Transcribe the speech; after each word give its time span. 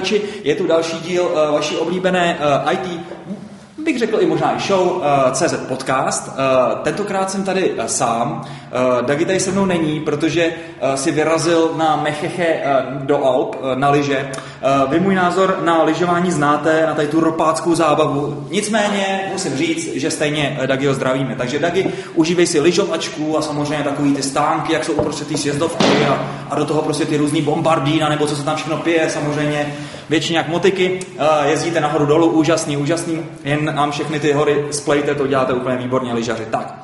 posluchači, 0.00 0.40
je 0.44 0.54
tu 0.54 0.66
další 0.66 0.96
díl 1.00 1.24
uh, 1.24 1.52
vaší 1.52 1.76
oblíbené 1.76 2.38
uh, 2.38 2.72
IT 2.72 3.00
řekl 4.00 4.16
i 4.20 4.26
možná 4.26 4.56
i 4.56 4.60
show 4.60 4.86
uh, 4.86 5.02
eh, 5.04 5.30
CZ 5.32 5.54
Podcast. 5.68 6.28
Uh, 6.28 6.78
tentokrát 6.78 7.30
jsem 7.30 7.44
tady 7.44 7.70
uh, 7.70 7.84
sám. 7.84 8.42
Uh, 8.42 9.06
Dagi 9.06 9.24
tady 9.24 9.40
se 9.40 9.50
mnou 9.50 9.66
není, 9.66 10.00
protože 10.00 10.46
uh, 10.46 10.94
si 10.94 11.10
vyrazil 11.10 11.70
na 11.76 11.96
Mecheche 11.96 12.46
uh, 12.46 13.02
do 13.02 13.24
Alp 13.24 13.56
uh, 13.56 13.78
na 13.78 13.90
lyže. 13.90 14.30
Uh, 14.84 14.90
vy 14.90 15.00
můj 15.00 15.14
názor 15.14 15.58
na 15.64 15.82
lyžování 15.82 16.30
znáte, 16.30 16.86
na 16.86 16.94
tady 16.94 17.08
tu 17.08 17.20
ropáckou 17.20 17.74
zábavu. 17.74 18.46
Nicméně 18.50 19.20
musím 19.32 19.56
říct, 19.56 19.94
že 19.94 20.10
stejně 20.10 20.56
uh, 20.60 20.66
Dagi 20.66 20.86
ho 20.86 20.94
zdravíme. 20.94 21.34
Takže 21.38 21.58
Dagi, 21.58 21.92
užívej 22.14 22.46
si 22.46 22.60
lyžovačku 22.60 23.38
a 23.38 23.42
samozřejmě 23.42 23.84
takový 23.84 24.14
ty 24.14 24.22
stánky, 24.22 24.72
jak 24.72 24.84
jsou 24.84 24.92
uprostřed 24.92 25.28
té 25.28 25.36
sjezdovky 25.36 26.06
a, 26.08 26.28
a 26.50 26.54
do 26.54 26.64
toho 26.64 26.82
prostě 26.82 27.04
ty 27.04 27.16
různý 27.16 27.42
bombardína, 27.42 28.08
nebo 28.08 28.26
co 28.26 28.36
se 28.36 28.44
tam 28.44 28.56
všechno 28.56 28.76
pije, 28.76 29.10
samozřejmě 29.10 29.74
většině 30.10 30.38
jak 30.38 30.48
motiky. 30.48 31.00
Uh, 31.14 31.24
jezdíte 31.46 31.80
nahoru 31.80 32.06
dolů, 32.06 32.26
úžasný, 32.26 32.76
úžasný. 32.76 33.22
Jen 33.44 33.74
nám 33.74 33.90
všechny 33.90 34.20
ty 34.20 34.32
hory 34.32 34.64
splejte, 34.70 35.14
to 35.14 35.26
děláte 35.26 35.52
úplně 35.52 35.76
výborně, 35.76 36.12
lyžaři. 36.12 36.46
Tak, 36.50 36.79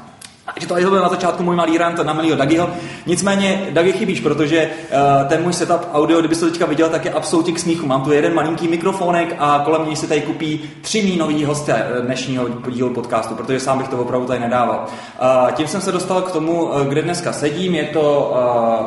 takže 0.64 0.84
to 0.84 0.90
byl 0.90 1.02
na 1.02 1.08
začátku 1.08 1.42
můj 1.42 1.56
malý 1.56 1.78
rant 1.78 1.98
na 1.98 2.12
malého 2.12 2.36
Dagiho. 2.36 2.70
Nicméně, 3.06 3.68
Dagi 3.70 3.92
chybíš, 3.92 4.20
protože 4.20 4.66
uh, 4.66 5.28
ten 5.28 5.42
můj 5.42 5.52
setup 5.52 5.80
audio, 5.92 6.18
kdybyste 6.18 6.44
to 6.44 6.50
teďka 6.50 6.66
viděl, 6.66 6.88
tak 6.88 7.04
je 7.04 7.10
absolutně 7.10 7.52
k 7.52 7.58
smíchu. 7.58 7.86
Mám 7.86 8.02
tu 8.02 8.12
jeden 8.12 8.34
malinký 8.34 8.68
mikrofonek 8.68 9.36
a 9.38 9.62
kolem 9.64 9.86
něj 9.86 9.96
se 9.96 10.06
tady 10.06 10.20
kupí 10.20 10.70
tři 10.80 11.02
mý 11.02 11.16
nový 11.16 11.44
hosté 11.44 11.72
eh, 11.72 12.00
dnešního 12.00 12.48
dílu 12.68 12.94
podcastu, 12.94 13.34
protože 13.34 13.60
sám 13.60 13.78
bych 13.78 13.88
to 13.88 13.98
opravdu 13.98 14.26
tady 14.26 14.40
nedával. 14.40 14.86
Uh, 14.86 15.50
tím 15.52 15.66
jsem 15.66 15.80
se 15.80 15.92
dostal 15.92 16.22
k 16.22 16.32
tomu, 16.32 16.70
kde 16.88 17.02
dneska 17.02 17.32
sedím. 17.32 17.74
Je 17.74 17.84
to 17.84 18.34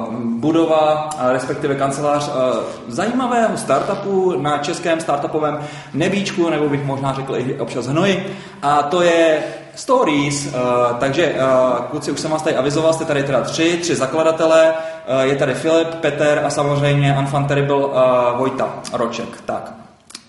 uh, 0.08 0.14
budova, 0.16 1.10
uh, 1.16 1.32
respektive 1.32 1.76
kancelář 1.76 2.28
uh, 2.28 2.34
zajímavého 2.88 3.58
startupu 3.58 4.42
na 4.42 4.58
českém 4.58 5.00
startupovém 5.00 5.60
nebíčku, 5.94 6.50
nebo 6.50 6.70
bych 6.70 6.86
možná 6.86 7.14
řekl 7.14 7.36
i 7.38 7.60
občas 7.60 7.88
hnoji. 7.88 8.36
A 8.62 8.84
to 8.84 9.02
je 9.02 9.40
Stories, 9.80 10.46
uh, 10.46 10.52
takže 11.00 11.36
uh, 11.36 11.86
kluci, 11.86 12.12
už 12.12 12.20
jsem 12.20 12.32
vás 12.32 12.42
tady 12.42 12.56
avizoval, 12.56 12.94
jste 12.94 13.06
tady 13.06 13.24
teda 13.24 13.42
tři, 13.42 13.78
tři 13.82 13.96
zakladatelé, 13.96 14.74
uh, 14.74 15.22
je 15.22 15.36
tady 15.36 15.54
Filip, 15.54 15.96
Peter 15.96 16.42
a 16.46 16.50
samozřejmě 16.50 17.16
Unfun 17.20 17.46
Terrible 17.46 17.76
uh, 17.76 17.94
Vojta 18.38 18.74
Roček. 18.94 19.42
Tak. 19.46 19.74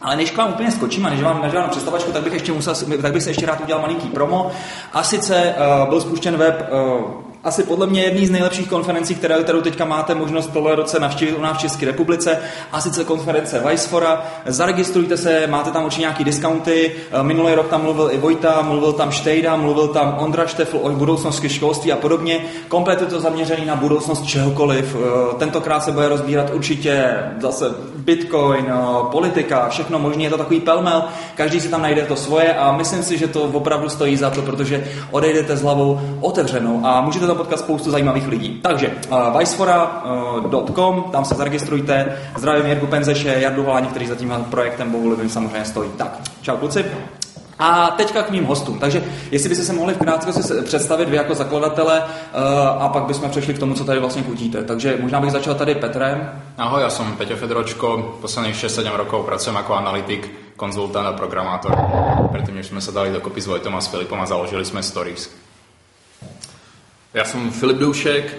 Ale 0.00 0.16
než 0.16 0.30
k 0.30 0.36
vám 0.36 0.48
úplně 0.48 0.70
skočím 0.70 1.06
a 1.06 1.10
než 1.10 1.22
vám 1.22 1.42
než 1.42 1.54
vám 1.54 1.70
představačku, 1.70 2.12
tak 2.12 2.22
bych, 2.22 2.32
ještě 2.32 2.52
musel, 2.52 2.74
tak 3.02 3.12
bych 3.12 3.22
se 3.22 3.30
ještě 3.30 3.46
rád 3.46 3.60
udělal 3.60 3.82
malinký 3.82 4.08
promo. 4.08 4.50
A 4.92 5.02
sice 5.02 5.54
uh, 5.82 5.88
byl 5.88 6.00
spuštěn 6.00 6.36
web 6.36 6.68
uh, 6.72 7.29
asi 7.44 7.62
podle 7.62 7.86
mě 7.86 8.02
jedný 8.02 8.26
z 8.26 8.30
nejlepších 8.30 8.68
konferencí, 8.68 9.14
které, 9.14 9.42
kterou 9.42 9.60
teďka 9.60 9.84
máte 9.84 10.14
možnost 10.14 10.50
tohle 10.52 10.74
roce 10.74 11.00
navštívit 11.00 11.34
u 11.34 11.42
nás 11.42 11.56
v 11.56 11.60
České 11.60 11.86
republice, 11.86 12.38
a 12.72 12.80
sice 12.80 13.04
konference 13.04 13.62
Vicefora. 13.66 14.24
Zaregistrujte 14.46 15.16
se, 15.16 15.46
máte 15.46 15.70
tam 15.70 15.84
určitě 15.84 16.00
nějaký 16.00 16.24
discounty. 16.24 16.92
Minulý 17.22 17.54
rok 17.54 17.68
tam 17.68 17.82
mluvil 17.82 18.10
i 18.12 18.18
Vojta, 18.18 18.62
mluvil 18.62 18.92
tam 18.92 19.12
Štejda, 19.12 19.56
mluvil 19.56 19.88
tam 19.88 20.16
Ondra 20.18 20.46
Štefl 20.46 20.78
o 20.82 20.90
budoucnosti 20.90 21.48
školství 21.48 21.92
a 21.92 21.96
podobně. 21.96 22.40
Komplet 22.68 23.00
je 23.00 23.06
to 23.06 23.20
zaměřený 23.20 23.66
na 23.66 23.76
budoucnost 23.76 24.26
čehokoliv. 24.26 24.96
Eh, 24.96 25.34
tentokrát 25.38 25.84
se 25.84 25.92
bude 25.92 26.08
rozbírat 26.08 26.50
určitě 26.54 27.14
zase 27.40 27.64
Bitcoin, 27.96 28.66
eh, 28.68 28.74
politika, 29.10 29.68
všechno 29.68 29.98
možné. 29.98 30.22
Je 30.22 30.30
to 30.30 30.38
takový 30.38 30.60
pelmel, 30.60 31.04
každý 31.34 31.60
si 31.60 31.68
tam 31.68 31.82
najde 31.82 32.02
to 32.02 32.16
svoje 32.16 32.54
a 32.54 32.76
myslím 32.76 33.02
si, 33.02 33.18
že 33.18 33.28
to 33.28 33.42
opravdu 33.42 33.88
stojí 33.88 34.16
za 34.16 34.30
to, 34.30 34.42
protože 34.42 34.84
odejdete 35.10 35.56
s 35.56 35.62
hlavou 35.62 36.00
otevřenou 36.20 36.80
a 36.84 37.00
můžete 37.00 37.29
tam 37.30 37.36
potkat 37.36 37.58
spoustu 37.58 37.90
zajímavých 37.90 38.28
lidí. 38.28 38.60
Takže 38.62 38.92
uh, 39.10 39.38
vicefora.com, 39.38 40.98
uh, 40.98 41.10
tam 41.10 41.24
se 41.24 41.34
zaregistrujte. 41.34 42.16
Zdravím 42.36 42.66
Jirku 42.66 42.86
Penzeše, 42.86 43.36
Jardu 43.38 43.62
Holáni, 43.62 43.86
který 43.86 44.06
za 44.06 44.14
tím 44.14 44.46
projektem 44.50 44.90
Bohulivým 44.90 45.28
samozřejmě 45.28 45.64
stojí. 45.64 45.90
Tak, 45.96 46.20
čau 46.42 46.56
kluci. 46.56 46.84
A 47.58 47.90
teďka 47.90 48.22
k 48.22 48.30
mým 48.30 48.44
hostům. 48.44 48.78
Takže 48.78 49.04
jestli 49.30 49.48
by 49.48 49.54
se 49.54 49.72
mohli 49.72 49.94
v 49.94 49.98
krátkosti 49.98 50.40
představit 50.62 51.08
vy 51.08 51.16
jako 51.16 51.34
zakladatele 51.34 52.00
uh, 52.00 52.82
a 52.82 52.88
pak 52.88 53.02
bychom 53.02 53.30
přešli 53.30 53.54
k 53.54 53.58
tomu, 53.58 53.74
co 53.74 53.84
tady 53.84 54.00
vlastně 54.00 54.22
kutíte. 54.22 54.64
Takže 54.64 54.98
možná 55.00 55.20
bych 55.20 55.30
začal 55.30 55.54
tady 55.54 55.74
Petrem. 55.74 56.30
Ahoj, 56.58 56.82
já 56.82 56.90
jsem 56.90 57.16
Peťo 57.16 57.36
Fedročko, 57.36 58.18
posledních 58.20 58.54
6-7 58.54 58.96
rokov 58.96 59.26
pracujem 59.26 59.56
jako 59.56 59.74
analytik, 59.74 60.30
konzultant 60.56 61.06
a 61.06 61.12
programátor. 61.12 61.76
Předtím, 62.32 62.54
než 62.54 62.66
jsme 62.66 62.80
se 62.80 62.92
dali 62.92 63.10
dokopy 63.10 63.40
s 63.40 63.46
Vojtom 63.46 63.76
a 63.76 63.80
s 63.80 63.86
Filipom 63.86 64.20
a 64.20 64.26
založili 64.26 64.64
jsme 64.64 64.82
Stories. 64.82 65.49
Já 67.14 67.24
jsem 67.24 67.50
Filip 67.50 67.78
Doušek, 67.78 68.38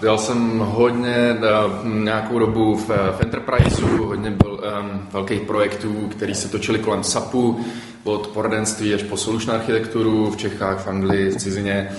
dělal 0.00 0.18
jsem 0.18 0.58
hodně 0.58 1.36
nějakou 1.84 2.38
dobu 2.38 2.76
v, 2.76 2.88
v 2.88 3.20
Enterpriseu, 3.20 4.06
hodně 4.06 4.30
byl 4.30 4.52
um, 4.52 5.08
velkých 5.12 5.40
projektů, 5.40 6.08
které 6.08 6.34
se 6.34 6.48
točily 6.48 6.78
kolem 6.78 7.04
SAPu, 7.04 7.64
od 8.04 8.26
poradenství 8.26 8.94
až 8.94 9.02
po 9.02 9.16
solution 9.16 9.56
architekturu 9.56 10.30
v 10.30 10.36
Čechách, 10.36 10.84
v 10.84 10.88
Anglii, 10.88 11.30
v 11.30 11.36
cizině. 11.36 11.90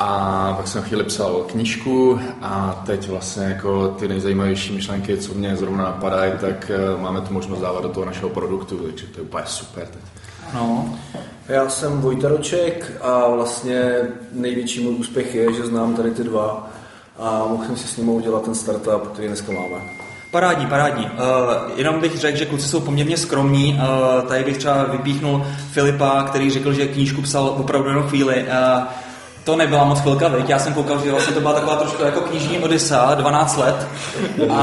A 0.00 0.52
pak 0.56 0.68
jsem 0.68 0.82
chvíli 0.82 1.04
psal 1.04 1.44
knížku 1.48 2.20
a 2.42 2.82
teď 2.86 3.08
vlastně 3.08 3.44
jako 3.44 3.88
ty 3.88 4.08
nejzajímavější 4.08 4.74
myšlenky, 4.74 5.16
co 5.16 5.34
mě 5.34 5.56
zrovna 5.56 5.84
napadají, 5.84 6.32
tak 6.40 6.70
uh, 6.94 7.00
máme 7.00 7.20
tu 7.20 7.34
možnost 7.34 7.60
dávat 7.60 7.82
do 7.82 7.88
toho 7.88 8.06
našeho 8.06 8.28
produktu, 8.28 8.76
takže 8.76 9.06
to 9.06 9.20
je 9.20 9.24
úplně 9.24 9.44
super 9.46 9.86
teď. 9.86 10.02
No. 10.54 10.98
Já 11.48 11.68
jsem 11.68 12.00
Vojta 12.00 12.28
Roček 12.28 12.92
a 13.00 13.28
vlastně 13.28 13.92
největší 14.32 14.80
můj 14.80 14.94
úspěch 14.94 15.34
je, 15.34 15.52
že 15.52 15.66
znám 15.66 15.94
tady 15.94 16.10
ty 16.10 16.24
dva 16.24 16.70
a 17.18 17.44
mohl 17.48 17.64
jsem 17.64 17.76
si 17.76 17.88
s 17.88 17.96
nimi 17.96 18.10
udělat 18.10 18.44
ten 18.44 18.54
startup, 18.54 19.12
který 19.12 19.28
dneska 19.28 19.52
máme. 19.52 19.76
Parádní, 20.30 20.66
parádní. 20.66 21.04
Uh, 21.04 21.10
jenom 21.76 22.00
bych 22.00 22.18
řekl, 22.18 22.38
že 22.38 22.46
kluci 22.46 22.68
jsou 22.68 22.80
poměrně 22.80 23.16
skromní. 23.16 23.74
Uh, 23.74 24.28
tady 24.28 24.44
bych 24.44 24.58
třeba 24.58 24.84
vypíchnul 24.84 25.46
Filipa, 25.70 26.22
který 26.22 26.50
řekl, 26.50 26.72
že 26.72 26.86
knížku 26.86 27.22
psal 27.22 27.48
opravdu 27.48 27.88
jenom 27.88 28.08
chvíli. 28.08 28.42
Uh, 28.42 28.84
to 29.44 29.56
nebyla 29.56 29.84
moc 29.84 30.00
chvilka, 30.00 30.28
veď? 30.28 30.48
Já 30.48 30.58
jsem 30.58 30.74
koukal, 30.74 31.00
že 31.04 31.10
vlastně 31.10 31.34
to 31.34 31.40
byla 31.40 31.52
taková 31.52 31.76
trošku 31.76 32.02
jako 32.02 32.20
knižní 32.20 32.58
Odysa, 32.58 33.14
12 33.14 33.56
let. 33.56 33.88
A, 34.50 34.62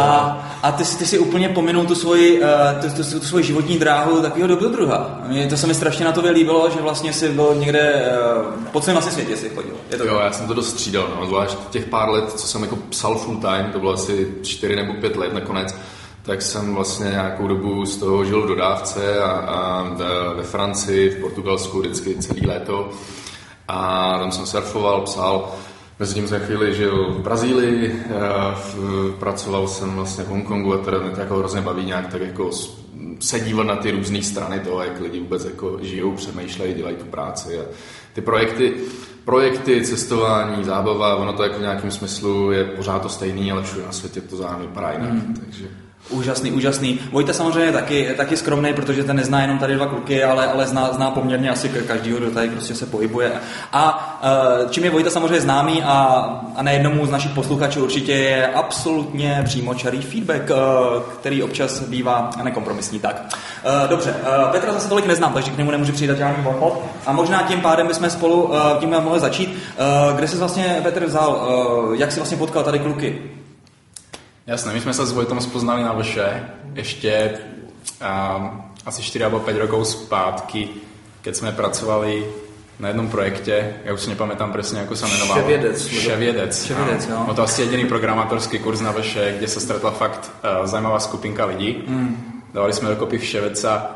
a 0.63 0.71
ty, 0.71 0.83
ty 0.83 1.05
si 1.05 1.19
úplně 1.19 1.49
pominul 1.49 1.85
tu 1.85 1.95
svoji, 1.95 2.41
tu, 2.81 2.89
tu, 2.89 3.03
tu, 3.03 3.19
tu 3.19 3.25
svoji 3.25 3.43
životní 3.43 3.79
dráhu 3.79 4.21
takového 4.21 4.47
dobrodruha. 4.47 5.19
Mě, 5.27 5.47
to 5.47 5.57
se 5.57 5.67
mi 5.67 5.73
strašně 5.73 6.05
na 6.05 6.11
to 6.11 6.31
líbilo, 6.31 6.69
že 6.69 6.81
vlastně 6.81 7.13
si 7.13 7.29
byl 7.29 7.55
někde 7.55 8.11
uh, 8.37 8.65
po 8.71 8.81
celém 8.81 8.97
asi 8.97 9.11
světě 9.11 9.37
si 9.37 9.49
chodil. 9.49 9.73
Je 9.91 9.97
to 9.97 10.05
jo, 10.05 10.19
já 10.19 10.31
jsem 10.31 10.47
to 10.47 10.53
dost 10.53 10.69
střídal, 10.69 11.07
no, 11.19 11.25
zvlášť 11.25 11.57
těch 11.69 11.85
pár 11.85 12.09
let, 12.09 12.31
co 12.31 12.47
jsem 12.47 12.61
jako 12.61 12.75
psal 12.75 13.15
full 13.15 13.37
time, 13.37 13.69
to 13.73 13.79
bylo 13.79 13.93
asi 13.93 14.27
4 14.43 14.75
nebo 14.75 14.93
5 14.93 15.15
let 15.15 15.33
nakonec, 15.33 15.75
tak 16.23 16.41
jsem 16.41 16.75
vlastně 16.75 17.09
nějakou 17.09 17.47
dobu 17.47 17.85
z 17.85 17.97
toho 17.97 18.25
žil 18.25 18.41
v 18.41 18.47
dodávce 18.47 19.19
a, 19.19 19.31
a 19.31 19.83
ve 20.35 20.43
Francii, 20.43 21.09
v 21.09 21.21
Portugalsku 21.21 21.79
vždycky 21.79 22.15
celý 22.15 22.47
léto 22.47 22.89
a 23.71 24.17
tam 24.19 24.31
jsem 24.31 24.45
surfoval, 24.45 25.01
psal. 25.01 25.51
Mezi 25.99 26.13
tím 26.13 26.27
jsem 26.27 26.41
chvíli 26.41 26.75
žil 26.75 27.11
v 27.11 27.19
Brazílii, 27.19 28.03
eh, 28.05 28.17
pracoval 29.19 29.67
jsem 29.67 29.95
vlastně 29.95 30.23
v 30.23 30.27
Hongkongu 30.27 30.73
a 30.73 30.77
teda 30.77 30.99
mě 30.99 31.09
to 31.09 31.19
jako 31.19 31.37
hrozně 31.37 31.61
baví 31.61 31.85
nějak 31.85 32.07
tak 32.07 32.21
jako 32.21 32.49
se 33.19 33.39
dívat 33.39 33.63
na 33.63 33.75
ty 33.75 33.91
různé 33.91 34.23
strany 34.23 34.59
toho, 34.59 34.83
jak 34.83 34.99
lidi 34.99 35.19
vůbec 35.19 35.45
jako 35.45 35.77
žijou, 35.81 36.11
přemýšlejí, 36.11 36.73
dělají 36.73 36.95
tu 36.95 37.05
práci 37.05 37.59
a 37.59 37.63
ty 38.13 38.21
projekty, 38.21 38.73
projekty, 39.25 39.85
cestování, 39.85 40.63
zábava, 40.63 41.15
ono 41.15 41.33
to 41.33 41.43
jako 41.43 41.57
v 41.57 41.61
nějakém 41.61 41.91
smyslu 41.91 42.51
je 42.51 42.63
pořád 42.63 43.01
to 43.01 43.09
stejný, 43.09 43.51
ale 43.51 43.63
všude 43.63 43.85
na 43.85 43.91
světě 43.91 44.21
to 44.21 44.37
zároveň 44.37 44.67
vypadá 44.67 44.91
jinak, 44.91 45.11
mm. 45.11 45.41
takže 45.45 45.67
Úžasný, 46.09 46.51
úžasný. 46.51 46.99
Vojta 47.11 47.33
samozřejmě 47.33 47.71
taky, 47.71 48.13
taky 48.17 48.37
skromný, 48.37 48.73
protože 48.73 49.03
ten 49.03 49.15
nezná 49.15 49.41
jenom 49.41 49.57
tady 49.57 49.75
dva 49.75 49.85
kluky, 49.85 50.23
ale, 50.23 50.47
ale 50.47 50.67
zná, 50.67 50.93
zná 50.93 51.11
poměrně 51.11 51.49
asi 51.49 51.69
každýho, 51.69 52.17
kdo 52.17 52.31
tady 52.31 52.49
prostě 52.49 52.75
se 52.75 52.85
pohybuje. 52.85 53.31
A 53.73 54.19
uh, 54.63 54.69
čím 54.69 54.83
je 54.83 54.89
Vojta 54.89 55.09
samozřejmě 55.09 55.41
známý 55.41 55.83
a, 55.83 55.95
a 56.55 56.63
nejednomu 56.63 57.05
z 57.05 57.09
našich 57.09 57.31
posluchačů 57.31 57.83
určitě 57.83 58.11
je 58.11 58.47
absolutně 58.47 59.41
přímočarý 59.45 60.01
feedback, 60.01 60.49
uh, 60.49 61.01
který 61.19 61.43
občas 61.43 61.79
bývá 61.79 62.29
nekompromisní. 62.43 62.99
Tak, 62.99 63.21
uh, 63.83 63.89
dobře, 63.89 64.15
Petra 64.51 64.73
zase 64.73 64.89
tolik 64.89 65.05
neznám, 65.05 65.33
takže 65.33 65.51
k 65.51 65.57
němu 65.57 65.71
nemůžu 65.71 65.93
přidat 65.93 66.17
žádný 66.17 66.45
obchod. 66.45 66.85
A 67.05 67.11
možná 67.11 67.43
tím 67.43 67.61
pádem 67.61 67.87
bychom 67.87 68.09
spolu 68.09 68.51
tím 68.79 68.95
mohli 68.99 69.19
začít. 69.19 69.57
Kde 70.15 70.27
jsi 70.27 70.37
vlastně 70.37 70.79
Petr 70.83 71.05
vzal, 71.05 71.47
jak 71.93 72.11
jsi 72.11 72.19
vlastně 72.19 72.37
potkal 72.37 72.63
tady 72.63 72.79
kluky? 72.79 73.21
Jasné, 74.47 74.73
my 74.73 74.81
jsme 74.81 74.93
se 74.93 75.05
s 75.05 75.11
Vojtom 75.11 75.41
spoznali 75.41 75.83
na 75.83 76.01
Vše 76.01 76.49
ještě 76.73 77.39
um, 78.39 78.61
asi 78.85 79.01
4 79.03 79.23
nebo 79.23 79.39
5 79.39 79.57
rokov 79.57 79.87
zpátky, 79.87 80.69
keď 81.21 81.35
jsme 81.35 81.51
pracovali 81.51 82.25
na 82.79 82.87
jednom 82.87 83.09
projekte, 83.09 83.73
já 83.83 83.93
už 83.93 84.01
si 84.01 84.09
nepamätám 84.09 84.51
přesně, 84.51 84.79
jak 84.79 84.97
se 84.97 85.07
jmenoval. 85.07 85.37
Ševědec. 85.37 85.87
Ševědec. 85.87 86.65
Ševědec, 86.65 87.07
jo. 87.07 87.23
No 87.27 87.33
to 87.33 87.43
asi 87.43 87.61
jediný 87.61 87.85
programátorský 87.85 88.59
kurz 88.59 88.81
na 88.81 88.93
Vše, 88.93 89.35
kde 89.37 89.47
se 89.47 89.59
stretla 89.59 89.91
fakt 89.91 90.31
uh, 90.59 90.65
zajímavá 90.65 90.99
skupinka 90.99 91.45
lidí. 91.45 91.83
Mm. 91.87 92.43
Dávali 92.53 92.73
jsme 92.73 92.89
dokopy 92.89 93.17
Vševeca 93.17 93.95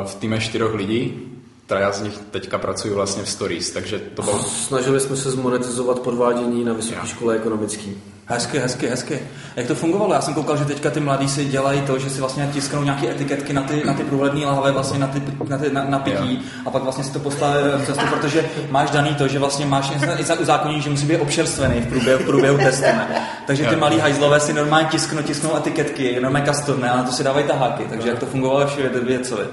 uh, 0.00 0.06
v 0.06 0.14
týme 0.14 0.40
čtyřoch 0.40 0.74
lidí 0.74 1.33
traja 1.66 1.92
z 1.92 2.02
nich 2.02 2.18
teďka 2.30 2.58
pracují 2.58 2.94
vlastně 2.94 3.22
v 3.22 3.28
stories, 3.28 3.70
takže 3.70 3.98
to 3.98 4.22
bylo... 4.22 4.38
Snažili 4.42 5.00
jsme 5.00 5.16
se 5.16 5.30
zmonetizovat 5.30 5.98
podvádění 5.98 6.64
na 6.64 6.72
vysoké 6.72 7.06
škole 7.06 7.34
ekonomický. 7.34 8.02
Hezky, 8.26 8.58
hezky, 8.58 8.86
hezky. 8.86 9.20
Jak 9.56 9.66
to 9.66 9.74
fungovalo? 9.74 10.14
Já 10.14 10.20
jsem 10.20 10.34
koukal, 10.34 10.56
že 10.56 10.64
teďka 10.64 10.90
ty 10.90 11.00
mladí 11.00 11.28
si 11.28 11.44
dělají 11.44 11.80
to, 11.80 11.98
že 11.98 12.10
si 12.10 12.20
vlastně 12.20 12.50
tisknou 12.52 12.82
nějaké 12.82 13.10
etiketky 13.10 13.52
na 13.52 13.62
ty, 13.62 13.82
na 13.86 13.94
ty 13.94 14.02
průhledné 14.02 14.46
lahve, 14.46 14.72
vlastně 14.72 14.98
na, 14.98 15.06
ty, 15.06 15.22
na, 15.48 15.58
ty, 15.58 15.72
na, 15.72 15.84
na 15.84 15.98
pití 15.98 16.42
a 16.66 16.70
pak 16.70 16.82
vlastně 16.82 17.04
si 17.04 17.12
to 17.12 17.18
postaví 17.18 17.58
v 17.76 17.86
cestu, 17.86 18.06
protože 18.06 18.44
máš 18.70 18.90
daný 18.90 19.14
to, 19.14 19.28
že 19.28 19.38
vlastně 19.38 19.66
máš 19.66 19.92
i 20.18 20.24
za 20.24 20.40
uzákonění, 20.40 20.82
že 20.82 20.90
musí 20.90 21.06
být 21.06 21.18
občerstvený 21.18 21.80
v 21.80 21.86
průběhu, 21.86 22.22
v 22.22 22.26
průběhu 22.26 22.58
testu. 22.58 22.82
Ne? 22.82 23.28
Takže 23.46 23.66
ty 23.66 23.76
malí 23.76 23.98
hajzlové 23.98 24.40
si 24.40 24.52
normálně 24.52 24.88
tisknou, 24.88 25.22
tisknou 25.22 25.56
etiketky, 25.56 26.20
normálně 26.20 26.52
custom, 26.52 26.84
a 26.84 26.96
na 26.96 27.02
to 27.02 27.12
si 27.12 27.24
dávají 27.24 27.46
taháky. 27.46 27.84
Takže 27.90 28.08
jak 28.08 28.18
to 28.18 28.26
fungovalo 28.26 28.66
všude 28.66 28.88
věcovi. 28.88 29.44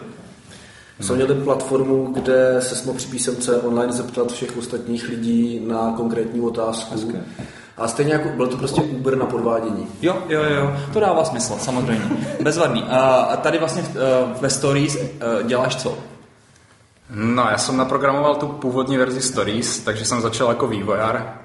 Jsme 1.01 1.15
měli 1.15 1.35
platformu, 1.35 2.05
kde 2.13 2.57
se 2.59 2.85
mohl 2.85 2.97
při 2.97 3.07
písemce 3.07 3.57
online 3.57 3.93
zeptat 3.93 4.31
všech 4.31 4.57
ostatních 4.57 5.09
lidí 5.09 5.61
na 5.67 5.93
konkrétní 5.97 6.41
otázku. 6.41 6.93
Hezké. 6.93 7.23
A 7.77 7.87
stejně 7.87 8.13
jako 8.13 8.29
byl 8.29 8.47
to 8.47 8.57
prostě 8.57 8.81
Uber 8.81 9.17
na 9.17 9.25
podvádění. 9.25 9.87
Jo, 10.01 10.17
jo, 10.29 10.43
jo, 10.43 10.75
to 10.93 10.99
dává 10.99 11.25
smysl, 11.25 11.55
samozřejmě. 11.59 12.05
Bezvadný. 12.41 12.83
A 12.83 13.37
tady 13.37 13.59
vlastně 13.59 13.83
ve 14.41 14.49
Stories 14.49 14.97
děláš 15.43 15.75
co? 15.75 15.97
No, 17.09 17.47
já 17.51 17.57
jsem 17.57 17.77
naprogramoval 17.77 18.35
tu 18.35 18.47
původní 18.47 18.97
verzi 18.97 19.21
Stories, 19.21 19.79
takže 19.79 20.05
jsem 20.05 20.21
začal 20.21 20.49
jako 20.49 20.67
vývojar. 20.67 21.37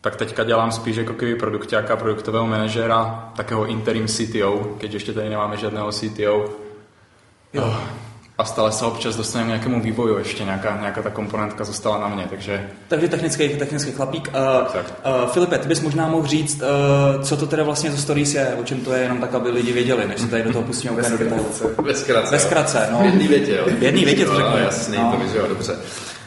Tak 0.00 0.16
teďka 0.16 0.44
dělám 0.44 0.72
spíš 0.72 0.96
jako 0.96 1.12
kivý 1.12 1.34
produkťáka, 1.34 1.96
produktového 1.96 2.46
manažera, 2.46 3.32
takého 3.36 3.66
interim 3.66 4.06
CTO, 4.06 4.76
keď 4.78 4.92
ještě 4.92 5.12
tady 5.12 5.28
nemáme 5.28 5.56
žádného 5.56 5.92
CTO. 5.92 6.44
Jo. 7.52 7.62
Oh 7.62 7.76
a 8.40 8.44
stále 8.44 8.72
se 8.72 8.84
občas 8.84 9.16
dostaneme 9.16 9.48
nějakému 9.48 9.80
vývoju, 9.80 10.18
ještě 10.18 10.44
nějaká, 10.44 10.78
nějaká 10.80 11.02
ta 11.02 11.10
komponentka 11.10 11.64
zůstala 11.64 11.98
na 11.98 12.08
mě, 12.08 12.26
takže... 12.30 12.68
Takže 12.88 13.08
technický, 13.08 13.48
technický 13.48 13.92
chlapík. 13.92 14.28
Uh, 14.28 15.22
uh, 15.22 15.30
Filipe, 15.30 15.58
ty 15.58 15.68
bys 15.68 15.80
možná 15.80 16.08
mohl 16.08 16.26
říct, 16.26 16.62
uh, 16.62 17.22
co 17.22 17.36
to 17.36 17.46
teda 17.46 17.62
vlastně 17.62 17.90
za 17.90 17.96
stories 17.96 18.34
je, 18.34 18.56
o 18.60 18.64
čem 18.64 18.80
to 18.80 18.92
je, 18.92 19.02
jenom 19.02 19.18
tak, 19.18 19.34
aby 19.34 19.50
lidi 19.50 19.72
věděli, 19.72 20.08
než 20.08 20.20
se 20.20 20.26
tady 20.26 20.42
do 20.42 20.52
toho 20.52 20.64
pustíme 20.64 20.92
úplně 20.92 21.10
do 21.10 21.18
detailu. 21.18 21.46
Ve 21.82 21.94
zkratce. 21.94 22.30
Ve 22.30 22.38
zkratce, 22.38 22.88
no. 22.92 23.00
Jedný 23.02 23.28
větě, 23.28 23.56
jo. 23.56 23.64
Jedný 23.78 24.04
větě 24.04 24.24
to 24.24 24.36
řeknu. 24.36 24.58
Jasný, 24.58 24.96
no. 24.96 25.12
to 25.12 25.24
vyzývá, 25.24 25.46
dobře. 25.46 25.76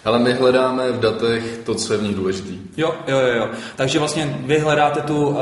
Ale 0.06 0.19
my 0.19 0.33
hledáme 0.33 0.92
v 0.92 1.00
datech 1.00 1.60
to, 1.65 1.75
co 1.75 1.94
je 1.94 2.00
v 2.00 2.04
nich 2.04 2.15
důležitý. 2.15 2.60
Jo, 2.77 2.95
jo, 3.07 3.18
jo. 3.19 3.50
Takže 3.75 4.00
vlastně 4.00 4.38
vy 4.45 4.60
hledáte 4.60 5.01
tu 5.01 5.27
uh, 5.27 5.38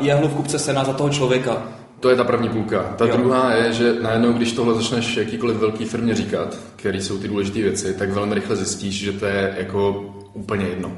jehlu 0.00 0.28
v 0.28 0.34
kupce 0.34 0.58
sena 0.58 0.84
za 0.84 0.92
toho 0.92 1.10
člověka. 1.10 1.62
To 2.00 2.10
je 2.10 2.16
ta 2.16 2.24
první 2.24 2.48
půlka. 2.48 2.94
Ta 2.98 3.06
jo. 3.06 3.16
druhá 3.16 3.52
je, 3.52 3.72
že 3.72 3.94
najednou, 4.02 4.32
když 4.32 4.52
tohle 4.52 4.74
začneš 4.74 5.16
jakýkoliv 5.16 5.56
velký 5.56 5.84
firmě 5.84 6.14
říkat, 6.14 6.56
které 6.76 7.02
jsou 7.02 7.18
ty 7.18 7.28
důležité 7.28 7.60
věci, 7.60 7.94
tak 7.94 8.10
velmi 8.10 8.34
rychle 8.34 8.56
zjistíš, 8.56 8.98
že 8.98 9.12
to 9.12 9.26
je 9.26 9.54
jako 9.58 10.14
úplně 10.32 10.66
jedno. 10.66 10.92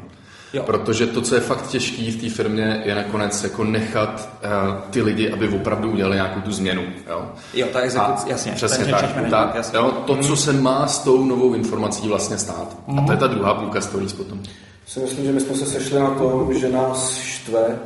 Jo. 0.52 0.62
Protože 0.62 1.06
to, 1.06 1.20
co 1.20 1.34
je 1.34 1.40
fakt 1.40 1.66
těžký 1.66 2.10
v 2.10 2.20
té 2.20 2.28
firmě, 2.28 2.82
je 2.84 2.94
nakonec 2.94 3.44
jako 3.44 3.64
nechat 3.64 4.28
uh, 4.44 4.90
ty 4.90 5.02
lidi, 5.02 5.30
aby 5.30 5.48
opravdu 5.48 5.90
udělali 5.90 6.16
nějakou 6.16 6.40
tu 6.40 6.52
změnu. 6.52 6.82
Jo, 7.08 7.22
jo 7.54 7.66
ta 7.72 7.80
exekuce, 7.80 8.30
jasně. 8.30 8.52
Přesně 8.52 8.84
tak. 8.84 9.30
ta, 9.30 9.52
jasně. 9.54 9.78
Jo, 9.78 9.90
to, 10.06 10.16
co 10.16 10.36
se 10.36 10.52
má 10.52 10.86
s 10.86 10.98
tou 10.98 11.24
novou 11.24 11.54
informací 11.54 12.08
vlastně 12.08 12.38
stát. 12.38 12.76
Mm. 12.86 12.98
A 12.98 13.02
to 13.02 13.12
je 13.12 13.18
ta 13.18 13.26
druhá 13.26 13.54
půlka 13.54 13.80
stories 13.80 14.12
potom. 14.12 14.40
Si 14.86 15.00
myslím, 15.00 15.24
že 15.24 15.32
my 15.32 15.40
jsme 15.40 15.54
se 15.54 15.66
sešli 15.66 16.00
na 16.00 16.10
tom, 16.10 16.54
že 16.54 16.68
nás 16.68 17.18
štve, 17.18 17.78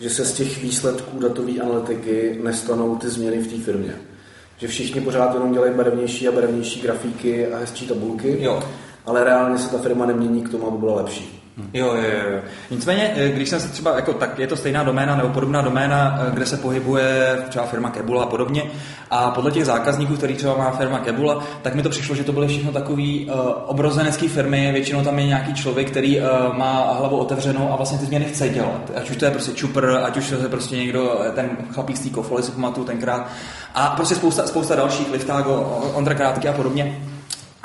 že 0.00 0.10
se 0.10 0.24
z 0.24 0.32
těch 0.32 0.62
výsledků 0.62 1.20
datové 1.20 1.52
analytiky 1.52 2.38
nestanou 2.42 2.96
ty 2.96 3.08
změny 3.08 3.38
v 3.38 3.56
té 3.56 3.64
firmě. 3.64 3.94
Že 4.56 4.68
všichni 4.68 5.00
pořád 5.00 5.34
jenom 5.34 5.52
dělají 5.52 5.74
barevnější 5.74 6.28
a 6.28 6.32
barevnější 6.32 6.80
grafiky 6.80 7.46
a 7.46 7.58
hezčí 7.58 7.86
tabulky, 7.86 8.36
jo. 8.40 8.62
ale 9.06 9.24
reálně 9.24 9.58
se 9.58 9.70
ta 9.70 9.78
firma 9.78 10.06
nemění 10.06 10.42
k 10.42 10.48
tomu, 10.48 10.66
aby 10.66 10.78
byla 10.78 10.94
lepší. 10.94 11.39
Jo, 11.74 11.86
jo, 11.86 12.32
jo. 12.32 12.40
Nicméně, 12.70 13.10
eh, 13.16 13.28
když 13.28 13.48
jsem 13.48 13.60
se 13.60 13.68
třeba, 13.68 13.96
jako, 13.96 14.12
tak 14.12 14.38
je 14.38 14.46
to 14.46 14.56
stejná 14.56 14.84
doména 14.84 15.16
nebo 15.16 15.28
podobná 15.28 15.62
doména, 15.62 16.18
eh, 16.20 16.30
kde 16.30 16.46
se 16.46 16.56
pohybuje 16.56 17.38
třeba 17.48 17.66
firma 17.66 17.90
Kebula 17.90 18.22
a 18.22 18.26
podobně. 18.26 18.62
A 19.10 19.30
podle 19.30 19.50
těch 19.50 19.66
zákazníků, 19.66 20.16
který 20.16 20.34
třeba 20.34 20.56
má 20.56 20.70
firma 20.70 20.98
Kebula, 20.98 21.42
tak 21.62 21.74
mi 21.74 21.82
to 21.82 21.88
přišlo, 21.88 22.14
že 22.14 22.24
to 22.24 22.32
byly 22.32 22.48
všechno 22.48 22.72
takové 22.72 23.02
uh, 23.02 23.32
obrozenecké 23.66 24.28
firmy. 24.28 24.72
Většinou 24.72 25.04
tam 25.04 25.18
je 25.18 25.26
nějaký 25.26 25.54
člověk, 25.54 25.90
který 25.90 26.20
uh, 26.20 26.26
má 26.56 26.92
hlavu 26.98 27.16
otevřenou 27.16 27.72
a 27.72 27.76
vlastně 27.76 27.98
ty 27.98 28.04
změny 28.04 28.24
chce 28.24 28.48
dělat. 28.48 28.90
Ať 28.96 29.10
už 29.10 29.16
to 29.16 29.24
je 29.24 29.30
prostě 29.30 29.52
čupr, 29.52 29.96
ať 30.04 30.16
už 30.16 30.28
to 30.28 30.34
je 30.34 30.48
prostě 30.48 30.76
někdo, 30.76 31.20
ten 31.34 31.50
chlapík 31.70 31.96
z 31.96 32.00
té 32.00 32.10
kofole, 32.10 32.42
si 32.42 32.52
pamatuju 32.52 32.86
tenkrát. 32.86 33.28
A 33.74 33.86
prostě 33.86 34.14
spousta, 34.14 34.46
spousta 34.46 34.74
dalších, 34.74 35.12
Liftágo, 35.12 35.52
Ondra 35.94 36.14
Krátky 36.14 36.48
a 36.48 36.52
podobně. 36.52 37.00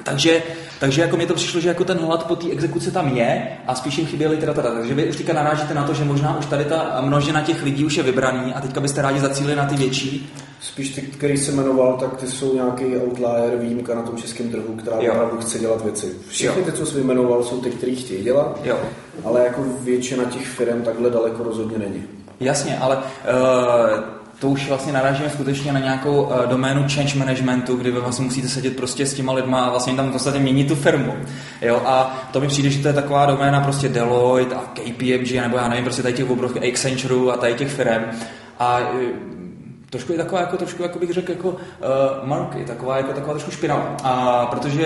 Takže 0.03 0.43
takže 0.79 1.01
jako 1.01 1.17
mi 1.17 1.25
to 1.25 1.33
přišlo, 1.33 1.61
že 1.61 1.69
jako 1.69 1.83
ten 1.83 1.97
hlad 1.97 2.27
po 2.27 2.35
té 2.35 2.49
exekuci 2.49 2.91
tam 2.91 3.17
je 3.17 3.47
a 3.67 3.75
spíš 3.75 3.97
jim 3.97 4.07
chyběly 4.07 4.37
teda 4.37 4.53
teda. 4.53 4.71
Takže 4.71 4.93
vy 4.93 5.09
už 5.09 5.15
teďka 5.15 5.33
narážíte 5.33 5.73
na 5.73 5.83
to, 5.83 5.93
že 5.93 6.03
možná 6.03 6.37
už 6.37 6.45
tady 6.45 6.65
ta 6.65 7.01
množina 7.01 7.41
těch 7.41 7.63
lidí 7.63 7.85
už 7.85 7.97
je 7.97 8.03
vybraný 8.03 8.53
a 8.53 8.61
teďka 8.61 8.79
byste 8.81 9.01
rádi 9.01 9.19
zacílili 9.19 9.55
na 9.55 9.65
ty 9.65 9.75
větší. 9.75 10.33
Spíš 10.61 10.89
ty, 10.89 11.01
který 11.01 11.37
jsem 11.37 11.55
jmenoval, 11.55 11.93
tak 11.93 12.17
ty 12.17 12.27
jsou 12.27 12.55
nějaký 12.55 12.97
outlier, 12.97 13.57
výjimka 13.57 13.95
na 13.95 14.01
tom 14.01 14.17
českém 14.17 14.49
trhu, 14.49 14.75
která 14.75 14.97
jo. 14.99 15.13
opravdu 15.13 15.37
chce 15.37 15.59
dělat 15.59 15.83
věci. 15.83 16.15
Všechny 16.27 16.63
ty, 16.63 16.71
co 16.71 16.85
jsem 16.85 17.03
jmenoval, 17.03 17.43
jsou 17.43 17.61
ty, 17.61 17.69
kteří 17.69 17.95
chtějí 17.95 18.23
dělat, 18.23 18.59
jo. 18.63 18.79
ale 19.23 19.43
jako 19.45 19.63
většina 19.81 20.23
těch 20.23 20.47
firm 20.47 20.81
takhle 20.81 21.09
daleko 21.09 21.43
rozhodně 21.43 21.77
není. 21.77 22.03
Jasně, 22.39 22.77
ale 22.77 22.97
uh, 22.97 23.03
to 24.45 24.51
už 24.51 24.67
vlastně 24.67 24.93
narážíme 24.93 25.29
skutečně 25.29 25.73
na 25.73 25.79
nějakou 25.79 26.21
uh, 26.21 26.45
doménu 26.45 26.85
change 26.95 27.19
managementu, 27.19 27.75
kdy 27.75 27.91
vy 27.91 27.99
vlastně 27.99 28.25
musíte 28.25 28.47
sedět 28.47 28.75
prostě 28.75 29.05
s 29.05 29.13
těma 29.13 29.33
lidma 29.33 29.65
a 29.65 29.69
vlastně 29.69 29.93
tam 29.93 30.11
vlastně 30.11 30.39
měnit 30.39 30.67
tu 30.67 30.75
firmu. 30.75 31.13
Jo? 31.61 31.81
A 31.85 32.27
to 32.33 32.41
mi 32.41 32.47
přijde, 32.47 32.69
že 32.69 32.81
to 32.81 32.87
je 32.87 32.93
taková 32.93 33.25
doména 33.25 33.61
prostě 33.61 33.89
Deloitte 33.89 34.55
a 34.55 34.59
KPMG, 34.59 35.31
nebo 35.31 35.57
já 35.57 35.67
nevím, 35.67 35.83
prostě 35.83 36.01
tady 36.01 36.13
těch 36.13 36.29
obrovských 36.29 36.63
Accenture 36.63 37.33
a 37.33 37.37
tady 37.37 37.53
těch 37.53 37.69
firm. 37.69 38.03
A 38.59 38.79
trošku 39.89 40.11
je 40.11 40.17
taková, 40.17 40.41
jako, 40.41 40.57
trošku, 40.57 40.83
jako 40.83 40.99
bych 40.99 41.13
řekl, 41.13 41.31
jako 41.31 41.49
uh, 41.49 41.57
marky, 42.23 42.65
taková, 42.65 42.97
jako, 42.97 43.13
taková 43.13 43.33
trošku 43.33 43.51
špinavá. 43.51 43.97
A 44.03 44.45
protože, 44.45 44.85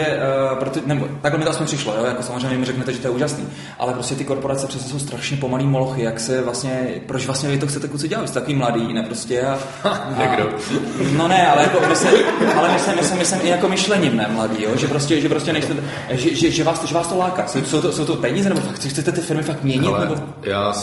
uh, 0.52 0.58
proto, 0.58 0.80
nebo 0.86 1.08
takhle 1.22 1.38
mi 1.38 1.44
to 1.46 1.52
aspoň 1.52 1.66
přišlo, 1.66 1.96
jo? 1.96 2.06
jako 2.06 2.24
samozřejmě 2.24 2.58
mi 2.58 2.66
řeknete, 2.66 2.94
že 2.94 3.00
to 3.00 3.08
je 3.08 3.12
úžasný, 3.12 3.48
ale 3.80 3.94
prostě 3.94 4.16
ty 4.16 4.26
korporace 4.26 4.68
přece 4.68 4.90
jsou 4.90 5.00
strašně 5.00 5.38
pomalý 5.38 5.68
molochy, 5.68 6.04
jak 6.04 6.20
se 6.20 6.42
vlastně, 6.42 6.88
proč 7.06 7.26
vlastně 7.26 7.50
vy 7.50 7.58
to 7.58 7.68
chcete 7.68 7.88
kluci 7.88 8.08
dělat, 8.08 8.22
vy 8.22 8.28
jste 8.28 8.40
takový 8.40 8.56
mladý, 8.56 8.94
ne 8.94 9.04
prostě 9.04 9.42
a, 9.42 9.60
a 9.84 10.38
No 11.18 11.28
ne, 11.28 11.48
ale 11.48 11.64
jako 11.64 11.88
myslím, 11.90 12.14
ale 12.58 12.74
myslím, 12.74 12.96
myslím, 12.96 13.18
myslím 13.18 13.42
i 13.44 13.50
jako 13.50 13.70
myšlením, 13.70 14.18
ne 14.18 14.28
mladý, 14.32 14.64
jo? 14.64 14.72
že 14.76 14.88
prostě, 14.88 15.22
že 15.22 15.30
prostě 15.30 15.54
nejste, 15.54 15.74
že, 16.10 16.36
že, 16.36 16.52
že, 16.52 16.64
vás, 16.64 16.86
že 16.86 16.96
vás 16.96 17.08
to 17.08 17.18
láká. 17.18 17.48
Jsou 17.48 17.82
to, 17.82 17.92
jsou 17.92 18.06
to 18.06 18.16
peníze, 18.16 18.50
nebo 18.50 18.62
fakt 18.62 18.80
chcete 18.80 19.12
ty 19.12 19.22
firmy 19.22 19.44
fakt 19.44 19.64
měnit? 19.64 19.88
Ale 19.88 20.00
nebo? 20.00 20.16
Já, 20.44 20.74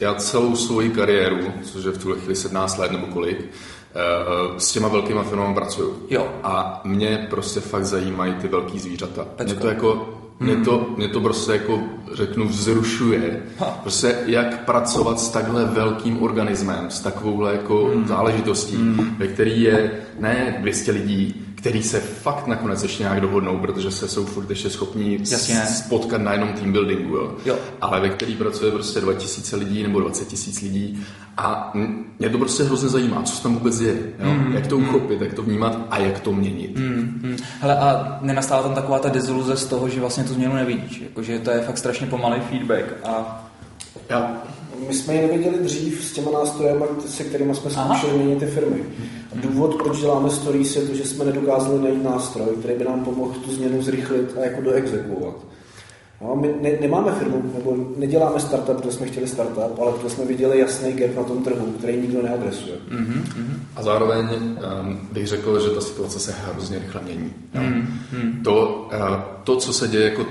já 0.00 0.14
celou 0.14 0.56
svoji 0.56 0.90
kariéru, 0.90 1.52
což 1.62 1.84
je 1.84 1.90
v 1.90 1.98
tuhle 1.98 2.18
chvíli 2.18 2.36
17 2.36 2.78
let 2.78 2.92
nebo 2.92 3.06
kolik, 3.06 3.50
Eh, 3.94 4.00
eh, 4.00 4.60
s 4.60 4.72
těma 4.72 4.88
velkýma 4.88 5.22
firmami 5.22 5.54
pracuju. 5.54 5.96
Jo. 6.10 6.28
A 6.42 6.80
mě 6.84 7.26
prostě 7.30 7.60
fakt 7.60 7.84
zajímají 7.84 8.34
ty 8.34 8.48
velký 8.48 8.78
zvířata. 8.78 9.26
Mě 9.44 9.54
to 9.54 9.68
jako 9.68 10.14
mě 10.40 10.56
to, 10.56 10.86
mě 10.96 11.08
to 11.08 11.20
prostě 11.20 11.52
jako 11.52 11.80
řeknu 12.12 12.48
vzrušuje. 12.48 13.42
Ha. 13.58 13.66
Prostě 13.82 14.16
jak 14.26 14.64
pracovat 14.64 15.20
s 15.20 15.28
takhle 15.28 15.64
velkým 15.64 16.22
organismem, 16.22 16.90
s 16.90 17.00
takovouhle 17.00 17.52
jako 17.52 17.84
hmm. 17.84 18.08
záležitostí, 18.08 18.76
hmm. 18.76 19.16
ve 19.18 19.26
který 19.26 19.62
je 19.62 19.90
ne 20.18 20.56
200 20.60 20.92
lidí, 20.92 21.44
který 21.58 21.82
se 21.82 22.00
fakt 22.00 22.46
nakonec 22.46 22.82
ještě 22.82 23.02
nějak 23.02 23.20
dohodnou, 23.20 23.58
protože 23.58 23.90
se 23.90 24.08
jsou 24.08 24.26
furt 24.26 24.50
ještě 24.50 24.70
schopní 24.70 25.18
Jasně. 25.30 25.56
spotkat 25.66 26.20
na 26.20 26.32
jednom 26.32 26.52
team 26.52 26.72
buildingu, 26.72 27.16
jo. 27.16 27.34
jo. 27.44 27.58
ale 27.80 28.00
ve 28.00 28.08
který 28.08 28.36
pracuje 28.36 28.72
prostě 28.72 29.00
2000 29.00 29.56
lidí 29.56 29.82
nebo 29.82 30.00
20 30.00 30.28
tisíc 30.28 30.60
lidí 30.62 31.06
a 31.36 31.72
mě 32.18 32.28
to 32.28 32.38
prostě 32.38 32.62
hrozně 32.62 32.88
zajímá, 32.88 33.22
co 33.22 33.36
se 33.36 33.42
tam 33.42 33.54
vůbec 33.54 33.80
je, 33.80 33.94
jo? 34.18 34.30
Mm, 34.30 34.52
jak 34.52 34.66
to 34.66 34.76
uchopit, 34.76 35.18
mm. 35.18 35.24
jak 35.24 35.34
to 35.34 35.42
vnímat 35.42 35.78
a 35.90 35.98
jak 35.98 36.20
to 36.20 36.32
měnit. 36.32 36.78
Mm, 36.78 37.20
mm. 37.22 37.36
Hele, 37.60 37.78
a 37.78 38.18
nenastává 38.20 38.62
tam 38.62 38.74
taková 38.74 38.98
ta 38.98 39.08
deziluze 39.08 39.56
z 39.56 39.66
toho, 39.66 39.88
že 39.88 40.00
vlastně 40.00 40.24
tu 40.24 40.34
změnu 40.34 40.54
nevidíš, 40.54 41.00
jakože 41.00 41.38
to 41.38 41.50
je 41.50 41.60
fakt 41.60 41.78
strašně 41.78 42.06
pomalý 42.06 42.40
feedback 42.40 42.84
a 43.04 43.44
já 44.08 44.42
my 44.88 44.94
jsme 44.94 45.14
ji 45.14 45.22
neviděli 45.22 45.58
dřív 45.58 46.04
s 46.04 46.12
těma 46.12 46.30
nástroji, 46.30 46.74
se 47.06 47.24
kterými 47.24 47.54
jsme 47.54 47.70
zkoušeli 47.70 48.12
měnit 48.12 48.38
ty 48.38 48.46
firmy. 48.46 48.84
Důvod, 49.34 49.82
proč 49.82 50.00
děláme 50.00 50.30
stories, 50.30 50.76
je 50.76 50.82
to, 50.82 50.94
že 50.94 51.04
jsme 51.04 51.24
nedokázali 51.24 51.82
najít 51.82 52.04
nástroj, 52.04 52.46
který 52.58 52.74
by 52.74 52.84
nám 52.84 53.04
pomohl 53.04 53.34
tu 53.34 53.54
změnu 53.54 53.82
zrychlit 53.82 54.34
a 54.36 54.44
jako 54.44 54.60
doexekuovat. 54.60 55.34
No, 56.20 56.36
my 56.36 56.54
ne, 56.60 56.70
nemáme 56.80 57.12
firmu, 57.12 57.42
nebo 57.54 57.76
neděláme 57.96 58.40
startup, 58.40 58.76
protože 58.76 58.96
jsme 58.96 59.06
chtěli 59.06 59.28
startup, 59.28 59.80
ale 59.80 59.92
protože 59.92 60.14
jsme 60.14 60.24
viděli 60.24 60.58
jasný 60.58 60.92
gap 60.92 61.16
na 61.16 61.22
tom 61.22 61.42
trhu, 61.42 61.66
který 61.78 61.96
nikdo 61.96 62.22
neadresuje. 62.22 62.76
Mm-hmm. 62.90 63.22
A 63.76 63.82
zároveň 63.82 64.26
um, 64.32 65.00
bych 65.12 65.26
řekl, 65.26 65.60
že 65.60 65.70
ta 65.70 65.80
situace 65.80 66.20
se 66.20 66.34
hrozně 66.44 66.78
rychle 66.78 67.00
mění. 67.02 67.32
Mm-hmm. 67.54 68.42
To, 68.44 68.88
uh, 68.92 69.16
to, 69.44 69.56
co 69.56 69.72
se 69.72 69.88
děje 69.88 70.04
jako 70.04 70.26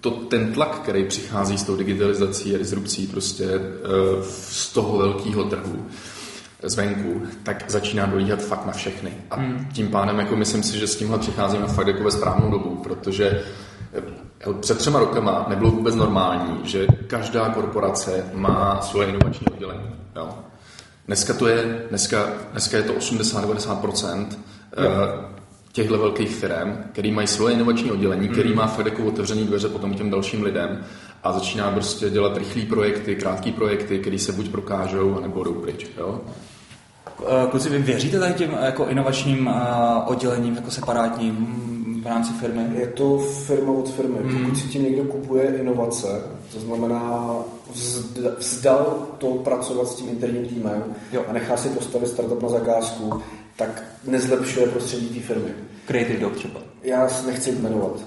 to, 0.00 0.10
ten 0.10 0.52
tlak, 0.52 0.78
který 0.78 1.04
přichází 1.04 1.58
s 1.58 1.62
tou 1.62 1.76
digitalizací 1.76 2.54
a 2.54 2.58
disrupcí 2.58 3.06
prostě 3.06 3.44
uh, 3.44 4.22
z 4.22 4.72
toho 4.72 4.98
velkého 4.98 5.44
trhu, 5.44 5.86
zvenku, 6.62 7.22
tak 7.42 7.64
začíná 7.68 8.06
dolíhat 8.06 8.42
fakt 8.42 8.66
na 8.66 8.72
všechny. 8.72 9.12
A 9.30 9.36
tím 9.72 9.88
pádem 9.88 10.18
jako 10.18 10.36
myslím 10.36 10.62
si, 10.62 10.78
že 10.78 10.86
s 10.86 10.96
tímhle 10.96 11.18
přicházíme 11.18 11.66
fakt 11.66 11.86
jako 11.86 12.04
ve 12.04 12.10
správnou 12.10 12.50
dobu, 12.50 12.76
protože 12.76 13.44
eh, 13.94 14.52
před 14.60 14.78
třema 14.78 14.98
rokama 14.98 15.46
nebylo 15.48 15.70
vůbec 15.70 15.94
normální, 15.94 16.60
že 16.64 16.86
každá 17.06 17.48
korporace 17.48 18.24
má 18.32 18.80
svoje 18.80 19.08
inovační 19.08 19.46
oddělení. 19.46 19.90
Jo? 20.16 20.38
Dneska 21.06 21.34
to 21.34 21.48
je, 21.48 21.86
dneska, 21.88 22.26
dneska 22.52 22.76
je 22.76 22.82
to 22.82 22.92
80-90% 22.92 24.26
těchto 25.78 25.98
velkých 25.98 26.30
firm, 26.30 26.78
který 26.92 27.10
mají 27.10 27.26
svoje 27.26 27.54
inovační 27.54 27.90
oddělení, 27.90 28.28
který 28.28 28.54
má 28.54 28.66
fakt 28.66 28.86
jako 28.86 29.04
otevřený 29.04 29.44
dveře 29.44 29.68
potom 29.68 29.94
těm 29.94 30.10
dalším 30.10 30.42
lidem 30.42 30.84
a 31.22 31.32
začíná 31.32 31.70
prostě 31.70 32.10
dělat 32.10 32.36
rychlé 32.36 32.62
projekty, 32.62 33.16
krátké 33.16 33.52
projekty, 33.52 33.98
které 33.98 34.18
se 34.18 34.32
buď 34.32 34.48
prokážou, 34.48 35.20
nebo 35.20 35.44
jdou 35.44 35.54
pryč. 35.54 35.86
Jo? 35.98 36.20
Eh, 37.26 37.46
kluci, 37.50 37.68
vy 37.68 37.78
věříte 37.78 38.18
tady 38.18 38.34
těm 38.34 38.58
jako 38.62 38.86
inovačním 38.86 39.48
eh, 39.48 40.02
oddělením, 40.06 40.54
jako 40.54 40.70
separátním 40.70 41.64
v 42.02 42.06
rámci 42.06 42.32
firmy? 42.32 42.62
Je 42.74 42.86
to 42.86 43.18
firma 43.18 43.72
od 43.72 43.90
firmy. 43.90 44.18
Hmm. 44.22 44.44
Pokud 44.44 44.58
si 44.58 44.68
ti 44.68 44.78
někdo 44.78 45.04
kupuje 45.04 45.56
inovace, 45.60 46.22
to 46.52 46.60
znamená 46.60 47.34
vzdal 48.38 49.06
to 49.18 49.26
pracovat 49.26 49.88
s 49.88 49.94
tím 49.94 50.08
interním 50.08 50.46
týmem 50.46 50.84
jo. 51.12 51.24
a 51.28 51.32
nechá 51.32 51.56
si 51.56 51.68
postavit 51.68 52.08
startup 52.08 52.42
na 52.42 52.48
zakázku, 52.48 53.22
tak 53.58 53.82
nezlepšuje 54.04 54.66
prostředí 54.66 55.08
té 55.08 55.26
firmy. 55.26 55.50
Creative 55.86 56.18
Dog 56.18 56.36
třeba. 56.36 56.60
Já 56.82 57.08
se 57.08 57.26
nechci 57.26 57.52
jmenovat. 57.52 58.00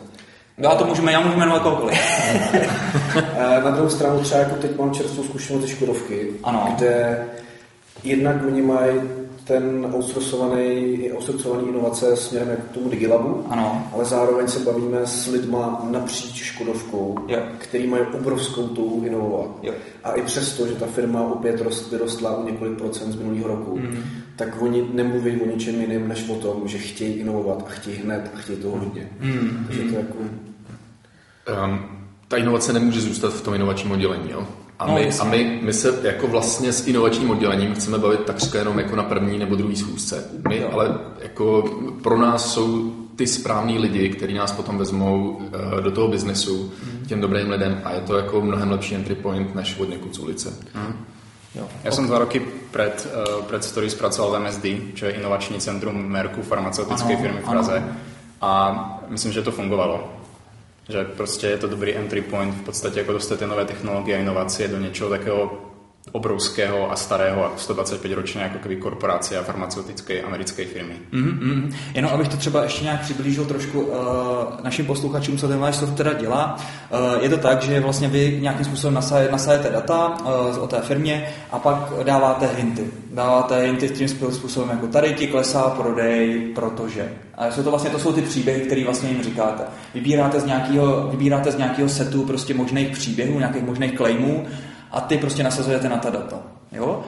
No 0.58 0.72
a 0.72 0.76
to 0.76 0.86
můžeme, 0.86 1.12
já 1.12 1.20
můžu 1.20 1.38
jmenovat 1.38 1.64
kohokoliv. 1.64 2.00
Eh, 3.16 3.62
na 3.64 3.72
druhou 3.72 3.90
stranu 3.90 4.20
třeba 4.20 4.40
jako 4.40 4.56
teď 4.56 4.78
mám 4.78 4.94
čerstvou 4.94 5.24
zkušenost 5.24 5.62
ze 5.62 5.68
Škodovky, 5.68 6.30
ano. 6.44 6.74
kde 6.76 7.26
jednak 8.04 8.36
oni 8.48 8.62
mají 8.62 9.02
ten 9.44 9.88
outsourcovaný, 9.94 11.12
outsourcovaný 11.12 11.68
inovace 11.68 12.18
směrem 12.18 12.58
k 12.58 12.74
tomu 12.74 12.90
Digilabu, 12.90 13.46
ano. 13.50 13.88
ale 13.94 14.06
zároveň 14.06 14.48
se 14.48 14.60
bavíme 14.60 15.00
s 15.06 15.28
lidma 15.28 15.88
napříč 15.90 16.44
Škodovkou, 16.44 17.18
jo. 17.28 17.40
který 17.58 17.88
mají 17.88 18.04
obrovskou 18.04 18.68
touhu 18.68 19.06
inovovat. 19.06 19.48
Jo. 19.64 19.74
A 20.04 20.12
i 20.12 20.22
přesto, 20.22 20.68
že 20.68 20.76
ta 20.76 20.86
firma 20.86 21.22
opět 21.22 21.62
rost, 21.62 21.92
vyrostla 21.92 22.38
o 22.38 22.46
několik 22.46 22.78
procent 22.78 23.12
z 23.12 23.16
minulého 23.16 23.48
roku, 23.48 23.78
mm. 23.78 24.04
tak 24.36 24.62
oni 24.62 24.90
nemluví 24.94 25.42
o 25.42 25.46
ničem 25.46 25.82
jiném, 25.82 26.08
než 26.08 26.30
o 26.30 26.36
tom, 26.36 26.68
že 26.68 26.78
chtějí 26.78 27.14
inovovat 27.14 27.64
a 27.68 27.70
chtějí 27.70 27.98
hned 27.98 28.32
a 28.34 28.38
chtějí 28.38 28.60
toho 28.60 28.78
hodně. 28.78 29.10
Mm. 29.20 29.64
Takže 29.68 29.82
to 29.84 29.96
jako... 29.96 30.18
Um, 31.66 31.80
ta 32.28 32.38
inovace 32.38 32.74
nemůže 32.74 33.02
zůstat 33.02 33.34
v 33.34 33.42
tom 33.42 33.54
inovačním 33.54 33.92
oddělení, 33.92 34.32
jo? 34.32 34.48
A, 34.82 34.88
no, 34.88 34.94
my, 34.94 35.10
a 35.20 35.24
my, 35.24 35.60
my 35.62 35.74
se 35.74 36.00
jako 36.04 36.28
vlastně 36.28 36.74
s 36.74 36.88
inovačním 36.88 37.30
oddělením 37.30 37.76
chceme 37.76 37.98
bavit 37.98 38.20
takřka 38.20 38.60
jenom 38.60 38.80
jako 38.80 38.96
na 38.96 39.04
první 39.04 39.40
nebo 39.40 39.56
druhý 39.56 39.76
schůzce. 39.76 40.26
My 40.50 40.58
jo. 40.58 40.70
ale 40.74 41.00
jako 41.20 41.64
pro 42.04 42.18
nás 42.18 42.54
jsou 42.54 42.94
ty 43.16 43.28
správní 43.28 43.80
lidi, 43.80 44.10
kteří 44.10 44.34
nás 44.34 44.52
potom 44.52 44.78
vezmou 44.78 45.30
uh, 45.30 45.82
do 45.82 45.92
toho 45.92 46.08
biznesu, 46.08 46.72
mm. 46.84 47.06
těm 47.06 47.22
dobrým 47.22 47.50
lidem 47.50 47.82
a 47.84 47.94
je 47.94 48.02
to 48.02 48.16
jako 48.16 48.42
mnohem 48.42 48.72
lepší 48.72 48.96
entry 48.96 49.16
point 49.16 49.56
než 49.56 49.78
od 49.80 49.90
někud 49.90 50.16
z 50.16 50.20
ulice. 50.20 50.50
Mm. 50.76 51.06
Jo. 51.56 51.62
Já 51.62 51.64
okay. 51.80 51.92
jsem 51.92 52.08
dva 52.08 52.20
roky 52.20 52.42
před, 52.72 53.14
uh, 53.38 53.44
před 53.46 53.64
Stories 53.64 53.96
pracoval 53.96 54.32
v 54.32 54.44
MSD, 54.44 54.66
čo 54.94 55.06
je 55.06 55.12
inovační 55.12 55.60
centrum 55.60 56.06
Merku, 56.10 56.42
farmaceutické 56.42 57.18
firmy 57.18 57.40
v 57.40 57.50
Praze. 57.50 57.78
Ano. 57.78 57.96
A 58.42 59.04
myslím, 59.08 59.32
že 59.32 59.42
to 59.42 59.52
fungovalo 59.52 60.21
že 60.90 61.04
prostě 61.04 61.48
je 61.48 61.58
to 61.58 61.68
dobrý 61.68 61.96
entry 61.96 62.22
point 62.22 62.56
v 62.56 62.62
podstatě 62.62 63.00
jako 63.00 63.14
dostat 63.14 63.40
ty 63.40 63.46
nové 63.46 63.66
technologie 63.66 64.18
a 64.18 64.22
inovace 64.22 64.68
do 64.68 64.78
něčeho 64.78 65.10
takého 65.10 65.71
obrovského 66.12 66.92
a 66.92 66.96
starého 66.96 67.46
a 67.46 67.52
125 67.58 68.14
ročné 68.14 68.42
jako 68.42 68.70
korporace 68.80 69.38
a 69.38 69.44
farmaceutické 69.44 70.22
americké 70.22 70.66
firmy. 70.66 70.94
Mm-hmm. 71.14 71.74
Jenom 71.94 72.12
abych 72.12 72.28
to 72.28 72.38
třeba 72.38 72.64
ještě 72.64 72.84
nějak 72.84 73.02
přiblížil 73.02 73.46
trošku 73.46 73.82
uh, 73.82 73.96
našim 74.64 74.86
posluchačům, 74.86 75.38
co 75.38 75.48
ten 75.48 75.60
váš 75.60 75.76
software 75.76 76.18
dělá. 76.20 76.60
Uh, 77.16 77.24
je 77.24 77.30
to 77.30 77.38
tak, 77.38 77.64
že 77.64 77.80
vlastně 77.80 78.08
vy 78.08 78.38
nějakým 78.42 78.66
způsobem 78.66 78.94
nasajete 79.32 79.70
data 79.70 80.18
uh, 80.20 80.64
o 80.64 80.68
té 80.68 80.82
firmě 80.82 81.28
a 81.52 81.60
pak 81.60 81.94
dáváte 82.04 82.50
hinty. 82.58 82.88
Dáváte 83.14 83.62
hinty 83.62 83.90
tím 83.90 84.08
způsobem, 84.08 84.70
jako 84.70 84.88
tady 84.88 85.14
ti 85.14 85.28
klesá 85.28 85.62
prodej, 85.62 86.52
protože. 86.56 87.12
A 87.36 87.52
jsou 87.52 87.64
to 87.64 87.70
vlastně 87.70 87.90
to 87.90 88.00
jsou 88.00 88.14
ty 88.14 88.22
příběhy, 88.22 88.62
které 88.62 88.84
vlastně 88.84 89.10
jim 89.10 89.24
říkáte. 89.24 89.64
Vybíráte 89.94 90.40
z 90.40 90.46
nějakého, 90.46 91.08
vybíráte 91.12 91.52
z 91.52 91.58
nějakého 91.58 91.90
setu 91.90 92.24
prostě 92.24 92.54
možných 92.54 92.90
příběhů, 92.90 93.40
nějakých 93.40 93.64
možných 93.64 93.98
claimů 93.98 94.48
a 94.92 95.02
ty 95.02 95.18
prostě 95.18 95.44
nasazujete 95.44 95.90
na 95.90 95.98
ta 95.98 96.10
data. 96.10 96.38
Jo? 96.72 97.02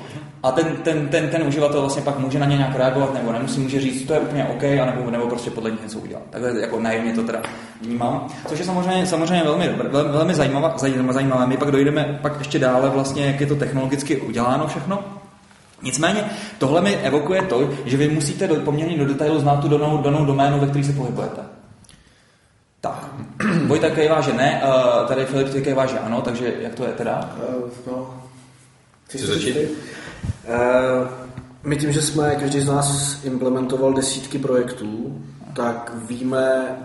A 0.44 0.52
ten, 0.52 0.66
ten, 0.66 1.08
ten, 1.08 1.30
ten 1.30 1.48
uživatel 1.48 1.82
vlastně 1.82 2.02
pak 2.02 2.20
může 2.20 2.40
na 2.40 2.46
ně 2.46 2.58
nějak 2.58 2.76
reagovat, 2.76 3.14
nebo 3.14 3.32
nemusí, 3.32 3.60
může 3.60 3.82
říct, 3.82 4.08
to 4.08 4.14
je 4.14 4.20
úplně 4.20 4.46
OK, 4.46 4.64
anebo, 4.64 5.12
nebo 5.12 5.28
prostě 5.28 5.52
podle 5.52 5.70
něj 5.70 5.80
něco 5.84 6.00
udělat. 6.00 6.24
Takhle 6.30 6.62
jako 6.62 6.80
naivně 6.80 7.14
to 7.14 7.24
teda 7.24 7.42
vnímám. 7.82 8.28
Což 8.48 8.60
je 8.60 8.66
samozřejmě, 8.66 9.06
samozřejmě 9.06 9.44
velmi, 9.44 9.70
velmi, 9.70 10.10
velmi 10.10 10.36
zajímavé, 10.36 10.74
zajímavé. 11.12 11.48
My 11.48 11.58
pak 11.58 11.72
dojdeme 11.72 12.20
pak 12.22 12.40
ještě 12.40 12.60
dále 12.60 12.90
vlastně, 12.90 13.26
jak 13.26 13.42
je 13.42 13.48
to 13.48 13.56
technologicky 13.56 14.18
uděláno 14.18 14.68
všechno. 14.68 15.00
Nicméně 15.82 16.26
tohle 16.58 16.82
mi 16.82 16.96
evokuje 16.96 17.42
to, 17.42 17.70
že 17.86 17.98
vy 17.98 18.08
musíte 18.08 18.48
do, 18.48 18.56
poměrně 18.56 18.98
do 18.98 19.06
detailu 19.06 19.40
znát 19.40 19.62
tu 19.62 19.68
danou, 19.68 19.98
danou 19.98 20.26
doménu, 20.26 20.60
ve 20.60 20.68
které 20.68 20.84
se 20.84 20.94
pohybujete. 20.94 21.42
Tak, 22.84 23.10
Vojta 23.68 23.90
kejvá, 23.90 24.22
že 24.22 24.34
ne, 24.34 24.62
uh, 24.64 25.08
tady 25.08 25.26
Filip 25.26 25.64
kejvá, 25.64 25.86
že 25.86 26.00
ano, 26.00 26.22
takže 26.22 26.54
jak 26.60 26.76
to 26.76 26.84
je 26.84 26.92
teda? 26.92 27.36
Uh, 27.56 27.70
no, 27.88 28.24
Chceš 29.06 29.22
začít? 29.22 29.58
Uh, 29.58 31.08
my 31.64 31.78
tím, 31.78 31.92
že 31.92 32.02
jsme, 32.02 32.36
každý 32.36 32.62
z 32.62 32.68
nás 32.68 33.20
implementoval 33.24 33.94
desítky 33.94 34.40
projektů, 34.40 35.22
tak 35.56 35.92
víme 36.10 36.78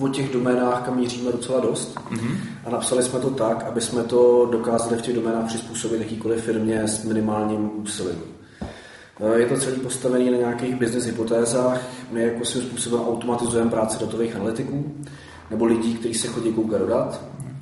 o 0.00 0.08
těch 0.08 0.32
doménách, 0.32 0.82
kam 0.82 0.96
míříme 0.96 1.32
docela 1.32 1.60
dost. 1.60 1.98
Mm-hmm. 2.10 2.36
A 2.64 2.70
napsali 2.70 3.02
jsme 3.02 3.20
to 3.20 3.30
tak, 3.30 3.64
aby 3.68 3.80
jsme 3.80 4.02
to 4.02 4.48
dokázali 4.50 4.96
v 4.96 5.02
těch 5.02 5.14
doménách 5.14 5.46
přizpůsobit 5.46 6.00
jakýkoliv 6.00 6.44
firmě 6.44 6.80
s 6.88 7.04
minimálním 7.04 7.70
úsilím. 7.74 8.22
Eh, 9.20 9.38
je 9.38 9.46
to 9.46 9.56
celý 9.56 9.80
postavený 9.80 10.30
na 10.30 10.36
nějakých 10.36 10.74
business 10.74 11.04
hypotézách. 11.04 11.80
My 12.10 12.22
jako 12.22 12.44
svým 12.44 12.62
způsobem 12.62 13.00
automatizujeme 13.00 13.70
práci 13.70 13.98
datových 14.00 14.36
analytiků 14.36 14.94
nebo 15.50 15.64
lidí, 15.64 15.94
kteří 15.94 16.14
se 16.14 16.28
chodí 16.28 16.52
koukat 16.52 16.80
do 16.80 16.86
dat 16.86 17.20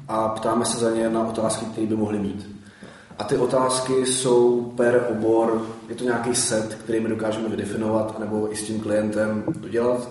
a 0.09 0.29
ptáme 0.29 0.65
se 0.65 0.79
za 0.79 0.91
ně 0.91 1.11
na 1.11 1.29
otázky, 1.29 1.67
které 1.67 1.87
by 1.87 1.97
mohli 1.97 2.19
mít. 2.19 2.59
A 3.19 3.25
ty 3.25 3.37
otázky 3.37 4.07
jsou 4.07 4.73
per 4.77 5.07
obor, 5.11 5.67
je 5.89 5.95
to 5.95 6.05
nějaký 6.05 6.35
set, 6.35 6.75
který 6.75 7.01
my 7.01 7.09
dokážeme 7.09 7.49
vydefinovat, 7.49 8.19
nebo 8.19 8.53
i 8.53 8.57
s 8.57 8.63
tím 8.63 8.81
klientem 8.81 9.45
dodělat. 9.61 10.09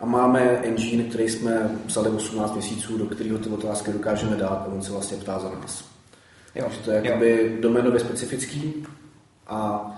A 0.00 0.06
máme 0.06 0.40
engine, 0.40 1.04
který 1.04 1.28
jsme 1.28 1.70
vzali 1.86 2.10
18 2.10 2.52
měsíců, 2.52 2.98
do 2.98 3.06
kterého 3.06 3.38
ty 3.38 3.48
otázky 3.48 3.92
dokážeme 3.92 4.36
dát 4.36 4.64
a 4.66 4.72
on 4.74 4.82
se 4.82 4.92
vlastně 4.92 5.16
ptá 5.16 5.38
za 5.38 5.50
nás. 5.50 5.84
Jo. 6.54 6.64
Takže 6.64 6.80
to 6.80 6.90
je 6.90 7.02
jakoby 7.04 7.58
doménově 7.60 8.00
specifický 8.00 8.86
a 9.46 9.90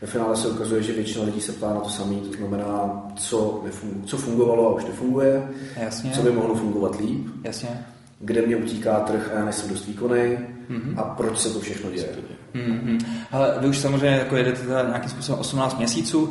ve 0.00 0.06
finále 0.06 0.36
se 0.36 0.48
ukazuje, 0.48 0.82
že 0.82 0.92
většina 0.92 1.24
lidí 1.24 1.40
se 1.40 1.52
ptá 1.52 1.74
na 1.74 1.80
to 1.80 1.88
samé, 1.88 2.14
to 2.14 2.32
znamená, 2.32 3.02
co, 3.16 3.60
nefungu, 3.64 4.06
co 4.06 4.16
fungovalo 4.16 4.68
a 4.68 4.74
už 4.74 4.84
nefunguje, 4.84 5.48
Jasně. 5.76 6.10
co 6.10 6.22
by 6.22 6.30
mohlo 6.30 6.54
fungovat 6.54 7.00
líp, 7.00 7.26
Jasně. 7.44 7.86
kde 8.20 8.46
mě 8.46 8.56
utíká 8.56 9.00
trh 9.00 9.30
a 9.32 9.38
já 9.38 9.44
nejsem 9.44 9.68
dost 9.68 9.86
výkonný 9.86 10.38
mm-hmm. 10.70 10.94
a 10.96 11.02
proč 11.02 11.38
se 11.38 11.50
to 11.50 11.60
všechno 11.60 11.90
děje. 11.90 12.08
Mm-hmm. 12.54 13.04
Ale 13.32 13.54
vy 13.58 13.68
už 13.68 13.78
samozřejmě 13.78 14.18
jako 14.18 14.36
jedete 14.36 14.60
teda 14.60 14.82
nějakým 14.82 15.10
způsobem 15.10 15.40
18 15.40 15.78
měsíců, 15.78 16.22
uh, 16.22 16.30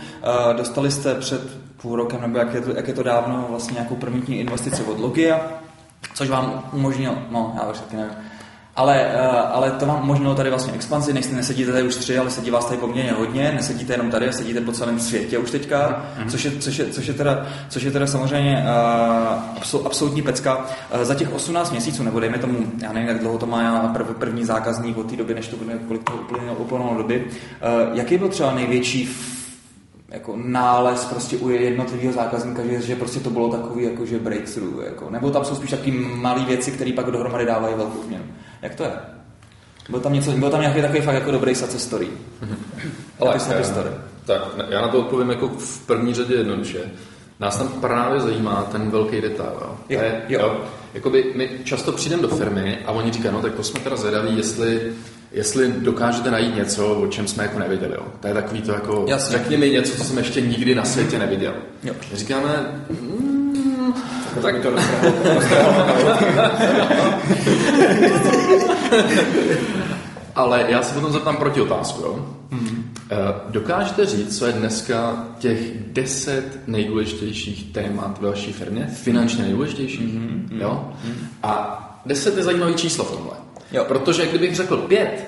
dostali 0.58 0.92
jste 0.92 1.16
před 1.16 1.58
půl 1.82 1.96
rokem, 1.96 2.22
nebo 2.22 2.38
jak 2.38 2.54
je 2.54 2.62
to, 2.62 2.72
jak 2.72 2.88
je 2.88 2.94
to 2.94 3.04
dávno, 3.04 3.46
vlastně 3.50 3.74
nějakou 3.74 3.96
první 3.96 4.40
investici 4.40 4.84
od 4.84 5.00
Logia, 5.00 5.42
což 6.14 6.30
vám 6.30 6.70
umožnilo, 6.74 7.18
no 7.32 7.54
já 7.56 7.70
už 7.70 7.80
taky 7.80 7.96
nevím, 7.96 8.14
ale, 8.76 9.02
eh, 9.02 9.28
ale 9.28 9.72
to 9.72 9.86
vám 9.86 10.04
umožnilo 10.04 10.36
tady 10.36 10.50
vlastně 10.50 10.74
expanzi, 10.74 11.14
nejste, 11.14 11.36
nesedíte 11.36 11.72
tady 11.72 11.84
už 11.84 11.96
tři, 11.96 12.18
ale 12.18 12.30
sedí 12.30 12.52
vás 12.52 12.66
tady 12.66 12.80
poměrně 12.80 13.12
hodně, 13.12 13.52
nesedíte 13.56 13.94
jenom 13.94 14.12
tady, 14.12 14.34
sedíte 14.34 14.62
po 14.62 14.72
celém 14.72 15.00
světě 15.00 15.38
už 15.38 15.52
teďka, 15.52 16.06
mm-hmm. 16.18 16.30
což, 16.30 16.46
je, 16.46 16.52
což, 16.52 16.80
je, 16.80 16.86
což, 16.86 17.08
je 17.08 17.14
teda, 17.14 17.48
což 17.70 17.84
je 17.84 17.92
teda 17.92 18.08
samozřejmě 18.08 18.66
uh, 19.74 19.86
absolutní 19.86 20.22
pecka. 20.22 20.58
Uh, 20.58 21.04
za 21.04 21.16
těch 21.16 21.34
18 21.34 21.72
měsíců, 21.72 22.04
nebo 22.04 22.20
dejme 22.20 22.38
tomu, 22.38 22.58
já 22.82 22.94
nevím, 22.94 23.10
jak 23.10 23.20
dlouho 23.20 23.38
to 23.38 23.46
má 23.46 23.88
prv, 23.94 24.08
první 24.20 24.46
zákazník 24.46 24.98
od 24.98 25.10
té 25.10 25.16
doby, 25.16 25.34
než 25.34 25.48
to 25.48 25.58
bude, 25.58 25.74
kolik 25.88 26.04
to 26.04 26.14
uplynulo 26.58 26.98
doby, 26.98 27.26
uh, 27.26 27.98
jaký 27.98 28.18
byl 28.18 28.30
třeba 28.30 28.54
největší 28.54 29.10
jako 30.12 30.34
nález 30.38 31.06
prostě 31.06 31.38
u 31.38 31.50
jednotlivého 31.50 32.14
zákazníka, 32.14 32.66
že, 32.66 32.82
že 32.82 32.96
prostě 32.96 33.20
to 33.20 33.30
bylo 33.30 33.50
takový 33.50 33.84
jako, 33.84 34.06
že 34.06 34.20
breakthrough, 34.20 34.84
jako, 34.86 35.10
nebo 35.10 35.32
tam 35.32 35.46
jsou 35.46 35.56
spíš 35.56 35.70
taky 35.70 35.92
malé 35.92 36.46
věci, 36.46 36.72
které 36.72 36.94
pak 36.94 37.12
dohromady 37.12 37.46
dávají 37.46 37.76
velkou 37.76 38.04
změnu. 38.04 38.24
Jak 38.62 38.76
to 38.76 38.84
je? 38.84 38.92
Byl 39.90 40.00
tam, 40.00 40.14
něco, 40.14 40.32
byl 40.32 40.50
tam 40.50 40.62
nějaký 40.62 40.82
takový 40.82 41.02
fakt 41.02 41.16
jako 41.16 41.32
dobrý 41.32 41.56
success 41.56 41.84
story. 41.84 42.08
Ale 43.20 43.34
já, 43.34 43.64
story. 43.64 43.90
Tak, 44.26 44.42
já 44.70 44.82
na 44.82 44.88
to 44.88 45.00
odpovím 45.00 45.30
jako 45.30 45.48
v 45.48 45.86
první 45.86 46.14
řadě 46.14 46.34
jednoduše. 46.36 46.80
Nás 47.40 47.58
tam 47.58 47.68
právě 47.68 48.20
zajímá 48.20 48.68
ten 48.72 48.92
velký 48.92 49.22
detail. 49.22 49.58
Jo. 49.62 49.78
Jo, 49.90 50.00
je, 50.02 50.22
jo. 50.30 50.40
Jo, 50.40 50.62
jakoby 50.94 51.34
my 51.36 51.50
často 51.64 51.92
přijdeme 51.92 52.22
do 52.22 52.28
firmy 52.28 52.78
a 52.86 52.92
oni 52.92 53.12
říkají, 53.12 53.34
no 53.34 53.42
tak 53.42 53.54
to 53.54 53.64
jsme 53.64 53.80
teda 53.80 53.96
zvědaví, 53.96 54.38
jestli 54.38 54.94
jestli 55.32 55.72
dokážete 55.72 56.32
najít 56.32 56.56
něco, 56.56 56.88
o 56.96 57.08
čem 57.08 57.28
jsme 57.28 57.44
jako 57.44 57.60
neviděli. 57.60 57.94
Jo. 57.94 58.04
To 58.20 58.28
je 58.28 58.34
takový 58.34 58.62
to 58.62 58.72
jako, 58.72 59.06
Jasně. 59.08 59.38
řekni 59.38 59.58
mi 59.58 59.70
něco, 59.70 59.98
co 59.98 60.04
jsem 60.04 60.18
ještě 60.18 60.42
nikdy 60.42 60.76
na 60.76 60.86
světě 60.86 61.20
neviděl. 61.20 61.54
Jo. 61.84 61.94
Říkáme, 62.14 62.84
tak 64.42 64.56
to 64.62 64.70
Ale 70.36 70.66
já 70.68 70.82
se 70.82 70.94
potom 70.94 71.12
zeptám 71.12 71.38
proti 71.38 71.62
otázku. 71.62 72.02
Jo? 72.02 72.26
Hmm. 72.52 72.94
Dokážete 73.50 74.06
říct, 74.06 74.38
co 74.38 74.46
je 74.46 74.54
dneska 74.54 75.26
těch 75.40 75.60
deset 75.88 76.60
nejdůležitějších 76.68 77.74
témat 77.74 78.22
ve 78.22 78.30
vaší 78.30 78.54
firmě? 78.54 78.90
Finančně 78.94 79.44
nejdůležitějších? 79.44 80.14
Hmm. 80.14 80.50
Jo? 80.52 80.94
Hmm. 81.04 81.28
A 81.44 81.86
deset 82.06 82.38
je 82.38 82.44
zajímavý 82.44 82.74
číslo 82.74 83.04
v 83.04 83.12
tomhle. 83.12 83.34
Jo. 83.72 83.86
Protože 83.88 84.28
kdybych 84.28 84.56
řekl 84.56 84.78
pět, 84.78 85.28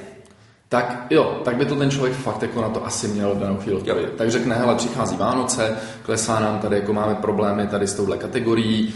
tak 0.72 1.06
jo, 1.10 1.42
tak 1.46 1.56
by 1.58 1.66
to 1.66 1.75
ten 1.75 1.92
člověk 1.92 2.16
fakt 2.16 2.42
jako 2.42 2.62
na 2.62 2.70
to 2.70 2.86
asi 2.86 3.08
měl 3.08 3.36
v 3.36 3.40
danou 3.40 3.58
chvíli 3.58 3.78
odpovědět. 3.78 4.13
Tak 4.18 4.32
řekne, 4.32 4.56
hele, 4.56 4.75
přichází 4.75 5.16
Vánoce, 5.18 5.78
klesá 6.04 6.40
nám 6.40 6.60
tady, 6.60 6.75
jako 6.75 6.94
máme 6.94 7.16
problémy 7.16 7.68
tady 7.68 7.88
s 7.88 7.94
touhle 7.94 8.18
kategorií, 8.18 8.94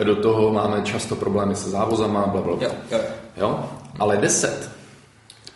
eh, 0.00 0.04
do 0.04 0.16
toho 0.16 0.52
máme 0.52 0.82
často 0.82 1.16
problémy 1.16 1.54
se 1.56 1.70
závozama, 1.70 2.26
bla, 2.26 2.40
bla, 2.40 2.56
bla. 2.56 2.68
Jo, 2.68 2.74
jo. 2.92 2.98
jo? 3.36 3.70
Ale 3.98 4.16
deset, 4.16 4.70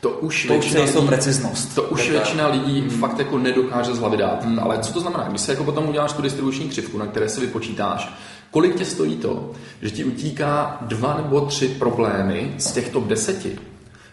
to 0.01 0.11
už 0.11 0.47
To 0.47 0.53
většina 0.53 0.85
lidí- 0.85 1.07
preciznost. 1.07 1.75
to 1.75 1.83
už 1.83 2.01
Tak, 2.03 2.11
většina 2.11 2.47
lidí 2.49 2.81
Hmm. 2.81 2.91
fakt 2.91 3.19
jako 3.19 3.39
nedokáže 3.39 3.95
z 3.95 3.99
hlavy 3.99 4.17
dát. 4.17 4.45
Ale 4.61 4.79
co 4.79 4.93
to 4.93 5.01
znamená? 5.01 5.25
Když 5.29 5.41
se 5.41 5.53
jako 5.53 5.65
potom 5.65 5.89
uděláš 5.89 6.13
tu 6.13 6.23
distribuční 6.23 6.69
křivku, 6.69 6.99
na 6.99 7.07
které 7.07 7.29
si 7.29 7.41
vypočítáš, 7.41 8.15
kolik 8.51 8.77
tě 8.77 8.85
stojí 8.85 9.17
to, 9.17 9.51
že 9.83 9.91
ti 9.91 10.05
utíká 10.05 10.79
dva 10.81 11.15
nebo 11.25 11.41
tři 11.41 11.69
problémy 11.69 12.55
z 12.59 12.73
těch 12.73 12.89
top 12.89 13.05
deseti, 13.05 13.59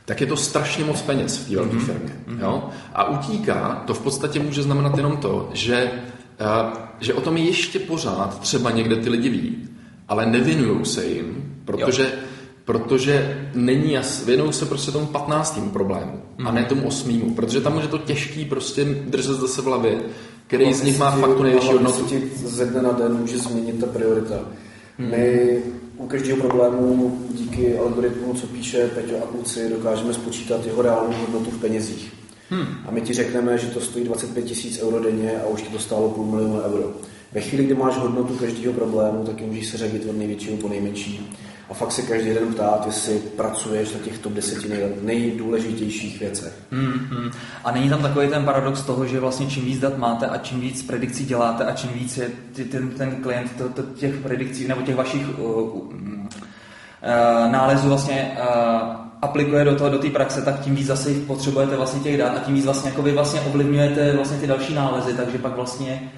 tak 0.08 0.22
je 0.22 0.28
to 0.28 0.38
strašně 0.38 0.86
moc 0.86 1.02
peněz 1.02 1.38
v 1.38 1.50
té 1.50 1.56
velké 1.56 1.72
Hmm. 1.72 1.86
firmě. 1.86 2.14
Jo? 2.42 2.70
A 2.94 3.10
utíká, 3.10 3.84
to 3.88 3.94
v 3.94 4.00
podstatě 4.00 4.40
může 4.40 4.64
znamenat 4.64 4.98
jenom 4.98 5.18
to, 5.18 5.50
že, 5.54 5.92
uh, 6.42 6.78
že 7.00 7.14
o 7.14 7.22
tom 7.22 7.38
ještě 7.38 7.80
pořád 7.80 8.40
třeba 8.40 8.72
někde 8.72 8.96
ty 8.96 9.10
lidi 9.10 9.30
ví, 9.30 9.70
ale 10.08 10.26
nevěnují 10.26 10.86
se 10.86 11.06
jim, 11.06 11.54
protože 11.66 12.12
protože 12.66 13.48
není 13.56 13.92
jas, 13.94 14.26
věnují 14.26 14.54
se 14.54 14.66
prostě 14.66 14.92
tomu 14.92 15.06
15. 15.06 15.60
problému 15.74 16.22
a 16.46 16.52
ne 16.52 16.66
tomu 16.66 16.88
8. 16.88 17.36
protože 17.36 17.62
tam 17.62 17.80
je 17.80 17.88
to 17.88 17.98
těžký 17.98 18.46
prostě 18.46 18.86
držet 18.86 19.34
zase 19.34 19.62
v 19.62 19.66
hlavě, 19.66 20.02
který 20.48 20.74
z 20.74 20.84
nich 20.84 21.00
má 21.00 21.12
fakt 21.12 21.36
tu 21.38 21.44
největší 21.44 21.68
hodnotu. 21.72 22.08
ze 22.46 22.66
dne 22.66 22.82
na 22.82 22.92
den 22.92 23.14
může 23.14 23.38
změnit 23.38 23.80
ta 23.80 23.86
priorita. 23.88 24.36
My 24.98 25.58
u 25.98 26.08
každého 26.08 26.38
problému 26.38 27.18
díky 27.32 27.78
algoritmu, 27.78 28.34
co 28.34 28.48
píše 28.48 28.88
Peťo 28.88 29.18
a 29.24 29.28
kluci, 29.28 29.70
dokážeme 29.70 30.14
spočítat 30.14 30.66
jeho 30.66 30.82
reálnou 30.82 31.18
hodnotu 31.18 31.52
v 31.52 31.62
penězích. 31.62 32.14
A 32.86 32.92
my 32.92 33.02
ti 33.02 33.14
řekneme, 33.14 33.58
že 33.58 33.68
to 33.68 33.82
stojí 33.82 34.06
25 34.06 34.42
tisíc 34.42 34.80
euro 34.82 35.00
denně 35.00 35.32
a 35.32 35.48
už 35.48 35.62
ti 35.62 35.70
to 35.70 35.80
stálo 35.80 36.10
půl 36.10 36.26
milionu 36.26 36.62
euro. 36.62 36.94
Ve 37.32 37.42
chvíli, 37.42 37.66
kdy 37.66 37.74
máš 37.74 37.98
hodnotu 37.98 38.34
každého 38.34 38.74
problému, 38.74 39.24
tak 39.24 39.42
ji 39.42 39.48
můžeš 39.48 39.68
seřadit 39.68 40.06
od 40.10 40.18
největšího 40.18 40.58
po 40.58 40.70
nejmenší. 40.70 41.30
A 41.70 41.74
fakt 41.74 41.92
se 41.92 42.02
každý 42.02 42.34
den 42.34 42.54
ptát, 42.54 42.84
jestli 42.86 43.20
pracuješ 43.20 43.94
na 43.94 44.00
těch 44.00 44.18
top 44.18 44.34
10 44.34 44.70
nej- 44.70 44.94
nejdůležitějších 45.02 46.20
věcech. 46.20 46.54
Hmm, 46.72 47.08
hmm. 47.10 47.32
A 47.64 47.72
není 47.72 47.90
tam 47.90 48.02
takový 48.02 48.28
ten 48.28 48.46
paradox 48.46 48.82
toho, 48.82 49.06
že 49.06 49.20
vlastně 49.20 49.48
čím 49.48 49.66
víc 49.66 49.80
dat 49.80 49.98
máte 49.98 50.26
a 50.26 50.38
čím 50.38 50.62
víc 50.62 50.84
predikcí 50.84 51.26
děláte 51.26 51.66
a 51.66 51.74
čím 51.74 51.90
víc 51.94 52.18
je 52.18 52.30
ten, 52.72 52.90
ten 52.90 53.16
klient 53.16 53.52
to, 53.58 53.70
to, 53.70 53.82
těch 53.84 54.16
predikcí 54.16 54.68
nebo 54.68 54.82
těch 54.82 54.96
vašich 54.96 55.40
uh, 55.40 55.48
uh, 55.48 55.92
nálezů 57.52 57.90
vlastně 57.90 58.38
uh, 58.40 59.08
aplikuje 59.22 59.66
do 59.66 59.76
toho, 59.76 59.90
do 59.90 60.00
té 60.00 60.10
praxe, 60.10 60.42
tak 60.42 60.60
tím 60.60 60.76
víc 60.76 60.88
zase 60.88 61.10
potřebujete 61.28 61.76
vlastně 61.76 62.00
těch 62.00 62.18
dat 62.18 62.38
a 62.38 62.40
tím 62.40 62.56
víc 62.56 62.66
vlastně 62.66 62.90
jako 62.90 63.02
vy 63.02 63.12
vlastně 63.12 63.42
ovlivňujete 63.42 64.16
vlastně 64.16 64.38
ty 64.38 64.48
další 64.48 64.74
nálezy, 64.74 65.14
takže 65.14 65.38
pak 65.38 65.56
vlastně 65.56 66.12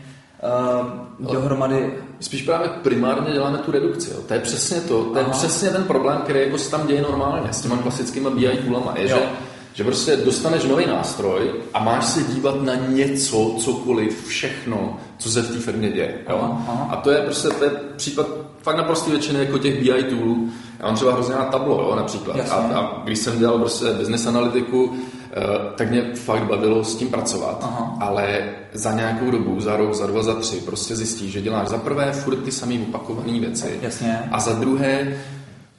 uh, 0.44 1.34
dohromady 1.34 1.94
Spíš 2.20 2.42
právě 2.42 2.70
primárně 2.70 3.34
děláme 3.34 3.58
tu 3.58 3.72
redukci. 3.72 4.12
Jo. 4.12 4.20
To 4.28 4.34
je 4.34 4.40
přesně 4.40 4.82
to, 4.82 5.04
to 5.04 5.18
je 5.18 5.24
Aha. 5.24 5.34
přesně 5.34 5.70
ten 5.70 5.84
problém, 5.84 6.18
který 6.18 6.40
jako 6.40 6.58
se 6.58 6.72
tam 6.72 6.88
děje 6.88 7.02
normálně 7.02 7.54
s 7.54 7.62
těma 7.62 7.78
klasickými 7.78 8.30
BI 8.30 8.48
toolama. 8.48 8.94
Je, 8.98 9.10
Jo. 9.10 9.18
že, 9.18 9.30
že 9.74 9.84
prostě 9.84 10.18
dostaneš 10.18 10.64
nový 10.64 10.86
nástroj 10.86 11.52
a 11.74 11.84
máš 11.84 12.06
se 12.06 12.24
dívat 12.24 12.62
na 12.62 12.76
něco, 12.76 13.56
cokoliv, 13.60 14.28
všechno, 14.28 14.98
co 15.18 15.30
se 15.30 15.42
v 15.42 15.52
té 15.52 15.60
firmě 15.60 15.92
děje. 15.92 16.18
Jo. 16.30 16.40
Aha, 16.42 16.66
aha. 16.68 16.88
A 16.90 16.96
to 16.96 17.12
je 17.12 17.22
prostě 17.22 17.48
to 17.48 17.64
je 17.64 17.72
případ 17.96 18.28
fakt 18.62 18.78
naprostý 18.78 19.12
většiny 19.12 19.40
jako 19.40 19.58
těch 19.58 19.80
BI 19.80 20.04
toolů. 20.04 20.50
Já 20.80 20.86
mám 20.86 20.96
třeba 20.96 21.14
hrozně 21.14 21.36
rád 21.36 21.50
tablo, 21.50 21.82
jo, 21.82 21.96
například. 21.96 22.34
A, 22.34 22.38
Jasně. 22.38 22.76
a, 22.76 23.02
když 23.04 23.20
jsem 23.20 23.40
dělal 23.40 23.60
prostě 23.60 23.86
business 23.86 24.28
analytiku, 24.28 24.94
eh, 25.32 25.44
tak 25.76 25.90
mě 25.90 26.02
fakt 26.16 26.44
bavilo 26.44 26.84
s 26.84 26.96
tím 26.96 27.08
pracovat. 27.08 27.60
Aha. 27.62 27.98
Ale 28.00 28.50
za 28.74 28.92
nějakou 28.92 29.32
dobu, 29.32 29.60
za 29.60 29.78
rok, 29.78 29.94
za 29.94 30.08
dva, 30.08 30.24
za 30.24 30.36
tři, 30.36 30.56
prostě 30.56 30.96
zjistíš, 30.96 31.32
že 31.32 31.42
děláš 31.42 31.68
za 31.68 31.78
prvé 31.78 32.12
furt 32.12 32.36
ty 32.36 32.52
samé 32.52 32.76
opakované 32.90 33.40
věci. 33.40 33.80
Jasně. 33.82 34.20
A 34.32 34.40
za 34.40 34.54
druhé, 34.54 35.18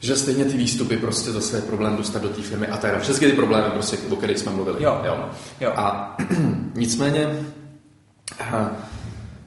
že 0.00 0.16
stejně 0.16 0.44
ty 0.44 0.56
výstupy 0.56 0.96
prostě 0.96 1.30
zase 1.30 1.56
je 1.56 1.62
problém 1.62 1.96
dostat 1.96 2.22
do 2.22 2.28
té 2.28 2.42
firmy 2.42 2.66
a 2.66 2.76
tak. 2.76 3.00
Všechny 3.02 3.26
ty 3.30 3.32
problémy, 3.36 3.70
prostě, 3.70 3.96
o 4.10 4.16
kterých 4.16 4.38
jsme 4.38 4.52
mluvili. 4.52 4.82
Jo. 4.84 5.00
Jo. 5.04 5.28
Jo. 5.60 5.72
A 5.76 6.16
nicméně 6.74 7.28
aha, 8.40 8.72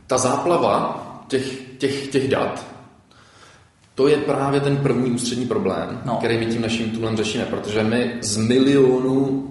ta 0.08 0.18
záplava 0.18 1.00
těch, 1.28 1.62
těch, 1.78 2.08
těch 2.08 2.28
dat, 2.28 2.66
to 3.96 4.08
je 4.08 4.18
právě 4.18 4.60
ten 4.60 4.78
první 4.78 5.12
ústřední 5.12 5.46
problém, 5.46 6.02
No. 6.06 6.16
který 6.16 6.38
my 6.38 6.46
tím 6.46 6.62
naším 6.62 6.89
toolem 6.92 7.18
řešíme, 7.18 7.46
protože 7.46 7.84
my 7.84 8.16
z 8.22 8.38
milionu 8.38 9.50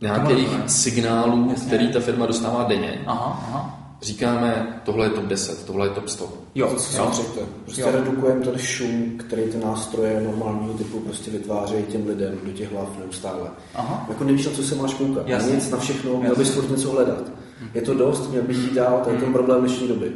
nějakých 0.00 0.48
signálů, 0.66 1.48
Jasně. 1.50 1.66
který 1.66 1.92
ta 1.92 2.00
firma 2.00 2.26
dostává 2.26 2.64
denně, 2.64 3.02
Aha, 3.06 3.44
aha. 3.48 3.78
Říkáme, 4.02 4.80
tohle 4.84 5.06
je 5.06 5.10
top 5.10 5.24
10, 5.24 5.64
tohle 5.66 5.86
je 5.86 5.90
top 5.90 6.08
100. 6.08 6.32
Jo, 6.54 6.66
To, 6.66 6.72
jo. 6.72 6.78
si 6.78 6.96
řekl. 7.22 7.48
Prostě 7.64 7.80
Jo. 7.82 7.88
redukujeme 7.92 8.44
ten 8.44 8.58
šum, 8.58 9.12
který 9.18 9.42
ty 9.42 9.58
nástroje 9.58 10.20
normálního 10.20 10.74
typu 10.74 11.00
prostě 11.00 11.30
vytvářejí 11.30 11.84
těm 11.84 12.06
lidem 12.06 12.38
do 12.44 12.52
těch 12.52 12.72
hlav 12.72 12.88
neustále. 12.98 13.50
Aha. 13.74 14.06
Jako 14.08 14.24
nevíš, 14.24 14.46
na 14.46 14.52
co 14.52 14.62
se 14.62 14.74
máš 14.74 14.94
koukat. 14.94 15.28
Jasně. 15.28 15.54
Nic, 15.54 15.70
na 15.70 15.78
všechno, 15.78 16.16
měl 16.20 16.34
bys 16.36 16.50
furt 16.50 16.70
něco 16.70 16.90
hledat. 16.90 17.22
Je 17.74 17.82
to 17.82 17.94
dost, 17.94 18.30
měl 18.30 18.42
bych 18.42 18.56
jít 18.56 18.72
dál, 18.74 19.00
to 19.04 19.10
je 19.10 19.18
ten 19.18 19.32
problém 19.32 19.60
dnešní 19.60 19.88
doby. 19.88 20.12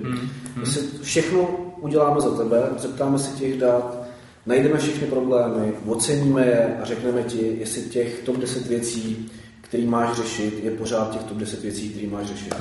My 0.57 0.67
si 0.67 0.81
všechno 1.03 1.49
uděláme 1.81 2.21
za 2.21 2.31
tebe, 2.31 2.63
zeptáme 2.79 3.19
se 3.19 3.37
těch 3.39 3.59
dat, 3.59 4.03
najdeme 4.47 4.79
všechny 4.79 5.07
problémy, 5.07 5.73
oceníme 5.87 6.47
je 6.47 6.79
a 6.83 6.85
řekneme 6.85 7.23
ti, 7.23 7.57
jestli 7.61 7.83
těch 7.83 8.23
top 8.25 8.37
10 8.37 8.67
věcí, 8.67 9.31
který 9.69 9.87
máš 9.87 10.17
řešit, 10.17 10.65
je 10.65 10.71
pořád 10.71 11.11
těch 11.11 11.23
top 11.23 11.37
10 11.37 11.63
věcí, 11.63 11.89
který 11.89 12.07
máš 12.07 12.27
řešit. 12.27 12.55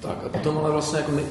Tak 0.00 0.18
a 0.24 0.28
potom 0.28 0.58
ale 0.58 0.70
vlastně 0.70 0.98
jako 0.98 1.12
my 1.12 1.22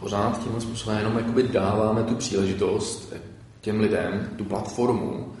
pořád 0.00 0.42
tímhle 0.42 0.60
způsobem 0.60 0.98
jenom 0.98 1.18
jakoby 1.18 1.42
dáváme 1.42 2.02
tu 2.02 2.14
příležitost 2.14 3.12
těm 3.60 3.80
lidem, 3.80 4.28
tu 4.36 4.44
platformu, 4.44 5.32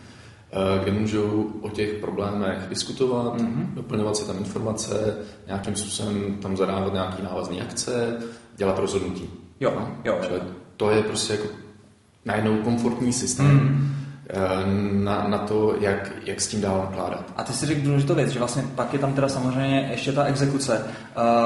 eh, 0.52 0.82
kde 0.82 0.92
můžou 0.92 1.50
o 1.60 1.68
těch 1.68 1.94
problémech 1.94 2.58
diskutovat, 2.68 3.40
mm-hmm. 3.40 3.74
doplňovat 3.74 4.16
si 4.16 4.26
tam 4.26 4.38
informace, 4.38 5.16
nějakým 5.46 5.76
způsobem 5.76 6.36
tam 6.42 6.56
zadávat 6.56 6.92
nějaký 6.92 7.22
návazné 7.22 7.60
akce, 7.60 8.18
dělat 8.56 8.78
rozhodnutí. 8.78 9.30
Jo, 9.60 9.88
jo. 10.04 10.18
Čili 10.26 10.40
to 10.76 10.90
je 10.90 11.02
prostě 11.02 11.32
jako 11.32 11.48
najednou 12.24 12.56
komfortní 12.56 13.12
systém 13.12 13.46
mm. 13.46 13.99
Na, 14.92 15.28
na 15.28 15.38
to, 15.38 15.74
jak, 15.80 16.12
jak 16.24 16.40
s 16.40 16.46
tím 16.46 16.60
dál 16.60 16.86
nakládat. 16.90 17.24
A 17.36 17.44
ty 17.44 17.52
si 17.52 17.66
řekl 17.66 17.80
důležitou 17.80 18.14
věc, 18.14 18.30
že 18.30 18.38
vlastně 18.38 18.64
pak 18.74 18.92
je 18.92 18.98
tam 18.98 19.12
teda 19.12 19.28
samozřejmě 19.28 19.88
ještě 19.90 20.12
ta 20.12 20.24
exekuce, 20.24 20.82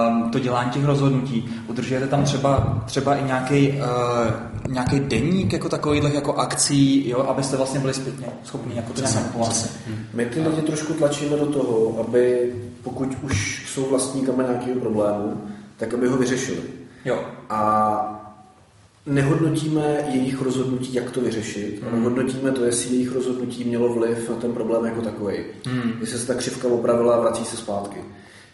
um, 0.09 0.31
to 0.31 0.39
dělání 0.39 0.71
těch 0.71 0.85
rozhodnutí. 0.85 1.51
Udržujete 1.67 2.07
tam 2.07 2.25
třeba, 2.25 2.83
třeba 2.87 3.17
i 3.17 3.25
nějaký, 3.25 3.71
uh, 3.71 3.83
nějaký 4.69 5.01
deník 5.01 5.53
jako 5.53 5.69
takovýhle 5.69 6.15
jako 6.15 6.35
akcí, 6.35 7.09
jo, 7.09 7.19
abyste 7.19 7.57
vlastně 7.57 7.81
byli 7.81 7.95
zpětně 7.95 8.27
schopni 8.45 8.77
jako 8.77 8.93
to 8.93 9.01
nějak 9.01 9.33
pomoci. 9.33 9.69
My 10.15 10.27
ty 10.27 10.41
lidi 10.41 10.63
trošku 10.63 10.93
tlačíme 10.93 11.37
do 11.37 11.47
toho, 11.47 12.05
aby 12.09 12.53
pokud 12.83 13.17
už 13.23 13.67
jsou 13.69 13.91
vlastníkama 13.91 14.43
nějakého 14.43 14.81
problému, 14.81 15.41
tak 15.77 15.95
aby 15.95 16.09
ho 16.09 16.17
vyřešili. 16.17 16.61
Jo, 17.05 17.25
A 17.51 18.24
nehodnotíme 19.07 19.99
jejich 20.09 20.43
rozhodnutí, 20.43 20.95
jak 20.95 21.11
to 21.11 21.21
vyřešit, 21.21 21.83
ale 21.91 22.01
hodnotíme 22.01 22.53
to, 22.53 22.65
jestli 22.65 22.95
jejich 22.95 23.13
rozhodnutí 23.13 23.65
mělo 23.65 23.95
vliv 23.95 24.31
na 24.31 24.37
ten 24.37 24.53
problém 24.53 24.85
jako 24.85 25.03
takový. 25.03 25.37
Hmm. 25.67 25.93
Jestli 26.01 26.19
se 26.19 26.27
ta 26.27 26.35
křivka 26.35 26.69
opravila 26.69 27.15
a 27.15 27.21
vrací 27.21 27.45
se 27.45 27.57
zpátky. 27.57 27.99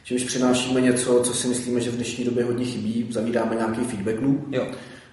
Čímž 0.05 0.25
přinášíme 0.25 0.81
něco, 0.81 1.21
co 1.25 1.35
si 1.35 1.49
myslíme, 1.49 1.81
že 1.81 1.91
v 1.91 1.95
dnešní 1.95 2.25
době 2.25 2.45
hodně 2.45 2.65
chybí, 2.65 3.07
zavídáme 3.11 3.57
nějaký 3.57 3.81
feedback 3.81 4.21
loop, 4.21 4.53
jo. 4.53 4.67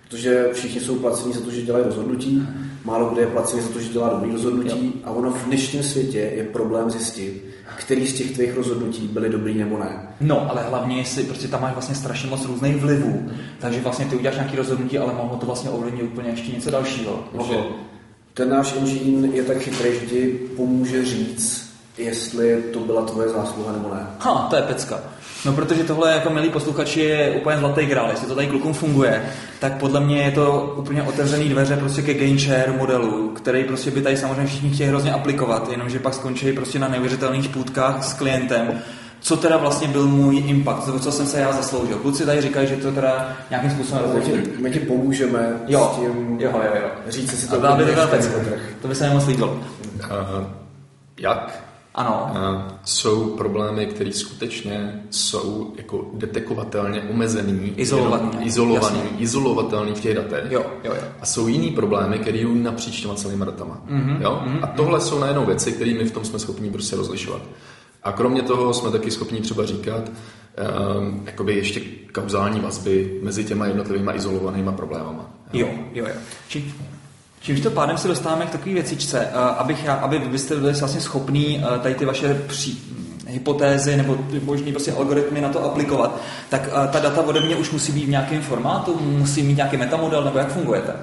Protože 0.09 0.49
všichni 0.53 0.81
jsou 0.81 0.95
placení 0.95 1.33
za 1.33 1.41
to, 1.41 1.51
že 1.51 1.61
dělají 1.61 1.85
rozhodnutí, 1.85 2.47
málo 2.85 3.09
kdo 3.09 3.21
je 3.21 3.27
placený 3.27 3.61
za 3.61 3.69
to, 3.69 3.79
že 3.79 3.89
dělá 3.89 4.09
dobrý 4.09 4.31
rozhodnutí 4.31 4.93
a 5.03 5.11
ono 5.11 5.31
v 5.31 5.45
dnešním 5.45 5.83
světě 5.83 6.31
je 6.35 6.43
problém 6.43 6.89
zjistit, 6.89 7.43
který 7.75 8.07
z 8.07 8.13
těch 8.13 8.31
tvých 8.31 8.55
rozhodnutí 8.55 9.07
byly 9.07 9.29
dobrý 9.29 9.53
nebo 9.53 9.77
ne. 9.77 10.07
No, 10.21 10.51
ale 10.51 10.63
hlavně, 10.63 10.97
jestli 10.97 11.23
prostě 11.23 11.47
tam 11.47 11.61
máš 11.61 11.73
vlastně 11.73 11.95
strašně 11.95 12.29
moc 12.29 12.45
různých 12.45 12.75
vlivů, 12.75 13.31
takže 13.59 13.79
vlastně 13.81 14.05
ty 14.05 14.15
uděláš 14.15 14.35
nějaký 14.35 14.55
rozhodnutí, 14.55 14.97
ale 14.97 15.13
mohlo 15.13 15.37
to 15.37 15.45
vlastně 15.45 15.69
ovlivnit 15.69 16.03
úplně 16.03 16.29
ještě 16.29 16.51
něco 16.51 16.71
dalšího. 16.71 17.23
Ten 18.33 18.49
náš 18.49 18.75
engine 18.77 19.27
je 19.27 19.43
tak 19.43 19.57
chytrý, 19.57 19.99
že 19.99 20.05
ti 20.05 20.39
pomůže 20.55 21.05
říct, 21.05 21.69
jestli 21.97 22.63
to 22.73 22.79
byla 22.79 23.01
tvoje 23.01 23.29
zásluha 23.29 23.71
nebo 23.71 23.89
ne. 23.93 24.07
Ha, 24.19 24.47
to 24.49 24.55
je 24.55 24.61
pecka. 24.61 24.99
No 25.45 25.53
protože 25.53 25.83
tohle 25.83 26.11
jako 26.11 26.29
milí 26.29 26.49
posluchači 26.49 26.99
je 26.99 27.31
úplně 27.31 27.57
zlatý 27.57 27.85
grál. 27.85 28.09
Jestli 28.09 28.27
to 28.27 28.35
tady 28.35 28.47
klukům 28.47 28.73
funguje, 28.73 29.25
tak 29.59 29.77
podle 29.77 29.99
mě 29.99 30.21
je 30.21 30.31
to 30.31 30.73
úplně 30.77 31.03
otevřený 31.03 31.49
dveře 31.49 31.77
prostě 31.77 32.01
ke 32.01 32.13
game 32.13 32.39
share 32.39 32.73
modelu, 32.77 33.29
který 33.29 33.63
prostě 33.63 33.91
by 33.91 34.01
tady 34.01 34.17
samozřejmě 34.17 34.45
všichni 34.45 34.69
chtěli 34.69 34.89
hrozně 34.89 35.11
aplikovat, 35.11 35.71
jenomže 35.71 35.99
pak 35.99 36.13
skončí 36.13 36.53
prostě 36.53 36.79
na 36.79 36.87
neuvěřitelných 36.87 37.49
půdkách 37.49 38.03
s 38.03 38.13
klientem, 38.13 38.81
co 39.19 39.37
teda 39.37 39.57
vlastně 39.57 39.87
byl 39.87 40.07
můj 40.07 40.37
impact, 40.37 41.01
co 41.03 41.11
jsem 41.11 41.27
se 41.27 41.39
já 41.39 41.51
zasloužil. 41.51 41.97
Kluci 41.97 42.25
tady 42.25 42.41
říkají, 42.41 42.67
že 42.67 42.75
to 42.75 42.91
teda 42.91 43.37
nějakým 43.49 43.71
způsobem 43.71 44.03
my 44.15 44.21
ti, 44.21 44.61
my 44.61 44.71
ti 44.71 44.79
pomůžeme 44.79 45.53
jo. 45.67 45.91
s 45.93 45.99
tím 45.99 46.37
jo, 46.39 46.51
jo, 46.53 46.71
jo. 46.81 46.89
říct 47.07 47.39
si 47.39 47.49
to. 47.49 47.55
By 47.55 47.85
to 47.85 48.07
To 48.81 48.87
by 48.87 48.95
se 48.95 49.07
nemoc 49.07 49.27
líbilo. 49.27 49.49
Uh, 49.49 50.47
jak? 51.19 51.66
Ano. 51.97 52.31
Jsou 52.85 53.25
problémy, 53.25 53.85
které 53.85 54.13
skutečně 54.13 55.01
jsou 55.09 55.73
jako 55.77 56.11
detekovatelně 56.13 57.01
omezený, 57.01 57.73
izolovaný, 57.77 58.29
izolovaný, 58.41 58.99
izolovatelný 59.17 59.91
v 59.93 59.99
těch 59.99 60.15
datech. 60.15 60.51
Jo, 60.51 60.65
jo, 60.83 60.93
jo. 60.95 61.01
A 61.21 61.25
jsou 61.25 61.47
jiný 61.47 61.71
problémy, 61.71 62.19
které 62.19 62.37
jdou 62.37 62.53
napříč 62.53 63.01
těma 63.01 63.15
celýma 63.15 63.45
datama. 63.45 63.81
Mm-hmm, 63.89 64.21
jo? 64.21 64.41
Mm-hmm, 64.45 64.59
a 64.63 64.67
tohle 64.67 64.99
mm-hmm. 64.99 65.01
jsou 65.01 65.19
najednou 65.19 65.45
věci, 65.45 65.71
které 65.71 65.93
my 65.93 66.05
v 66.05 66.11
tom 66.11 66.25
jsme 66.25 66.39
schopni 66.39 66.69
prostě 66.69 66.95
rozlišovat. 66.95 67.41
A 68.03 68.11
kromě 68.11 68.41
toho 68.41 68.73
jsme 68.73 68.91
taky 68.91 69.11
schopni 69.11 69.41
třeba 69.41 69.65
říkat 69.65 70.09
um, 70.09 71.21
jakoby 71.25 71.55
ještě 71.55 71.81
kauzální 72.11 72.59
vazby 72.59 73.19
mezi 73.23 73.45
těma 73.45 73.65
jednotlivými 73.65 74.11
izolovanými 74.15 74.71
problémama. 74.71 75.29
Jo, 75.53 75.67
jo, 75.93 76.05
jo. 76.07 76.15
Či, 76.47 76.73
čímž 77.41 77.59
to 77.59 77.71
pádem 77.71 77.97
se 77.97 78.07
dostáváme 78.07 78.45
k 78.45 78.49
takové 78.49 78.73
věcičce, 78.73 79.19
uh, 79.19 79.39
abych 79.39 79.83
já, 79.83 79.93
aby 79.93 80.19
vy 80.19 80.39
jste 80.39 80.55
byli 80.55 80.73
vlastně 80.73 81.01
schopní 81.01 81.59
uh, 81.59 81.77
tady 81.77 81.95
ty 81.95 82.05
vaše 82.05 82.41
při, 82.47 82.75
hypotézy 83.27 83.97
nebo 83.97 84.17
možný 84.43 84.71
prostě 84.71 84.91
algoritmy 84.91 85.41
na 85.41 85.49
to 85.49 85.63
aplikovat, 85.63 86.21
tak 86.49 86.67
uh, 86.67 86.87
ta 86.87 86.99
data 86.99 87.21
ode 87.21 87.39
mě 87.41 87.55
už 87.55 87.71
musí 87.71 87.91
být 87.91 88.05
v 88.05 88.09
nějakém 88.09 88.41
formátu, 88.41 88.99
musí 89.01 89.43
mít 89.43 89.55
nějaký 89.55 89.77
metamodel, 89.77 90.23
nebo 90.23 90.37
jak 90.37 90.53
fungujete? 90.53 90.93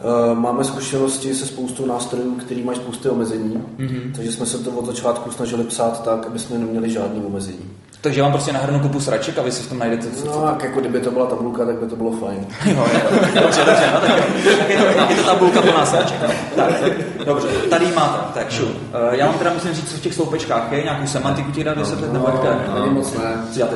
Eh, 0.00 0.34
máme 0.34 0.64
zkušenosti 0.64 1.34
se 1.34 1.46
spoustou 1.46 1.86
nástrojů, 1.86 2.34
který 2.34 2.62
mají 2.62 2.78
spousty 2.78 3.08
omezení, 3.08 3.62
mm-hmm. 3.78 4.12
takže 4.14 4.32
jsme 4.32 4.46
se 4.46 4.58
to 4.58 4.70
od 4.70 4.86
začátku 4.86 5.30
snažili 5.30 5.64
psát 5.64 6.04
tak, 6.04 6.26
aby 6.26 6.38
jsme 6.38 6.58
neměli 6.58 6.90
žádný 6.90 7.20
omezení. 7.24 7.70
Takže 8.06 8.22
vám 8.22 8.32
prostě 8.32 8.52
nahrnu 8.52 8.80
kupu 8.80 9.00
sraček 9.00 9.38
a 9.38 9.42
vy 9.42 9.52
si 9.52 9.62
v 9.62 9.68
tom 9.68 9.78
najdete 9.78 10.10
co 10.10 10.26
No, 10.26 10.32
tak 10.32 10.62
jako 10.62 10.80
kdyby 10.80 11.00
to 11.00 11.10
byla 11.10 11.26
tabulka, 11.26 11.64
tak 11.64 11.76
by 11.76 11.86
to 11.86 11.96
bylo 11.96 12.12
fajn. 12.12 12.46
jo, 12.66 12.86
jo, 12.94 13.00
dobře, 13.42 13.64
dobře, 13.64 13.90
no, 13.94 14.00
tak, 14.00 14.10
tak 14.58 14.70
je, 14.70 14.76
to, 14.76 14.84
je 15.10 15.16
to 15.16 15.22
tabulka 15.22 15.62
plná 15.62 15.86
sraček. 15.86 16.18
Tak, 16.56 16.70
dobře, 17.24 17.48
tady 17.70 17.86
máte, 17.86 18.38
tak 18.38 18.50
šu. 18.50 18.68
Eh, 18.68 19.16
já 19.16 19.26
vám 19.26 19.38
teda 19.38 19.52
musím 19.52 19.74
říct, 19.74 19.90
co 19.90 19.96
v 19.96 20.00
těch 20.00 20.14
sloupečkách 20.14 20.72
je, 20.72 20.82
nějakou 20.82 21.06
semantiku 21.06 21.50
ti 21.52 21.64
dát 21.64 21.78
vysvětlit, 21.78 22.12
nebo 22.12 22.26
jak 22.26 22.40
to 22.40 22.46
je? 22.46 22.56
No, 22.80 22.90
moc 22.90 23.14
ne. 23.14 23.34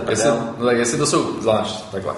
Jestli, 0.08 0.30
no, 0.58 0.66
tak 0.66 0.76
jestli 0.76 0.98
to 0.98 1.06
jsou, 1.06 1.40
zvlášť, 1.40 1.84
takhle. 1.92 2.14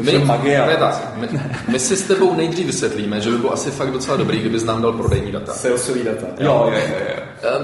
My, 0.00 0.18
magie, 0.18 0.66
ne, 0.66 0.76
tak, 0.76 1.12
my, 1.16 1.28
my, 1.68 1.78
si 1.78 1.96
s 1.96 2.02
tebou 2.02 2.34
nejdřív 2.34 2.66
vysvětlíme, 2.66 3.20
že 3.20 3.30
by 3.30 3.38
bylo 3.38 3.52
asi 3.52 3.70
fakt 3.70 3.90
docela 3.90 4.16
dobrý, 4.16 4.38
kdyby 4.38 4.64
nám 4.64 4.82
dal 4.82 4.92
prodejní 4.92 5.32
data. 5.32 5.52
Salesový 5.52 6.02
data. 6.02 6.26
Jo, 6.38 6.70
jo, 6.72 6.78
jo. 6.78 6.96
jo. 7.08 7.20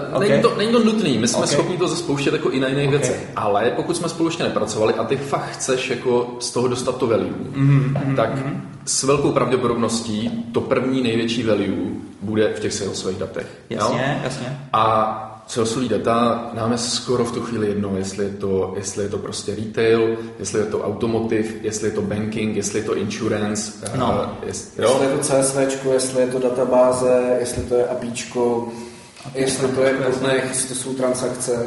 Uh, 0.09 0.17
okay. 0.17 0.29
není, 0.29 0.43
to, 0.43 0.55
není 0.57 0.73
to 0.73 0.85
nutný, 0.85 1.19
my 1.19 1.29
jsme 1.29 1.39
okay. 1.39 1.49
schopni 1.49 1.77
to 1.77 1.89
zaspouštět 1.89 2.33
jako 2.33 2.51
i 2.51 2.61
na 2.61 2.69
jiných 2.69 2.89
okay. 2.89 2.99
věcech, 2.99 3.31
ale 3.37 3.73
pokud 3.77 3.97
jsme 3.97 4.09
spolu 4.09 4.29
ještě 4.29 4.43
nepracovali 4.43 4.95
a 4.95 5.05
ty 5.05 5.17
fakt 5.17 5.49
chceš 5.51 5.91
jako 5.91 6.37
z 6.41 6.51
toho 6.51 6.69
dostat 6.69 6.97
to 6.97 7.07
value, 7.07 7.31
mm-hmm, 7.53 8.17
tak 8.17 8.35
mm-hmm. 8.35 8.61
s 8.85 9.03
velkou 9.03 9.33
pravděpodobností 9.33 10.45
to 10.53 10.61
první 10.61 11.03
největší 11.03 11.43
value 11.43 11.77
bude 12.23 12.53
v 12.55 12.61
těch 12.61 12.73
salesových 12.73 13.19
datech. 13.19 13.47
Jasně, 13.71 14.17
jo? 14.17 14.21
jasně. 14.25 14.59
A 14.73 15.36
salesový 15.47 15.89
data 15.89 16.51
nám 16.55 16.73
je 16.73 16.79
skoro 16.79 17.25
v 17.25 17.33
tu 17.33 17.41
chvíli 17.41 17.67
jedno, 17.67 17.97
jestli 17.97 18.25
je, 18.25 18.31
to, 18.31 18.73
jestli 18.77 19.03
je 19.05 19.09
to 19.09 19.19
prostě 19.19 19.55
retail, 19.55 20.17
jestli 20.39 20.61
je 20.61 20.67
to 20.67 20.85
automotive, 20.85 21.49
jestli 21.63 21.89
je 21.89 21.93
to 21.93 22.03
banking, 22.03 22.57
jestli 22.57 22.79
je 22.79 22.85
to 22.85 22.97
insurance. 22.97 23.73
No. 23.97 24.07
Uh, 24.07 24.49
jest, 24.49 24.79
jestli 24.79 25.07
je 25.07 25.13
to 25.13 25.19
CSV, 25.19 25.87
jestli 25.93 26.21
je 26.21 26.27
to 26.27 26.39
databáze, 26.39 27.37
jestli 27.41 27.63
to 27.63 27.75
je 27.75 27.89
APIčko, 27.89 28.69
jestli 29.35 29.69
to 29.69 29.83
je 29.83 29.95
poznech, 29.95 30.45
jestli 30.49 30.69
to 30.69 30.75
jsou 30.75 30.95
transakce. 30.95 31.67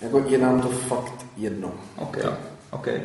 Jako 0.00 0.24
je 0.28 0.38
nám 0.38 0.60
to 0.60 0.68
fakt 0.68 1.26
jedno. 1.36 1.72
Okay. 1.98 2.22
Okay. 2.70 3.00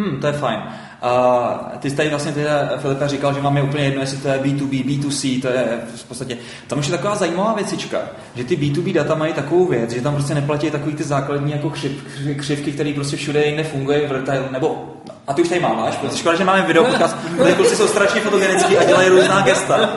Hmm, 0.00 0.20
to 0.20 0.26
je 0.26 0.32
fajn. 0.32 0.60
Uh, 1.02 1.78
ty 1.78 1.90
jsi 1.90 1.96
tady 1.96 2.08
vlastně 2.08 2.32
teda, 2.32 2.70
Filipe, 2.78 3.08
říkal, 3.08 3.34
že 3.34 3.40
vám 3.40 3.56
je 3.56 3.62
úplně 3.62 3.84
jedno, 3.84 4.00
jestli 4.00 4.18
to 4.18 4.28
je 4.28 4.38
B2B, 4.38 4.84
B2C, 4.84 5.42
to 5.42 5.48
je 5.48 5.80
v 5.96 6.04
podstatě, 6.04 6.38
tam 6.66 6.78
už 6.78 6.86
je 6.86 6.92
taková 6.92 7.14
zajímavá 7.14 7.54
věcička, 7.54 7.98
že 8.34 8.44
ty 8.44 8.56
B2B 8.56 8.92
data 8.92 9.14
mají 9.14 9.32
takovou 9.32 9.66
věc, 9.66 9.90
že 9.90 10.00
tam 10.00 10.14
prostě 10.14 10.34
neplatí 10.34 10.70
takový 10.70 10.94
ty 10.94 11.02
základní 11.02 11.52
jako 11.52 11.70
křiv, 11.70 12.04
křivky, 12.36 12.72
které 12.72 12.92
prostě 12.94 13.16
všude 13.16 13.44
jinde 13.44 13.64
fungují 13.64 14.06
v 14.06 14.12
retail, 14.12 14.48
nebo 14.52 14.94
a 15.30 15.32
ty 15.32 15.42
už 15.42 15.48
tady 15.48 15.60
máš, 15.60 15.96
protože 15.96 16.18
škoda, 16.18 16.36
že 16.36 16.44
máme 16.44 16.62
video 16.62 16.84
podcast, 16.84 17.16
kde 17.42 17.52
kluci 17.52 17.76
jsou 17.76 17.88
strašně 17.88 18.20
fotogenický 18.20 18.78
a 18.78 18.84
dělají 18.84 19.08
různá 19.08 19.40
gesta. 19.40 19.90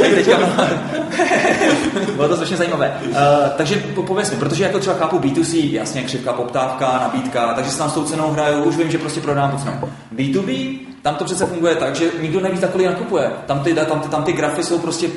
Tady 0.00 0.14
teďka 0.14 0.38
Bylo 2.16 2.28
to 2.28 2.34
strašně 2.34 2.56
zajímavé. 2.56 3.00
Uh, 3.02 3.16
takže 3.56 3.82
pověz 4.06 4.30
mi, 4.30 4.36
protože 4.36 4.64
jako 4.64 4.78
třeba 4.78 4.96
chápu 4.96 5.18
B2C, 5.18 5.72
jasně, 5.72 6.02
křivka, 6.02 6.32
poptávka, 6.32 6.86
nabídka, 6.86 7.54
takže 7.54 7.70
se 7.70 7.78
tam 7.78 7.90
s 7.90 7.94
tou 7.94 8.04
cenou 8.04 8.30
hraju, 8.30 8.64
už 8.64 8.76
vím, 8.76 8.90
že 8.90 8.98
prostě 8.98 9.20
prodám 9.20 9.58
cenu. 9.58 9.92
B2B, 10.16 10.78
tam 11.02 11.14
to 11.14 11.24
přece 11.24 11.46
funguje 11.46 11.74
tak, 11.74 11.96
že 11.96 12.10
nikdo 12.20 12.40
neví, 12.40 12.58
za 12.58 12.66
kolik 12.66 12.86
nakupuje. 12.86 13.30
Tam 13.46 13.60
ty, 13.60 13.74
tam, 13.74 14.00
ty, 14.00 14.08
tam 14.08 14.24
ty 14.24 14.32
grafy 14.32 14.64
jsou 14.64 14.78
prostě 14.78 15.08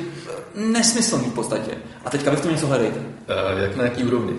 nesmyslný 0.54 1.24
v 1.24 1.34
podstatě. 1.34 1.70
A 2.04 2.10
teďka 2.10 2.30
vy 2.30 2.36
v 2.36 2.40
tom 2.40 2.50
něco 2.50 2.66
hledejte. 2.66 2.98
Uh, 2.98 3.62
jak 3.62 3.76
na 3.76 3.84
jaký 3.84 4.04
úrovni? 4.04 4.32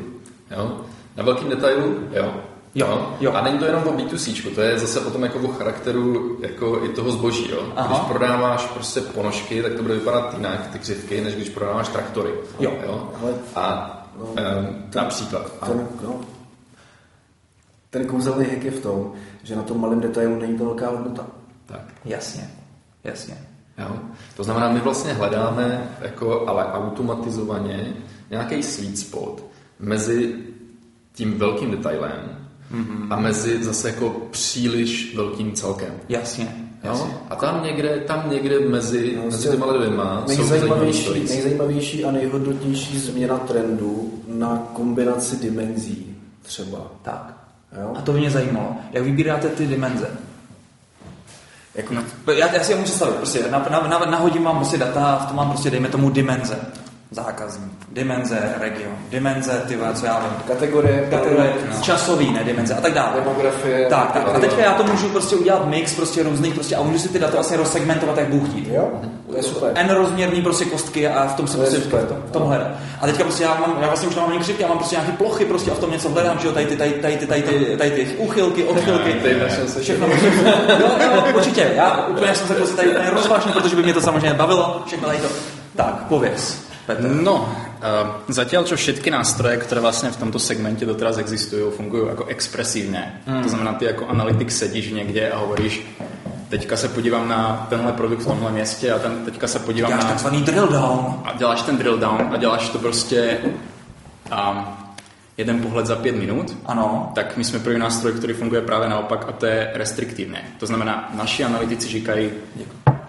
Jo? 0.57 0.77
Na 1.17 1.23
velkým 1.23 1.49
detailu? 1.49 1.95
Jo. 2.11 2.33
Jo, 2.75 3.15
jo. 3.19 3.31
A 3.33 3.41
není 3.41 3.59
to 3.59 3.65
jenom 3.65 3.83
o 3.83 3.91
B2C, 3.91 4.55
to 4.55 4.61
je 4.61 4.79
zase 4.79 4.99
o 4.99 5.11
tom 5.11 5.23
jako 5.23 5.39
o 5.39 5.47
charakteru 5.47 6.37
jako 6.41 6.85
i 6.85 6.89
toho 6.89 7.11
zboží. 7.11 7.51
Jo? 7.51 7.73
Aha. 7.75 7.87
Když 7.87 7.99
prodáváš 7.99 8.65
prostě 8.65 9.01
ponožky, 9.01 9.61
tak 9.61 9.73
to 9.73 9.81
bude 9.81 9.93
vypadat 9.93 10.33
jinak, 10.33 10.67
ty 10.67 10.79
křivky, 10.79 11.21
než 11.21 11.35
když 11.35 11.49
prodáváš 11.49 11.87
traktory. 11.87 12.29
Jo. 12.59 12.73
jo? 12.85 13.13
A 13.55 13.93
no, 14.19 14.25
um, 14.25 14.35
ten, 14.35 15.03
například. 15.03 15.51
Ten, 15.65 15.87
no, 16.03 16.19
ten 17.89 18.07
kouzelný 18.07 18.45
hack 18.45 18.63
je 18.63 18.71
v 18.71 18.81
tom, 18.81 19.13
že 19.43 19.55
na 19.55 19.63
tom 19.63 19.81
malém 19.81 19.99
detailu 19.99 20.39
není 20.39 20.57
to 20.57 20.65
velká 20.65 20.89
hodnota. 20.89 21.27
Tak. 21.65 21.81
Jasně, 22.05 22.49
jasně. 23.03 23.37
Jo? 23.77 23.99
To 24.35 24.43
znamená, 24.43 24.69
my 24.69 24.79
vlastně 24.79 25.13
hledáme, 25.13 25.89
jako, 26.01 26.47
ale 26.47 26.65
automatizovaně, 26.65 27.93
nějaký 28.29 28.63
sweet 28.63 28.97
spot 28.97 29.43
mezi 29.79 30.35
tím 31.13 31.39
velkým 31.39 31.71
detailem 31.71 32.36
mm-hmm. 32.71 33.13
a 33.13 33.19
mezi 33.19 33.63
zase 33.63 33.89
jako 33.89 34.09
příliš 34.31 35.15
velkým 35.15 35.53
celkem. 35.53 35.93
Jasně. 36.09 36.55
Jo? 36.83 37.09
A 37.29 37.35
tam 37.35 37.63
někde, 37.63 37.99
tam 38.07 38.29
někde 38.29 38.59
mezi, 38.59 39.13
no, 39.17 39.23
mezi 39.23 39.49
těma 39.49 39.73
dvěma 39.73 40.23
nejzajímavější, 40.27 41.09
nejzajímavější 41.13 42.05
a 42.05 42.11
nejhodnotnější 42.11 42.99
změna 42.99 43.37
trendu 43.37 44.13
na 44.27 44.67
kombinaci 44.73 45.35
dimenzí 45.35 46.15
třeba. 46.41 46.91
Tak. 47.01 47.37
Jo? 47.81 47.93
A 47.95 48.01
to 48.01 48.13
mě 48.13 48.31
zajímalo. 48.31 48.75
Jak 48.91 49.03
vybíráte 49.03 49.49
ty 49.49 49.67
dimenze? 49.67 50.09
Jako, 51.75 51.93
já, 52.31 52.53
já 52.53 52.63
si 52.63 52.71
je 52.71 52.75
můžu 52.75 52.85
představit, 52.85 53.15
prostě 53.15 53.45
na, 53.51 53.65
na, 53.69 53.87
na, 53.87 53.99
nahodím 53.99 54.43
vám 54.43 54.55
prostě 54.55 54.77
data 54.77 55.05
a 55.05 55.25
v 55.25 55.27
tom 55.27 55.37
mám 55.37 55.49
prostě, 55.49 55.71
dejme 55.71 55.89
tomu, 55.89 56.09
dimenze 56.09 56.59
zákazník, 57.11 57.71
dimenze, 57.91 58.55
region, 58.59 58.95
dimenze, 59.09 59.63
ty 59.67 59.77
co 59.93 60.05
já 60.05 60.19
vím. 60.19 60.29
Kategorie, 60.47 61.07
kategorie 61.09 61.53
no. 61.75 61.81
časový, 61.81 62.33
ne 62.33 62.43
dimenze 62.43 62.73
a 62.73 62.81
tak 62.81 62.93
dále. 62.93 63.11
Demografie. 63.15 63.85
Tak, 63.89 64.11
tak. 64.11 64.35
A 64.35 64.39
teďka 64.39 64.61
já 64.61 64.73
to 64.73 64.83
můžu 64.83 65.09
prostě 65.09 65.35
udělat 65.35 65.67
mix 65.67 65.95
prostě 65.95 66.23
různých 66.23 66.53
prostě 66.53 66.75
a 66.75 66.83
můžu 66.83 66.99
si 66.99 67.09
ty 67.09 67.19
data 67.19 67.33
vlastně 67.33 67.57
rozsegmentovat, 67.57 68.17
jak 68.17 68.27
Bůh 68.27 68.49
chtít. 68.49 68.67
Jo, 68.67 68.89
to 69.29 69.37
je 69.37 69.43
super. 69.43 69.71
N 69.75 69.89
rozměrný 69.89 70.41
prostě 70.41 70.65
kostky 70.65 71.07
a 71.07 71.27
v 71.27 71.35
tom 71.35 71.47
se 71.47 71.57
prostě 71.57 71.81
super. 71.81 71.99
v 71.99 72.07
tom, 72.07 72.17
v 72.27 72.31
tom 72.31 72.43
hledám. 72.43 72.71
A 73.01 73.05
teďka 73.05 73.23
prostě 73.23 73.43
já, 73.43 73.49
mám, 73.55 73.77
já 73.81 73.87
vlastně 73.87 74.07
už 74.07 74.15
nemám 74.15 74.39
křivky, 74.39 74.61
já 74.61 74.67
mám 74.67 74.77
prostě 74.77 74.95
nějaké 74.95 75.11
plochy 75.11 75.45
prostě 75.45 75.71
a 75.71 75.73
v 75.73 75.79
tom 75.79 75.91
něco 75.91 76.09
hledám, 76.09 76.39
že 76.39 76.47
jo, 76.47 76.53
tady 76.53 76.65
ty, 76.65 76.77
tady, 76.77 76.91
tady, 76.91 77.17
tady, 77.17 77.41
tady, 77.41 77.77
tady 77.77 77.91
ty 77.91 78.05
uchylky, 78.17 78.63
odchylky. 78.63 79.13
Všechno. 79.81 80.07
jo, 80.79 80.91
jo, 81.01 81.23
určitě. 81.35 81.71
Já 81.75 82.07
úplně 82.07 82.35
jsem 82.35 82.47
se 82.47 82.55
prostě 82.55 82.75
tady 82.75 83.09
rozvážný, 83.13 83.51
protože 83.51 83.75
by 83.75 83.83
mě 83.83 83.93
to 83.93 84.01
samozřejmě 84.01 84.33
bavilo. 84.33 84.83
Všechno 84.85 85.07
tady 85.07 85.19
to. 85.19 85.27
Tak, 85.75 86.03
pověz. 86.07 86.66
Petr? 86.87 87.03
No, 87.03 87.43
uh, 87.43 88.31
zatiaľ 88.31 88.63
čo 88.63 88.75
všetky 88.79 89.11
nástroje, 89.11 89.57
které 89.57 89.81
vlastně 89.81 90.09
v 90.09 90.17
tomto 90.17 90.39
segmente 90.39 90.85
doteraz 90.85 91.17
existují, 91.17 91.71
fungují 91.71 92.07
jako 92.07 92.25
expresívně. 92.25 93.21
Mm. 93.27 93.43
To 93.43 93.49
znamená, 93.49 93.73
ty 93.73 93.85
jako 93.85 94.07
analytik 94.07 94.51
sedíš 94.51 94.91
někde 94.91 95.31
a 95.31 95.37
hovoríš, 95.37 95.81
teďka 96.49 96.77
se 96.77 96.87
podívám 96.87 97.27
na 97.27 97.67
tenhle 97.69 97.91
produkt 97.91 98.21
v 98.21 98.27
tomhle 98.27 98.51
městě 98.51 98.91
a 98.91 98.99
ten, 98.99 99.25
teďka 99.25 99.47
se 99.47 99.59
podívám 99.59 99.91
děláš 99.91 100.03
na... 100.03 100.09
takzvaný 100.09 100.41
drill 100.41 100.67
down. 100.67 101.21
A 101.25 101.33
děláš 101.37 101.61
ten 101.61 101.77
drill 101.77 101.97
down 101.97 102.29
a 102.31 102.37
děláš 102.37 102.69
to 102.69 102.79
prostě 102.79 103.37
um, 104.31 104.65
jeden 105.37 105.61
pohled 105.61 105.85
za 105.85 105.95
pět 105.95 106.15
minut. 106.15 106.57
Ano. 106.65 107.11
Tak 107.15 107.37
my 107.37 107.43
jsme 107.43 107.59
první 107.59 107.79
nástroj, 107.79 108.13
který 108.13 108.33
funguje 108.33 108.61
právě 108.61 108.89
naopak 108.89 109.25
a 109.27 109.31
to 109.31 109.45
je 109.45 109.71
restriktivně. 109.73 110.41
To 110.59 110.65
znamená, 110.65 111.09
naši 111.13 111.43
analytici 111.43 111.87
říkají, 111.87 112.31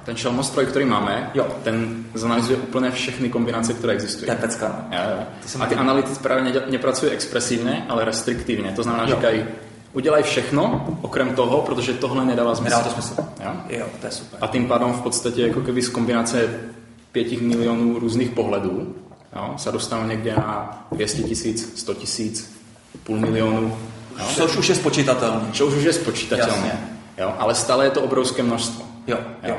ten 0.08 0.16
šelmostroj, 0.16 0.66
který 0.66 0.84
máme, 0.84 1.30
Jo. 1.34 1.46
ten 1.62 2.04
zanalizuje 2.14 2.58
úplně 2.58 2.90
všechny 2.90 3.28
kombinace, 3.30 3.74
které 3.74 3.92
existují. 3.92 4.26
To 4.26 4.32
je 4.32 4.36
pecka. 4.36 4.68
no. 4.68 4.96
Jo, 4.98 5.02
jo. 5.10 5.22
To 5.42 5.48
jsem 5.48 5.62
A 5.62 5.66
ty 5.66 5.74
analytici 5.74 6.20
právě 6.20 6.62
nepracují 6.70 7.12
expresivně, 7.12 7.86
ale 7.88 8.04
restriktivně. 8.04 8.72
To 8.72 8.82
znamená, 8.82 9.04
Jo. 9.04 9.16
říkají, 9.16 9.44
udělej 9.92 10.22
všechno, 10.22 10.86
okrem 11.02 11.34
toho, 11.34 11.62
protože 11.62 11.92
tohle 11.92 12.24
nedává 12.24 12.54
smysl. 12.54 12.76
Nedá 12.76 12.84
to 12.88 12.90
smysl. 12.90 13.16
Jo? 13.44 13.50
Jo, 13.68 13.86
to 14.00 14.06
je 14.06 14.12
super. 14.12 14.38
A 14.42 14.46
tím 14.46 14.66
pádem 14.66 14.92
v 14.92 15.00
podstatě 15.00 15.42
jako 15.42 15.60
keby 15.60 15.82
z 15.82 15.88
kombinace 15.88 16.48
pěti 17.12 17.36
milionů 17.36 17.98
různých 17.98 18.30
pohledů 18.30 18.94
jo, 19.36 19.54
se 19.56 19.72
dostanou 19.72 20.06
někde 20.06 20.34
na 20.36 20.86
200 20.92 21.22
tisíc, 21.22 21.72
100 21.80 21.94
tisíc, 21.94 22.58
půl 23.04 23.16
milionu. 23.16 23.76
Jo? 24.18 24.24
Což 24.34 24.56
už 24.56 24.68
je 24.68 24.74
spočítatelný. 24.74 25.52
Čo 25.52 25.66
už 25.66 25.82
je 25.82 25.92
spočítatelné. 25.92 26.88
Jo? 27.18 27.34
Ale 27.38 27.54
stále 27.54 27.84
je 27.84 27.90
to 27.90 28.02
obrovské 28.02 28.42
množstvo. 28.42 28.84
Jo, 29.06 29.18
jo. 29.42 29.56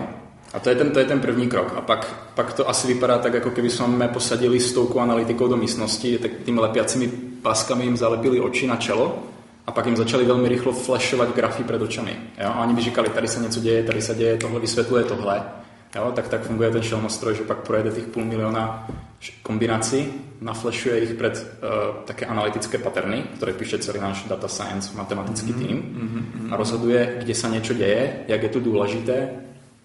A 0.53 0.59
to 0.59 0.69
je, 0.69 0.75
ten, 0.75 0.91
to 0.91 0.99
je 0.99 1.05
ten 1.05 1.19
první 1.19 1.47
krok. 1.47 1.73
A 1.75 1.81
pak, 1.81 2.15
pak 2.35 2.53
to 2.53 2.69
asi 2.69 2.87
vypadá 2.87 3.17
tak, 3.17 3.33
jako 3.33 3.49
kdyby 3.49 3.69
jsme 3.69 4.07
posadili 4.07 4.59
stovku 4.59 4.99
analytiků 4.99 5.47
do 5.47 5.57
místnosti, 5.57 6.17
tak 6.17 6.31
tými 6.45 6.59
lepiacimi 6.59 7.07
páskami 7.41 7.83
jim 7.83 7.97
zalepili 7.97 8.39
oči 8.39 8.67
na 8.67 8.75
čelo 8.75 9.23
a 9.67 9.71
pak 9.71 9.85
jim 9.85 9.97
začali 9.97 10.25
velmi 10.25 10.49
rychlo 10.49 10.73
flashovat 10.73 11.35
grafy 11.35 11.63
před 11.63 11.81
očami. 11.81 12.17
Jo? 12.37 12.49
A 12.53 12.63
oni 12.63 12.73
by 12.73 12.81
říkali, 12.81 13.09
tady 13.09 13.27
se 13.27 13.39
něco 13.39 13.59
děje, 13.59 13.83
tady 13.83 14.01
se 14.01 14.15
děje, 14.15 14.37
tohle 14.37 14.59
vysvětluje 14.59 15.03
tohle. 15.03 15.43
Jo? 15.95 16.11
Tak 16.15 16.27
tak 16.27 16.41
funguje 16.41 16.71
ten 16.71 16.81
šelmostroj, 16.81 17.35
že 17.35 17.43
pak 17.43 17.57
projede 17.57 17.91
těch 17.91 18.03
půl 18.03 18.25
miliona 18.25 18.87
kombinací, 19.43 20.13
naflashuje 20.41 20.99
ich 20.99 21.13
před 21.13 21.57
uh, 21.63 21.95
také 22.05 22.25
analytické 22.25 22.77
paterny, 22.77 23.23
které 23.35 23.53
píše 23.53 23.77
celý 23.77 23.99
náš 23.99 24.23
data 24.29 24.47
science 24.47 24.97
matematický 24.97 25.51
Mhm, 25.51 25.67
tým 25.67 26.49
a 26.51 26.55
rozhoduje, 26.55 27.15
kde 27.19 27.35
se 27.35 27.49
něco 27.49 27.73
děje, 27.73 28.19
jak 28.27 28.43
je 28.43 28.49
to 28.49 28.59
důležité, 28.59 29.29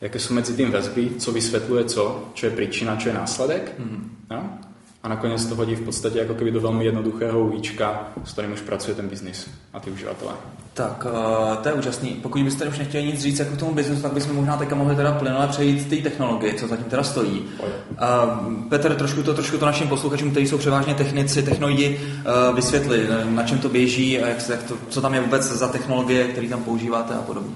jaké 0.04 0.18
jsou 0.18 0.34
mezi 0.34 0.54
tím 0.54 0.72
vazby, 0.72 1.10
co 1.18 1.32
vysvětluje 1.32 1.84
co, 1.84 2.24
čo 2.34 2.46
je 2.46 2.52
příčina, 2.52 2.96
čo 2.96 3.08
je 3.08 3.14
následek. 3.14 3.72
Mm. 3.78 4.10
No? 4.30 4.58
A 5.02 5.08
nakonec 5.08 5.46
to 5.46 5.54
hodí 5.54 5.74
v 5.74 5.80
podstatě 5.80 6.18
jako 6.18 6.34
keby 6.34 6.50
do 6.50 6.60
velmi 6.60 6.84
jednoduchého 6.84 7.40
UIčka, 7.40 8.08
s 8.24 8.32
kterým 8.32 8.52
už 8.52 8.60
pracuje 8.60 8.94
ten 8.94 9.08
biznis 9.08 9.48
a 9.72 9.80
ty 9.80 9.90
uživatelé. 9.90 10.32
Tak, 10.74 11.06
uh, 11.06 11.56
to 11.56 11.68
je 11.68 11.74
úžasný. 11.74 12.10
Pokud 12.10 12.42
byste 12.42 12.68
už 12.68 12.78
nechtěli 12.78 13.04
nic 13.04 13.20
říct 13.20 13.38
jako 13.38 13.56
k 13.56 13.58
tomu 13.58 13.74
biznesu, 13.74 14.02
tak 14.02 14.12
bychom 14.12 14.36
možná 14.36 14.56
teďka 14.56 14.74
mohli 14.74 14.96
teda 14.96 15.12
plynule 15.12 15.48
přejít 15.48 15.88
té 15.88 15.96
technologie, 15.96 16.54
co 16.54 16.68
zatím 16.68 16.84
teda 16.84 17.02
stojí. 17.02 17.44
Uh, 17.60 18.54
Petr, 18.68 18.94
trošku 18.94 19.22
to, 19.22 19.34
trošku 19.34 19.58
to 19.58 19.66
našim 19.66 19.88
posluchačům, 19.88 20.30
kteří 20.30 20.46
jsou 20.46 20.58
převážně 20.58 20.94
technici, 20.94 21.42
technologi, 21.42 22.00
uh, 22.48 22.56
vysvětli, 22.56 23.08
na 23.24 23.42
čem 23.42 23.58
to 23.58 23.68
běží 23.68 24.20
a 24.20 24.28
jak, 24.28 24.40
se- 24.40 24.52
jak 24.52 24.62
to, 24.62 24.74
co 24.88 25.00
tam 25.00 25.14
je 25.14 25.20
vůbec 25.20 25.42
za 25.42 25.68
technologie, 25.68 26.28
které 26.28 26.48
tam 26.48 26.64
používáte 26.64 27.14
a 27.14 27.22
podobně. 27.22 27.54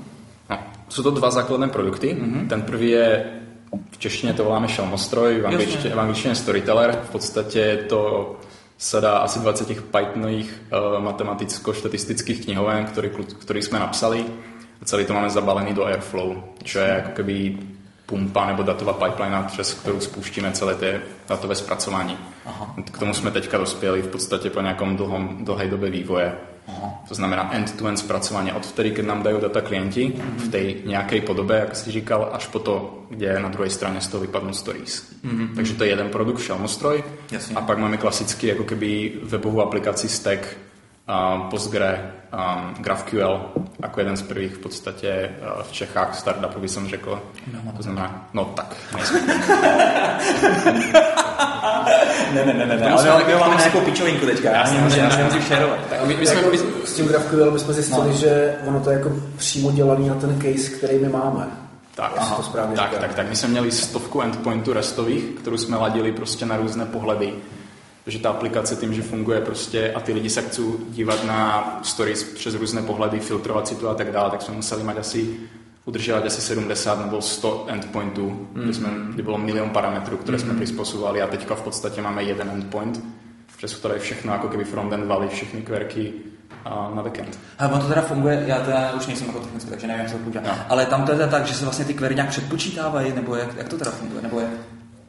Jsou 0.89 1.03
to 1.03 1.11
dva 1.11 1.31
základné 1.31 1.69
produkty. 1.69 2.17
Mm-hmm. 2.21 2.49
Ten 2.49 2.63
první 2.63 2.91
je, 2.91 3.25
v 3.91 3.99
češtině 3.99 4.33
to 4.33 4.45
voláme 4.45 4.69
šelmostroj, 4.69 5.41
v 5.41 5.47
angličtině, 5.47 5.95
v 5.95 6.01
angličtině 6.01 6.35
storyteller. 6.35 6.99
V 7.05 7.11
podstatě 7.11 7.59
je 7.59 7.77
to 7.77 8.37
sada 8.79 9.19
asi 9.19 9.39
20 9.39 9.69
Pythonových 9.69 10.63
uh, 10.73 11.05
matematicko-štatistických 11.05 12.45
knihoven, 12.45 12.85
který, 12.85 13.11
který 13.39 13.63
jsme 13.63 13.79
napsali. 13.79 14.25
A 14.83 14.85
celý 14.85 15.05
to 15.05 15.15
máme 15.15 15.31
zabalený 15.31 15.75
do 15.75 15.85
Airflow, 15.85 16.37
čo 16.63 16.79
je 16.79 16.89
jako 16.89 17.11
keby 17.11 17.59
pumpa 18.07 18.47
nebo 18.47 18.63
datová 18.63 18.93
pipeline, 18.93 19.45
přes 19.47 19.75
kterou 19.75 20.01
spouštíme 20.01 20.53
celé 20.53 20.75
ty 20.75 21.01
datové 21.29 21.55
zpracování. 21.55 22.19
Aha. 22.47 22.75
K 22.93 22.99
tomu 22.99 23.15
jsme 23.15 23.31
teďka 23.31 23.59
dospěli 23.59 24.03
v 24.03 24.09
podstatě 24.09 24.51
po 24.51 24.61
nějakom 24.61 24.97
dlhom, 24.97 25.45
dlhé 25.45 25.69
době 25.69 25.91
vývoje. 25.91 26.33
Aha. 26.69 27.05
To 27.09 27.15
znamená 27.15 27.55
end-to-end 27.55 27.99
zpracování 27.99 28.53
od 28.53 28.67
vtedy, 28.67 28.91
keď 28.91 29.07
nám 29.07 29.23
dají 29.23 29.41
data 29.41 29.61
klienti 29.61 30.13
v 30.37 30.49
té 30.49 30.89
nějaké 30.89 31.21
podobě, 31.21 31.57
jak 31.57 31.77
si 31.77 31.91
říkal, 31.91 32.31
až 32.33 32.47
po 32.47 32.59
to, 32.59 33.05
kde 33.11 33.41
na 33.41 33.49
druhé 33.49 33.71
straně 33.71 34.01
z 34.01 34.09
toho 34.09 34.21
vypadnou 34.21 34.53
stories. 34.53 35.13
Mm-hmm. 35.25 35.55
Takže 35.57 35.75
to 35.75 35.85
je 35.85 35.91
jeden 35.91 36.09
produkt, 36.09 36.41
šelmostroj. 36.41 37.05
Jasně. 37.31 37.57
A 37.57 37.61
pak 37.61 37.79
máme 37.79 37.97
klasický 37.97 38.47
jako 38.47 38.65
keby 38.65 39.13
webovou 39.23 39.63
aplikaci 39.63 40.09
Stack, 40.09 40.57
um, 41.09 41.43
Postgre, 41.51 42.13
um, 42.33 42.75
GraphQL, 42.79 43.53
jako 43.83 44.01
jeden 44.01 44.17
z 44.17 44.23
prvních 44.23 44.55
v 44.55 44.59
podstatě 44.59 45.31
uh, 45.41 45.63
v 45.63 45.73
Čechách 45.73 46.19
startupů, 46.19 46.61
by 46.61 46.69
jsem 46.69 46.89
řekl. 46.89 47.23
No, 47.65 47.73
to 47.77 47.83
znamená, 47.83 48.29
no 48.35 48.45
tak. 48.45 48.77
Ne, 52.35 52.45
ne, 52.45 52.55
ne, 52.55 52.67
ne, 52.67 52.77
ne. 52.77 52.91
ale 52.91 53.25
my 53.25 53.35
máme 53.35 53.57
nějakou 53.57 53.81
pičovinku 53.81 54.27
teďka. 54.27 54.51
Já 54.51 54.57
Jasně, 54.59 54.77
nemůžu, 54.77 55.01
nemůžu 55.17 55.41
šerovat. 55.41 55.79
My, 56.05 56.17
my 56.17 56.27
jsme, 56.27 56.43
jako, 56.43 56.57
s 56.85 56.93
tím 56.95 57.07
GraphQL 57.07 57.51
bychom 57.51 57.75
zjistili, 57.75 58.07
No. 58.07 58.13
že 58.13 58.55
ono 58.67 58.81
to 58.81 58.91
je 58.91 58.97
jako 58.97 59.13
přímo 59.37 59.71
dělaný 59.71 60.09
na 60.09 60.15
ten 60.15 60.41
case, 60.43 60.71
který 60.71 60.99
my 60.99 61.09
máme. 61.09 61.47
Tak, 61.95 62.13
Jestli 62.17 62.37
to 62.37 62.43
správně 62.43 62.77
tak, 62.77 62.99
tak, 62.99 63.15
tak. 63.15 63.29
My 63.29 63.37
jsme 63.37 63.49
měli 63.49 63.71
stovku 63.71 64.23
endpointů 64.23 64.73
restových, 64.73 65.25
kterou 65.25 65.57
jsme 65.57 65.77
ladili 65.77 66.13
prostě 66.13 66.47
na 66.47 66.57
různé 66.57 66.87
pohledy. 66.87 67.33
Takže 68.05 68.19
ta 68.19 68.31
aplikace 68.31 68.77
tím, 68.77 68.95
že 68.95 69.03
funguje 69.03 69.41
prostě 69.41 69.93
a 69.93 70.01
ty 70.01 70.13
lidi 70.13 70.31
se 70.31 70.43
chcou 70.43 70.77
dívat 70.89 71.25
na 71.25 71.79
stories 71.83 72.23
přes 72.25 72.55
různé 72.55 72.83
pohledy, 72.83 73.21
filtrovat 73.21 73.69
si 73.69 73.75
to 73.75 73.91
a 73.91 73.95
tak 73.95 74.13
dále, 74.13 74.31
tak 74.31 74.43
jsme 74.43 74.55
museli 74.55 74.83
mít 74.83 74.99
asi 74.99 75.31
udržovat 75.89 76.27
asi 76.27 76.41
70 76.41 77.05
nebo 77.05 77.21
100 77.21 77.67
endpointů, 77.69 78.49
mm. 78.55 78.63
kde, 78.63 78.75
jsme, 78.75 78.89
kde 79.15 79.23
bylo 79.23 79.39
milion 79.39 79.71
parametrů, 79.71 80.17
které 80.17 80.39
jsme 80.39 80.55
přizpůsobovali 80.55 81.23
a 81.23 81.27
teďka 81.27 81.55
v 81.55 81.63
podstatě 81.63 82.03
máme 82.03 82.23
jeden 82.23 82.51
endpoint, 82.51 83.05
přes 83.57 83.75
který 83.75 84.01
všechno 84.01 84.33
jako 84.33 84.49
keby 84.49 84.65
frontend 84.65 85.07
valí, 85.07 85.29
všechny 85.29 85.63
querky 85.63 86.13
a 86.65 86.93
na 86.95 87.03
backend. 87.03 87.39
Ale 87.59 87.73
ono 87.73 87.83
to 87.83 87.89
teda 87.89 88.03
funguje, 88.03 88.45
já 88.47 88.61
teda 88.61 88.93
už 88.93 89.07
nejsem 89.07 89.27
jako 89.27 89.41
technický, 89.41 89.71
takže 89.71 89.87
nevím, 89.87 90.01
jak 90.01 90.11
se 90.11 90.17
to 90.17 90.25
používá. 90.25 90.43
No. 90.47 90.55
Ale 90.69 90.87
tam 90.87 91.05
to 91.05 91.13
je 91.13 91.19
teda 91.19 91.31
tak, 91.31 91.47
že 91.47 91.55
se 91.55 91.65
vlastně 91.65 91.85
ty 91.85 91.95
query 91.95 92.15
nějak 92.15 92.29
předpočítávají, 92.29 93.13
nebo 93.15 93.37
jak, 93.37 93.57
jak 93.57 93.69
to 93.69 93.79
teda 93.79 93.91
funguje, 93.91 94.23
nebo 94.23 94.41
jak? 94.41 94.51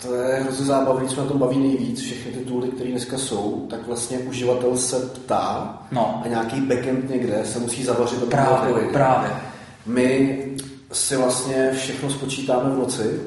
To 0.02 0.16
je 0.16 0.36
hrozně 0.36 0.66
zábavný, 0.66 1.08
co 1.08 1.22
na 1.22 1.28
tom 1.28 1.38
baví 1.38 1.60
nejvíc, 1.60 2.02
všechny 2.02 2.32
ty 2.32 2.40
tooly, 2.40 2.68
které 2.68 2.90
dneska 2.90 3.18
jsou, 3.18 3.68
tak 3.70 3.88
vlastně 3.88 4.18
uživatel 4.18 4.78
se 4.78 5.00
ptá 5.00 5.78
No. 5.92 6.22
a 6.26 6.28
nějaký 6.28 6.62
backend 6.62 7.10
někde 7.10 7.46
se 7.46 7.60
musí 7.60 7.84
zavařit 7.84 8.20
do 8.20 8.26
Právě, 8.26 8.74
právě. 8.94 9.30
My 9.86 10.40
si 10.92 11.16
vlastně 11.18 11.72
všechno 11.74 12.10
spočítáme 12.10 12.70
v 12.70 12.78
noci. 12.78 13.20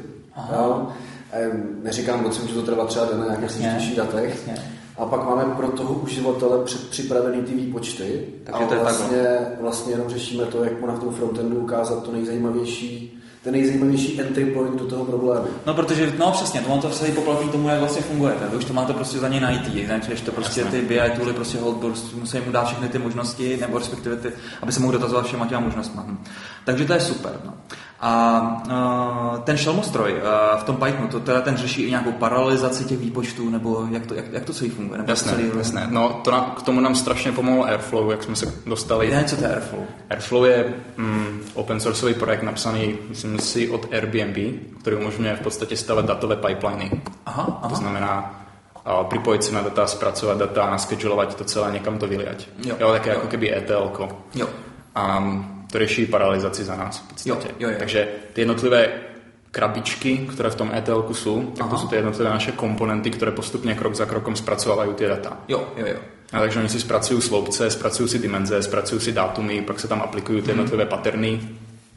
Jo? 0.52 0.88
Em, 1.32 1.68
Neříkám 1.82 2.20
v 2.20 2.22
noci, 2.22 2.42
může 2.42 2.54
to 2.54 2.62
trvat 2.62 2.88
třeba 2.88 3.06
den 3.06 3.18
na 3.20 3.26
nějakých 3.26 3.50
složitějších 3.50 3.96
datech. 3.96 4.30
jasně. 4.46 4.54
A 4.98 5.06
pak 5.06 5.24
máme 5.28 5.54
pro 5.54 5.68
toho 5.68 5.94
uživatele 5.94 6.64
předpřipravený 6.64 7.42
ty 7.42 7.54
výpočty. 7.54 8.26
Takže 8.44 8.64
a 8.64 8.66
to 8.66 8.74
je 8.74 8.80
vlastně, 8.80 9.38
vlastně 9.60 9.92
jenom 9.92 10.08
řešíme 10.08 10.44
to, 10.44 10.64
jak 10.64 10.80
mu 10.80 10.86
na 10.86 10.96
tom 10.96 11.14
frontendu 11.14 11.56
ukázat 11.56 12.02
to 12.04 12.12
nejzajímavější, 12.12 13.21
ten 13.42 13.52
nejzajímavější 13.52 14.20
entry 14.20 14.44
point 14.44 14.78
do 14.78 14.86
toho 14.86 15.04
problému. 15.04 15.46
No, 15.66 15.74
protože, 15.74 16.12
no 16.18 16.30
přesně, 16.30 16.60
to 16.60 16.68
on 16.68 16.80
to 16.80 16.90
se 16.90 17.12
poplatí 17.12 17.48
tomu, 17.48 17.68
jak 17.68 17.78
vlastně 17.78 18.02
funguje. 18.02 18.34
Vy 18.50 18.56
už 18.56 18.64
to 18.64 18.72
máte 18.72 18.92
prostě 18.92 19.18
za 19.18 19.28
něj 19.28 19.40
najít, 19.40 19.74
jinak 19.74 20.06
když 20.06 20.20
to 20.20 20.32
prostě 20.32 20.64
ty 20.64 20.82
BI 20.82 21.10
tooly 21.16 21.32
prostě 21.32 21.58
hold, 21.58 21.76
prostě 21.76 22.16
musí 22.16 22.38
mu 22.46 22.52
dát 22.52 22.64
všechny 22.64 22.88
ty 22.88 22.98
možnosti, 22.98 23.58
nebo 23.60 23.78
respektive 23.78 24.16
ty, 24.16 24.32
aby 24.62 24.72
se 24.72 24.80
mohl 24.80 24.92
dotazovat 24.92 25.26
všema 25.26 25.46
těma 25.46 25.60
možnostma. 25.60 26.04
Hm. 26.06 26.24
Takže 26.64 26.84
to 26.84 26.92
je 26.92 27.00
super. 27.00 27.32
No. 27.44 27.54
A 28.02 28.40
uh, 29.34 29.38
ten 29.40 29.56
šelmostroj 29.56 30.12
uh, 30.12 30.60
v 30.60 30.64
tom 30.64 30.76
Pythonu, 30.76 31.08
to 31.08 31.20
teda 31.20 31.40
ten 31.40 31.56
řeší 31.56 31.82
i 31.82 31.90
nějakou 31.90 32.12
paralelizaci 32.12 32.84
těch 32.84 32.98
výpočtů, 32.98 33.50
nebo 33.50 33.86
jak 33.90 34.06
to, 34.06 34.14
jak, 34.14 34.24
jak 34.32 34.44
to 34.44 34.52
celý 34.52 34.70
funguje? 34.70 34.98
Nebo 34.98 35.12
Jasné, 35.12 35.32
celý, 35.32 35.50
jasné. 35.58 35.86
No, 35.90 36.20
to 36.24 36.30
na, 36.30 36.40
k 36.40 36.62
tomu 36.62 36.80
nám 36.80 36.94
strašně 36.94 37.32
pomohl 37.32 37.64
Airflow, 37.64 38.10
jak 38.10 38.22
jsme 38.22 38.36
se 38.36 38.54
dostali. 38.66 39.10
Já 39.10 39.24
co 39.24 39.36
to 39.36 39.44
je 39.44 39.54
Airflow? 39.54 39.82
Airflow 40.10 40.44
je 40.44 40.74
mm, 40.96 41.40
open 41.54 41.80
sourceový 41.80 42.14
projekt 42.14 42.42
napsaný, 42.42 42.98
myslím 43.08 43.38
si, 43.38 43.70
od 43.70 43.86
Airbnb, 43.92 44.36
který 44.80 44.96
umožňuje 44.96 45.36
v 45.36 45.40
podstatě 45.40 45.76
stavat 45.76 46.04
datové 46.04 46.36
pipeliny. 46.36 46.90
Aha, 47.26 47.44
To 47.44 47.58
aha. 47.62 47.74
znamená 47.74 48.42
a 48.84 49.04
připojit 49.04 49.44
se 49.44 49.54
na 49.54 49.62
data, 49.62 49.86
zpracovat 49.86 50.38
data, 50.38 50.70
naschedulovat 50.70 51.34
to 51.34 51.44
celé, 51.44 51.72
někam 51.72 51.98
to 51.98 52.06
vyliať. 52.06 52.48
Jo. 52.64 52.76
jo 52.80 52.92
také 52.92 53.10
jako 53.10 53.26
keby 53.26 53.56
ETL. 53.56 53.92
Jo. 54.34 54.48
A 54.94 55.34
to 55.72 55.78
řeší 55.78 56.06
paralizaci 56.06 56.64
za 56.64 56.76
nás 56.76 56.98
v 56.98 57.08
podstatě. 57.08 57.48
Jo, 57.48 57.54
jo, 57.58 57.70
jo. 57.70 57.74
Takže 57.78 58.08
ty 58.32 58.40
jednotlivé 58.40 58.88
krabičky, 59.50 60.16
které 60.32 60.50
v 60.50 60.54
tom 60.54 60.70
ETL 60.74 61.08
jsou, 61.12 61.42
tak 61.42 61.70
to 61.70 61.78
jsou 61.78 61.86
ty 61.88 61.96
jednotlivé 61.96 62.30
naše 62.30 62.52
komponenty, 62.52 63.10
které 63.10 63.32
postupně 63.32 63.74
krok 63.74 63.94
za 63.94 64.04
krokem 64.04 64.36
zpracovávají 64.36 64.94
ty 64.94 65.06
data. 65.06 65.38
Jo, 65.48 65.68
jo, 65.76 65.86
jo. 65.86 65.98
A 66.32 66.40
takže 66.40 66.58
oni 66.58 66.68
si 66.68 66.80
zpracují 66.80 67.22
sloupce, 67.22 67.70
zpracují 67.70 68.08
si 68.08 68.18
dimenze, 68.18 68.62
zpracují 68.62 69.00
si 69.00 69.12
dátumy, 69.12 69.62
pak 69.62 69.80
se 69.80 69.88
tam 69.88 70.02
aplikují 70.02 70.42
ty 70.42 70.50
jednotlivé 70.50 70.86
paterny, 70.86 71.40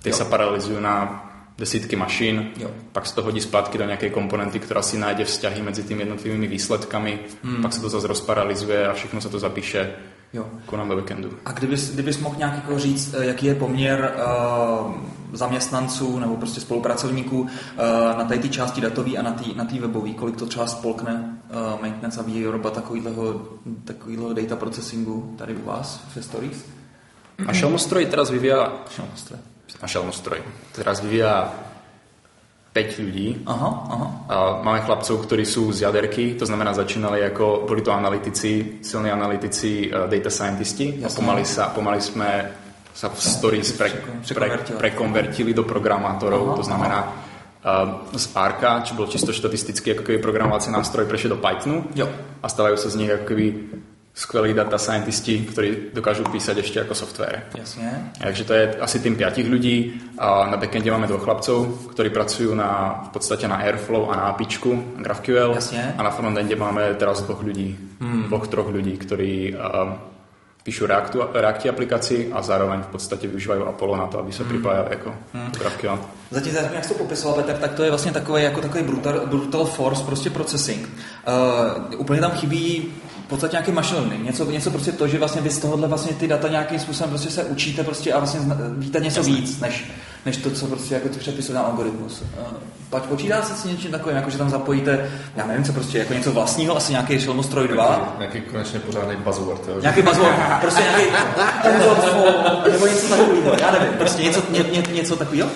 ty 0.03 0.09
Jo. 0.09 0.15
se 0.15 0.25
paralyzují 0.25 0.77
na 0.81 1.25
desítky 1.57 1.95
mašin, 1.95 2.51
Jo. 2.57 2.71
pak 2.91 3.05
se 3.05 3.15
to 3.15 3.21
hodí 3.21 3.41
zpátky 3.41 3.77
do 3.77 3.85
nějaké 3.85 4.09
komponenty, 4.09 4.59
která 4.59 4.81
si 4.81 4.97
najde 4.97 5.25
vzťahy 5.25 5.61
mezi 5.61 5.83
těmi 5.83 6.01
jednotlivými 6.01 6.47
výsledkami, 6.47 7.19
pak 7.61 7.73
se 7.73 7.81
to 7.81 7.89
zase 7.89 8.07
rozparalizuje 8.07 8.87
a 8.87 8.93
všechno 8.93 9.21
se 9.21 9.29
to 9.29 9.39
zapíše 9.39 9.91
Jo. 10.33 10.45
jako 10.61 10.77
na 10.77 10.85
backendu. 10.85 11.31
A 11.45 11.51
kdybys, 11.51 11.93
kdybys 11.93 12.19
mohl 12.19 12.35
nějak 12.37 12.55
jako 12.55 12.79
říct, 12.79 13.13
eh, 13.13 13.25
jaký 13.25 13.45
je 13.45 13.55
poměr 13.55 14.13
uh, 14.15 14.91
zaměstnanců 15.33 16.19
nebo 16.19 16.35
prostě 16.37 16.61
spolupracovníků 16.61 17.39
uh, 17.41 17.47
na 18.17 18.23
té 18.23 18.37
ty 18.37 18.49
části 18.49 18.81
datové 18.81 19.11
a 19.11 19.21
na 19.21 19.31
té 19.31 19.43
na 19.55 19.65
tý 19.65 19.79
webové, 19.79 20.09
kolik 20.13 20.35
to 20.35 20.45
třeba 20.45 20.67
spolkne 20.67 21.39
uh, 21.49 21.81
maintenance 21.81 22.19
a 22.19 22.23
výroba 22.23 22.69
takového, 22.69 23.41
takového 23.83 24.33
data 24.33 24.55
processingu 24.55 25.35
tady 25.37 25.55
u 25.55 25.65
vás 25.65 26.03
ve 26.15 26.21
Stories? 26.21 26.65
A 27.47 27.53
Šelmostroj 27.53 28.05
teraz 28.05 28.29
vyvíja 28.29 28.73
Šelmostroj. 28.89 29.39
A 29.82 29.86
Šelmostroj 29.86 30.39
teraz 30.73 31.01
vyvíja 31.01 31.51
5 32.75 32.99
ľudí. 32.99 33.28
Aha, 33.47 33.69
aha. 33.88 34.08
A 34.28 34.36
máme 34.60 34.84
chlapcov, 34.84 35.23
ktorí 35.23 35.47
sú 35.47 35.71
z 35.71 35.88
jaderky, 35.88 36.36
to 36.36 36.43
znamená 36.43 36.75
začínali 36.75 37.23
ako, 37.23 37.63
boli 37.63 37.80
to 37.80 37.95
analytici, 37.95 38.84
silní 38.84 39.08
analytici, 39.08 39.88
uh, 39.88 40.12
data 40.12 40.28
scientisti 40.28 40.99
a 40.99 41.08
pomaly, 41.08 41.47
sa, 41.47 41.71
pomaly 41.71 42.04
sme 42.04 42.30
sa 42.91 43.08
v 43.08 43.15
stories 43.15 43.71
pre, 43.80 43.95
pre, 44.28 44.47
prekonvertili 44.75 45.56
do 45.56 45.63
programátorov, 45.63 46.43
Aha, 46.51 46.58
to 46.60 46.63
znamená 46.67 46.99
uh, 47.08 48.12
z 48.12 48.25
Arka, 48.36 48.84
čo 48.84 48.99
bol 48.99 49.08
čisto 49.08 49.32
štatistický 49.32 49.95
ako 49.95 50.04
keby 50.04 50.19
programovací 50.19 50.67
nástroj, 50.67 51.08
prešiel 51.08 51.39
do 51.39 51.39
Pythonu 51.39 51.95
jo. 51.95 52.12
a 52.43 52.47
stávajú 52.51 52.75
sa 52.75 52.91
z 52.91 52.99
nich 52.99 53.12
ako 53.12 53.23
keby 54.15 54.21
skvelí 54.21 54.54
data 54.54 54.78
scientisti, 54.78 55.43
ktorí 55.43 55.91
dokážu 55.93 56.23
písať 56.23 56.63
ešte 56.63 56.80
ako 56.80 56.95
software. 56.95 57.51
Jasne. 57.51 58.15
Takže 58.15 58.43
to 58.47 58.54
je 58.54 58.63
asi 58.80 58.99
tým 59.04 59.15
piatich 59.15 59.47
ľudí. 59.47 59.99
A 60.17 60.47
na 60.47 60.58
backende 60.58 60.91
máme 60.91 61.08
dvoch 61.08 61.23
chlapcov, 61.23 61.91
ktorí 61.91 62.10
pracujú 62.10 62.56
na, 62.56 63.04
v 63.12 63.19
podstate 63.19 63.47
na 63.47 63.60
Airflow 63.60 64.08
a 64.12 64.15
na 64.15 64.23
APIčku, 64.32 64.95
GraphQL. 65.04 65.51
Jasne. 65.60 65.95
A 65.97 66.01
na 66.04 66.12
frontende 66.12 66.56
máme 66.56 66.95
teraz 66.95 67.21
dvoch 67.28 67.43
ľudí, 67.43 67.75
hmm. 67.99 68.32
dvoch, 68.32 68.47
troch 68.47 68.71
ľudí, 68.71 68.95
ktorí 68.95 69.51
uh, 69.51 69.99
píšu 70.63 70.88
Reactu, 70.88 71.19
Reacti 71.34 71.69
aplikaci 71.69 72.32
a 72.32 72.41
zároveň 72.41 72.82
v 72.82 72.88
podstatě 72.88 73.28
využívají 73.28 73.62
Apollo 73.62 73.97
na 73.97 74.08
to, 74.08 74.19
aby 74.19 74.32
se 74.32 74.43
hmm. 74.43 74.51
připájali 74.51 74.88
jako 74.89 75.15
hmm. 75.34 75.51
GraphQL. 75.60 75.99
Zatím, 76.32 76.56
jak 76.56 76.84
jsi 76.84 76.93
to 76.93 77.04
popisoval, 77.04 77.36
Petr, 77.43 77.54
tak 77.54 77.73
to 77.73 77.84
je 77.84 77.89
vlastně 77.89 78.12
takový, 78.12 78.43
jako 78.43 78.62
takový 78.62 78.84
brutal, 78.84 79.28
brutal 79.28 79.65
force, 79.65 80.04
prostě 80.04 80.30
processing. 80.30 80.89
Uh, 81.28 81.99
úplně 81.99 82.21
tam 82.21 82.32
chybí 82.32 82.93
v 83.25 83.27
podstatě 83.27 83.53
nějaký 83.53 83.71
machine 83.71 83.99
learning, 83.99 84.23
něco, 84.23 84.51
něco 84.51 84.71
prostě 84.71 84.91
to, 84.91 85.07
že 85.07 85.19
vlastně 85.19 85.41
vy 85.41 85.49
z 85.49 85.59
tohohle 85.59 85.88
vlastně 85.88 86.13
ty 86.13 86.27
data 86.27 86.47
nějakým 86.47 86.79
způsobem 86.79 87.09
prostě 87.09 87.29
se 87.29 87.43
učíte 87.43 87.83
prostě 87.83 88.13
a 88.13 88.19
vlastně 88.19 88.39
víte 88.77 88.99
něco 88.99 89.19
Jasně. 89.19 89.33
víc, 89.35 89.59
než, 89.59 89.91
než 90.25 90.38
to, 90.38 90.51
co 90.51 90.65
prostě 90.65 90.93
jako 90.93 91.09
ty 91.09 91.19
předpisuje 91.19 91.55
na 91.55 91.61
algoritmus. 91.61 92.23
Pať 92.89 93.03
počítá 93.03 93.41
se 93.41 93.55
s 93.55 93.63
něčím 93.63 93.91
takovým, 93.91 94.17
jako 94.17 94.29
že 94.29 94.38
tam 94.38 94.49
zapojíte, 94.49 95.11
já 95.35 95.47
nevím, 95.47 95.63
co 95.63 95.73
prostě, 95.73 95.97
jako 95.97 96.13
něco 96.13 96.31
vlastního, 96.31 96.77
asi 96.77 96.91
nějaký 96.91 97.19
Šelmostroj 97.19 97.67
2. 97.67 98.15
Nějaký 98.17 98.41
konečně 98.41 98.79
pořádný 98.79 99.15
buzzword. 99.15 99.67
Jo, 99.67 99.81
nějaký 99.81 100.01
buzzword, 100.01 100.35
prostě 100.61 100.81
nějaký 100.81 101.03
nebo 102.71 102.88
něco 102.88 103.07
takového, 103.07 103.55
já 103.61 103.71
nevím, 103.71 103.93
prostě 103.97 104.23
něco, 104.23 104.41
ně, 104.49 104.59
ně, 104.71 104.83
něco 104.93 105.15
takového. 105.15 105.49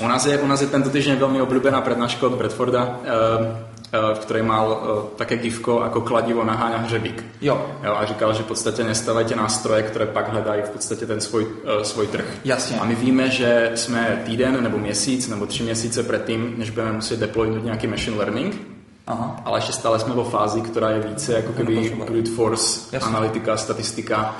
U 0.00 0.08
nás 0.08 0.26
je, 0.26 0.38
u 0.38 0.46
nás 0.46 0.60
je 0.60 0.66
tento 0.66 0.90
týždeň 0.90 1.16
velmi 1.16 1.40
oblíbená 1.40 1.80
prednáška 1.80 2.26
od 2.26 2.32
Bradforda, 2.32 2.84
uh, 2.84 2.88
Eh, 3.04 3.77
v 3.92 4.18
ktorej 4.18 4.42
mal 4.42 4.66
eh, 4.68 5.16
také 5.16 5.36
gifko 5.36 5.80
ako 5.80 6.00
kladivo 6.00 6.44
naháňa 6.44 6.78
hřebík. 6.78 7.24
Jo. 7.40 7.66
jo. 7.84 7.94
A 7.94 8.04
říkal, 8.04 8.34
že 8.34 8.42
v 8.42 8.46
podstatě 8.46 8.84
nestavajte 8.84 9.36
nástroje, 9.36 9.82
které 9.82 10.06
pak 10.06 10.32
hledají 10.32 10.62
v 10.62 10.70
podstatě 10.70 11.06
ten 11.06 11.20
svůj, 11.20 11.44
uh, 11.44 11.82
svůj 11.82 12.06
trh. 12.06 12.24
Jasně. 12.44 12.78
A 12.78 12.84
my 12.84 12.94
víme, 12.94 13.30
že 13.30 13.72
jsme 13.74 14.22
týden 14.26 14.62
nebo 14.62 14.78
měsíc 14.78 15.28
nebo 15.28 15.46
tři 15.46 15.62
měsíce 15.62 16.02
předtím, 16.02 16.54
než 16.56 16.70
budeme 16.70 16.92
muset 16.92 17.20
deploynout 17.20 17.64
nějaký 17.64 17.86
machine 17.86 18.16
learning, 18.16 18.56
Aha. 19.06 19.40
ale 19.44 19.58
ještě 19.58 19.72
stále 19.72 19.98
jsme 19.98 20.14
vo 20.14 20.24
fázi, 20.24 20.60
která 20.60 20.90
je 20.90 21.00
více 21.00 21.32
jako 21.32 21.52
keby 21.52 21.96
brute 22.06 22.30
force, 22.30 22.80
Jasně. 22.92 23.08
analytika, 23.08 23.56
statistika. 23.56 24.36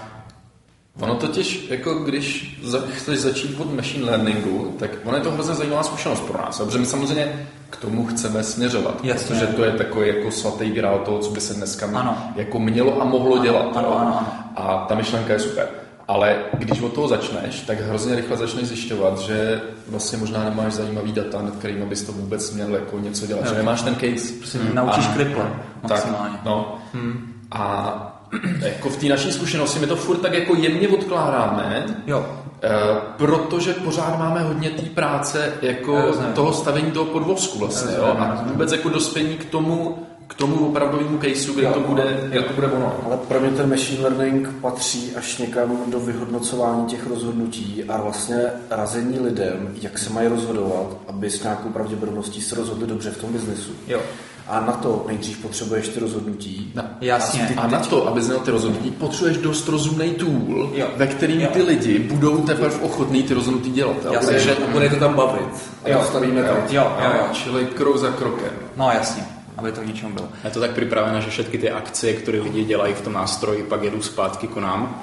Ono 1.00 1.14
totiž, 1.14 1.66
jako 1.70 1.94
když 1.94 2.58
za, 2.62 2.78
chceš 2.94 3.18
začít 3.18 3.61
od 3.61 3.74
machine 3.74 4.04
learningu, 4.04 4.76
tak 4.78 4.90
ono 5.04 5.16
je 5.16 5.22
to 5.22 5.30
hrozně 5.30 5.54
zajímavá 5.54 5.82
zkušenost 5.82 6.20
pro 6.20 6.38
nás, 6.38 6.58
protože 6.58 6.78
my 6.78 6.87
samozřejmě 6.87 7.48
k 7.70 7.76
tomu 7.76 8.07
chceme 8.07 8.42
směřovat, 8.42 9.04
Jasně. 9.04 9.26
protože 9.26 9.46
to 9.46 9.64
je 9.64 9.72
takový 9.72 10.09
jako 10.09 10.31
svatý 10.31 10.70
grál 10.70 10.98
toho, 10.98 11.18
co 11.18 11.31
by 11.31 11.40
se 11.40 11.54
dneska 11.54 11.87
ano. 11.94 12.18
jako 12.37 12.59
mělo 12.59 13.02
a 13.02 13.04
mohlo 13.04 13.35
ano, 13.35 13.44
dělat. 13.44 13.76
Ano, 13.76 13.98
ano, 13.98 14.18
ano. 14.18 14.26
A 14.57 14.85
ta 14.88 14.94
myšlenka 14.94 15.33
je 15.33 15.38
super. 15.38 15.68
Ale 16.09 16.37
když 16.59 16.81
od 16.81 16.92
toho 16.92 17.09
začneš, 17.09 17.61
tak 17.61 17.81
hrozně 17.81 18.16
rychle 18.16 18.37
začneš 18.37 18.68
zjišťovat, 18.68 19.18
že 19.18 19.61
vlastně 19.88 20.18
možná 20.18 20.44
nemáš 20.44 20.72
zajímavý 20.72 21.12
data, 21.12 21.42
nad 21.42 21.57
kterými 21.57 21.87
bys 21.87 22.02
to 22.02 22.12
vůbec 22.12 22.50
měl 22.50 22.74
jako 22.74 22.98
něco 22.98 23.26
dělat, 23.26 23.44
jo. 23.44 23.48
že 23.50 23.57
nemáš 23.57 23.83
ten 23.83 23.94
case. 23.94 24.33
Prostě 24.38 24.59
hmm. 24.59 24.74
naučíš 24.74 25.07
kriple 25.07 25.52
maximálně. 25.83 26.35
Tak, 26.35 26.44
no. 26.44 26.78
Hmm. 26.92 27.35
A 27.50 28.17
jako 28.60 28.88
v 28.88 28.96
té 28.96 29.06
naší 29.06 29.32
zkušenosti 29.32 29.78
my 29.78 29.86
to 29.86 29.96
furt 29.96 30.18
tak 30.18 30.34
jako 30.34 30.54
jemně 30.54 30.88
odkládáme, 30.88 31.86
jo. 32.06 32.26
E, 32.62 32.70
protože 33.16 33.72
pořád 33.72 34.18
máme 34.18 34.42
hodně 34.42 34.70
té 34.70 34.82
práce 34.82 35.52
jako 35.62 36.02
toho 36.34 36.52
stavení 36.52 36.90
toho 36.90 37.04
podvozku 37.04 37.58
vlastně, 37.58 37.94
jo, 37.96 38.04
a 38.04 38.44
vůbec 38.46 38.72
jako 38.72 38.88
dospění 38.88 39.36
k 39.36 39.44
tomu, 39.44 40.06
k 40.26 40.34
tomu 40.34 40.68
opravdovému 40.68 41.18
caseu, 41.18 41.54
kde 41.54 41.62
jo, 41.62 41.72
to 41.72 41.80
bude, 41.80 42.20
kde 42.28 42.42
to 42.42 42.52
bude 42.52 42.66
ono. 42.66 42.96
Ale 43.06 43.16
pro 43.16 43.40
mě 43.40 43.50
ten 43.50 43.70
machine 43.70 44.02
learning 44.02 44.48
patří 44.60 45.12
až 45.16 45.38
někam 45.38 45.82
do 45.86 46.00
vyhodnocování 46.00 46.86
těch 46.86 47.06
rozhodnutí 47.06 47.84
a 47.88 48.02
vlastně 48.02 48.36
razení 48.70 49.18
lidem, 49.18 49.74
jak 49.82 49.98
se 49.98 50.10
mají 50.10 50.28
rozhodovat, 50.28 50.96
aby 51.08 51.30
s 51.30 51.42
nějakou 51.42 51.68
pravděpodobností 51.68 52.40
se 52.40 52.56
rozhodli 52.56 52.86
dobře 52.86 53.10
v 53.10 53.18
tom 53.18 53.32
biznesu. 53.32 53.72
Jo. 53.86 54.00
A 54.48 54.61
na 54.61 54.72
to 54.72 55.04
nejdřív 55.08 55.38
potřebuješ 55.38 55.88
ty 55.88 56.00
rozhodnutí. 56.00 56.72
No, 56.74 56.82
jasně. 57.00 57.42
A, 57.42 57.46
ty, 57.46 57.54
a 57.54 57.66
na 57.66 57.78
to, 57.78 58.08
aby 58.08 58.22
znal 58.22 58.40
ty 58.40 58.50
rozhodnutí, 58.50 58.90
potřebuješ 58.90 59.37
dost 59.37 59.68
rozumný 59.68 60.11
tool, 60.11 60.70
jo. 60.74 60.87
ve 60.96 61.06
kterým 61.06 61.40
jo. 61.40 61.48
ty 61.52 61.62
lidi 61.62 61.98
budou 61.98 62.38
teprve 62.38 62.76
ochotný 62.76 63.22
ty 63.22 63.34
rozhodnutí 63.34 63.70
dělat. 63.70 63.96
Jasně. 64.12 64.28
Takže 64.28 64.56
bude 64.72 64.88
to 64.88 64.96
tam 64.96 65.14
bavit. 65.14 65.48
A 65.84 65.88
jo. 65.88 66.04
stavíme 66.08 66.40
jo. 66.40 66.46
to. 66.46 66.74
Jo, 66.74 66.92
jo, 67.02 67.11
jo. 67.18 67.24
Čili 67.32 67.66
krok 67.66 67.96
za 67.96 68.11
krokem. 68.11 68.52
No 68.76 68.90
jasně 68.90 69.38
aby 69.58 69.72
to 69.72 69.82
ničem 69.82 70.12
bylo. 70.12 70.28
Je 70.44 70.50
to 70.50 70.61
tak 70.61 70.70
připravené, 70.70 71.20
že 71.20 71.30
všechny 71.30 71.58
ty 71.58 71.70
akce, 71.70 72.12
které 72.12 72.40
lidi 72.40 72.64
dělají 72.64 72.94
v 72.94 73.00
tom 73.00 73.12
nástroji, 73.12 73.62
pak 73.62 73.82
jedou 73.82 74.02
zpátky 74.02 74.46
k 74.46 74.56
nám 74.56 75.02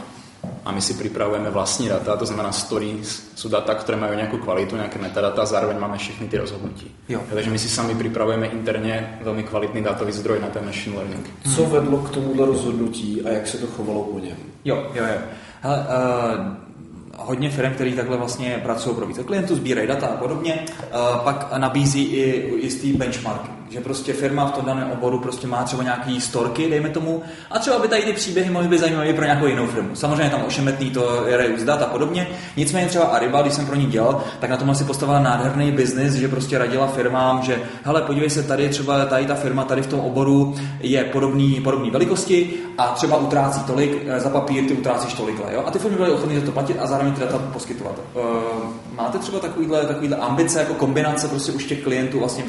a 0.66 0.72
my 0.72 0.82
si 0.82 0.94
připravujeme 0.94 1.50
vlastní 1.50 1.90
data, 1.90 2.16
to 2.16 2.26
znamená 2.26 2.52
stories, 2.52 3.32
jsou 3.36 3.50
data, 3.50 3.76
které 3.76 3.98
mají 3.98 4.16
nějakou 4.16 4.38
kvalitu, 4.38 4.76
nějaké 4.76 5.00
metadata 5.00 5.42
a 5.42 5.46
zároveň 5.46 5.80
máme 5.80 5.98
všechny 5.98 6.28
ty 6.28 6.38
rozhodnutí. 6.38 6.92
Jo. 7.10 7.22
Takže 7.34 7.50
my 7.50 7.60
si 7.60 7.70
sami 7.70 7.96
připravujeme 7.96 8.48
interně 8.48 9.20
velmi 9.22 9.44
kvalitní 9.44 9.84
datový 9.84 10.12
zdroj 10.12 10.40
na 10.40 10.48
ten 10.48 10.66
machine 10.66 10.96
learning. 10.96 11.30
Co 11.56 11.66
vedlo 11.66 11.98
k 11.98 12.10
tomuhle 12.10 12.46
rozhodnutí 12.46 13.22
a 13.26 13.30
jak 13.30 13.48
se 13.48 13.58
to 13.58 13.68
chovalo 13.68 14.04
po 14.04 14.20
něm? 14.20 14.38
Jo, 14.66 14.76
jo, 14.94 15.04
jo. 15.06 15.22
Hele, 15.62 15.78
uh, 15.78 16.46
hodně 17.18 17.50
firm, 17.50 17.74
který 17.74 17.94
takhle 17.94 18.18
vlastně 18.18 18.60
pracují 18.64 18.96
pro 18.96 19.06
více 19.06 19.24
klientů, 19.24 19.56
sbírají 19.56 19.88
data 19.88 20.08
a 20.08 20.18
podobně, 20.18 20.66
uh, 20.80 21.20
pak 21.24 21.58
nabízí 21.58 22.04
i 22.04 22.54
jistý 22.64 22.94
benchmarky 22.94 23.50
že 23.70 23.82
prostě 23.82 24.14
firma 24.14 24.46
v 24.46 24.52
tom 24.52 24.66
daném 24.66 24.92
oboru 24.92 25.20
prostě 25.20 25.48
má 25.48 25.64
třeba 25.64 25.84
nějaký 25.84 26.22
storky, 26.22 26.70
dejme 26.70 26.90
tomu, 26.90 27.24
a 27.52 27.60
třeba 27.60 27.80
by 27.80 27.88
tady 27.88 28.02
ty 28.02 28.14
příběhy 28.14 28.50
mohly 28.50 28.68
být 28.68 28.80
zajímavé 28.80 29.14
pro 29.14 29.26
nějakou 29.26 29.46
jinou 29.46 29.68
firmu. 29.68 29.96
Samozřejmě 29.96 30.30
tam 30.30 30.44
ošemetný 30.48 30.90
to 30.90 31.26
je 31.28 31.66
dat 31.66 31.82
a 31.82 31.86
podobně. 31.86 32.28
Nicméně 32.58 32.88
třeba 32.88 33.06
Ariba, 33.06 33.42
když 33.42 33.54
jsem 33.54 33.66
pro 33.66 33.76
ní 33.76 33.86
dělal, 33.86 34.24
tak 34.40 34.50
na 34.50 34.58
tom 34.58 34.76
si 34.76 34.84
postavila 34.84 35.20
nádherný 35.20 35.72
biznis, 35.72 36.14
že 36.14 36.28
prostě 36.28 36.58
radila 36.58 36.88
firmám, 36.88 37.42
že 37.42 37.62
hele, 37.84 38.02
podívej 38.02 38.30
se, 38.30 38.44
tady 38.44 38.70
třeba 38.70 39.06
tady 39.06 39.26
ta 39.26 39.36
firma 39.36 39.64
tady 39.64 39.82
v 39.82 39.88
tom 39.88 40.00
oboru 40.00 40.56
je 40.80 41.04
podobný, 41.04 41.62
podobný 41.64 41.92
velikosti 41.92 42.54
a 42.78 42.88
třeba 42.88 43.18
utrácí 43.18 43.64
tolik, 43.64 44.06
eh, 44.08 44.20
za 44.20 44.30
papír 44.30 44.66
ty 44.68 44.74
utrácíš 44.74 45.14
tolikle. 45.14 45.54
Jo? 45.54 45.64
A 45.66 45.72
ty 45.72 45.80
firmy 45.80 45.98
byly 45.98 46.12
ochotné 46.12 46.40
za 46.40 46.46
to 46.46 46.52
platit 46.52 46.78
a 46.80 46.88
zároveň 46.88 47.14
ty 47.14 47.20
data 47.20 47.38
poskytovat. 47.38 48.00
Uh, 48.14 48.22
máte 48.96 49.18
třeba 49.18 49.40
takovýhle, 49.40 49.86
takovýhle 49.86 50.18
ambice 50.18 50.60
jako 50.60 50.74
kombinace 50.74 51.28
prostě 51.28 51.52
už 51.52 51.66
těch 51.66 51.84
klientů 51.84 52.20
vlastně 52.20 52.44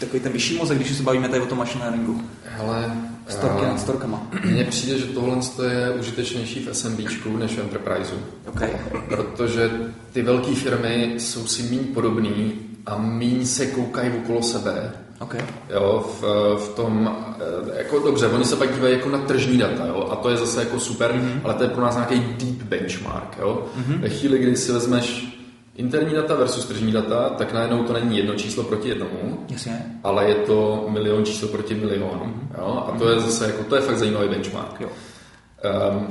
takový 0.00 0.20
ten 0.20 0.32
vyšší 0.32 0.58
mozek, 0.62 0.78
když 0.78 0.96
se 0.96 1.02
bavíme 1.02 1.28
tady 1.28 1.42
o 1.42 1.46
tom 1.46 1.58
machine 1.58 1.84
learningu? 1.84 2.22
Hele, 2.44 2.92
Storky 3.28 3.64
nad 3.64 3.80
storkama. 3.80 4.26
Mně 4.44 4.64
přijde, 4.64 4.98
že 4.98 5.06
tohle 5.06 5.36
je 5.70 5.90
užitečnější 5.90 6.66
v 6.66 6.74
SMBčku 6.76 7.36
než 7.36 7.52
v 7.52 7.60
Enterpriseu. 7.60 8.16
Okay. 8.46 8.70
Protože 9.08 9.70
ty 10.12 10.22
velké 10.22 10.54
firmy 10.54 11.14
jsou 11.18 11.46
si 11.46 11.62
méně 11.62 11.86
podobný 11.94 12.52
a 12.86 12.98
méně 12.98 13.46
se 13.46 13.66
koukají 13.66 14.10
okolo 14.10 14.42
sebe. 14.42 14.92
Okay. 15.20 15.40
Jo, 15.70 16.10
v, 16.20 16.22
v 16.58 16.68
tom, 16.76 17.16
eh, 17.40 17.78
jako 17.78 17.98
dobře, 17.98 18.26
oni 18.26 18.44
se 18.44 18.56
pak 18.56 18.74
dívají 18.74 18.94
jako 18.94 19.08
na 19.08 19.18
tržní 19.18 19.58
data, 19.58 19.86
jo, 19.86 20.08
a 20.10 20.16
to 20.16 20.30
je 20.30 20.36
zase 20.36 20.60
jako 20.60 20.80
super, 20.80 21.12
mm-hmm. 21.12 21.40
ale 21.44 21.54
to 21.54 21.62
je 21.62 21.68
pro 21.68 21.82
nás 21.82 21.94
nějaký 21.94 22.20
deep 22.20 22.62
benchmark, 22.62 23.36
jo. 23.40 23.66
Mm-hmm. 23.78 24.00
Ve 24.00 24.08
chvíli, 24.08 24.38
kdy 24.38 24.56
si 24.56 24.72
vezmeš 24.72 25.31
interní 25.76 26.14
data 26.14 26.34
versus 26.34 26.64
tržní 26.64 26.92
data, 26.92 27.28
tak 27.28 27.52
najednou 27.52 27.84
to 27.84 27.92
není 27.92 28.16
jedno 28.16 28.34
číslo 28.34 28.64
proti 28.64 28.88
jednomu, 28.88 29.46
Jasně. 29.48 30.00
ale 30.04 30.28
je 30.28 30.34
to 30.34 30.86
milion 30.88 31.24
číslo 31.24 31.48
proti 31.48 31.74
milionu. 31.74 32.24
Mm-hmm. 32.24 32.58
Jo? 32.58 32.84
A 32.88 32.98
to 32.98 33.10
je 33.10 33.20
zase 33.20 33.46
jako, 33.46 33.64
to 33.64 33.76
je 33.76 33.82
fakt 33.82 33.98
zajímavý 33.98 34.28
benchmark. 34.28 34.80
Jo. 34.80 34.88
Um, 34.88 36.06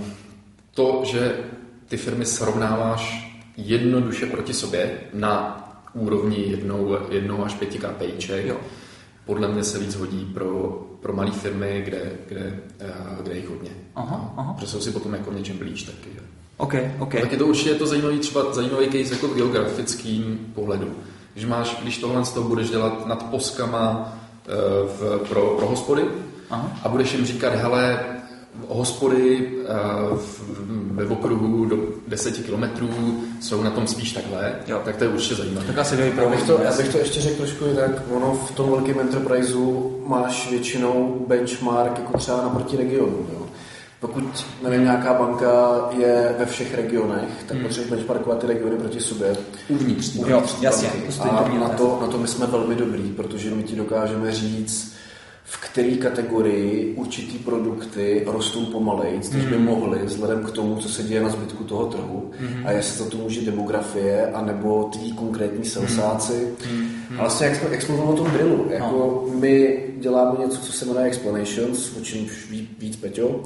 to, 0.74 1.02
že 1.06 1.38
ty 1.88 1.98
firmy 1.98 2.26
srovnáváš 2.26 3.32
jednoduše 3.58 4.26
proti 4.26 4.54
sobě 4.54 4.92
na 5.14 5.58
úrovni 5.94 6.38
jednou, 6.38 6.98
jednou 7.10 7.46
až 7.46 7.54
pěti 7.54 7.80
KPIček, 7.80 8.46
jo. 8.46 8.58
podle 9.26 9.48
mě 9.48 9.64
se 9.64 9.80
víc 9.80 9.96
hodí 9.96 10.26
pro, 10.34 10.70
pro 11.02 11.14
malé 11.14 11.32
firmy, 11.32 11.82
kde, 11.86 12.12
kde, 12.28 12.60
eh, 12.80 12.94
kde 13.22 13.36
jich 13.36 13.50
hodně. 13.50 13.72
Aha, 13.96 14.34
aha. 14.38 14.54
Protože 14.54 14.68
jsou 14.68 14.80
si 14.80 14.92
potom 14.92 15.14
jako 15.14 15.32
v 15.32 15.36
něčem 15.36 15.58
blíž 15.58 15.84
taky. 15.84 16.10
OK, 16.62 16.74
OK. 17.00 17.14
Tak 17.22 17.32
je 17.32 17.38
to 17.38 17.48
určitě 17.48 17.74
to 17.74 17.88
zajímavý, 17.88 18.20
třeba 18.20 18.54
zajímavý 18.54 18.86
case 18.86 19.14
jako 19.16 19.28
v 19.28 19.36
geografickým 19.36 20.40
pohledu. 20.56 20.96
Když, 21.34 21.46
máš, 21.46 21.78
když 21.82 21.98
tohle 21.98 22.26
z 22.26 22.32
toho 22.32 22.50
budeš 22.50 22.70
dělat 22.70 23.08
nad 23.08 23.24
poskama 23.24 24.14
eh, 24.48 24.52
v, 25.00 25.20
pro, 25.30 25.56
pro 25.58 25.68
hospody 25.68 26.06
Aha. 26.50 26.72
a 26.84 26.90
budeš 26.90 27.14
jim 27.14 27.26
říkat, 27.26 27.54
hele, 27.56 28.00
hospody 28.68 29.52
uh, 30.12 30.20
ve 30.92 31.06
okruhu 31.06 31.66
do 31.66 31.78
10 32.08 32.46
kilometrů 32.46 32.90
jsou 33.42 33.64
na 33.64 33.70
tom 33.70 33.88
spíš 33.88 34.12
takhle, 34.12 34.56
jo. 34.68 34.82
tak 34.86 34.96
to 34.96 35.04
je 35.04 35.10
určitě 35.10 35.36
zajímavé. 35.36 35.68
Tak 35.68 35.78
asi 35.78 35.96
já 36.18 36.30
bych, 36.30 36.44
to, 36.44 36.60
já 36.64 36.78
bych 36.78 36.90
to 36.90 36.98
ještě 36.98 37.22
řekl 37.22 37.38
trošku 37.38 37.66
jinak. 37.66 37.92
Ono 38.16 38.34
v 38.34 38.52
tom 38.52 38.72
velkém 38.72 39.00
enterpriseu 39.00 39.98
máš 40.08 40.50
většinou 40.52 41.26
benchmark 41.28 42.00
jako 42.00 42.18
třeba 42.18 42.42
naproti 42.42 42.78
regionu. 42.78 43.18
Jo. 43.34 43.46
Pokud, 44.02 44.46
nevím, 44.64 44.84
nějaká 44.84 45.14
banka 45.14 45.76
je 45.98 46.36
ve 46.40 46.46
všech 46.46 46.76
regionech, 46.76 47.30
tak 47.48 47.58
hmm. 47.58 47.66
potřebuješ 47.66 47.90
benchmarkovat 47.90 48.40
ty 48.40 48.48
regiony 48.48 48.76
proti 48.78 49.00
sobě. 49.00 49.36
Uvnitř. 49.70 50.16
Jo, 50.16 50.44
jasně. 50.62 50.90
A 51.30 51.50
na 51.60 51.70
to, 51.70 51.98
na 52.02 52.08
to 52.08 52.18
my 52.18 52.28
jsme 52.28 52.48
velmi 52.48 52.76
dobrý, 52.76 53.04
protože 53.04 53.50
my 53.50 53.64
ti 53.64 53.76
dokážeme 53.76 54.32
říct, 54.32 54.94
v 55.44 55.62
které 55.62 55.96
kategorii 55.96 56.94
určitý 56.96 57.38
produkty 57.38 58.24
rostou 58.26 58.66
pomaleji, 58.66 59.18
než 59.34 59.46
by 59.46 59.56
hmm. 59.56 59.66
mohly, 59.66 60.00
vzhledem 60.06 60.44
k 60.44 60.52
tomu, 60.52 60.76
co 60.76 60.90
se 60.90 61.04
děje 61.04 61.22
na 61.22 61.30
zbytku 61.30 61.64
toho 61.64 61.86
trhu. 61.86 62.32
Mm. 62.40 62.68
A 62.68 62.72
jestli 62.72 63.04
za 63.04 63.10
to 63.10 63.18
může 63.18 63.42
demografie, 63.42 64.32
anebo 64.34 64.84
tví 64.84 65.12
konkrétní 65.12 65.66
salesáci. 65.66 66.54
Mm. 66.72 66.90
A 67.18 67.22
vlastně, 67.22 67.48
jak 67.48 67.56
jsme, 67.56 67.70
jak 67.72 67.82
jsme 67.82 67.96
o 67.96 68.14
tom 68.14 68.32
drillu, 68.32 68.68
jako 68.70 69.26
no. 69.28 69.40
my 69.40 69.84
děláme 69.98 70.40
něco, 70.40 70.62
co 70.62 70.72
se 70.72 70.86
jmenuje 70.86 71.06
Explanations, 71.06 71.98
o 71.98 72.02
čem 72.02 72.26
už 72.26 72.50
ví, 72.50 72.70
víc 72.80 72.96
Peťo, 72.96 73.44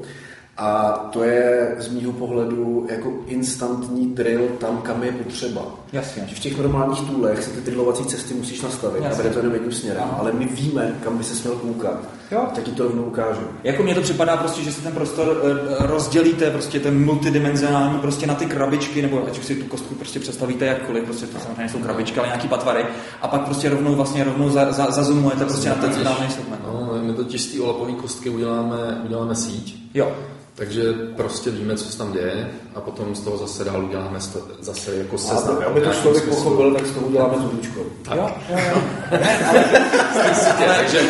a 0.58 0.92
to 1.12 1.24
je 1.24 1.74
z 1.78 1.88
mýho 1.88 2.12
pohledu 2.12 2.86
jako 2.90 3.12
instantní 3.26 4.06
drill 4.06 4.48
tam, 4.60 4.78
kam 4.78 5.02
je 5.02 5.12
potřeba. 5.12 5.62
Jasně. 5.92 6.28
v 6.34 6.38
těch 6.38 6.58
normálních 6.58 7.00
tůlech 7.00 7.44
se 7.44 7.50
ty 7.50 7.60
drillovací 7.60 8.04
cesty 8.04 8.34
musíš 8.34 8.62
nastavit 8.62 9.04
Jasně. 9.04 9.14
a 9.14 9.22
vede 9.22 9.30
to 9.30 9.38
jenom 9.38 9.54
jedním 9.54 9.72
směrem, 9.72 10.02
Aha. 10.02 10.16
ale 10.20 10.32
my 10.32 10.46
víme, 10.46 10.94
kam 11.04 11.18
by 11.18 11.24
se 11.24 11.34
směl 11.34 11.56
koukat. 11.56 11.98
Jo. 12.30 12.46
Tak 12.54 12.64
ti 12.64 12.70
to 12.70 12.82
rovnou 12.82 13.02
ukážu. 13.02 13.40
Jako 13.64 13.82
mně 13.82 13.94
to 13.94 14.00
připadá 14.00 14.36
prostě, 14.36 14.62
že 14.62 14.72
se 14.72 14.82
ten 14.82 14.92
prostor 14.92 15.42
eh, 15.44 15.86
rozdělíte, 15.86 16.50
prostě 16.50 16.80
ten 16.80 17.04
multidimenzionální 17.04 17.98
prostě 17.98 18.26
na 18.26 18.34
ty 18.34 18.46
krabičky, 18.46 19.02
nebo 19.02 19.26
ať 19.26 19.38
už 19.38 19.44
si 19.44 19.54
tu 19.54 19.66
kostku 19.66 19.94
prostě 19.94 20.20
představíte 20.20 20.66
jakkoliv, 20.66 21.04
prostě 21.04 21.26
to 21.26 21.38
samozřejmě 21.38 21.68
jsou 21.68 21.78
krabičky, 21.78 22.18
ale 22.18 22.28
nějaký 22.28 22.48
patvary, 22.48 22.84
a 23.22 23.28
pak 23.28 23.44
prostě 23.44 23.68
rovnou 23.70 23.94
vlastně 23.94 24.24
rovnou 24.24 24.50
za, 24.50 24.72
za, 24.72 24.90
zazumujete 24.90 25.44
prostě 25.44 25.68
na 25.68 25.74
ten 25.74 25.92
správný 25.92 26.30
segment. 26.30 26.62
No, 26.66 26.90
my 27.02 27.12
to 27.12 27.24
čistý 27.24 27.60
olapový 27.60 27.94
kostky 27.94 28.30
uděláme, 28.30 29.00
uděláme 29.04 29.34
síť. 29.34 29.76
Jo. 29.94 30.12
Takže 30.56 30.82
prostě 31.16 31.50
víme, 31.50 31.76
co 31.76 31.84
se 31.84 31.98
tam 31.98 32.12
děje 32.12 32.50
a 32.74 32.80
potom 32.80 33.14
z 33.14 33.20
toho 33.20 33.36
zase 33.36 33.64
dál 33.64 33.84
uděláme 33.84 34.18
zase 34.60 34.94
jako 34.94 35.18
seznam. 35.18 35.56
Aby 35.66 35.80
to 35.80 35.92
člověk 35.92 36.24
pochopil, 36.24 36.74
tak 36.74 36.86
z 36.86 36.90
toho 36.90 37.06
uděláme 37.06 37.34
tudičko. 37.34 37.80
Tak. 38.02 38.16
Jo, 38.16 38.30
jo, 38.50 38.58
jo. 38.74 38.82
takže, 40.76 41.00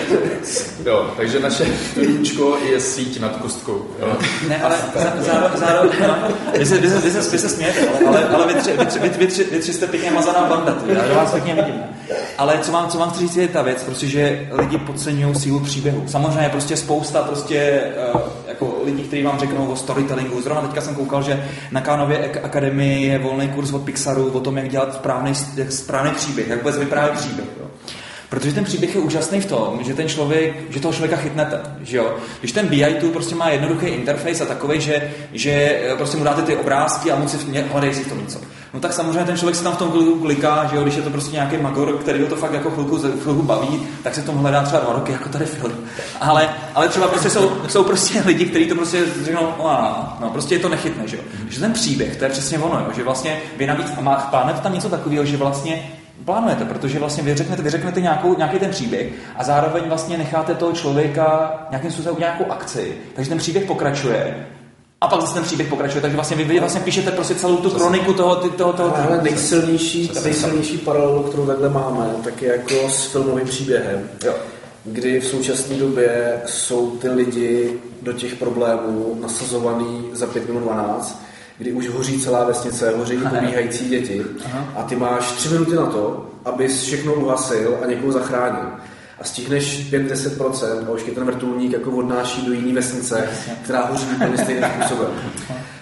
jo, 0.85 1.11
takže 1.17 1.41
naše 1.41 1.65
tudičko 1.95 2.59
je 2.71 2.81
síť 2.81 3.21
nad 3.21 3.37
kostkou. 3.37 3.87
Jo. 4.01 4.17
Ne, 4.49 4.63
ale 4.63 4.77
zároveň, 5.57 5.93
vy 6.59 6.67
se, 6.67 6.79
vy 6.79 6.91
se, 6.91 6.99
vy 6.99 7.11
se, 7.11 7.31
vy 7.31 7.39
se 7.39 7.49
smějete, 7.49 7.89
ale, 8.07 8.29
ale 8.29 8.55
vy, 8.55 8.55
tři, 8.55 8.73
vy, 8.73 8.87
tři, 8.87 8.99
vy, 8.99 9.09
vy, 9.09 9.27
tři, 9.27 9.45
vy 9.45 9.59
tři 9.59 9.73
jste 9.73 9.87
pěkně 9.87 10.11
mazaná 10.11 10.47
banda, 10.47 10.77
já 10.87 11.15
vás 11.15 11.33
pěkně 11.33 11.55
vidím. 11.55 11.83
Ale 12.39 12.59
co 12.63 12.73
vám, 12.73 12.89
co 12.89 12.99
vám 12.99 13.11
chci 13.11 13.21
říct 13.21 13.37
je 13.37 13.49
ta 13.49 13.63
věc, 13.63 13.83
prostě, 13.83 14.07
že 14.07 14.49
lidi 14.53 14.79
podceňují 14.79 15.35
sílu 15.35 15.61
příběhu. 15.61 16.05
Samozřejmě 16.07 16.49
prostě 16.49 16.77
spousta 16.77 17.23
prostě 17.23 17.83
uh, 18.15 18.21
lidí, 18.87 19.03
kteří 19.03 19.23
vám 19.23 19.39
řeknou 19.39 19.67
o 19.67 19.77
storytellingu. 19.77 20.41
Zrovna 20.41 20.63
teďka 20.63 20.81
jsem 20.81 20.95
koukal, 20.95 21.23
že 21.23 21.49
na 21.71 21.81
Kánově 21.81 22.41
akademii 22.43 23.07
je 23.07 23.19
volný 23.19 23.49
kurz 23.49 23.73
od 23.73 23.83
Pixaru 23.83 24.31
o 24.31 24.41
tom, 24.41 24.57
jak 24.57 24.69
dělat 24.69 24.95
správný, 24.95 25.35
správný 25.69 26.11
příběh, 26.11 26.49
jak 26.49 26.59
vůbec 26.59 26.79
vyprávět 26.79 27.19
příběh. 27.19 27.49
Jo. 27.61 27.67
Protože 28.29 28.53
ten 28.53 28.65
příběh 28.65 28.95
je 28.95 29.01
úžasný 29.01 29.41
v 29.41 29.47
tom, 29.47 29.79
že 29.85 29.95
ten 29.95 30.09
člověk, 30.09 30.55
že 30.71 30.81
toho 30.81 30.95
člověka 30.95 31.17
chytnete, 31.17 31.61
že 31.83 31.97
jo. 31.97 32.17
Když 32.41 32.53
ten 32.53 32.69
BI2 32.69 33.11
prostě 33.11 33.35
má 33.35 33.49
jednoduchý 33.49 33.87
interface 33.87 34.43
a 34.43 34.47
takový, 34.47 34.81
že, 34.81 35.11
že 35.33 35.51
eh, 35.51 35.97
prostě 35.97 36.17
mu 36.17 36.25
dáte 36.25 36.43
ty 36.43 36.57
obrázky 36.57 37.11
a 37.11 37.17
moc 37.17 37.31
si 37.31 37.37
v, 37.37 37.71
hledej 37.73 37.95
si 37.95 38.05
v 38.05 38.09
tom 38.09 38.19
něco. 38.19 38.39
No 38.75 38.81
tak 38.81 38.93
samozřejmě 38.93 39.25
ten 39.25 39.37
člověk 39.37 39.57
se 39.57 39.65
tam 39.65 39.73
v 39.73 39.79
tom 39.79 39.91
chvilku 39.91 40.21
kliká, 40.21 40.67
že 40.71 40.77
jo, 40.77 40.83
když 40.83 40.95
je 40.95 41.03
to 41.03 41.11
prostě 41.11 41.33
nějaký 41.33 41.57
magor, 41.57 41.99
který 41.99 42.23
ho 42.23 42.29
to 42.29 42.37
fakt 42.37 42.53
jako 42.53 42.71
chvilku, 42.71 42.97
chvilku 42.97 43.43
baví, 43.43 43.87
tak 44.03 44.15
se 44.15 44.23
tom 44.23 44.37
hledá 44.37 44.63
třeba 44.63 44.83
dva 44.83 44.93
roky, 44.93 45.13
jako 45.13 45.29
tady 45.29 45.47
film. 45.47 45.73
Ale, 46.21 46.49
ale 46.75 46.89
třeba 46.89 47.09
prostě 47.09 47.31
jsou, 47.31 47.53
jsou 47.69 47.85
prostě 47.85 48.23
lidi, 48.27 48.45
kteří 48.45 48.67
to 48.67 48.75
prostě 48.75 49.05
řeknou, 49.25 49.55
no, 49.59 50.17
no, 50.21 50.31
prostě 50.31 50.55
je 50.55 50.59
to 50.59 50.69
nechytné, 50.69 51.09
že 51.09 51.17
jo. 51.17 51.23
Že 51.49 51.61
ten 51.61 51.73
příběh, 51.73 52.17
to 52.17 52.25
je 52.25 52.31
přesně 52.31 52.59
ono, 52.59 52.81
jo, 52.81 52.93
že 52.97 53.03
vlastně 53.03 53.41
vy 53.57 53.67
navíc 53.67 53.87
a 53.99 54.01
má, 54.01 54.15
plánujete 54.15 54.61
tam 54.61 54.75
něco 54.75 54.89
takového, 54.89 55.25
že 55.25 55.37
vlastně 55.37 55.93
plánujete, 56.25 56.65
protože 56.65 56.99
vlastně 56.99 57.23
vy 57.23 57.35
řeknete, 57.35 57.63
vy 57.63 57.71
řeknete 57.71 58.01
nějakou, 58.01 58.37
nějaký 58.37 58.59
ten 58.59 58.71
příběh 58.71 59.07
a 59.37 59.45
zároveň 59.45 59.85
vlastně 59.89 60.19
necháte 60.19 60.55
toho 60.55 60.73
člověka 60.73 61.55
nějakým 61.71 61.91
způsobem 61.91 62.17
nějakou 62.19 62.45
akci, 62.51 62.95
takže 63.15 63.29
ten 63.29 63.39
příběh 63.39 63.65
pokračuje 63.65 64.47
a 65.01 65.09
pak 65.09 65.21
zase 65.21 65.35
ten 65.35 65.43
příběh 65.43 65.69
pokračuje, 65.69 66.03
takže 66.03 66.17
vlastně 66.17 66.37
vy, 66.37 66.61
vlastně 66.61 66.81
píšete 66.81 67.11
prostě 67.11 67.35
celou 67.35 67.57
tu 67.57 67.71
kroniku 67.71 68.13
toho, 68.13 68.37
toho, 68.37 68.51
toho, 68.51 68.73
toho 68.73 68.97
Ale 68.97 69.23
nejsilnější, 69.23 70.11
nejsilnější 70.25 70.79
paralelu, 70.79 71.23
kterou 71.23 71.47
takhle 71.47 71.69
máme, 71.69 72.11
tak 72.25 72.43
je 72.43 72.53
jako 72.53 72.89
s 72.89 73.07
filmovým 73.07 73.49
příběhem. 73.49 74.09
Jo. 74.25 74.35
Kdy 74.85 75.21
v 75.21 75.27
současné 75.27 75.77
době 75.77 76.41
jsou 76.47 76.91
ty 76.91 77.09
lidi 77.09 77.81
do 78.03 78.13
těch 78.13 78.35
problémů 78.35 79.19
nasazovaný 79.21 80.11
za 80.13 80.27
5 80.27 80.49
minut 80.49 80.61
12 80.61 81.26
kdy 81.59 81.73
už 81.73 81.89
hoří 81.89 82.21
celá 82.21 82.45
vesnice, 82.45 82.97
hoří 82.97 83.15
i 83.15 83.19
pobíhající 83.19 83.89
děti 83.89 84.23
Aha. 84.45 84.69
a 84.77 84.83
ty 84.83 84.97
máš 84.97 85.33
tři 85.33 85.49
minuty 85.49 85.77
na 85.77 85.87
to, 85.87 86.31
abys 86.45 86.83
všechno 86.83 87.15
uhasil 87.15 87.79
a 87.83 87.87
někoho 87.87 88.13
zachránil. 88.13 88.67
A 89.21 89.25
stihneš 89.25 89.93
5-10% 89.93 90.87
a 90.87 90.91
už 90.91 91.07
je 91.07 91.13
ten 91.13 91.25
vrtulník 91.25 91.73
jako 91.73 91.91
odnáší 91.91 92.47
do 92.47 92.53
jiné 92.53 92.73
vesnice, 92.73 93.29
která 93.63 93.87
hoří 93.87 94.07
úplně 94.07 94.39
stejným 94.43 94.65
způsobem. 94.65 95.11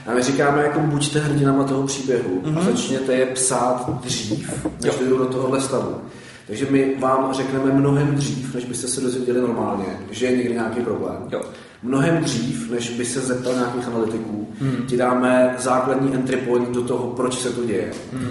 A 0.06 0.14
my 0.14 0.22
říkáme, 0.22 0.62
jako 0.62 0.80
buďte 0.80 1.20
hrdinama 1.20 1.64
toho 1.64 1.86
příběhu 1.86 2.40
mm-hmm. 2.40 2.58
a 2.58 2.60
mhm. 2.60 2.70
začněte 2.70 3.14
je 3.14 3.26
psát 3.26 3.90
dřív, 4.02 4.64
než 4.84 4.94
jdou 5.08 5.18
do 5.18 5.26
tohohle 5.26 5.60
stavu. 5.60 5.96
Takže 6.46 6.66
my 6.70 6.94
vám 6.98 7.34
řekneme 7.34 7.72
mnohem 7.72 8.14
dřív, 8.14 8.54
než 8.54 8.64
byste 8.64 8.88
se 8.88 9.00
dozvěděli 9.00 9.40
normálně, 9.40 9.86
že 10.10 10.26
je 10.26 10.36
někdy 10.36 10.54
nějaký 10.54 10.80
problém. 10.80 11.16
Jo 11.32 11.42
mnohem 11.84 12.24
dřív, 12.24 12.70
než 12.70 12.90
by 12.90 13.04
se 13.04 13.20
zeptal 13.20 13.54
nějakých 13.54 13.88
analytiků, 13.88 14.48
hmm. 14.60 14.86
ti 14.86 14.96
dáme 14.96 15.54
základní 15.58 16.14
entry 16.14 16.36
point 16.36 16.68
do 16.68 16.82
toho, 16.82 17.06
proč 17.06 17.40
se 17.40 17.50
to 17.50 17.64
děje. 17.64 17.92
Hmm. 18.12 18.30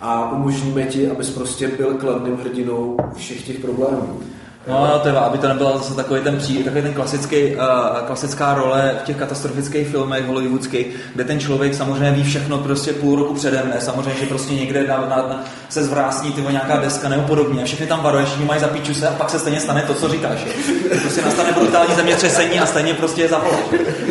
A 0.00 0.32
umožníme 0.32 0.82
ti, 0.82 1.10
abys 1.10 1.30
prostě 1.30 1.68
byl 1.68 1.94
kladným 1.94 2.36
hrdinou 2.36 2.96
všech 3.16 3.46
těch 3.46 3.58
problémů. 3.60 4.20
No, 4.66 4.86
no, 4.86 4.98
to 4.98 5.08
je, 5.08 5.14
aby 5.14 5.38
to 5.38 5.48
nebyla 5.48 5.78
zase 5.78 5.94
takový 5.94 6.20
ten, 6.20 6.36
pří, 6.38 6.64
takový 6.64 6.82
ten 6.82 6.94
klasický, 6.94 7.56
uh, 7.56 7.62
klasická 8.06 8.54
role 8.54 8.96
v 9.02 9.04
těch 9.04 9.16
katastrofických 9.16 9.88
filmech 9.88 10.26
hollywoodských, 10.26 10.86
kde 11.14 11.24
ten 11.24 11.40
člověk 11.40 11.74
samozřejmě 11.74 12.10
ví 12.10 12.24
všechno 12.24 12.58
prostě 12.58 12.92
půl 12.92 13.16
roku 13.16 13.34
předem, 13.34 13.70
ne, 13.74 13.80
samozřejmě, 13.80 14.20
že 14.20 14.26
prostě 14.26 14.54
někde 14.54 14.86
na, 14.86 14.96
na, 14.96 15.16
na, 15.16 15.44
se 15.68 15.84
zvrásní 15.84 16.32
tyvo 16.32 16.50
nějaká 16.50 16.76
deska 16.76 17.08
nebo 17.08 17.22
podobně 17.22 17.62
a 17.62 17.64
všechny 17.64 17.86
tam 17.86 18.02
varuješ, 18.02 18.28
že 18.28 18.44
mají 18.44 18.60
zapíču 18.60 18.94
se 18.94 19.08
a 19.08 19.12
pak 19.12 19.30
se 19.30 19.38
stejně 19.38 19.60
stane 19.60 19.82
to, 19.82 19.94
co 19.94 20.08
říkáš. 20.08 20.38
Je. 20.46 20.98
Prostě 20.98 21.22
nastane 21.22 21.52
brutální 21.52 21.94
zemětřesení 21.94 22.60
a 22.60 22.66
stejně 22.66 22.94
prostě 22.94 23.28
zavoláš. 23.28 23.60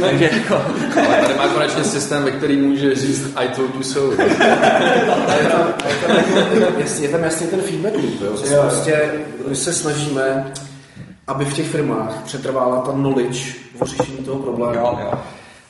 Takže 0.02 0.30
jako... 0.34 0.62
Ale 1.08 1.18
tady 1.22 1.34
má 1.34 1.48
konečně 1.48 1.84
systém, 1.84 2.24
ve 2.24 2.32
který 2.32 2.58
může 2.58 2.96
říct 2.96 3.32
I 3.36 3.48
told 3.48 3.76
you 3.76 3.84
so. 3.84 4.24
je 7.02 7.10
tam 7.10 7.24
jasně 7.24 7.48
ten 7.48 7.62
feedback 7.62 7.94
loop, 7.94 8.22
jo? 8.22 8.52
jo. 8.52 8.62
Prostě 8.62 9.12
my 9.48 9.56
se 9.56 9.74
snažíme 9.74 10.41
aby 11.28 11.46
v 11.46 11.54
těch 11.54 11.68
firmách 11.68 12.22
přetrvala 12.24 12.82
ta 12.82 12.92
knowledge 12.92 13.54
o 13.80 13.86
řešení 13.86 14.18
toho 14.18 14.40
problému. 14.40 14.76
Jo, 14.76 15.00
jo. 15.02 15.20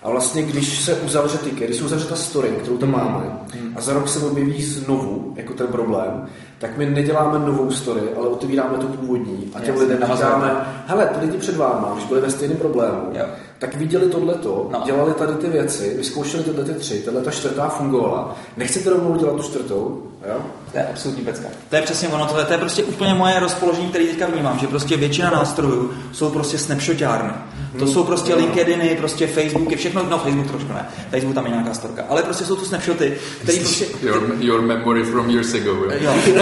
A 0.03 0.09
vlastně, 0.09 0.41
když 0.43 0.79
se 0.79 0.95
uzavře 0.95 1.37
ticket, 1.37 1.67
když 1.67 1.77
se 1.77 1.83
uzavře 1.83 2.05
ta 2.05 2.15
story, 2.15 2.49
kterou 2.49 2.77
tam 2.77 2.91
máme, 2.91 3.23
hmm. 3.53 3.73
a 3.77 3.81
za 3.81 3.93
rok 3.93 4.07
se 4.07 4.25
objeví 4.25 4.63
znovu 4.63 5.33
jako 5.35 5.53
ten 5.53 5.67
problém, 5.67 6.27
tak 6.59 6.77
my 6.77 6.85
neděláme 6.85 7.39
novou 7.39 7.71
story, 7.71 8.01
ale 8.17 8.27
otevíráme 8.27 8.77
tu 8.77 8.87
původní 8.87 9.51
a 9.55 9.59
těm 9.59 9.77
lidem 9.77 9.99
říkáme, 10.13 10.65
hele, 10.87 11.05
ty 11.05 11.25
lidi 11.25 11.37
před 11.37 11.57
váma, 11.57 11.91
když 11.93 12.05
byli 12.05 12.21
ve 12.21 12.31
stejném 12.31 12.57
problému, 12.57 13.01
jo. 13.13 13.25
tak 13.59 13.75
viděli 13.75 14.09
tohleto, 14.09 14.69
no. 14.71 14.81
dělali 14.85 15.13
tady 15.13 15.33
ty 15.33 15.47
věci, 15.47 15.93
vyzkoušeli 15.97 16.43
tyhle 16.43 16.63
ty 16.63 16.73
tři, 16.73 17.01
tahle 17.01 17.21
ta 17.21 17.31
čtvrtá 17.31 17.69
fungovala. 17.69 18.35
Nechcete 18.57 18.89
rovnou 18.89 19.15
dělat 19.15 19.35
tu 19.35 19.43
čtvrtou? 19.43 20.03
Jo? 20.29 20.41
To 20.71 20.77
je 20.77 20.87
absolutní 20.87 21.23
pecka. 21.23 21.47
To 21.69 21.75
je 21.75 21.81
přesně 21.81 22.07
ono, 22.07 22.25
to 22.25 22.39
je, 22.39 22.45
to 22.45 22.53
je 22.53 22.59
prostě 22.59 22.83
úplně 22.83 23.13
moje 23.13 23.39
rozpoložení, 23.39 23.89
které 23.89 24.05
teďka 24.05 24.27
vnímám, 24.27 24.59
že 24.59 24.67
prostě 24.67 24.97
většina 24.97 25.29
nástrojů 25.29 25.91
jsou 26.11 26.29
prostě 26.29 26.57
snapshotárny. 26.57 27.33
To 27.79 27.87
jsou 27.87 28.03
prostě 28.03 28.35
LinkedIny, 28.35 28.95
prostě 28.95 29.27
Facebooky, 29.27 29.75
všechno, 29.75 30.03
no 30.09 30.17
Facebook 30.17 30.47
trošku 30.47 30.73
ne, 30.73 30.85
Facebook 31.11 31.35
tam 31.35 31.45
je 31.45 31.51
nějaká 31.51 31.73
storka, 31.73 32.03
ale 32.09 32.23
prostě 32.23 32.45
jsou 32.45 32.55
to 32.55 32.65
snapshoty, 32.65 33.17
které 33.43 33.59
prostě... 33.59 33.85
Your, 34.01 34.35
your 34.39 34.61
memory 34.61 35.03
from 35.03 35.29
years 35.29 35.53
ago, 35.53 35.69
jo. 35.69 35.91
jo. 35.99 36.13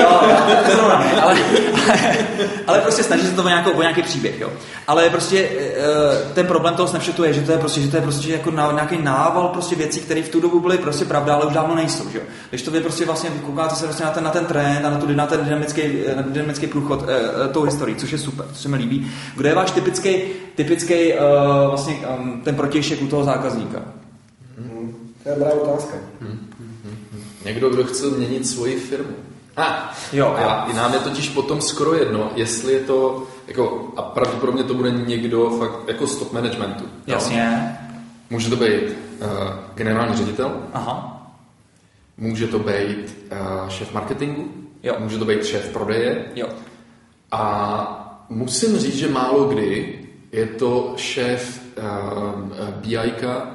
jo, 0.00 0.20
to 0.66 0.72
zrovna 0.76 0.98
ne, 0.98 1.20
ale, 1.22 1.36
ale, 1.86 2.16
ale, 2.66 2.80
prostě 2.80 3.02
snaží 3.02 3.26
se 3.26 3.32
to 3.32 3.42
o, 3.44 3.48
nějakou, 3.48 3.70
o 3.70 3.82
nějaký 3.82 4.02
příběh, 4.02 4.40
jo. 4.40 4.50
Ale 4.86 5.10
prostě 5.10 5.48
uh, 5.48 6.32
ten 6.34 6.46
problém 6.46 6.74
toho 6.74 6.88
snapshotu 6.88 7.24
je, 7.24 7.32
že 7.32 7.40
to 7.40 7.52
je 7.52 7.58
prostě, 7.58 7.80
že 7.80 7.88
to 7.88 7.96
je 7.96 8.02
prostě 8.02 8.32
jako 8.32 8.50
nějaký 8.50 8.98
nával 9.02 9.48
prostě 9.48 9.76
věcí, 9.76 10.00
které 10.00 10.22
v 10.22 10.28
tu 10.28 10.40
dobu 10.40 10.60
byly 10.60 10.78
prostě 10.78 11.04
pravda, 11.04 11.34
ale 11.34 11.46
už 11.46 11.54
dávno 11.54 11.74
nejsou, 11.74 11.87
že 11.88 12.18
jo. 12.18 12.24
Když 12.48 12.62
to 12.62 12.70
vy 12.70 12.80
prostě 12.80 13.04
vlastně 13.04 13.30
koukáte 13.30 13.74
se 13.74 13.84
vlastně 13.84 14.06
na 14.06 14.12
ten, 14.12 14.24
na 14.24 14.30
ten 14.30 14.46
trend 14.46 14.84
a 14.84 14.90
na, 14.90 14.98
tu, 14.98 15.14
na 15.14 15.26
ten 15.26 15.44
dynamický, 15.44 15.82
na 16.16 16.22
ten 16.22 16.32
dynamický 16.32 16.66
průchod 16.66 17.02
uh, 17.02 17.08
tou 17.52 17.62
historií, 17.62 17.96
což 17.96 18.12
je 18.12 18.18
super, 18.18 18.46
co 18.52 18.62
se 18.62 18.68
mi 18.68 18.76
líbí. 18.76 19.10
Kdo 19.36 19.48
je 19.48 19.54
váš 19.54 19.70
typický, 19.70 20.16
typický 20.54 21.12
uh, 21.12 21.18
vlastně 21.68 21.94
um, 21.94 22.40
ten 22.44 22.54
protějšek 22.54 23.02
u 23.02 23.06
toho 23.06 23.24
zákazníka? 23.24 23.82
Hmm. 24.58 25.12
To 25.22 25.28
je 25.28 25.34
dobrá 25.34 25.50
otázka. 25.52 25.94
Hmm. 26.20 26.50
Někdo, 27.44 27.70
kdo 27.70 27.84
chce 27.84 28.06
měnit 28.06 28.46
svoji 28.46 28.76
firmu. 28.76 29.14
A, 29.56 29.94
jo, 30.12 30.26
a 30.26 30.66
i 30.70 30.74
nám 30.74 30.92
je 30.92 30.98
totiž 30.98 31.28
potom 31.28 31.60
skoro 31.60 31.94
jedno, 31.94 32.30
jestli 32.34 32.72
je 32.72 32.80
to, 32.80 33.26
jako, 33.46 33.92
a 33.96 34.02
pravděpodobně 34.02 34.64
to 34.64 34.74
bude 34.74 34.90
někdo 34.90 35.50
fakt 35.50 35.88
jako 35.88 36.06
z 36.06 36.16
top 36.16 36.32
managementu. 36.32 36.84
Jasně. 37.06 37.76
Může 38.30 38.50
to 38.50 38.56
být 38.56 38.68
uh, 38.72 39.28
generální 39.74 40.16
ředitel. 40.16 40.52
Aha. 40.72 41.17
Může 42.18 42.46
to 42.46 42.58
být 42.58 43.28
uh, 43.32 43.68
šéf 43.68 43.92
marketingu. 43.92 44.48
Jo. 44.82 44.96
Může 44.98 45.18
to 45.18 45.24
být 45.24 45.44
šéf 45.44 45.68
prodeje. 45.68 46.24
Jo. 46.34 46.48
A 47.30 48.24
musím 48.28 48.76
říct, 48.78 48.96
že 48.96 49.08
málo 49.08 49.44
kdy 49.44 49.98
je 50.32 50.46
to 50.46 50.94
šéf 50.96 51.62
uh, 51.78 52.68
BI 52.70 52.98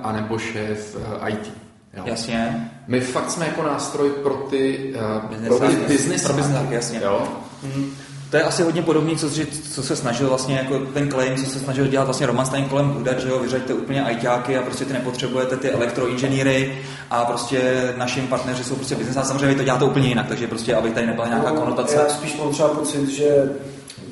anebo 0.04 0.38
šéf 0.38 0.96
uh, 0.96 1.30
IT. 1.30 1.52
Jo. 1.98 2.04
Jasně. 2.06 2.72
My 2.88 3.00
fakt 3.00 3.32
jsme 3.32 3.46
jako 3.46 3.64
nástroj 3.64 4.10
pro 4.10 4.34
ty, 4.34 4.94
uh, 4.96 5.30
business 5.30 5.58
pro 5.60 5.68
ty 5.70 5.76
business. 5.76 6.24
Pro 6.24 6.34
business, 6.34 6.72
jasně. 6.72 7.00
Jo? 7.04 7.28
Mm. 7.64 7.94
To 8.34 8.38
je 8.38 8.44
asi 8.44 8.64
hodně 8.64 8.82
podobný, 8.82 9.18
co, 9.18 9.30
co 9.72 9.84
se 9.84 9.96
snažil 9.96 10.30
vlastně 10.30 10.56
jako 10.56 10.80
ten 10.80 11.12
claim, 11.12 11.36
co 11.36 11.52
se 11.52 11.60
snažil 11.60 11.88
dělat 11.88 12.04
vlastně 12.04 12.28
Roman 12.28 12.46
Stein 12.46 12.66
kolem 12.66 12.98
údat, 12.98 13.20
že 13.20 13.30
jo, 13.30 13.40
vyřaďte 13.40 13.74
úplně 13.74 14.04
ajťáky 14.04 14.58
a 14.58 14.62
prostě 14.62 14.86
ty 14.86 14.94
nepotřebujete 14.94 15.58
ty 15.58 15.72
elektroinženýry 15.72 16.78
a 17.10 17.26
prostě 17.26 17.94
našim 17.98 18.28
partneři 18.28 18.64
jsou 18.64 18.76
prostě 18.76 18.96
business 18.96 19.18
a 19.18 19.24
samozřejmě 19.24 19.48
vy 19.48 19.56
to 19.56 19.64
děláte 19.64 19.86
úplně 19.86 20.08
jinak, 20.08 20.28
takže 20.28 20.48
prostě, 20.48 20.76
aby 20.76 20.90
tady 20.90 21.08
nebyla 21.08 21.28
nějaká 21.28 21.50
no, 21.50 21.62
konotace. 21.62 21.96
Já 21.96 22.10
spíš 22.10 22.38
mám 22.38 22.52
třeba 22.52 22.70
pocit, 22.70 23.10
že 23.10 23.50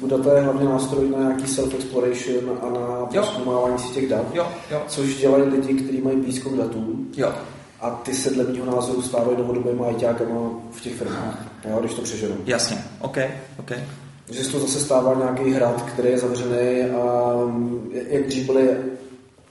Data 0.07 0.38
je 0.38 0.41
hlavně 0.41 0.69
nástroj 0.69 1.09
na 1.09 1.19
nějaký 1.19 1.43
self-exploration 1.43 2.57
a 2.61 2.69
na 2.69 3.05
přeskoumávání 3.05 3.80
si 3.80 3.93
těch 3.93 4.09
dat, 4.09 4.26
jo, 4.34 4.47
jo. 4.72 4.82
což 4.88 5.15
dělají 5.15 5.43
lidi, 5.43 5.74
kteří 5.74 6.01
mají 6.01 6.17
blízko 6.17 6.49
k 6.49 6.57
datům. 6.57 7.07
Jo. 7.17 7.34
A 7.82 7.89
ty 7.89 8.13
se 8.13 8.30
dle 8.30 8.43
mého 8.43 8.76
názoru 8.76 9.01
stávají 9.01 9.36
dlouhodobými 9.36 9.86
ajťákama 9.88 10.49
v 10.72 10.82
těch 10.82 10.93
firmách, 10.93 11.38
jo, 11.69 11.78
když 11.80 11.93
to 11.93 12.01
přeženu. 12.01 12.36
Jasně, 12.45 12.84
OK, 12.99 13.17
OK. 13.59 13.72
Že 14.32 14.43
se 14.43 14.51
to 14.51 14.59
zase 14.59 14.79
stává 14.79 15.13
nějaký 15.15 15.51
hrad, 15.51 15.82
který 15.82 16.09
je 16.09 16.19
zavřený 16.19 16.82
a 16.82 17.34
jak 18.09 18.27
dřív 18.27 18.45
byli 18.45 18.69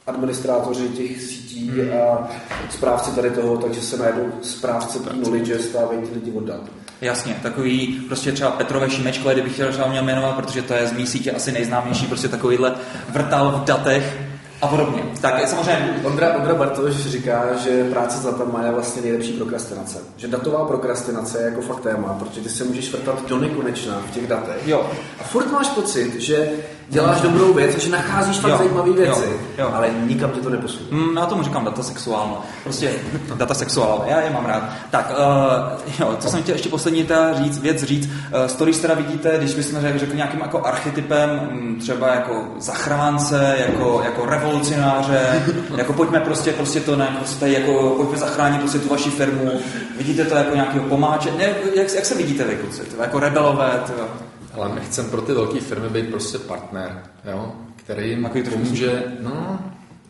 administrátoři 0.06 0.88
těch 0.88 1.22
sítí 1.22 1.70
hmm. 1.70 1.90
a 1.92 2.28
správci 2.70 3.10
tady 3.10 3.30
toho, 3.30 3.56
takže 3.56 3.80
se 3.80 3.96
najednou 3.96 4.32
správce 4.42 4.98
knowledge 4.98 5.58
stávají 5.58 6.00
ty 6.00 6.14
lidi 6.14 6.32
od 6.32 6.44
dat. 6.44 6.60
Jasně, 7.00 7.36
takový 7.42 7.86
prostě 7.86 8.32
třeba 8.32 8.50
Petrové 8.50 8.90
Šimečkové, 8.90 9.32
kdybych 9.32 9.52
chtěl 9.52 9.72
třeba 9.72 9.88
mě 9.88 10.02
jmenovat, 10.02 10.36
protože 10.36 10.62
to 10.62 10.74
je 10.74 10.86
z 10.86 10.92
mý 10.92 11.06
sítě 11.06 11.32
asi 11.32 11.52
nejznámější, 11.52 12.06
prostě 12.06 12.28
takovýhle 12.28 12.74
vrtal 13.08 13.60
v 13.62 13.64
datech, 13.64 14.29
a 14.62 14.66
podobně. 14.66 15.02
Tak 15.20 15.48
samozřejmě... 15.48 16.00
Ondra, 16.04 16.36
Ondra 16.36 16.54
Bartoš 16.54 16.94
říká, 16.94 17.44
že 17.56 17.84
práce 17.84 18.18
s 18.18 18.24
datama 18.24 18.64
je 18.64 18.70
vlastně 18.70 19.02
nejlepší 19.02 19.32
prokrastinace. 19.32 19.98
Že 20.16 20.28
datová 20.28 20.64
prokrastinace 20.64 21.38
je 21.38 21.44
jako 21.44 21.60
fakt 21.60 21.80
téma, 21.80 22.16
protože 22.18 22.40
ty 22.40 22.48
se 22.48 22.64
můžeš 22.64 22.92
vrtat 22.92 23.28
do 23.28 23.38
nekonečna 23.38 24.02
v 24.10 24.14
těch 24.14 24.26
datech. 24.26 24.66
Jo. 24.66 24.90
A 25.20 25.22
furt 25.22 25.52
máš 25.52 25.68
pocit, 25.68 26.14
že 26.20 26.50
děláš 26.90 27.20
dobrou 27.20 27.52
věc, 27.54 27.78
že 27.78 27.90
nacházíš 27.90 28.38
fakt 28.38 28.58
zajímavé 28.58 28.92
věci, 28.92 29.24
jo. 29.24 29.38
Jo. 29.58 29.70
ale 29.74 29.90
nikam 30.06 30.30
tě 30.30 30.40
to 30.40 30.50
neposune. 30.50 30.86
Mm, 30.90 31.16
já 31.16 31.26
tomu 31.26 31.42
říkám 31.42 31.64
data 31.64 31.82
sexuálno. 31.82 32.42
Prostě 32.62 32.92
data 33.34 33.54
sexuál, 33.54 34.04
já 34.06 34.20
je 34.20 34.30
mám 34.30 34.46
rád. 34.46 34.62
Tak, 34.90 35.12
uh, 35.18 35.96
jo, 36.00 36.16
co 36.20 36.28
jsem 36.28 36.42
chtěl 36.42 36.54
ještě 36.54 36.68
poslední 36.68 37.04
ta 37.04 37.34
říct, 37.34 37.58
věc 37.58 37.82
říct. 37.82 38.06
Uh, 38.06 38.46
stories 38.46 38.80
teda 38.80 38.94
vidíte, 38.94 39.38
když 39.38 39.54
bychom 39.54 39.80
řekli, 39.80 40.16
nějakým 40.16 40.40
jako 40.40 40.66
archetypem, 40.66 41.48
um, 41.52 41.76
třeba 41.80 42.14
jako 42.14 42.44
zachránce, 42.58 43.56
jako, 43.66 44.02
jako 44.04 44.26
revolucionáře, 44.26 45.42
jako 45.76 45.92
pojďme 45.92 46.20
prostě, 46.20 46.52
prostě 46.52 46.80
to 46.80 46.96
ne, 46.96 47.16
prostě 47.18 47.46
jako 47.46 47.94
pojďme 47.96 48.18
zachránit 48.18 48.60
prostě 48.60 48.78
tu 48.78 48.88
vaši 48.88 49.10
firmu. 49.10 49.52
Vidíte 49.98 50.24
to 50.24 50.34
jako 50.34 50.54
nějakého 50.54 50.84
pomáče, 50.84 51.30
ne, 51.38 51.44
jak, 51.74 51.94
jak 51.94 52.06
se 52.06 52.14
vidíte 52.14 52.44
vy, 52.44 52.56
kluci, 52.56 52.82
jako 53.00 53.20
rebelové, 53.20 53.82
tyva. 53.86 54.29
Ale 54.52 54.74
my 54.74 54.80
chceme 54.80 55.08
pro 55.08 55.22
ty 55.22 55.32
velké 55.32 55.60
firmy 55.60 55.88
být 55.88 56.10
prostě 56.10 56.38
partner, 56.38 57.02
jo? 57.32 57.52
který 57.76 58.10
jim 58.10 58.30
pomůže, 58.50 59.02
no, 59.20 59.58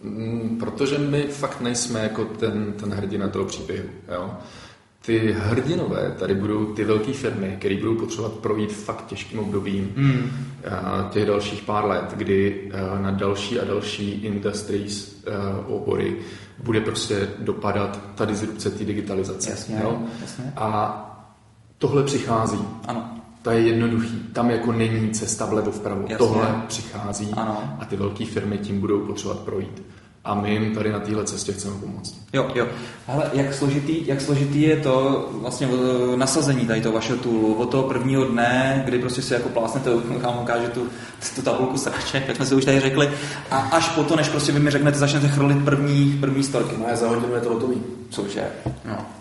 mm, 0.02 0.56
protože 0.60 0.98
my 0.98 1.22
fakt 1.22 1.60
nejsme 1.60 2.02
jako 2.02 2.24
ten, 2.24 2.72
ten 2.72 2.90
hrdina 2.92 3.28
toho 3.28 3.44
příběhu. 3.44 3.88
Jo? 4.12 4.30
Ty 5.06 5.32
hrdinové 5.38 6.14
tady 6.18 6.34
budou 6.34 6.74
ty 6.74 6.84
velké 6.84 7.12
firmy, 7.12 7.56
které 7.58 7.76
budou 7.76 7.94
potřebovat 7.94 8.32
projít 8.32 8.72
fakt 8.72 9.06
těžkým 9.06 9.38
obdobím 9.38 9.92
mm. 9.96 10.30
těch 11.10 11.26
dalších 11.26 11.62
pár 11.62 11.84
let, 11.84 12.14
kdy 12.16 12.70
na 13.00 13.10
další 13.10 13.60
a 13.60 13.64
další 13.64 14.10
industries 14.10 15.24
obory 15.66 16.16
bude 16.62 16.80
prostě 16.80 17.28
dopadat 17.38 18.00
ta 18.14 18.24
disrupce 18.24 18.70
té 18.70 18.84
digitalizace. 18.84 19.50
Jasně, 19.50 19.80
jo? 19.82 20.02
jasně. 20.20 20.52
A 20.56 21.06
tohle 21.78 22.02
přichází. 22.02 22.58
Ano. 22.88 23.19
To 23.42 23.50
je 23.50 23.60
jednoduchý. 23.60 24.18
Tam 24.32 24.50
jako 24.50 24.72
není 24.72 25.10
cesta 25.10 25.46
vlevo 25.46 25.70
vpravo. 25.70 26.00
Jasně. 26.00 26.16
Tohle 26.16 26.62
přichází 26.68 27.30
ano. 27.36 27.76
a 27.78 27.84
ty 27.84 27.96
velké 27.96 28.26
firmy 28.26 28.58
tím 28.58 28.80
budou 28.80 29.00
potřebovat 29.00 29.38
projít. 29.38 29.82
A 30.24 30.34
my 30.34 30.52
jim 30.52 30.74
tady 30.74 30.92
na 30.92 31.00
téhle 31.00 31.24
cestě 31.24 31.52
chceme 31.52 31.74
pomoct. 31.80 32.14
Jo, 32.32 32.50
jo. 32.54 32.66
Ale 33.08 33.30
jak 33.32 33.54
složitý, 33.54 34.06
jak 34.06 34.20
složitý 34.20 34.62
je 34.62 34.76
to 34.76 35.28
vlastně 35.32 35.68
nasazení 36.16 36.66
tady 36.66 36.80
toho 36.80 36.94
vašeho 36.94 37.18
toolu 37.18 37.54
od 37.54 37.70
toho 37.70 37.82
prvního 37.82 38.24
dne, 38.24 38.82
kdy 38.84 38.98
prostě 38.98 39.22
si 39.22 39.34
jako 39.34 39.48
plásnete, 39.48 39.90
vám 40.20 40.38
ukáže 40.42 40.68
tu, 40.68 40.88
tu 41.34 41.42
tabulku 41.42 41.78
sraček, 41.78 42.28
jak 42.28 42.36
jsme 42.36 42.46
si 42.46 42.54
už 42.54 42.64
tady 42.64 42.80
řekli, 42.80 43.10
a 43.50 43.56
až 43.56 43.88
po 43.88 44.04
to, 44.04 44.16
než 44.16 44.28
prostě 44.28 44.52
vy 44.52 44.60
mi 44.60 44.70
řeknete, 44.70 44.98
začnete 44.98 45.28
chrlit 45.28 45.64
první, 45.64 46.18
první 46.20 46.42
storky. 46.42 46.76
No 46.78 46.86
a 46.92 46.96
za 46.96 47.08
hodinu 47.08 47.34
je 47.34 47.40
to 47.40 47.48
hotový. 47.48 47.82
Cože? 48.10 48.44
No. 48.84 49.19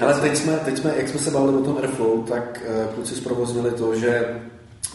Ale 0.00 0.14
teď 0.14 0.36
jsme, 0.36 0.52
teď 0.52 0.78
jsme, 0.78 0.94
jak 0.96 1.08
jsme 1.08 1.20
se 1.20 1.30
bavili 1.30 1.56
o 1.56 1.64
tom 1.64 1.76
Airflow, 1.76 2.24
tak 2.28 2.62
uh, 2.68 2.94
kluci 2.94 3.14
zprovoznili 3.14 3.70
to, 3.70 3.98
že 3.98 4.40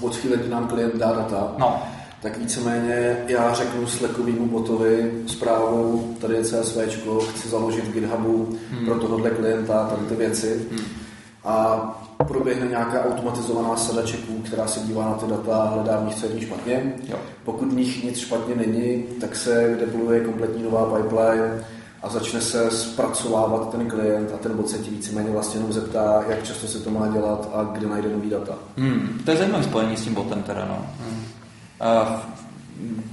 od 0.02 0.16
chvíle, 0.16 0.38
kdy 0.38 0.50
nám 0.50 0.68
klient 0.68 0.96
dá 0.96 1.14
data, 1.14 1.54
no. 1.58 1.84
tak 2.22 2.38
víceméně 2.38 3.18
já 3.28 3.54
řeknu 3.54 3.88
Slackovýmu 3.88 4.48
botovi 4.48 5.24
zprávu, 5.28 6.16
tady 6.22 6.34
je 6.36 6.44
CSV, 6.44 6.78
chci 7.30 7.50
založit 7.50 7.88
v 7.88 7.94
GitHubu 7.94 8.58
hmm. 8.72 8.86
pro 8.86 8.96
tohohle 8.96 9.30
klienta 9.30 9.88
tady 9.88 10.06
ty 10.06 10.16
věci. 10.16 10.68
Hmm. 10.72 10.86
A 11.44 11.78
proběhne 12.28 12.68
nějaká 12.68 13.06
automatizovaná 13.06 13.76
sada 13.76 14.02
čeků, 14.02 14.34
která 14.46 14.68
se 14.68 14.80
dívá 14.80 15.06
na 15.06 15.14
ty 15.14 15.28
data 15.28 15.58
a 15.58 15.70
hledá 15.70 15.98
v 15.98 16.06
nich, 16.06 16.16
co 16.16 16.26
je 16.26 16.32
v 16.32 16.36
nich 16.36 16.44
špatně. 16.44 16.94
Jo. 17.08 17.18
Pokud 17.46 17.68
v 17.68 17.76
nich 17.76 18.04
nic 18.04 18.18
špatně 18.18 18.56
není, 18.56 19.04
tak 19.22 19.36
se 19.36 19.78
deployuje 19.80 20.20
kompletní 20.20 20.64
nová 20.64 20.98
pipeline, 20.98 21.66
a 22.04 22.10
začne 22.10 22.42
se 22.42 22.72
zpracovávat 22.72 23.72
ten 23.72 23.90
klient 23.90 24.32
a 24.36 24.38
ten 24.38 24.58
bot 24.58 24.70
se 24.70 24.78
ti 24.78 24.90
víceméně 24.90 25.30
vlastně 25.30 25.58
jenom 25.58 25.74
zeptá, 25.74 26.24
jak 26.30 26.44
často 26.44 26.68
se 26.68 26.80
to 26.80 26.90
má 26.90 27.08
dělat 27.08 27.50
a 27.54 27.64
kde 27.64 27.88
najde 27.88 28.10
nový 28.10 28.30
data. 28.30 28.54
Hmm, 28.78 29.22
to 29.26 29.32
je 29.32 29.38
zajímavé 29.38 29.64
spojení 29.64 29.98
s 29.98 30.04
tím 30.04 30.14
botem 30.14 30.44
teda, 30.44 30.66
no. 30.66 30.86
Hmm. 31.00 31.24
Uh, 31.82 32.20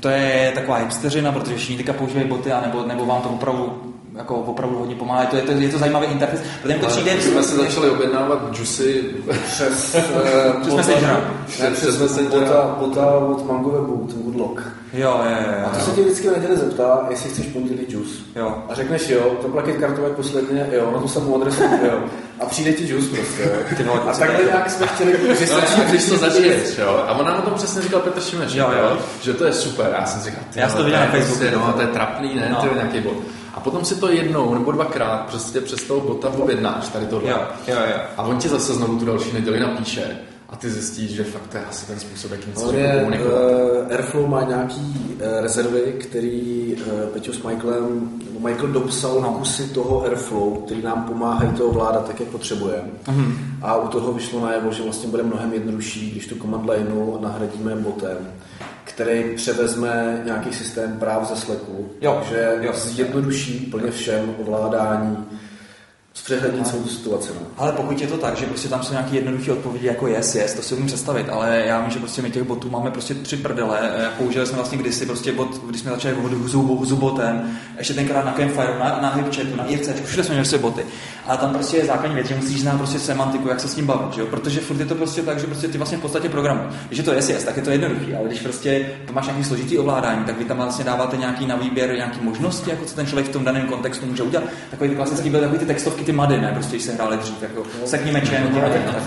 to 0.00 0.08
je 0.08 0.52
taková 0.54 0.76
hipsteřina, 0.76 1.32
protože 1.32 1.56
všichni 1.56 1.76
teďka 1.76 1.92
používají 1.92 2.28
boty, 2.28 2.52
anebo, 2.52 2.86
nebo 2.86 3.06
vám 3.06 3.22
to 3.22 3.28
opravdu 3.28 3.89
jako 4.20 4.36
opravdu 4.36 4.78
hodně 4.78 4.94
pomáhá. 4.94 5.20
Je 5.20 5.26
to, 5.26 5.36
je 5.36 5.42
to, 5.42 5.52
je 5.52 5.68
to 5.68 5.78
zajímavý 5.78 6.06
interfejs. 6.06 6.42
Protože 6.62 6.74
to 6.74 6.86
přijde... 6.86 7.14
My 7.14 7.22
jsme 7.22 7.42
si 7.42 7.56
začali 7.56 7.90
objednávat 7.90 8.58
juicy 8.58 9.04
přes, 9.46 9.96
přes 10.60 10.74
Messengera. 10.74 11.20
Přes 11.46 11.98
Messengera. 11.98 12.76
Bota 12.78 13.10
od 13.10 13.46
Mango 13.46 13.70
Webu, 13.70 14.06
ten 14.06 14.22
Woodlock. 14.22 14.62
Jo, 14.92 15.20
jo, 15.24 15.36
jo. 15.58 15.66
A 15.66 15.68
to 15.68 15.80
se 15.80 15.90
tě 15.90 16.02
vždycky 16.02 16.28
v 16.28 16.32
neděli 16.32 16.56
zeptá, 16.56 17.06
jestli 17.10 17.30
chceš 17.30 17.46
pondělí 17.46 17.86
juice. 17.88 18.22
Jo. 18.36 18.62
A 18.68 18.74
řekneš 18.74 19.08
jo, 19.08 19.36
to 19.42 19.48
plaket 19.48 19.76
kartové 19.76 20.10
posledně, 20.10 20.66
jo, 20.72 20.90
na 20.94 21.00
to 21.00 21.08
samou 21.08 21.40
adresu, 21.40 21.62
jo. 21.86 22.00
A 22.40 22.46
přijde 22.46 22.72
ti 22.72 22.88
juice 22.88 23.16
prostě, 23.16 23.42
jo. 23.42 23.76
Ty 23.76 23.82
vole, 23.82 24.00
a 24.00 24.12
takhle 24.12 24.44
nějak 24.44 24.70
jsme 24.70 24.86
chtěli, 24.86 25.12
že 25.12 25.46
no, 25.52 25.60
stačí, 25.60 25.80
když 25.88 26.08
to 26.08 26.16
začneš, 26.26 26.78
jo. 26.78 27.04
A 27.08 27.12
ona 27.12 27.30
na 27.30 27.40
to 27.40 27.50
přesně 27.50 27.82
říkal 27.82 28.00
Petr 28.00 28.20
Šimeš, 28.20 28.54
jo, 28.54 28.70
jo. 28.82 28.98
že 29.22 29.32
to 29.34 29.44
je 29.44 29.52
super. 29.52 29.94
Já 29.98 30.06
jsem 30.06 30.22
říkal, 30.22 30.42
Já 30.54 30.68
jsem 30.68 30.78
to 30.78 30.84
viděl 30.84 31.00
na 31.00 31.06
Facebooku. 31.06 31.38
Prostě, 31.38 31.56
no, 31.56 31.72
to 31.72 31.80
je 31.80 31.86
trapný, 31.86 32.34
ne, 32.34 32.48
no. 32.50 32.56
to 32.60 32.66
je 32.66 32.74
nějaký 32.74 33.00
bod. 33.00 33.16
A 33.54 33.60
potom 33.60 33.84
si 33.84 33.94
to 33.94 34.08
jednou 34.08 34.54
nebo 34.54 34.72
dvakrát 34.72 35.26
prostě 35.30 35.60
přes 35.60 35.82
toho 35.82 36.00
bota 36.00 36.28
objednáš 36.28 36.88
tady 36.88 37.06
tohle. 37.06 37.30
Jo, 37.30 37.38
jo, 37.66 37.76
jo. 37.76 38.00
A 38.16 38.22
on 38.22 38.38
ti 38.38 38.48
zase 38.48 38.74
znovu 38.74 38.98
tu 38.98 39.04
další 39.04 39.32
neděli 39.32 39.60
napíše 39.60 40.18
a 40.50 40.56
ty 40.56 40.70
zjistíš, 40.70 41.10
že 41.10 41.24
fakt 41.24 41.46
to 41.46 41.56
je 41.56 41.64
asi 41.64 41.86
ten 41.86 42.00
způsob, 42.00 42.30
jakým 42.30 42.54
se 42.54 42.76
je, 42.76 42.98
komunikovat. 42.98 43.40
Uh, 43.40 43.92
Airflow 43.92 44.28
má 44.28 44.42
nějaký 44.42 44.80
uh, 45.14 45.42
rezervy, 45.42 45.94
který 45.98 46.76
uh, 46.76 47.08
Peťo 47.12 47.32
s 47.32 47.42
Michaelem, 47.42 48.10
nebo 48.24 48.48
Michael 48.48 48.68
dopsal 48.68 49.20
no. 49.20 49.32
kusy 49.32 49.68
toho 49.68 50.02
Airflow, 50.02 50.62
který 50.64 50.82
nám 50.82 51.04
pomáhají 51.04 51.52
to 51.52 51.66
ovládat 51.66 52.06
tak, 52.06 52.20
jak 52.20 52.28
potřebujeme. 52.28 52.88
Uh-huh. 53.06 53.32
A 53.62 53.76
u 53.76 53.88
toho 53.88 54.12
vyšlo 54.12 54.40
najevo, 54.40 54.72
že 54.72 54.82
vlastně 54.82 55.08
bude 55.08 55.22
mnohem 55.22 55.52
jednodušší, 55.52 56.10
když 56.10 56.26
tu 56.26 56.34
command 56.34 56.70
lineu 56.70 57.18
nahradíme 57.20 57.74
botem 57.74 58.16
který 59.00 59.36
převezme 59.36 60.22
nějaký 60.24 60.52
systém 60.52 60.96
práv 60.98 61.28
ze 61.28 61.36
Slacku, 61.36 61.90
jo, 62.00 62.22
že 62.30 62.58
jo. 62.60 62.72
zjednoduší 62.72 63.66
plně 63.70 63.90
všem 63.90 64.34
ovládání 64.38 65.26
zpřehlednit 66.14 66.66
celou 66.66 66.82
tu 66.82 66.88
situaci. 66.88 67.30
No. 67.40 67.46
Ale 67.56 67.72
pokud 67.72 68.00
je 68.00 68.06
to 68.06 68.18
tak, 68.18 68.36
že 68.36 68.46
prostě 68.46 68.68
tam 68.68 68.82
jsou 68.82 68.92
nějaké 68.92 69.16
jednoduché 69.16 69.52
odpovědi 69.52 69.86
jako 69.86 70.06
yes, 70.06 70.34
yes, 70.34 70.54
to 70.54 70.62
si 70.62 70.74
umím 70.74 70.86
představit, 70.86 71.28
ale 71.28 71.62
já 71.66 71.80
vím, 71.80 71.90
že 71.90 71.98
prostě 71.98 72.22
my 72.22 72.30
těch 72.30 72.42
botů 72.42 72.70
máme 72.70 72.90
prostě 72.90 73.14
tři 73.14 73.36
prdele. 73.36 74.10
Použili 74.18 74.46
jsme 74.46 74.56
vlastně 74.56 74.78
kdysi 74.78 75.06
prostě 75.06 75.32
bot, 75.32 75.64
když 75.66 75.80
jsme 75.80 75.90
začali 75.90 76.14
vodu 76.14 76.48
zubu, 76.48 76.84
zubotem, 76.84 77.58
ještě 77.78 77.94
tenkrát 77.94 78.24
na 78.24 78.32
Campfire, 78.32 78.78
na, 78.78 78.98
na 79.02 79.14
HipChatu, 79.14 79.56
na 79.56 79.64
IRC, 79.64 79.88
všude 80.04 80.24
jsme 80.24 80.34
měli 80.34 80.44
prostě 80.44 80.58
boty. 80.58 80.82
A 81.26 81.36
tam 81.36 81.54
prostě 81.54 81.76
je 81.76 81.84
základní 81.84 82.14
věc, 82.14 82.28
že 82.28 82.34
musíš 82.34 82.60
znát 82.60 82.76
prostě 82.76 82.98
semantiku, 82.98 83.48
jak 83.48 83.60
se 83.60 83.68
s 83.68 83.74
tím 83.74 83.86
bavit, 83.86 84.14
že 84.14 84.20
jo? 84.20 84.26
protože 84.26 84.60
furt 84.60 84.80
je 84.80 84.86
to 84.86 84.94
prostě 84.94 85.22
tak, 85.22 85.38
že 85.38 85.46
prostě 85.46 85.68
ty 85.68 85.78
vlastně 85.78 85.98
v 85.98 86.00
podstatě 86.00 86.28
programu. 86.28 86.62
Když 86.86 86.98
je 86.98 87.04
to 87.04 87.12
yes, 87.12 87.28
yes, 87.28 87.44
tak 87.44 87.56
je 87.56 87.62
to 87.62 87.70
jednoduchý, 87.70 88.14
ale 88.14 88.28
když 88.28 88.40
prostě 88.40 88.86
máš 89.12 89.26
nějaký 89.26 89.44
složitý 89.44 89.78
ovládání, 89.78 90.24
tak 90.24 90.38
vy 90.38 90.44
tam 90.44 90.56
vlastně 90.56 90.84
dáváte 90.84 91.16
nějaký 91.16 91.46
na 91.46 91.56
výběr, 91.56 91.96
nějaký 91.96 92.20
možnosti, 92.22 92.70
jako 92.70 92.84
co 92.84 92.94
ten 92.94 93.06
člověk 93.06 93.28
v 93.28 93.32
tom 93.32 93.44
daném 93.44 93.66
kontextu 93.66 94.06
může 94.06 94.22
udělat. 94.22 94.44
Takový 94.70 94.94
klasický 94.94 95.30
byl 95.30 95.40
takový 95.40 95.58
ty 95.58 95.66
textovky, 95.66 95.99
ty 96.04 96.12
mady, 96.12 96.40
ne? 96.40 96.50
Prostě 96.54 96.80
se 96.80 96.92
hráli 96.92 97.16
dřív, 97.16 97.42
jako 97.42 97.62
sekni 97.84 98.12
mečem. 98.12 98.42
No, 98.54 98.60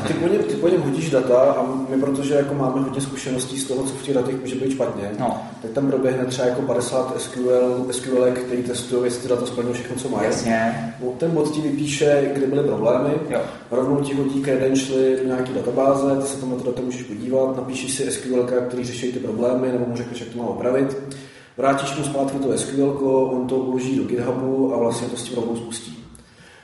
ty, 0.08 0.14
po 0.14 0.28
něm, 0.28 0.44
ty 0.44 0.54
po 0.54 0.68
něm 0.68 0.82
hodíš 0.82 1.10
data 1.10 1.42
a 1.42 1.66
my, 1.90 1.98
protože 2.02 2.34
jako 2.34 2.54
máme 2.54 2.82
hodně 2.82 3.02
zkušeností 3.02 3.60
z 3.60 3.68
toho, 3.68 3.84
co 3.84 3.94
v 3.94 4.02
těch 4.02 4.16
datech 4.16 4.42
může 4.42 4.56
být 4.56 4.72
špatně, 4.72 5.12
no. 5.20 5.42
tak 5.62 5.72
tam 5.72 5.88
proběhne 5.88 6.26
třeba 6.26 6.48
jako 6.48 6.62
50 6.62 7.22
SQL, 7.22 7.86
SQL 7.92 8.32
který 8.32 8.64
testují, 8.64 9.04
jestli 9.04 9.22
ty 9.22 9.28
data 9.28 9.46
splňují 9.46 9.74
všechno, 9.74 9.96
co 9.96 10.10
mají. 10.10 10.26
Jasně. 10.26 10.94
No, 11.04 11.10
ten 11.18 11.32
bot 11.32 11.52
ti 11.52 11.62
vypíše, 11.62 12.32
kde 12.34 12.48
byly 12.48 12.64
problémy, 12.64 13.14
jo. 13.30 13.42
rovnou 13.72 14.02
ti 14.02 14.14
hodí 14.14 14.42
credentialy 14.42 15.18
do 15.18 15.28
nějaké 15.28 15.54
databáze, 15.54 16.22
ty 16.22 16.28
se 16.28 16.38
tam 16.38 16.50
na 16.50 16.56
to 16.56 16.64
data 16.64 16.82
můžeš 16.82 17.04
podívat, 17.04 17.58
napíšeš 17.58 17.92
si 17.92 18.12
SQL, 18.12 18.44
který 18.68 18.84
řeší 18.84 19.12
ty 19.12 19.20
problémy, 19.20 19.72
nebo 19.72 19.86
mu 19.86 19.96
řekneš, 19.96 20.20
jak 20.20 20.30
to 20.30 20.38
má 20.38 20.46
opravit. 20.46 20.98
Vrátíš 21.58 21.98
mu 21.98 22.04
zpátky 22.04 22.38
to 22.38 22.58
SQL, 22.58 23.30
on 23.34 23.48
to 23.48 23.56
uloží 23.56 23.98
do 23.98 24.04
GitHubu 24.04 24.74
a 24.74 24.78
vlastně 24.78 25.08
to 25.08 25.18
s 25.18 25.24
tím 25.24 25.36
rovnou 25.36 25.56
spustí. 25.56 26.03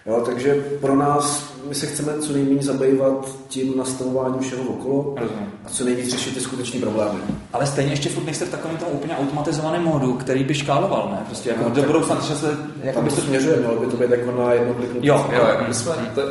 Jo, 0.06 0.24
takže 0.26 0.54
pro 0.82 0.96
nás, 0.96 1.54
my 1.70 1.76
se 1.76 1.86
chceme 1.86 2.14
co 2.20 2.34
nejméně 2.34 2.62
zabývat 2.62 3.30
tím 3.48 3.78
nastavováním 3.78 4.40
všeho 4.40 4.64
okolo 4.64 5.16
Rozumím. 5.20 5.52
a 5.66 5.70
co 5.70 5.84
nejvíc 5.86 6.10
řešit 6.10 6.34
ty 6.34 6.40
skutečné 6.40 6.80
problémy. 6.80 7.20
Ale 7.54 7.68
stejně 7.68 7.92
ještě 7.92 8.10
furt 8.10 8.24
nejste 8.26 8.46
v 8.46 8.52
takovém 8.52 8.78
tom 8.78 8.88
úplně 8.92 9.18
automatizovaném 9.18 9.84
módu, 9.84 10.14
který 10.14 10.44
by 10.44 10.54
škáloval, 10.54 11.10
ne? 11.12 11.24
Prostě 11.26 11.50
jako 11.50 11.64
no, 11.64 11.70
do 11.70 11.84
budoucna, 11.84 12.18
že 12.22 12.36
se... 12.36 12.58
Jako 12.84 13.02
by 13.02 13.10
to 13.10 13.22
směřuje, 13.22 13.58
mělo 13.58 13.80
by 13.80 13.86
to 13.86 13.98
být 13.98 14.10
jako 14.10 14.32
na 14.32 14.54
jedno 14.54 14.74
kliknutí. 14.74 15.08
Jo, 15.08 15.26
jo, 15.32 15.48
my 15.68 15.74
jsme, 15.74 16.12
to, 16.16 16.22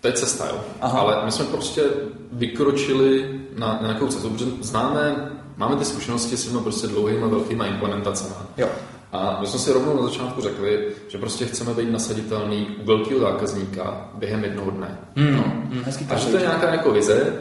to 0.00 0.08
je 0.08 0.12
cesta, 0.12 0.46
jo. 0.48 0.60
Aha. 0.80 1.00
Ale 1.00 1.24
my 1.24 1.32
jsme 1.32 1.44
prostě 1.44 1.82
vykročili 2.32 3.40
na, 3.58 3.66
na 3.66 3.82
nějakou 3.82 4.06
cestu, 4.06 4.30
protože 4.30 4.46
známe, 4.60 5.30
máme 5.56 5.76
ty 5.76 5.84
zkušenosti 5.84 6.36
s 6.36 6.46
těmi 6.46 6.60
prostě 6.60 6.86
dlouhými 6.86 7.28
velkými 7.28 7.64
implementacemi. 7.68 8.34
Jo. 8.56 8.68
A 9.14 9.38
my 9.40 9.46
jsme 9.46 9.58
si 9.58 9.72
rovnou 9.72 9.96
na 9.96 10.02
začátku 10.02 10.40
řekli, 10.40 10.86
že 11.08 11.18
prostě 11.18 11.46
chceme 11.46 11.74
být 11.74 11.90
nasaditelný 11.90 12.66
u 12.82 12.86
velkého 12.86 13.20
zákazníka 13.20 14.08
během 14.14 14.44
jednoho 14.44 14.70
dne. 14.70 14.98
Hmm. 15.16 15.36
No. 15.36 15.42
Hmm, 15.42 15.84
a 16.10 16.16
že 16.16 16.26
to 16.26 16.36
je 16.36 16.42
nějaká 16.42 16.70
jako 16.70 16.92
vize 16.92 17.32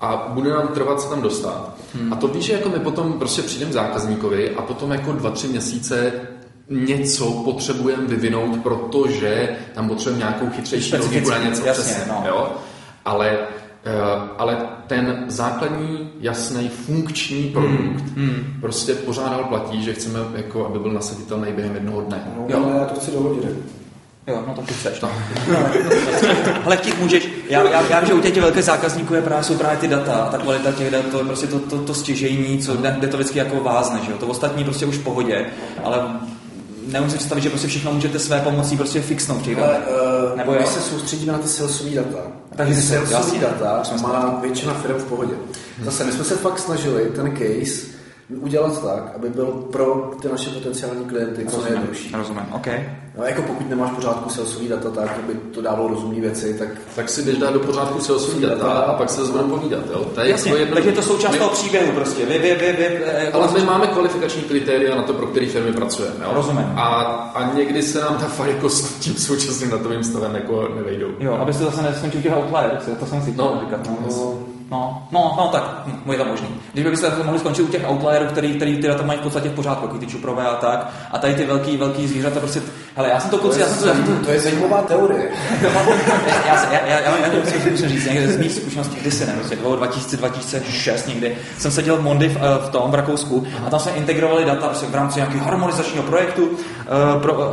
a 0.00 0.26
bude 0.28 0.50
nám 0.50 0.68
trvat 0.68 1.00
se 1.00 1.08
tam 1.08 1.22
dostat. 1.22 1.74
Hmm. 1.94 2.12
A 2.12 2.16
to 2.16 2.28
víš, 2.28 2.44
že 2.44 2.52
jako 2.52 2.68
my 2.68 2.78
potom 2.78 3.12
prostě 3.12 3.42
přijdeme 3.42 3.72
zákazníkovi 3.72 4.50
a 4.50 4.62
potom 4.62 4.90
jako 4.90 5.12
dva, 5.12 5.30
tři 5.30 5.48
měsíce 5.48 6.12
něco 6.68 7.32
potřebujeme 7.32 8.06
vyvinout, 8.06 8.62
protože 8.62 9.56
tam 9.74 9.88
potřebujeme 9.88 10.18
nějakou 10.18 10.50
chytřejší 10.50 10.96
logiku 10.96 11.30
na 11.30 11.38
něco 11.38 11.66
jasně, 11.66 11.82
přesně. 11.82 12.04
No. 12.08 12.24
Jo? 12.28 12.52
Ale 13.04 13.38
ale 14.38 14.56
ten 14.86 15.24
základní, 15.28 16.10
jasný, 16.20 16.68
funkční 16.68 17.42
produkt 17.42 17.80
hmm. 17.80 18.12
Hmm. 18.16 18.56
prostě 18.60 18.94
pořád 18.94 19.30
dál 19.30 19.44
platí, 19.44 19.82
že 19.82 19.94
chceme, 19.94 20.20
jako, 20.34 20.66
aby 20.66 20.78
byl 20.78 20.92
nasaditelný 20.92 21.52
během 21.52 21.74
jednoho 21.74 22.00
dne. 22.00 22.32
No, 22.36 22.44
jo. 22.48 22.64
ale 22.64 22.78
já 22.78 22.84
to 22.84 23.00
chci 23.00 23.10
dohodit. 23.10 23.44
Jo, 24.26 24.44
no 24.46 24.54
to 24.54 24.62
ty 24.62 24.74
chceš. 24.74 25.00
No. 25.00 25.10
Ale 26.64 26.76
těch 26.76 27.00
můžeš, 27.00 27.28
já, 27.48 27.62
já, 27.70 27.82
já 27.86 28.00
vím, 28.00 28.08
že 28.08 28.14
u 28.14 28.20
těch 28.20 28.40
velkých 28.40 28.64
zákazníků 28.64 29.14
je 29.14 29.22
právě, 29.22 29.44
jsou 29.44 29.54
právě 29.54 29.78
ty 29.78 29.88
data, 29.88 30.28
ta 30.30 30.38
kvalita 30.38 30.72
těch 30.72 30.90
dat, 30.90 31.06
to 31.10 31.18
je 31.18 31.24
prostě 31.24 31.46
to, 31.46 31.58
to, 31.58 31.78
to 31.78 31.94
stěžejní, 31.94 32.58
co, 32.58 32.76
kde 32.76 33.08
to 33.08 33.16
vždycky 33.16 33.38
jako 33.38 33.60
vázne, 33.60 34.00
že 34.04 34.10
jo? 34.10 34.18
To 34.18 34.26
ostatní 34.26 34.64
prostě 34.64 34.86
už 34.86 34.96
v 34.96 35.04
pohodě, 35.04 35.46
ale 35.84 36.20
neumím 36.86 37.10
si 37.10 37.16
představit, 37.16 37.40
že 37.40 37.50
prostě 37.50 37.68
všechno 37.68 37.92
můžete 37.92 38.18
své 38.18 38.40
pomocí 38.40 38.76
prostě 38.76 39.00
fixnout 39.00 39.48
Ale, 39.56 39.78
uh, 39.78 39.99
Nebo 40.36 40.52
my 40.52 40.66
se 40.66 40.80
soustředíme 40.80 41.32
na 41.32 41.38
ty 41.38 41.48
salesové 41.48 41.90
data. 41.90 42.18
Takže 42.56 42.74
ty 42.74 42.82
salesové 42.82 43.38
data 43.38 43.82
má 44.02 44.38
většina 44.42 44.74
firm 44.74 44.98
v 44.98 45.04
pohodě. 45.04 45.34
Zase 45.84 46.04
my 46.04 46.12
jsme 46.12 46.24
se 46.24 46.36
fakt 46.36 46.58
snažili 46.58 47.04
ten 47.04 47.36
case 47.36 47.99
udělat 48.36 48.82
tak, 48.82 49.12
aby 49.16 49.28
byl 49.28 49.46
pro 49.46 50.10
ty 50.22 50.28
naše 50.28 50.50
potenciální 50.50 51.04
klienty 51.04 51.46
co 51.46 51.62
nejjednodušší. 51.62 52.14
Rozumím, 52.16 52.46
OK. 52.52 52.66
No, 53.18 53.24
jako 53.24 53.42
pokud 53.42 53.70
nemáš 53.70 53.90
pořádku 53.90 54.30
salesový 54.30 54.68
data, 54.68 54.90
tak 54.90 55.18
aby 55.24 55.34
to 55.34 55.62
dávalo 55.62 55.88
rozumné 55.88 56.20
věci, 56.20 56.54
tak... 56.58 56.68
Tak 56.96 57.08
si 57.08 57.22
běž 57.22 57.38
dát 57.38 57.52
do 57.52 57.60
pořádku 57.60 58.00
salesový 58.00 58.40
data, 58.40 58.54
data 58.54 58.70
a 58.70 58.94
pak 58.94 59.10
se 59.10 59.24
zase 59.24 59.42
povídat, 59.42 59.80
jo? 59.92 60.04
To 60.14 60.20
je 60.20 60.30
Jasně, 60.30 60.52
jako 60.52 60.78
je 60.78 60.92
to 60.92 61.02
součást 61.02 61.32
my... 61.32 61.38
toho 61.38 61.50
příběhu 61.50 61.92
prostě. 61.92 62.26
Vy, 62.26 62.38
vy, 62.38 62.54
vy, 62.54 62.72
vy, 62.72 63.00
jako 63.24 63.42
Ale 63.42 63.52
my 63.52 63.64
máme 63.64 63.86
kvalifikační 63.86 64.42
kritéria 64.42 64.96
na 64.96 65.02
to, 65.02 65.12
pro 65.12 65.26
které 65.26 65.46
firmy 65.46 65.72
pracujeme, 65.72 66.24
jo? 66.24 66.30
Rozumím. 66.34 66.72
A, 66.76 66.86
a 67.34 67.54
někdy 67.54 67.82
se 67.82 68.00
nám 68.00 68.16
ta 68.16 68.26
fakt 68.26 68.48
jako 68.48 68.68
s 68.68 68.94
tím 68.94 69.14
současným 69.14 69.70
datovým 69.70 70.04
stavem 70.04 70.34
jako 70.34 70.68
nevejdou. 70.76 71.08
Jo, 71.20 71.32
abyste 71.32 71.64
zase 71.64 71.82
neskončil 71.82 72.22
těch 72.22 72.36
outliers, 72.36 72.84
to 73.00 73.06
jsem 73.06 73.22
si 73.22 73.34
no, 73.36 73.60
říkat. 73.64 73.80
No, 73.86 73.98
no, 74.06 74.38
No, 74.70 75.02
no, 75.10 75.34
no 75.36 75.48
tak, 75.48 75.82
hm, 75.86 76.10
je 76.10 76.18
to 76.18 76.24
možný. 76.24 76.48
Když 76.72 76.86
byste 76.86 77.12
mohli 77.24 77.38
skončit 77.38 77.62
u 77.62 77.66
těch 77.66 77.90
outlierů, 77.90 78.26
který, 78.26 78.54
který 78.54 78.76
ty 78.76 78.88
data 78.88 79.02
mají 79.02 79.18
v 79.18 79.22
podstatě 79.22 79.48
v 79.48 79.52
pořádku, 79.52 79.98
ty 79.98 80.06
čuprové 80.06 80.46
a 80.46 80.54
tak, 80.54 80.90
a 81.10 81.18
tady 81.18 81.34
ty 81.34 81.46
velký, 81.46 81.76
velký 81.76 82.08
zvířata, 82.08 82.40
prostě, 82.40 82.62
hele, 82.96 83.08
já 83.08 83.20
jsem 83.20 83.30
to 83.30 83.38
kluci, 83.38 83.60
já 83.60 83.66
jsem 83.66 83.78
to, 83.78 83.88
já 83.88 83.94
jsem 83.94 84.04
to, 84.04 84.24
to 84.24 84.30
je 84.30 84.40
zajímavá 84.40 84.82
teorie. 84.82 85.30
já, 86.46 86.72
já, 86.72 86.86
já, 86.86 87.00
já, 87.00 87.00
já, 87.00 87.40
musím, 87.40 87.70
musím 87.70 87.88
říct, 87.88 88.04
někde 88.04 88.28
z 88.28 88.38
mých 88.38 88.52
zkušeností 88.52 88.96
kdysi, 89.00 89.26
ne, 89.26 89.32
prostě 89.32 89.56
2000, 89.56 90.16
2006 90.16 91.06
někdy, 91.06 91.36
jsem 91.58 91.70
seděl 91.70 91.96
v 91.96 92.02
Mondi 92.02 92.28
v, 92.28 92.38
v 92.66 92.70
tom, 92.70 92.90
v 92.90 92.94
Rakousku, 92.94 93.46
a 93.66 93.70
tam 93.70 93.80
jsme 93.80 93.92
integrovali 93.92 94.44
data 94.44 94.66
prostě 94.66 94.86
v 94.86 94.94
rámci 94.94 95.18
nějakého 95.18 95.44
harmonizačního 95.44 96.04
projektu 96.04 96.42
uh, 96.44 97.22
pro, 97.22 97.32
uh, 97.32 97.44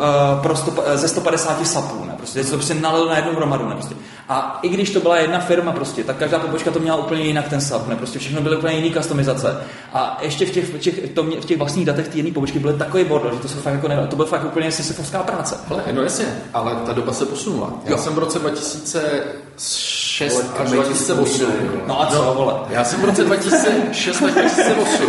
pro 0.41 0.55
sto, 0.55 0.83
ze 0.95 1.07
150 1.07 1.67
sapů, 1.67 2.05
prostě, 2.33 2.51
to 2.51 2.57
prostě 2.57 2.73
nalil 2.73 3.05
na 3.05 3.15
jednu 3.15 3.35
hromadu, 3.35 3.69
ne, 3.69 3.75
prostě. 3.75 3.95
A 4.29 4.59
i 4.61 4.69
když 4.69 4.89
to 4.89 4.99
byla 4.99 5.17
jedna 5.17 5.39
firma 5.39 5.71
prostě, 5.71 6.03
tak 6.03 6.17
každá 6.17 6.39
pobočka 6.39 6.71
to 6.71 6.79
měla 6.79 6.97
úplně 6.97 7.23
jinak 7.23 7.49
ten 7.49 7.61
SAP, 7.61 7.87
ne? 7.87 7.95
Prostě 7.95 8.19
všechno 8.19 8.41
byly 8.41 8.57
úplně 8.57 8.75
jiný 8.75 8.93
customizace. 8.93 9.63
A 9.93 10.17
ještě 10.21 10.45
v 10.45 10.49
těch, 10.51 10.73
v 10.73 10.77
těch, 10.77 11.09
to 11.09 11.23
mě, 11.23 11.41
v 11.41 11.45
těch 11.45 11.57
vlastních 11.57 11.85
datech 11.85 12.07
té 12.07 12.17
jedné 12.17 12.31
pobočky 12.31 12.59
byly 12.59 12.77
takový 12.77 13.03
bordel, 13.03 13.33
že 13.33 13.39
to 13.39 13.47
se 13.47 13.55
fakt 13.55 13.73
jako 13.73 13.87
ne, 13.87 14.07
to 14.09 14.15
byl 14.15 14.25
fakt 14.25 14.45
úplně 14.45 14.71
sisyfovská 14.71 15.23
práce. 15.23 15.57
Ale, 15.69 15.83
no 15.91 16.01
jasně, 16.03 16.25
ale 16.53 16.75
ta 16.85 16.93
doba 16.93 17.13
se 17.13 17.25
posunula. 17.25 17.73
Já 17.85 17.91
jo. 17.91 17.97
jsem 17.97 18.13
v 18.13 18.19
roce 18.19 18.39
2006 18.39 20.06
až 20.21 20.69
2008. 20.69 21.45
No 21.87 22.01
a 22.01 22.05
co, 22.05 22.25
no, 22.25 22.33
vole? 22.33 22.53
Já 22.69 22.83
jsem 22.83 23.01
v 23.01 23.05
roce 23.05 23.23
2006 23.23 24.23
až 24.23 24.31
2008 24.31 25.07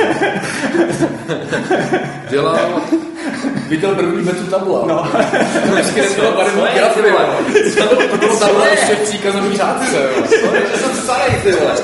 dělal 2.31 2.59
Viděl 3.69 3.95
první 3.95 4.25
metu 4.25 4.45
tabula. 4.45 4.85
No. 4.87 5.09
Vždycky 5.73 6.01
nebylo 6.01 6.33
barevný 6.33 6.63
grafy, 6.75 7.03
To 7.79 8.17
bylo 8.17 8.37
tabula 8.37 8.67
ještě 8.67 8.95
v 8.95 9.01
příkazový 9.09 9.57
řádce, 9.57 9.97
jo. 10.03 10.23
Že 10.73 10.79
jsem 10.79 10.95
starý, 10.97 11.35
ty 11.43 11.53
vole. 11.53 11.75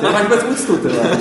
To 0.00 0.12
máš 0.12 0.22
vůbec 0.22 0.42
úctu, 0.42 0.76
ty 0.76 0.88
vole. 0.88 1.18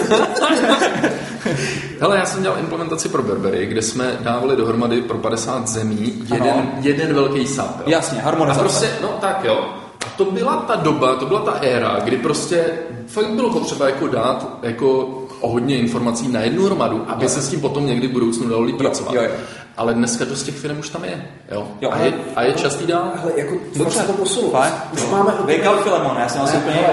Hele, 1.99 2.17
já 2.17 2.25
jsem 2.25 2.41
dělal 2.43 2.59
implementaci 2.59 3.09
pro 3.09 3.23
Burberry, 3.23 3.65
kde 3.65 3.81
jsme 3.81 4.17
dávali 4.19 4.55
dohromady 4.55 5.01
pro 5.01 5.17
50 5.17 5.67
zemí 5.67 6.13
jeden, 6.33 6.71
jeden 6.79 7.13
velký 7.13 7.47
SAP. 7.47 7.77
Jo. 7.77 7.83
Jasně, 7.85 8.21
harmonizace. 8.21 8.59
A 8.59 8.63
prostě, 8.63 8.89
no 9.01 9.07
tak 9.21 9.43
jo. 9.43 9.73
To 10.17 10.25
byla 10.25 10.55
ta 10.55 10.75
doba, 10.75 11.15
to 11.15 11.25
byla 11.25 11.39
ta 11.39 11.51
éra, 11.61 11.99
kdy 12.03 12.17
prostě 12.17 12.65
fakt 13.07 13.29
bylo 13.29 13.49
potřeba 13.49 13.85
jako 13.85 14.07
dát 14.07 14.59
jako 14.63 15.09
o 15.41 15.49
hodně 15.49 15.77
informací 15.77 16.27
na 16.27 16.41
jednu 16.41 16.65
hromadu, 16.65 17.03
aby 17.07 17.25
jo. 17.25 17.29
se 17.29 17.41
s 17.41 17.49
tím 17.49 17.61
potom 17.61 17.85
někdy 17.85 18.07
v 18.07 18.11
budoucnu 18.11 18.49
dalo 18.49 18.63
líp 18.63 18.77
pracovat. 18.77 19.13
Jo, 19.13 19.21
jo. 19.21 19.29
Ale 19.77 19.93
dneska 19.93 20.25
dost 20.25 20.43
těch 20.43 20.55
firm 20.55 20.79
už 20.79 20.89
tam 20.89 21.03
je. 21.03 21.25
Jo? 21.51 21.67
jo 21.81 21.89
a, 21.91 21.97
je, 21.97 22.13
a 22.35 22.43
je 22.43 22.53
častý 22.53 22.85
dál. 22.85 23.11
Ale 23.23 23.31
jako 23.35 23.55
fakt 23.77 23.91
se 23.91 24.03
to 24.03 24.13
posunulo. 24.13 24.59
Už 24.93 25.03
no. 25.03 25.11
máme... 25.11 25.31
Wake 25.31 25.73
up, 25.73 25.83
Filemon, 25.83 26.17
já 26.19 26.29
jsem 26.29 26.41
asi 26.41 26.57
úplně... 26.57 26.87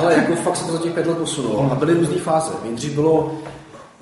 Ale 0.00 0.14
jako 0.14 0.34
fakt 0.34 0.56
se 0.56 0.66
to 0.66 0.72
za 0.72 0.78
těch 0.78 0.92
pět 0.92 1.06
let 1.06 1.18
posunulo. 1.18 1.68
A 1.72 1.74
byly 1.74 1.94
různé 1.94 2.18
fáze. 2.18 2.52
Nejdřív 2.64 2.92
bylo 2.92 3.32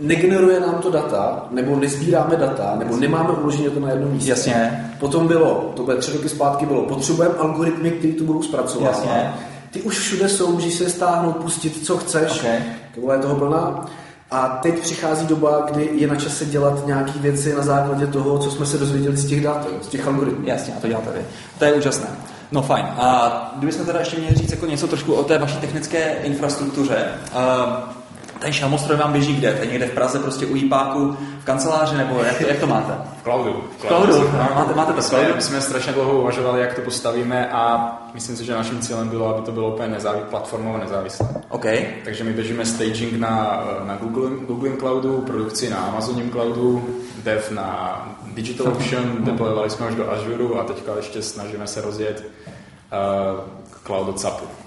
negeneruje 0.00 0.60
nám 0.60 0.74
to 0.74 0.90
data, 0.90 1.46
nebo 1.50 1.76
nezbíráme 1.76 2.36
data, 2.36 2.74
nebo 2.78 2.96
nemáme 2.96 3.30
uloženě 3.30 3.70
to 3.70 3.80
na 3.80 3.90
jednom 3.90 4.10
místě. 4.12 4.30
Jasně. 4.30 4.90
Potom 5.00 5.26
bylo, 5.26 5.72
to 5.76 5.82
bude 5.82 5.96
tři 5.96 6.12
roky 6.12 6.28
zpátky 6.28 6.66
bylo, 6.66 6.82
potřebujeme 6.82 7.34
algoritmy, 7.34 7.90
které 7.90 8.12
to 8.12 8.24
budou 8.24 8.42
zpracovat. 8.42 8.86
Jasně. 8.86 9.34
Ty 9.70 9.82
už 9.82 9.98
všude 9.98 10.28
jsou, 10.28 10.52
můžeš 10.52 10.74
se 10.74 10.90
stáhnout, 10.90 11.36
pustit, 11.36 11.86
co 11.86 11.98
chceš. 11.98 12.40
Okay. 12.40 12.58
To 12.94 13.12
je 13.12 13.18
toho 13.18 13.36
plná. 13.36 13.86
A 14.30 14.58
teď 14.62 14.78
přichází 14.78 15.26
doba, 15.26 15.66
kdy 15.72 15.90
je 15.92 16.06
na 16.06 16.16
čase 16.16 16.44
dělat 16.44 16.86
nějaké 16.86 17.12
věci 17.16 17.54
na 17.54 17.62
základě 17.62 18.06
toho, 18.06 18.38
co 18.38 18.50
jsme 18.50 18.66
se 18.66 18.78
dozvěděli 18.78 19.16
z 19.16 19.26
těch 19.28 19.42
dat, 19.42 19.68
z 19.82 19.86
těch 19.86 20.06
algoritmů. 20.06 20.46
Jasně, 20.46 20.74
a 20.76 20.80
to 20.80 20.88
děláte 20.88 21.10
vy. 21.10 21.20
To 21.58 21.64
je 21.64 21.72
úžasné. 21.72 22.06
No 22.52 22.62
fajn. 22.62 22.84
A 22.84 23.52
kdybychom 23.56 23.86
teda 23.86 23.98
ještě 23.98 24.18
měli 24.18 24.34
říct 24.34 24.50
jako 24.50 24.66
něco 24.66 24.86
trošku 24.86 25.14
o 25.14 25.24
té 25.24 25.38
vaší 25.38 25.56
technické 25.56 26.12
infrastruktuře. 26.22 27.08
Uh, 27.32 27.99
ten 28.40 28.52
šelmostroj 28.52 28.98
vám 28.98 29.12
běží 29.12 29.36
kde? 29.36 29.52
To 29.52 29.60
je 29.62 29.66
někde 29.66 29.86
v 29.86 29.90
Praze 29.90 30.18
prostě 30.18 30.46
u 30.46 30.56
jípáku 30.56 31.16
v 31.40 31.44
kanceláři, 31.44 31.96
nebo 31.96 32.22
jak 32.22 32.38
to, 32.38 32.46
jak 32.46 32.58
to 32.58 32.66
máte? 32.66 32.92
V 33.20 33.22
cloudu. 33.22 33.64
V 33.78 33.86
cloudu, 33.86 34.20
no, 34.32 34.48
máte, 34.54 34.74
máte 34.74 34.92
to 34.92 35.02
v 35.02 35.04
cloudu? 35.04 35.32
Jsme, 35.32 35.40
jsme 35.40 35.60
strašně 35.60 35.92
dlouho 35.92 36.20
uvažovali, 36.20 36.60
jak 36.60 36.74
to 36.74 36.80
postavíme 36.80 37.48
a 37.48 37.92
myslím 38.14 38.36
si, 38.36 38.44
že 38.44 38.54
naším 38.54 38.80
cílem 38.80 39.08
bylo, 39.08 39.34
aby 39.34 39.42
to 39.42 39.52
bylo 39.52 39.74
úplně 39.74 39.88
nezávislé, 39.88 40.28
platformovo 40.30 40.78
nezávislé. 40.78 41.28
OK. 41.48 41.66
Takže 42.04 42.24
my 42.24 42.32
běžíme 42.32 42.66
staging 42.66 43.12
na, 43.12 43.64
na 43.84 43.96
Google, 43.96 44.30
Google 44.46 44.76
Cloudu, 44.76 45.20
produkci 45.26 45.70
na 45.70 45.76
Amazoním 45.76 46.30
Cloudu, 46.30 46.88
dev 47.24 47.50
na 47.50 48.00
DigitalOcean, 48.34 49.24
deployovali 49.24 49.70
jsme 49.70 49.86
už 49.86 49.94
do 49.94 50.12
Azure 50.12 50.60
a 50.60 50.64
teďka 50.64 50.96
ještě 50.96 51.22
snažíme 51.22 51.66
se 51.66 51.80
rozjet 51.80 52.24
uh, 52.24 53.40
cloud 53.86 54.08
od 54.08 54.20
SAPu. 54.20 54.59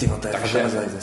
Tyjo, 0.00 0.16
to 0.16 0.26
je 0.26 0.32
takže, 0.32 0.58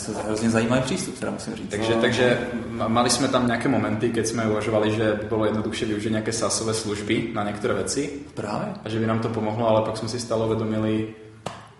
to 0.05 0.11
je 0.11 0.23
hrozně 0.25 0.49
zajímavý 0.49 0.81
přístup, 0.81 1.19
teda 1.19 1.31
musím 1.31 1.55
říct. 1.55 1.69
Takže, 1.69 1.95
no. 1.95 2.01
takže 2.01 2.39
mali 2.87 3.09
jsme 3.09 3.27
tam 3.27 3.47
nějaké 3.47 3.69
momenty, 3.69 4.09
keď 4.09 4.27
jsme 4.27 4.49
uvažovali, 4.49 4.91
že 4.91 5.19
by 5.21 5.25
bylo 5.27 5.45
jednoduše 5.45 5.85
využít 5.85 6.09
nějaké 6.09 6.31
SaaSové 6.31 6.73
služby 6.73 7.29
na 7.33 7.43
některé 7.43 7.73
věci. 7.73 8.09
Právě. 8.33 8.67
A 8.85 8.89
že 8.89 8.99
by 8.99 9.07
nám 9.07 9.19
to 9.19 9.29
pomohlo, 9.29 9.67
ale 9.67 9.81
pak 9.81 9.97
jsme 9.97 10.09
si 10.09 10.19
stále 10.19 10.45
uvědomili, 10.45 11.07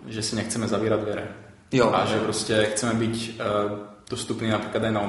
že 0.06 0.22
si 0.22 0.36
nechceme 0.36 0.68
zavírat 0.68 1.00
dvere. 1.00 1.22
Jo, 1.72 1.90
a 1.94 2.06
že 2.06 2.18
prostě 2.18 2.68
chceme 2.72 2.94
být 2.94 3.40
uh, 3.66 3.78
dostupný 4.10 4.50
například 4.50 4.82
i 4.84 4.90
na 4.90 5.00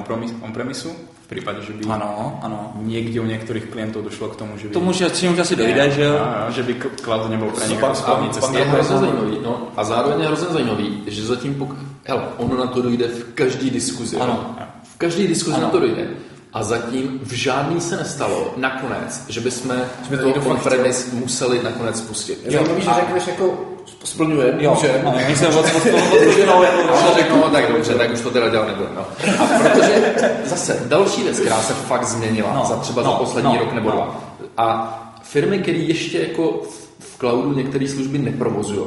on-premisu, 0.42 0.96
v 1.24 1.28
případě, 1.28 1.62
že 1.62 1.74
by 1.74 1.86
ano, 1.86 2.40
ano. 2.44 2.74
někdy 2.76 3.20
u 3.20 3.26
některých 3.26 3.66
klientů 3.66 4.02
došlo 4.02 4.30
k 4.30 4.36
tomu, 4.36 4.58
že 4.58 4.68
by... 4.68 4.74
Tomu, 4.74 4.94
že 4.94 5.08
už 5.08 5.40
asi 5.40 5.56
dojde, 5.56 5.92
že 5.92 6.04
jo? 6.04 6.20
A, 6.20 6.50
že 6.50 6.64
by 6.64 6.76
cloud 7.04 7.30
nebyl 7.30 7.48
pro 7.48 7.68
někoho 7.68 7.94
cestou. 7.94 8.58
Je 8.58 8.64
hrozně 8.64 8.98
zajímavý, 8.98 9.38
no, 9.44 9.68
a 9.78 9.84
zároveň 9.84 10.20
je 10.22 10.28
hrozně 10.28 10.48
zajímavý, 10.48 11.04
že 11.08 11.26
zatím, 11.26 11.56
pok... 11.56 11.76
hele, 12.10 12.24
ono 12.38 12.58
na 12.58 12.68
to 12.68 12.82
dojde 12.82 13.08
v 13.08 13.24
každé 13.34 13.70
diskuzi. 13.70 14.18
Ano. 14.18 14.56
V 14.84 14.98
každé 14.98 15.28
diskuzi 15.28 15.58
ano. 15.58 15.64
na 15.64 15.70
to 15.70 15.80
dojde. 15.80 16.08
A 16.54 16.64
zatím 16.64 17.20
v 17.24 17.34
žádný 17.34 17.82
se 17.82 17.98
nestalo 17.98 18.54
nakonec, 18.58 19.26
že 19.30 19.42
bychom 19.42 19.82
že 20.10 20.18
by 20.18 20.34
to 20.34 20.42
konferenci 20.42 21.16
museli 21.16 21.64
nakonec 21.64 21.98
spustit. 21.98 22.40
Je 22.46 22.52
zajímavý, 22.52 22.82
že 22.82 22.90
řekneš 22.94 23.28
jako 23.28 23.66
splňujeme, 24.04 24.64
jo, 24.64 24.78
že... 24.82 25.02
No, 25.04 25.14
jako... 25.20 26.94
A 26.94 27.14
řeknu, 27.14 27.38
no 27.38 27.50
tak 27.50 27.72
dobře, 27.72 27.94
tak 27.94 28.14
už 28.14 28.22
to 28.22 28.30
teda 28.30 28.50
dělat 28.50 28.68
nebudu. 28.68 28.88
No. 28.96 29.06
A 29.40 29.46
protože 29.46 30.16
zase 30.46 30.84
další 30.86 31.24
věc, 31.24 31.40
která 31.40 31.62
se 31.62 31.74
fakt 31.74 32.04
změnila 32.04 32.54
no, 32.54 32.66
za 32.66 32.76
třeba 32.76 33.02
no, 33.02 33.12
za 33.12 33.18
poslední 33.18 33.54
no, 33.54 33.60
rok 33.60 33.74
nebo 33.74 33.90
no. 33.90 33.96
dva. 33.96 34.36
A 34.58 34.96
firmy, 35.24 35.60
které 35.60 35.78
ještě 35.78 36.20
jako 36.20 36.62
v 37.00 37.18
cloudu 37.20 37.54
některé 37.54 37.88
služby 37.88 38.18
neprovozují, 38.18 38.86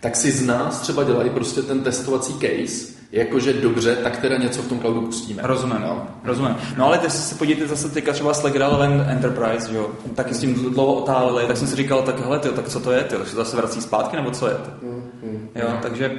tak 0.00 0.16
si 0.16 0.30
z 0.30 0.46
nás 0.46 0.80
třeba 0.80 1.04
dělají 1.04 1.30
prostě 1.30 1.62
ten 1.62 1.80
testovací 1.80 2.32
case, 2.32 2.98
jakože 3.12 3.52
dobře, 3.52 3.96
tak 3.96 4.16
teda 4.16 4.36
něco 4.36 4.62
v 4.62 4.68
tom 4.68 4.80
cloudu 4.80 5.00
pustíme. 5.00 5.42
Rozumím, 5.44 5.80
no. 5.80 6.06
rozumím. 6.24 6.56
No 6.76 6.86
ale 6.86 6.98
teď 6.98 7.10
se 7.10 7.34
podívejte 7.34 7.68
zase 7.68 7.88
teďka 7.88 8.12
třeba 8.12 8.34
Slack 8.34 8.56
Relevant 8.56 9.08
Enterprise, 9.08 9.74
jo, 9.74 9.90
taky 10.14 10.34
s 10.34 10.40
tím 10.40 10.54
dlouho 10.54 10.94
otáleli, 10.94 11.46
tak 11.46 11.56
jsem 11.56 11.68
si 11.68 11.76
říkal, 11.76 12.02
tak 12.02 12.20
hele, 12.20 12.38
tyjo, 12.38 12.54
tak 12.54 12.68
co 12.68 12.80
to 12.80 12.92
je, 12.92 13.04
tyjo, 13.04 13.24
se 13.24 13.36
zase 13.36 13.56
vrací 13.56 13.80
zpátky, 13.80 14.16
nebo 14.16 14.30
co 14.30 14.48
je 14.48 14.54
to? 14.54 14.70
Mm, 14.82 15.48
jo, 15.54 15.68
takže 15.82 16.10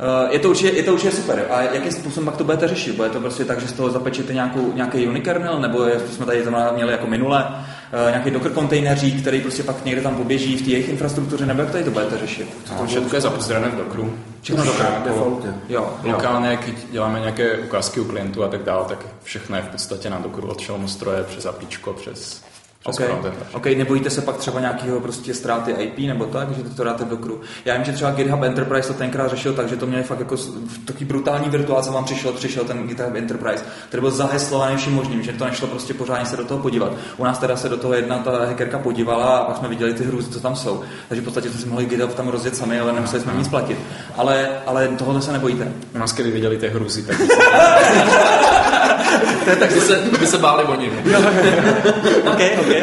Uh, 0.00 0.32
je 0.32 0.38
to, 0.38 0.50
určitě, 0.50 0.70
je 0.76 0.82
to 0.82 0.92
určitě 0.92 1.12
super. 1.12 1.46
A 1.50 1.62
jakým 1.62 1.92
způsobem 1.92 2.24
pak 2.24 2.36
to 2.36 2.44
budete 2.44 2.68
řešit? 2.68 2.96
Bude 2.96 3.08
to 3.08 3.20
prostě 3.20 3.44
tak, 3.44 3.60
že 3.60 3.68
z 3.68 3.72
toho 3.72 3.90
zapečete 3.90 4.34
nějakou, 4.34 4.72
nějaký 4.72 5.08
unikernel, 5.08 5.60
nebo 5.60 5.84
je, 5.84 6.00
jsme 6.00 6.26
tady 6.26 6.44
měli 6.74 6.92
jako 6.92 7.06
minule, 7.06 7.64
nějaký 8.10 8.30
Docker 8.30 8.52
kontejneří, 8.52 9.12
který 9.20 9.40
prostě 9.40 9.62
pak 9.62 9.84
někde 9.84 10.02
tam 10.02 10.16
poběží 10.16 10.56
v 10.56 10.62
té 10.62 10.70
jejich 10.70 10.88
infrastruktuře, 10.88 11.46
nebo 11.46 11.62
jak 11.62 11.70
tady 11.70 11.84
to 11.84 11.90
budete 11.90 12.18
řešit? 12.18 12.48
Co 12.64 12.74
to 12.74 12.86
všechno 12.86 13.08
je 13.14 13.20
zapozděné 13.20 13.68
v 13.68 13.76
Dockeru. 13.76 14.14
Všechno 14.42 14.64
Docker, 14.64 14.86
defaultě. 15.04 15.48
Jo, 15.68 15.94
Lokálně, 16.04 16.58
když 16.64 16.76
děláme 16.90 17.20
nějaké 17.20 17.58
ukázky 17.58 18.00
u 18.00 18.04
klientů 18.04 18.44
a 18.44 18.48
tak 18.48 18.62
dále, 18.62 18.84
tak 18.88 19.06
všechno 19.22 19.56
je 19.56 19.62
v 19.62 19.68
podstatě 19.68 20.10
na 20.10 20.18
Dockeru 20.18 20.48
od 20.48 20.62
stroje 20.86 21.22
přes 21.22 21.46
APIčko, 21.46 21.92
přes 21.92 22.42
Okay. 22.86 23.06
OK, 23.52 23.66
nebojíte 23.66 24.10
se 24.10 24.20
pak 24.20 24.36
třeba 24.36 24.60
nějakého 24.60 25.00
prostě 25.00 25.34
ztráty 25.34 25.70
IP 25.70 25.98
nebo 25.98 26.24
tak, 26.24 26.56
že 26.56 26.62
to 26.62 26.84
dáte 26.84 27.04
do 27.04 27.16
kru. 27.16 27.40
Já 27.64 27.74
vím, 27.74 27.84
že 27.84 27.92
třeba 27.92 28.10
GitHub 28.10 28.42
Enterprise 28.42 28.88
to 28.88 28.94
tenkrát 28.94 29.30
řešil 29.30 29.52
tak, 29.52 29.68
že 29.68 29.76
to 29.76 29.86
měli 29.86 30.02
fakt 30.02 30.18
jako 30.18 30.36
v 30.36 30.78
taký 30.84 31.04
brutální 31.04 31.48
virtuálce 31.48 31.90
vám 31.90 32.04
přišel, 32.04 32.32
přišel 32.32 32.64
ten 32.64 32.86
GitHub 32.86 33.14
Enterprise, 33.14 33.64
který 33.88 34.00
byl 34.00 34.10
zaheslovaný 34.10 34.76
vším 34.76 34.92
možným, 34.92 35.22
že 35.22 35.32
to 35.32 35.44
nešlo 35.44 35.68
prostě 35.68 35.94
pořádně 35.94 36.26
se 36.26 36.36
do 36.36 36.44
toho 36.44 36.60
podívat. 36.60 36.92
U 37.16 37.24
nás 37.24 37.38
teda 37.38 37.56
se 37.56 37.68
do 37.68 37.76
toho 37.76 37.94
jedna 37.94 38.18
ta 38.18 38.46
hackerka 38.46 38.78
podívala 38.78 39.36
a 39.36 39.44
pak 39.44 39.56
jsme 39.56 39.68
viděli 39.68 39.94
ty 39.94 40.04
hrůzy, 40.04 40.30
co 40.30 40.40
tam 40.40 40.56
jsou. 40.56 40.82
Takže 41.08 41.22
v 41.22 41.24
podstatě 41.24 41.50
jsme 41.50 41.60
si 41.60 41.66
mohli 41.66 41.84
GitHub 41.84 42.14
tam 42.14 42.28
rozjet 42.28 42.56
sami, 42.56 42.80
ale 42.80 42.92
nemuseli 42.92 43.22
jsme 43.22 43.34
nic 43.34 43.48
platit. 43.48 43.78
Ale, 44.16 44.48
ale 44.66 44.88
tohohle 44.88 45.22
se 45.22 45.32
nebojíte. 45.32 45.72
U 45.94 45.98
nás, 45.98 46.14
když 46.14 46.32
viděli 46.32 46.58
ty 46.58 46.68
hrůzy, 46.68 47.02
tak 47.02 47.16
to 49.44 49.50
je 49.50 49.56
tak, 49.56 49.72
by 49.72 49.80
se, 49.80 49.96
by 50.20 50.26
se 50.26 50.38
báli 50.38 50.64
oni. 50.64 50.88
ok, 52.26 52.32
ok, 52.32 52.40
ok. 52.60 52.73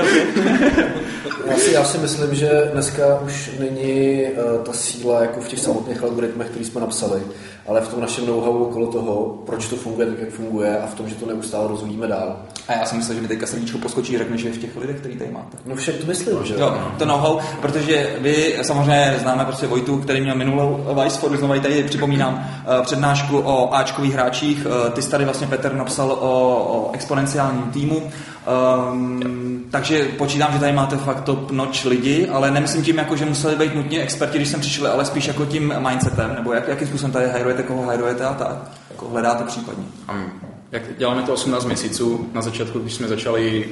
Já 1.47 1.57
si, 1.57 1.73
já 1.73 1.83
si 1.83 1.97
myslím, 1.97 2.35
že 2.35 2.69
dneska 2.73 3.19
už 3.25 3.51
není 3.59 4.23
uh, 4.23 4.63
ta 4.63 4.73
síla 4.73 5.21
jako 5.21 5.41
v 5.41 5.47
těch 5.47 5.59
samotných 5.59 6.03
algoritmech, 6.03 6.47
které 6.49 6.65
jsme 6.65 6.81
napsali, 6.81 7.21
ale 7.67 7.81
v 7.81 7.87
tom 7.87 8.01
našem 8.01 8.25
know-how 8.25 8.63
okolo 8.63 8.87
toho, 8.87 9.37
proč 9.45 9.67
to 9.67 9.75
funguje 9.75 10.07
tak, 10.07 10.19
jak 10.19 10.29
funguje 10.29 10.79
a 10.79 10.87
v 10.87 10.95
tom, 10.95 11.09
že 11.09 11.15
to 11.15 11.25
neustále 11.25 11.67
rozvíjíme 11.67 12.07
dál. 12.07 12.35
A 12.67 12.73
já 12.73 12.85
si 12.85 12.95
myslím, 12.95 13.15
že 13.15 13.21
mi 13.21 13.27
teďka 13.27 13.47
srdíčko 13.47 13.77
poskočí, 13.77 14.17
řekne, 14.17 14.37
že 14.37 14.47
je 14.47 14.53
v 14.53 14.57
těch 14.57 14.77
lidech, 14.77 14.95
který 14.95 15.17
tady 15.17 15.31
máte. 15.31 15.57
No 15.65 15.75
však 15.75 15.95
to 15.95 16.05
myslím, 16.05 16.37
že 16.43 16.53
jo. 16.53 16.77
To 16.97 17.05
know-how, 17.05 17.39
protože 17.61 18.15
vy 18.19 18.55
samozřejmě 18.61 19.15
známe 19.21 19.45
prostě 19.45 19.67
Vojtu, 19.67 19.97
který 19.97 20.21
měl 20.21 20.35
minulou 20.35 20.85
Vice 21.03 21.19
for, 21.19 21.37
znovu 21.37 21.59
tady 21.59 21.83
připomínám 21.83 22.33
uh, 22.33 22.85
přednášku 22.85 23.39
o 23.39 23.75
Ačkových 23.75 24.13
hráčích. 24.13 24.65
Uh, 24.65 24.89
ty 24.89 25.01
tady 25.01 25.25
vlastně 25.25 25.47
Petr 25.47 25.73
napsal 25.73 26.11
o, 26.11 26.15
o 26.19 26.91
exponenciálním 26.93 27.63
týmu. 27.63 28.11
Um, 28.47 29.65
takže 29.71 30.05
počítám, 30.17 30.53
že 30.53 30.59
tady 30.59 30.71
máte 30.71 30.97
fakt 30.97 31.23
top 31.23 31.51
notch 31.51 31.85
lidi, 31.85 32.27
ale 32.27 32.51
nemyslím 32.51 32.83
tím, 32.83 32.97
jako, 32.97 33.15
že 33.15 33.25
museli 33.25 33.55
být 33.55 33.75
nutně 33.75 34.01
experti, 34.01 34.37
když 34.37 34.49
jsem 34.49 34.59
přišel, 34.59 34.87
ale 34.87 35.05
spíš 35.05 35.27
jako 35.27 35.45
tím 35.45 35.73
mindsetem, 35.87 36.35
nebo 36.35 36.53
jak, 36.53 36.67
jakým 36.67 36.87
způsobem 36.87 37.11
tady 37.11 37.27
hajrujete, 37.27 37.63
koho 37.63 37.83
hajrujete 37.83 38.25
a 38.25 38.33
tak. 38.33 38.71
Jako 38.91 39.07
hledáte 39.07 39.43
případně. 39.43 39.85
Um, 40.11 40.31
jak 40.71 40.97
děláme 40.97 41.23
to 41.23 41.33
18 41.33 41.65
měsíců, 41.65 42.29
na 42.33 42.41
začátku, 42.41 42.79
když 42.79 42.93
jsme 42.93 43.07
začali 43.07 43.65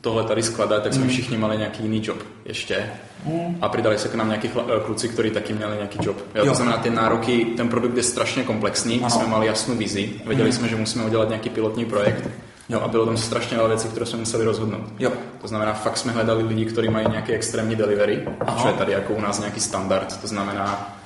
tohle 0.00 0.24
tady 0.24 0.42
skladat, 0.42 0.82
tak 0.82 0.94
jsme 0.94 1.04
mm. 1.04 1.10
všichni 1.10 1.36
měli 1.36 1.58
nějaký 1.58 1.82
jiný 1.82 2.00
job 2.04 2.22
ještě. 2.44 2.90
Mm. 3.24 3.58
A 3.60 3.68
přidali 3.68 3.98
se 3.98 4.08
k 4.08 4.14
nám 4.14 4.28
nějaký 4.28 4.48
eh, 4.48 4.80
kluci, 4.84 5.08
kteří 5.08 5.30
taky 5.30 5.52
měli 5.52 5.76
nějaký 5.76 5.98
job. 6.02 6.16
Jo, 6.34 6.44
jo. 6.44 6.46
To 6.46 6.54
znamená, 6.54 6.76
ty 6.76 6.90
nároky, 6.90 7.46
ten 7.56 7.68
produkt 7.68 7.96
je 7.96 8.02
strašně 8.02 8.42
komplexní, 8.42 9.00
my 9.04 9.10
jsme 9.10 9.26
měli 9.26 9.46
jasnou 9.46 9.74
vizi, 9.74 10.10
věděli 10.26 10.48
mm. 10.48 10.56
jsme, 10.56 10.68
že 10.68 10.76
musíme 10.76 11.04
udělat 11.04 11.28
nějaký 11.28 11.50
pilotní 11.50 11.84
projekt 11.84 12.28
Jo, 12.68 12.80
a 12.80 12.88
bylo 12.88 13.06
tam 13.06 13.16
strašně 13.16 13.56
veľa 13.56 13.68
věcí, 13.68 13.88
které 13.88 14.06
jsme 14.06 14.18
museli 14.18 14.44
rozhodnout. 14.44 14.84
Jo. 14.98 15.12
To 15.40 15.48
znamená, 15.48 15.72
fakt 15.72 15.96
jsme 15.96 16.12
hledali 16.12 16.42
lidi, 16.42 16.64
kteří 16.64 16.88
mají 16.88 17.06
nějaké 17.10 17.32
extrémní 17.32 17.76
delivery, 17.76 18.28
Aha. 18.40 18.62
čo 18.62 18.68
je 18.68 18.74
tady 18.74 18.92
jako 18.92 19.12
u 19.12 19.20
nás 19.20 19.38
nějaký 19.38 19.60
standard. 19.60 20.20
To 20.20 20.26
znamená, 20.26 20.96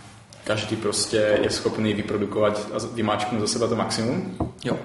každý 0.44 0.76
prostě 0.76 1.38
je 1.42 1.50
schopný 1.50 1.94
vyprodukovat 1.94 2.68
a 2.74 2.94
vymáčknout 2.94 3.40
za 3.40 3.46
seba 3.46 3.66
to 3.66 3.76
maximum. 3.76 4.36
Jo. 4.64 4.76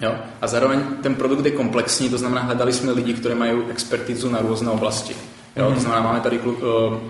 Jo? 0.00 0.14
A 0.40 0.46
zároveň 0.46 0.80
ten 1.02 1.14
produkt 1.14 1.44
je 1.44 1.50
komplexní, 1.50 2.08
to 2.08 2.18
znamená, 2.18 2.42
hledali 2.42 2.72
jsme 2.72 2.92
lidi, 2.92 3.14
kteří 3.14 3.34
mají 3.34 3.52
expertizu 3.70 4.30
na 4.30 4.40
různé 4.40 4.70
oblasti. 4.70 5.16
Jo? 5.56 5.72
To 5.74 5.80
znamená, 5.80 6.02
máme 6.02 6.20
tady, 6.20 6.40
eh, 6.46 6.60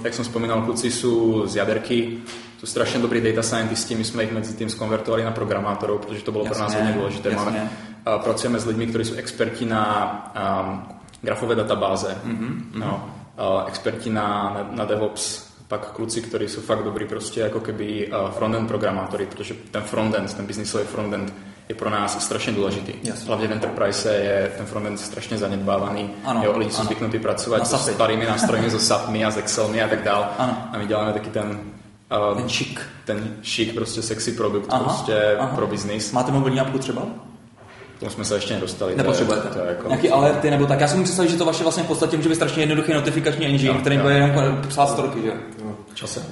jak 0.04 0.14
jsem 0.14 0.24
vzpomínal, 0.24 0.62
kluci 0.62 0.90
jsou 0.90 1.46
z 1.46 1.56
jaderky, 1.56 2.18
jsou 2.58 2.66
strašně 2.66 3.00
dobrý 3.00 3.20
data 3.20 3.42
scientisti, 3.42 3.94
my 3.94 4.04
jsme 4.04 4.22
jich 4.22 4.32
mezi 4.32 4.56
tím 4.56 4.70
skonvertovali 4.70 5.24
na 5.24 5.30
programátorů, 5.30 5.98
protože 5.98 6.22
to 6.22 6.32
bylo 6.32 6.44
jasně, 6.44 6.54
pro 6.54 6.64
nás 6.64 6.74
hodně 6.74 6.92
důležité. 6.92 7.28
Jasně. 7.28 7.44
Máme 7.44 7.70
pracujeme 8.18 8.58
s 8.58 8.66
lidmi, 8.66 8.86
kteří 8.86 9.04
jsou 9.04 9.14
experti 9.14 9.64
na 9.64 10.32
um, 10.62 10.82
grafové 11.22 11.54
databáze, 11.54 12.18
mm-hmm. 12.26 12.62
no, 12.74 13.10
uh, 13.38 13.68
experti 13.68 14.10
na, 14.10 14.52
na, 14.54 14.68
na 14.76 14.84
DevOps, 14.84 15.50
pak 15.68 15.90
kluci, 15.90 16.22
kteří 16.22 16.48
jsou 16.48 16.60
fakt 16.60 16.84
dobrý 16.84 17.06
prostě 17.06 17.40
jako 17.40 17.60
keby 17.60 18.12
uh, 18.12 18.30
frontend 18.30 18.68
programátory, 18.68 19.26
protože 19.26 19.54
ten 19.70 19.82
frontend, 19.82 20.34
ten 20.34 20.46
biznisový 20.46 20.84
frontend 20.84 21.34
je 21.68 21.74
pro 21.74 21.90
nás 21.90 22.24
strašně 22.24 22.52
důležitý. 22.52 22.92
Jasně. 23.02 23.26
Hlavně 23.26 23.48
v 23.48 23.52
Enterprise 23.52 24.14
je 24.14 24.52
ten 24.56 24.66
frontend 24.66 25.00
strašně 25.00 25.38
zanedbávaný. 25.38 26.10
Ano, 26.24 26.42
jo, 26.44 26.58
lidi 26.58 26.70
jsou 26.70 26.84
zvyknutí 26.84 27.18
pracovat 27.18 27.66
s 27.66 27.92
starými 27.92 28.24
nástroji, 28.28 28.70
s 28.70 28.86
SAPmi 28.86 29.24
a 29.24 29.30
s 29.30 29.36
Excelmi 29.36 29.82
a 29.82 29.88
tak 29.88 30.02
dále. 30.02 30.26
A 30.38 30.74
my 30.78 30.86
děláme 30.86 31.12
taky 31.12 31.30
ten 31.30 31.60
uh, 32.30 32.36
ten 32.36 32.48
šik. 32.48 32.80
Ten 33.04 33.36
šik, 33.42 33.74
prostě 33.74 34.02
sexy 34.02 34.32
produkt 34.32 34.66
aha, 34.70 34.84
prostě 34.84 35.36
aha. 35.38 35.56
pro 35.56 35.66
biznis. 35.66 36.12
Máte 36.12 36.32
mobilní 36.32 36.60
apku 36.60 36.78
třeba? 36.78 37.02
Tomu 38.00 38.10
jsme 38.10 38.24
se 38.24 38.34
ještě 38.34 38.54
nedostali. 38.54 38.96
Nepotřebujete. 38.96 39.48
To 39.48 39.48
je, 39.48 39.54
to 39.54 39.60
je 39.60 39.68
jako... 39.68 39.88
Nějaký 39.88 40.10
alerty 40.10 40.50
nebo 40.50 40.66
tak. 40.66 40.80
Já 40.80 40.88
si 40.88 40.94
můžu 40.94 41.04
představit, 41.04 41.30
že 41.30 41.36
to 41.36 41.44
vaše 41.44 41.62
vlastně 41.62 41.82
v 41.82 41.86
podstatě 41.86 42.16
může 42.16 42.28
být 42.28 42.34
strašně 42.34 42.62
jednoduchý 42.62 42.94
notifikační 42.94 43.46
engine, 43.46 43.74
no, 43.74 43.80
který 43.80 43.98
bude 43.98 44.14
jenom 44.14 44.62
psát 44.68 44.86
storky, 44.86 45.22
že? 45.22 45.32
No. 45.64 45.74
Časem. 45.94 46.22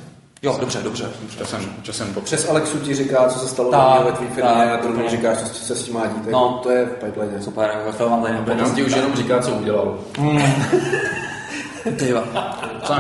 Jo, 0.42 0.56
dobře, 0.60 0.78
dobře. 0.82 1.10
Časem, 1.38 1.60
časem 1.82 2.14
po... 2.14 2.20
Přes 2.20 2.48
Alexu 2.48 2.78
ti 2.78 2.94
říká, 2.94 3.28
co 3.28 3.38
se 3.38 3.48
stalo 3.48 3.70
tak, 3.70 4.04
ve 4.04 4.12
tvý 4.12 4.26
firmě 4.26 4.72
a 4.72 4.76
to 4.76 4.88
mi 4.88 5.08
říkáš, 5.08 5.38
co 5.38 5.64
se 5.64 5.76
s 5.76 5.84
tím 5.84 5.94
má 5.94 6.06
dít. 6.06 6.26
No. 6.30 6.60
To 6.62 6.70
je 6.70 6.84
v 6.84 7.04
pipeline. 7.04 7.42
Super, 7.42 7.70
to 7.98 8.08
mám 8.08 8.22
tady 8.22 8.34
nebude. 8.34 8.62
On 8.62 8.74
ti 8.74 8.84
už 8.84 8.96
jenom 8.96 9.14
říká, 9.14 9.38
co 9.38 9.50
udělal. 9.50 9.98
Mm. 10.18 10.38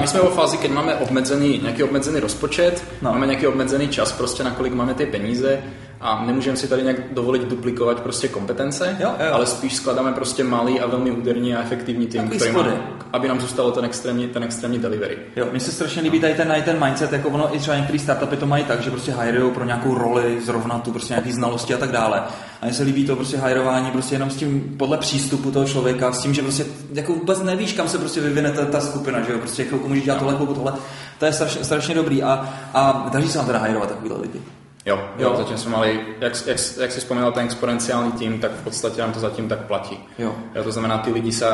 my 0.00 0.06
jsme 0.06 0.20
vo 0.20 0.30
fázi, 0.30 0.56
keď 0.56 0.70
máme 0.70 0.94
obmedzený, 0.94 1.58
nějaký 1.62 1.82
obmedzený 1.82 2.20
rozpočet, 2.20 2.84
no. 3.02 3.12
máme 3.12 3.26
nějaký 3.26 3.46
obmedzený 3.46 3.88
čas, 3.88 4.12
prostě 4.12 4.44
na 4.44 4.50
kolik 4.50 4.72
máme 4.72 4.94
ty 4.94 5.06
peníze 5.06 5.58
a 6.00 6.24
nemůžeme 6.24 6.56
si 6.56 6.68
tady 6.68 6.82
nějak 6.82 7.14
dovolit 7.14 7.42
duplikovat 7.42 8.00
prostě 8.00 8.28
kompetence, 8.28 8.96
Jo, 9.00 9.10
jo. 9.26 9.32
ale 9.32 9.46
spíš 9.46 9.76
skládáme 9.76 10.12
prostě 10.12 10.44
malý 10.44 10.80
a 10.80 10.86
velmi 10.86 11.10
úderný 11.10 11.54
a 11.54 11.62
efektivní 11.62 12.06
tým, 12.06 12.28
který 12.28 12.52
má, 12.52 12.66
aby 13.12 13.28
nám 13.28 13.40
zůstalo 13.40 13.70
ten 13.70 13.84
extrémní, 13.84 14.28
ten 14.28 14.42
extrémní 14.42 14.78
delivery. 14.78 15.18
Jo, 15.36 15.46
mně 15.50 15.60
se 15.60 15.72
strašně 15.72 16.02
líbí 16.02 16.20
tady 16.20 16.34
ten, 16.34 16.54
ten 16.64 16.84
mindset, 16.84 17.12
jako 17.12 17.28
ono 17.28 17.56
i 17.56 17.58
třeba 17.58 17.76
některé 17.76 17.98
startupy 17.98 18.36
to 18.36 18.46
mají 18.46 18.64
tak, 18.64 18.82
že 18.82 18.90
prostě 18.90 19.14
hirujou 19.20 19.50
pro 19.50 19.64
nějakou 19.64 19.94
roli, 19.94 20.40
zrovna 20.40 20.78
tu 20.78 20.90
prostě 20.90 21.12
nějaký 21.12 21.32
znalosti 21.32 21.74
a 21.74 21.78
tak 21.78 21.92
dále. 21.92 22.22
A 22.62 22.64
mně 22.64 22.74
se 22.74 22.82
líbí 22.82 23.06
to 23.06 23.16
prostě 23.16 23.40
hirování 23.46 23.90
prostě 23.90 24.14
jenom 24.14 24.30
s 24.30 24.36
tím 24.36 24.74
podle 24.78 24.98
přístupu 24.98 25.50
toho 25.50 25.66
člověka, 25.66 26.12
s 26.12 26.22
tím, 26.22 26.34
že 26.34 26.42
prostě 26.42 26.64
jako 26.92 27.12
vůbec 27.12 27.42
nevíš, 27.42 27.72
kam 27.72 27.88
se 27.88 27.98
prostě 27.98 28.20
vyvine 28.20 28.50
ta, 28.50 28.64
ta 28.64 28.80
skupina, 28.80 29.20
že 29.22 29.32
jo, 29.32 29.38
prostě 29.38 29.64
chvilku 29.64 29.88
můžeš 29.88 30.04
dělat 30.04 30.18
tohle, 30.18 30.34
chvilku 30.34 30.54
tohle. 30.54 30.72
To 31.18 31.26
je 31.26 31.32
strašně, 31.32 31.64
strašně 31.64 31.94
dobrý 31.94 32.22
a, 32.22 32.54
a 32.74 33.08
daří 33.12 33.28
se 33.28 33.38
vám 33.38 33.46
teda 33.46 33.58
hirovat 33.58 33.88
takovýhle 33.88 34.20
lidi. 34.20 34.40
Jo, 34.88 34.96
jo, 35.18 35.28
Jo. 35.30 35.36
zatím 35.36 35.58
jsme 35.58 35.70
mali, 35.70 36.00
jak, 36.20 36.32
jak, 36.46 36.58
jak 36.80 36.92
jsi 36.92 37.00
vzpomínal 37.00 37.32
ten 37.32 37.44
exponenciální 37.44 38.12
tým, 38.12 38.40
tak 38.40 38.50
v 38.50 38.62
podstatě 38.64 39.00
nám 39.00 39.12
to 39.12 39.20
zatím 39.20 39.48
tak 39.48 39.66
platí. 39.68 39.98
Jo. 40.18 40.32
Jo, 40.54 40.64
to 40.64 40.72
znamená, 40.72 40.98
ty 40.98 41.12
lidi 41.12 41.32
sa 41.32 41.48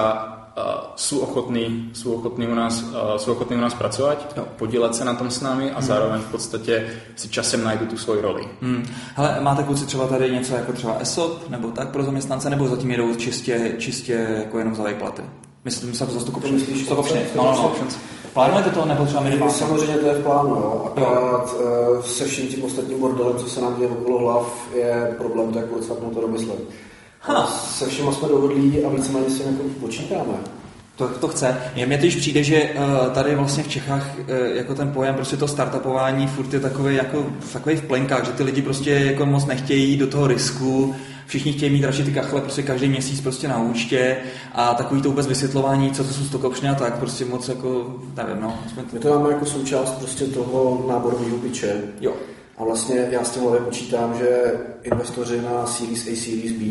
uh, 0.55 0.95
sú 0.95 1.19
ochotní, 1.19 1.91
sú 1.99 2.15
ochotní 2.15 2.47
u 2.47 2.55
nás, 2.55 2.79
uh, 2.95 3.19
sú 3.19 3.33
ochotní 3.35 3.57
u 3.57 3.61
nás 3.61 3.75
pracovať, 3.75 4.19
Jo. 4.37 4.45
podílet 4.57 4.95
se 4.95 5.05
na 5.05 5.15
tom 5.15 5.31
s 5.31 5.41
námi 5.43 5.71
a 5.75 5.83
zároveň 5.83 6.21
v 6.21 6.31
podstatě 6.31 6.87
si 7.17 7.29
časem 7.29 7.65
najdu 7.65 7.87
tu 7.87 7.97
svoji 7.99 8.21
roli. 8.23 8.47
Hmm. 8.63 8.87
Hele, 9.19 9.37
máte 9.41 9.63
kluci 9.63 9.87
třeba 9.87 10.07
tady 10.07 10.31
něco 10.31 10.55
jako 10.55 10.73
třeba 10.73 10.97
ESOP 11.01 11.51
nebo 11.51 11.71
tak 11.71 11.89
pro 11.91 12.03
zaměstnance, 12.05 12.51
nebo 12.51 12.69
zatím 12.69 12.91
jedou 12.91 13.15
čistě, 13.15 13.75
čistě 13.79 14.27
jako 14.39 14.59
jenom 14.59 14.75
za 14.75 14.85
výplaty? 14.85 15.23
Myslím, 15.65 15.93
že 15.93 15.99
za 15.99 16.07
to 16.25 16.33
kopšně. 16.33 16.59
to- 16.89 16.95
No, 17.37 17.45
no, 17.45 17.73
no. 17.83 17.87
Plánujete 18.35 18.71
to 18.71 18.85
nebo 18.85 19.07
třeba 19.07 19.23
minimálně? 19.23 19.55
Samozřejmě 19.55 19.97
to 19.97 20.07
je 20.07 20.15
v 20.15 20.23
plánu, 20.23 20.51
jo. 20.51 20.83
akorát 20.87 21.55
eh, 21.61 22.03
se 22.03 22.25
vším 22.25 22.49
tím 22.49 22.65
ostatním 22.65 23.01
bordelem, 23.01 23.37
co 23.37 23.49
se 23.49 23.61
nám 23.61 23.77
děje 23.77 23.89
okolo 23.89 24.19
hlav, 24.19 24.69
je 24.75 25.15
problém 25.19 25.53
to, 25.53 25.59
jak 25.59 25.73
odsapnout 25.73 26.15
to 26.15 26.21
domyslet. 26.21 26.59
Ha. 27.21 27.47
Se 27.47 27.87
vším 27.87 28.13
jsme 28.13 28.29
dohodlí 28.29 28.85
a 28.85 28.89
víceméně 28.89 29.31
si 29.31 29.43
jako 29.43 29.63
počítáme. 29.81 30.35
To, 30.97 31.09
to 31.09 31.29
chce. 31.29 31.57
Je 31.75 31.87
mně 31.87 31.97
totiž 31.99 32.17
přijde, 32.17 32.43
že 32.43 32.63
uh, 32.63 33.13
tady 33.13 33.35
vlastně 33.35 33.63
v 33.63 33.69
Čechách 33.69 34.19
uh, 34.19 34.27
jako 34.57 34.75
ten 34.75 34.93
pojem 34.93 35.15
prostě 35.15 35.37
to 35.37 35.49
startupování 35.49 36.27
furt 36.27 36.53
je 36.53 36.61
takový 36.61 36.95
jako 36.95 37.27
takový 37.53 37.77
v 37.77 37.83
plenkách, 37.83 38.27
že 38.27 38.33
ty 38.33 38.43
lidi 38.43 38.63
prostě 38.63 38.91
jako 38.91 39.27
moc 39.27 39.47
nechtějí 39.47 39.97
do 39.97 40.07
toho 40.07 40.27
risku, 40.27 40.95
všichni 41.27 41.53
chtějí 41.53 41.73
mít 41.73 41.85
radši 41.85 42.05
ty 42.05 42.13
kachle 42.13 42.41
prostě 42.41 42.63
každý 42.63 42.89
měsíc 42.89 43.21
prostě 43.21 43.49
na 43.49 43.63
účtě 43.63 44.17
a 44.53 44.75
takový 44.75 45.03
to 45.03 45.09
vůbec 45.09 45.27
vysvětlování, 45.27 45.91
co 45.91 46.05
to 46.05 46.15
jsou 46.15 46.25
stokopšně 46.25 46.71
a 46.71 46.75
tak 46.75 46.99
prostě 46.99 47.25
moc 47.25 47.49
jako, 47.49 47.97
nevím, 48.17 48.43
no. 48.43 48.59
My 48.93 48.99
to 48.99 49.09
máme 49.09 49.33
jako 49.33 49.47
součást 49.47 49.91
prostě 49.91 50.25
toho 50.25 50.87
náborového 50.89 51.37
piče. 51.37 51.83
Jo. 52.01 52.13
A 52.59 52.65
vlastně 52.65 53.09
já 53.11 53.25
s 53.25 53.31
tím 53.31 53.43
hlavně 53.43 53.61
počítám, 53.61 54.15
že 54.19 54.53
investoři 54.83 55.43
na 55.43 55.67
Series 55.67 56.03
A, 56.03 56.17
Series 56.17 56.53
B 56.53 56.65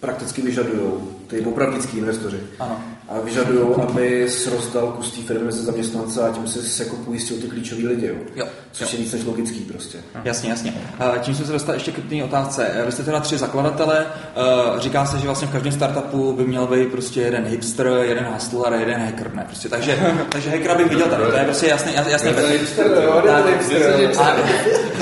prakticky 0.00 0.42
vyžadují, 0.42 0.92
ty 1.26 1.40
opravdický 1.40 1.98
investoři, 1.98 2.36
Ano. 2.58 2.80
A 3.10 3.20
vyžadují, 3.24 3.60
aby 3.88 4.26
se 4.30 4.50
rozdal 4.50 4.86
kus 4.86 5.10
té 5.10 5.22
firmy 5.22 5.44
mezi 5.44 5.62
zaměstnance 5.64 6.22
a 6.22 6.28
tím 6.32 6.46
se, 6.48 6.62
se 6.62 6.84
jako 6.84 6.96
pojistil 6.96 7.36
ty 7.36 7.46
klíčoví 7.48 7.86
lidi. 7.88 8.06
Jo. 8.06 8.14
Jo. 8.36 8.46
Což 8.72 8.92
je 8.92 8.98
víc 8.98 9.12
než 9.12 9.24
logický 9.24 9.60
prostě. 9.60 9.98
Jasně, 10.24 10.50
jasně. 10.50 10.74
Eh, 11.00 11.18
Tím 11.18 11.34
jsme 11.34 11.46
se 11.46 11.52
dostali 11.52 11.76
ještě 11.76 11.92
k 11.92 12.08
té 12.10 12.24
otázce. 12.24 12.66
Eh, 12.74 12.86
Vy 12.86 12.92
jste 12.92 13.02
teda 13.02 13.20
tři 13.20 13.38
zakladatele. 13.38 14.06
Eh, 14.36 14.80
Říká 14.80 15.06
se, 15.06 15.18
že 15.18 15.26
vlastně 15.26 15.48
v 15.48 15.52
každém 15.52 15.72
startupu 15.72 16.32
by 16.32 16.44
měl 16.44 16.66
být 16.66 16.88
prostě 16.88 17.20
jeden 17.20 17.44
hipster, 17.44 17.86
jeden 18.02 18.26
hustler 18.32 18.72
a 18.74 18.76
jeden 18.76 19.00
hacker. 19.00 19.34
Ne? 19.34 19.44
Prostě, 19.46 19.68
takže, 19.68 19.98
takže 20.28 20.50
hackera 20.50 20.74
bych 20.74 20.88
viděl 20.90 21.06
tady. 21.06 21.22
To 21.24 21.36
je 21.36 21.44
prostě 21.44 21.66
jasný, 21.66 21.92
jas- 21.92 22.08
jasný. 22.08 22.28
jo, 22.30 22.34
Tak, 22.36 22.44
hipster, 22.50 22.86
jo. 23.02 24.10
a- 24.20 24.36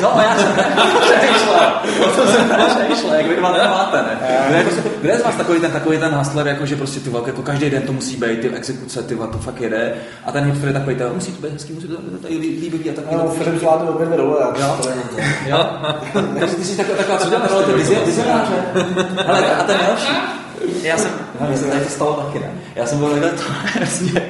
No, 0.02 0.12
já 0.22 0.36
jsem 0.38 0.52
přemýšlel. 1.00 1.72
O 2.04 2.08
tom 2.08 2.26
jsem 2.28 2.50
přemýšlel, 2.76 3.14
jak 3.18 3.26
vy 3.26 3.36
dva 3.36 3.52
nemáte, 3.52 3.96
ne? 4.02 4.18
Kdo 4.48 4.56
je, 4.58 4.62
prostě, 4.64 4.82
kdo 5.00 5.08
je 5.12 5.18
z 5.18 5.22
vás 5.24 5.34
takový 5.36 5.60
ten, 5.60 5.70
takový 5.70 5.98
ten 5.98 6.12
hustler, 6.14 6.46
jako 6.46 6.66
že 6.66 6.76
prostě 6.76 7.00
ty 7.00 7.10
velké, 7.10 7.30
jako 7.30 7.42
každý 7.42 7.70
den 7.70 7.82
to 7.82 7.92
musí 7.98 8.16
být, 8.16 8.40
ty 8.40 8.48
exekuce, 8.48 9.02
ty 9.02 9.14
to 9.16 9.38
fakt 9.38 9.60
jede. 9.60 9.94
A 10.24 10.32
ten 10.32 10.44
hipster 10.44 10.68
je 10.68 10.74
takový, 10.74 10.96
ten, 10.96 11.14
musí 11.14 11.32
to 11.32 11.42
být 11.42 11.52
hezký, 11.52 11.72
musí 11.72 11.88
to 11.88 11.96
být 11.96 12.22
tady 12.22 12.36
líbivý 12.36 12.90
a 12.90 12.92
takový. 12.92 13.16
No, 13.16 13.30
Filip 13.30 13.58
zvládne 13.58 13.90
obě 13.90 14.06
dvě 14.06 14.16
role, 14.16 14.36
já 14.58 14.76
to 14.76 14.82
to. 14.82 14.88
Jo? 15.46 15.66
Takže 16.40 16.54
ty 16.56 16.64
jsi 16.64 16.76
taková, 16.76 16.96
taková 16.96 17.18
co 17.18 17.30
děláš 17.30 17.50
role, 17.50 17.64
ty 17.64 17.72
vizi- 17.72 18.04
vizionáře. 18.06 18.54
Hele, 19.26 19.56
a 19.56 19.62
ten 19.62 19.76
další. 19.86 20.12
Já 20.82 20.98
jsem, 20.98 21.10
hele, 21.40 21.56
se 21.56 21.64
tady 21.64 21.80
to 21.80 21.90
stalo 21.90 22.14
taky, 22.14 22.38
ne? 22.38 22.52
Já 22.74 22.86
jsem 22.86 22.98
byl 22.98 23.12
někde 23.12 23.30
to 23.30 23.42
vlastně, 23.78 24.22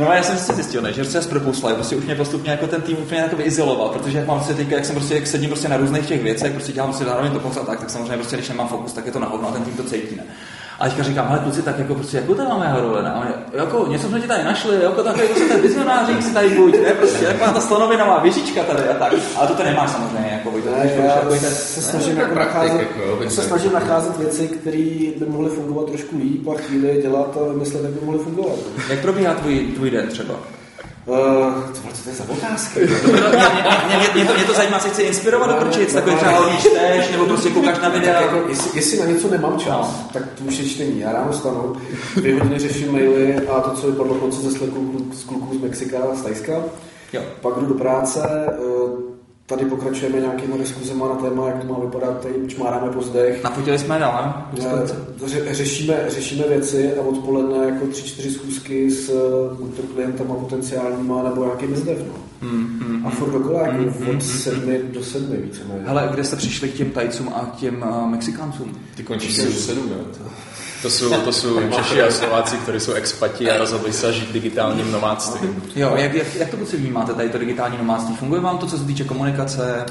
No 0.00 0.12
já 0.12 0.22
jsem 0.22 0.38
si 0.38 0.54
zjistil, 0.54 0.82
ne, 0.82 0.92
že 0.92 1.04
se 1.04 1.22
s 1.22 1.26
propouslali, 1.26 1.74
prostě 1.74 1.96
už 1.96 2.04
mě 2.04 2.14
postupně 2.14 2.50
jako 2.50 2.66
ten 2.66 2.82
tým 2.82 2.98
úplně 2.98 3.20
jako 3.20 3.36
izoloval, 3.40 3.88
protože 3.88 4.18
jak 4.18 4.26
mám 4.26 4.38
prostě 4.38 4.54
teďka, 4.54 4.76
jak 4.76 4.84
jsem 4.84 4.94
prostě, 4.94 5.14
jak 5.14 5.26
sedím 5.26 5.50
prostě 5.50 5.68
na 5.68 5.76
různých 5.76 6.06
těch 6.06 6.22
věcech, 6.22 6.52
prostě 6.52 6.72
dělám 6.72 6.90
prostě 6.90 7.04
zároveň 7.04 7.32
to 7.32 7.60
a 7.60 7.64
tak, 7.64 7.80
tak 7.80 7.90
samozřejmě 7.90 8.16
prostě, 8.16 8.36
když 8.36 8.48
nemám 8.48 8.68
fokus, 8.68 8.92
tak 8.92 9.06
je 9.06 9.12
to 9.12 9.18
na 9.18 9.26
hovno 9.26 9.48
a 9.48 9.52
ten 9.52 9.62
tým 9.62 9.74
to 9.74 9.82
cítí, 9.82 10.16
ne? 10.16 10.22
A 10.78 10.84
teďka 10.84 11.02
říkám, 11.02 11.26
ale 11.28 11.38
kluci, 11.38 11.62
tak 11.62 11.78
jako 11.78 11.94
prostě, 11.94 12.16
jakou 12.16 12.34
tam 12.34 12.48
máme 12.48 12.66
ne? 13.02 13.10
A 13.12 13.20
oni, 13.20 13.30
jako, 13.52 13.86
něco 13.88 14.08
jsme 14.08 14.20
ti 14.20 14.26
tady 14.28 14.44
našli, 14.44 14.82
jako 14.82 15.02
takový 15.02 15.28
prostě 15.28 15.44
ten 15.44 15.60
vizionářík 15.60 16.22
si 16.22 16.34
tady 16.34 16.48
buď, 16.48 16.72
ne? 16.72 16.92
Prostě, 16.94 17.24
jak 17.24 17.40
má 17.40 17.52
ta 17.52 17.60
slonovinová 17.60 18.18
věžička 18.18 18.64
tady 18.64 18.88
a 18.88 18.94
tak. 18.94 19.12
Ale 19.36 19.48
to 19.48 19.54
ty 19.54 19.62
nemáš 19.62 19.90
samozřejmě, 19.90 20.30
jako, 20.32 20.50
Vojto, 20.50 20.70
Ne, 20.70 20.92
já 20.96 21.04
jako, 21.04 21.34
se 21.34 21.82
snažím 21.82 22.14
to 22.14 22.20
je 22.20 22.22
jako 22.22 22.34
nacházet, 22.38 22.80
jako 22.80 23.30
se 23.30 23.42
snažím 23.42 23.72
nacházet 23.72 24.18
věci, 24.18 24.48
které 24.48 25.12
by 25.18 25.26
mohly 25.28 25.50
fungovat 25.50 25.86
trošku 25.86 26.18
líp 26.18 26.48
a 26.48 26.54
chvíli 26.54 27.02
dělat 27.02 27.36
a 27.40 27.52
vymyslet, 27.52 27.84
jak 27.84 27.92
by 27.92 28.06
mohly 28.06 28.20
fungovat. 28.20 28.58
Jak 28.90 28.98
probíhá 28.98 29.34
tvůj, 29.34 29.58
tvůj 29.58 29.90
den 29.90 30.08
třeba? 30.08 30.34
Uh, 31.08 31.72
co 31.72 32.02
to 32.04 32.10
je 32.10 32.14
za 32.16 32.24
otázky? 32.28 32.80
mě, 32.86 32.86
mě, 33.86 33.96
mě, 33.98 34.08
mě, 34.14 34.24
to, 34.24 34.34
mě 34.34 34.44
to 34.44 34.52
zajímá, 34.52 34.78
se 34.78 34.88
chci 34.88 35.02
inspirovat 35.02 35.50
do 35.50 35.56
prčic, 35.56 35.92
takový 35.92 36.16
třeba 36.16 36.38
hodně 36.38 36.58
čteš, 36.58 37.10
nebo 37.12 37.26
prostě 37.26 37.50
koukáš 37.50 37.78
na 37.82 37.88
videa. 37.88 38.20
Jako, 38.20 38.48
jestli, 38.48 38.70
jestli, 38.78 38.98
na 38.98 39.04
něco 39.06 39.30
nemám 39.30 39.58
čas, 39.58 39.68
No. 39.68 40.08
tak 40.12 40.22
to 40.38 40.44
už 40.44 40.58
je 40.58 40.64
čtení. 40.68 41.00
Já 41.00 41.12
ráno 41.12 41.32
stanu, 41.32 41.76
dvě 42.16 42.34
hodiny 42.40 42.58
řeším 42.58 42.92
maily 42.92 43.36
a 43.48 43.60
to, 43.60 43.70
co 43.70 43.86
vypadlo 43.86 44.14
noci 44.14 44.42
ze 44.42 44.50
Slacku 44.50 45.06
z 45.14 45.24
kluků 45.24 45.58
z 45.58 45.62
Mexika, 45.62 45.98
z 46.14 46.22
Tajska. 46.22 46.52
Jo. 47.12 47.22
Pak 47.40 47.54
jdu 47.54 47.66
do 47.66 47.74
práce, 47.74 48.20
eh, 48.48 49.17
tady 49.48 49.64
pokračujeme 49.64 50.20
nějakýma 50.20 50.56
diskuzema 50.56 51.08
na 51.08 51.14
téma, 51.14 51.48
jak 51.48 51.64
to 51.64 51.72
má 51.72 51.78
vypadat, 51.78 52.20
tady 52.20 52.34
čmáráme 52.48 52.92
po 52.92 53.02
zdech. 53.02 53.44
Nafotili 53.44 53.78
jsme 53.78 53.98
dál, 53.98 54.34
ne? 54.52 54.66
Eh, 54.66 55.26
Ře, 55.28 55.54
řešíme, 55.54 56.04
řešíme 56.08 56.48
věci 56.48 56.92
a 56.96 57.00
odpoledne 57.02 57.66
jako 57.66 57.86
tři, 57.86 58.02
čtyři 58.02 58.30
schůzky 58.30 58.90
s 58.90 59.10
eh, 59.10 59.54
buď 59.54 59.76
to 59.76 59.82
klientama 59.82 60.34
potenciálníma 60.34 61.22
nebo 61.22 61.44
nějakými 61.44 61.76
zdev. 61.76 61.98
No. 61.98 62.14
Hmm, 62.42 63.06
A 63.06 63.10
furt 63.10 63.30
dokola, 63.30 63.66
jako 63.66 64.10
od 64.16 64.22
sedmi 64.22 64.80
do 64.92 65.04
sedmi 65.04 65.36
víceméně. 65.36 65.80
Hele, 65.86 66.08
kde 66.10 66.24
jste 66.24 66.36
přišli 66.36 66.68
k 66.68 66.74
těm 66.74 66.90
Tajcům 66.90 67.28
a 67.34 67.40
k 67.46 67.56
těm 67.56 67.84
uh, 67.88 68.06
Mexikáncům? 68.10 68.76
Ty 68.96 69.02
končíš 69.02 69.36
se 69.36 69.48
už 69.48 69.54
sedm, 69.54 69.88
jo? 69.88 70.04
To- 70.82 70.90
sú, 70.90 71.10
to 71.10 71.32
sú 71.34 71.58
Češi 71.76 72.02
a 72.02 72.10
Slováci, 72.10 72.56
ktorí 72.62 72.78
sú 72.78 72.94
expati 72.94 73.50
a 73.50 73.58
rozhodli 73.58 73.90
sa 73.90 74.14
žiť 74.14 74.30
digitálním 74.30 74.86
nomádstvím. 74.94 75.74
Jo, 75.74 75.96
jak, 75.98 76.14
jak, 76.14 76.34
jak 76.34 76.50
to 76.50 76.56
kluci 76.56 76.76
vnímáte, 76.76 77.14
tady 77.14 77.28
to 77.30 77.38
digitální 77.38 77.78
nomádství? 77.78 78.16
Funguje 78.16 78.40
vám 78.40 78.58
to, 78.58 78.66
co 78.66 78.78
se 78.78 78.84
týče 78.84 79.04
komunikace? 79.04 79.86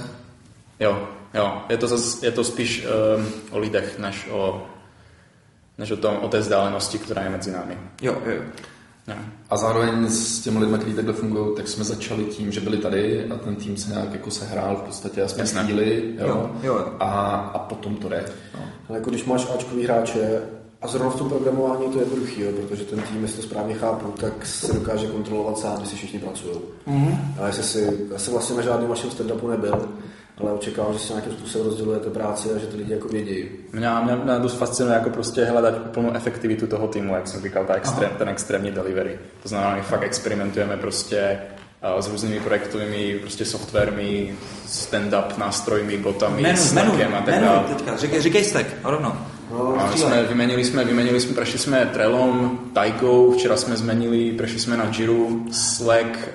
Jo, 0.80 1.08
jo, 1.34 1.62
je 1.70 1.78
to, 1.78 1.88
zas, 1.88 2.24
je 2.24 2.32
to 2.32 2.44
spíš 2.44 2.86
um, 3.18 3.26
o 3.52 3.60
lidech, 3.60 4.00
než 4.00 4.28
o, 4.32 4.64
než 5.78 5.92
o, 5.92 5.98
tom, 5.98 6.18
o 6.22 6.28
té 6.28 6.40
vzdálenosti, 6.40 6.98
která 7.00 7.22
je 7.22 7.30
mezi 7.30 7.52
námi. 7.52 7.78
Jo, 8.02 8.16
jo. 8.26 8.42
No. 9.08 9.16
A 9.50 9.58
zároveň 9.58 10.08
s 10.10 10.40
těmi 10.40 10.60
lidmi, 10.60 10.78
kteří 10.78 10.94
takhle 10.94 11.14
fungují, 11.14 11.56
tak 11.56 11.68
jsme 11.68 11.84
začali 11.84 12.24
tím, 12.24 12.52
že 12.52 12.60
byli 12.62 12.78
tady 12.78 13.28
a 13.32 13.36
ten 13.36 13.56
tým 13.56 13.78
se 13.78 13.90
nějak 13.92 14.12
jako 14.12 14.32
sehrál 14.32 14.76
v 14.76 14.82
podstatě 14.82 15.22
aspoň 15.22 15.40
Jasné. 15.40 15.64
chvíli, 15.64 16.16
jo, 16.20 16.28
Jo, 16.28 16.50
jo. 16.64 16.86
A, 17.00 17.10
a 17.54 17.60
potom 17.60 17.96
to 17.96 18.10
jde. 18.10 18.26
No. 18.56 18.60
Ale 18.90 18.98
jako 18.98 19.10
když 19.10 19.26
máš 19.26 19.48
Ačkový 19.56 19.84
hráče, 19.84 20.42
a 20.82 20.88
zrovna 20.88 21.10
v 21.10 21.16
tom 21.16 21.30
programování 21.30 21.86
je 21.86 21.92
to 21.92 22.00
jednoduchý, 22.00 22.42
jo, 22.42 22.52
protože 22.68 22.84
ten 22.84 23.00
tým, 23.00 23.22
jestli 23.22 23.38
to 23.38 23.48
správně 23.48 23.74
chápu, 23.74 24.12
tak 24.12 24.46
se 24.46 24.74
dokáže 24.74 25.08
kontrolovat 25.08 25.58
sám, 25.60 25.78
když 25.78 25.90
si 25.90 25.96
všichni 25.96 26.20
pracují. 26.20 26.54
Mm-hmm. 26.88 27.18
Ale 27.40 27.50
jestli 27.50 27.64
si, 27.64 28.08
já 28.12 28.20
jsem 28.20 28.34
vlastně 28.34 28.56
na 28.56 28.62
žádném 28.62 28.90
vašem 28.90 29.10
stand-upu 29.10 29.50
nebyl, 29.50 29.90
ale 30.38 30.52
očekávám, 30.52 30.94
že 30.94 31.00
si 31.00 31.14
nějakým 31.14 31.34
způsobem 31.34 31.68
rozdělujete 31.68 32.10
práci 32.10 32.50
a 32.56 32.58
že 32.58 32.68
ty 32.68 32.78
lidi 32.78 32.94
jako 32.94 33.08
vědí. 33.08 33.46
Mňa, 33.74 34.02
mňa, 34.02 34.16
mňa 34.16 34.36
dosť 34.38 34.58
fascinuje 34.58 34.96
ako 35.02 35.10
proste 35.10 35.42
hľadať 35.50 35.74
úplnú 35.90 36.14
efektivitu 36.14 36.70
toho 36.70 36.88
týmu, 36.88 37.18
jak 37.18 37.28
som 37.28 37.42
říkal, 37.42 37.66
tá 37.66 37.74
extrém, 37.82 38.10
ten 38.18 38.30
extrémní 38.30 38.72
delivery. 38.72 39.18
To 39.44 39.50
znamená, 39.50 39.76
my 39.76 39.82
fakt 39.82 40.04
experimentujeme 40.04 40.78
prostě 40.78 41.40
uh, 41.96 42.02
s 42.02 42.08
různými 42.08 42.40
projektovými 42.40 43.18
prostě 43.22 43.46
softwaremi, 43.46 44.36
stand-up 44.68 45.38
nástrojmi, 45.38 45.98
botami, 45.98 46.42
Menu, 46.42 46.60
menu, 46.74 46.92
Slackem 46.92 47.14
a 47.16 47.22
tak 47.22 47.36
menu, 47.36 47.48
dále. 47.48 47.64
teďka, 47.68 47.98
říkej, 47.98 48.22
říkej 48.22 48.44
stack, 48.44 48.68
a 48.84 48.90
rovno. 48.90 49.18
No, 49.52 49.76
A 49.82 49.92
jsme, 49.98 50.24
vymenili 50.24 50.64
jsme, 50.66 50.84
vymenili 50.86 51.20
jsme, 51.20 51.34
prešli 51.36 51.60
jsme 51.60 51.90
Trelom, 51.94 52.60
Tajkou, 52.74 53.32
včera 53.32 53.58
jsme 53.58 53.78
zmenili, 53.78 54.32
prešli 54.32 54.60
jsme 54.60 54.78
na 54.78 54.92
Jiru, 54.98 55.46
Slack, 55.52 56.30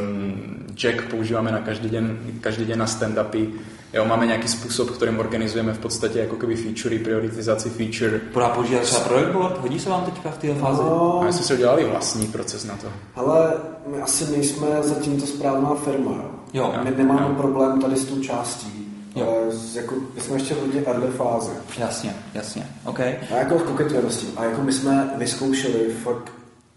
um, 0.00 0.42
Jack 0.74 1.02
používáme 1.10 1.52
na 1.52 1.58
každý 1.58 1.88
den, 1.88 2.18
každý 2.40 2.64
den 2.64 2.78
na 2.78 2.86
stand-upy. 2.86 3.48
Jo, 3.94 4.04
máme 4.04 4.26
nějaký 4.26 4.48
způsob, 4.48 4.90
kterým 4.90 5.18
organizujeme 5.18 5.72
v 5.72 5.78
podstatě 5.78 6.18
jako 6.18 6.36
keby 6.36 6.56
featurey, 6.56 6.98
prioritizaci 6.98 7.70
feature. 7.70 8.18
Podá 8.18 8.48
používat 8.48 8.82
třeba 8.82 9.00
projekt 9.00 9.32
board? 9.32 9.58
Hodí 9.58 9.80
se 9.80 9.90
vám 9.90 10.04
teďka 10.04 10.30
v 10.30 10.38
této 10.38 10.54
fázi? 10.54 10.82
No, 10.82 11.20
A 11.22 11.24
my 11.24 11.32
jsme 11.32 11.42
si 11.42 11.54
udělali 11.54 11.84
vlastní 11.84 12.26
proces 12.26 12.64
na 12.64 12.76
to. 12.76 12.86
ale 13.16 13.52
my 13.86 14.02
asi 14.02 14.30
nejsme 14.36 14.66
zatím 14.82 15.20
ta 15.20 15.26
správná 15.26 15.74
firma. 15.74 16.10
Jo. 16.10 16.24
Jo. 16.52 16.74
My 16.84 16.90
nemáme 16.96 17.34
problém 17.34 17.80
tady 17.80 17.96
s 17.96 18.04
tou 18.04 18.20
částí. 18.20 18.81
Jo. 19.16 19.44
Jako, 19.74 19.94
my 20.14 20.20
jsme 20.20 20.36
ještě 20.36 20.54
hodně 20.54 20.80
early 20.86 21.06
fáze. 21.10 21.50
Jasně, 21.78 22.14
jasně, 22.34 22.66
OK. 22.84 23.00
A 23.00 23.14
jako 23.36 23.58
koketujeme 23.58 24.10
s 24.10 24.16
tím. 24.16 24.30
A 24.36 24.44
jako 24.44 24.62
my 24.62 24.72
jsme 24.72 25.10
vyzkoušeli 25.18 25.88
fakt 26.04 26.32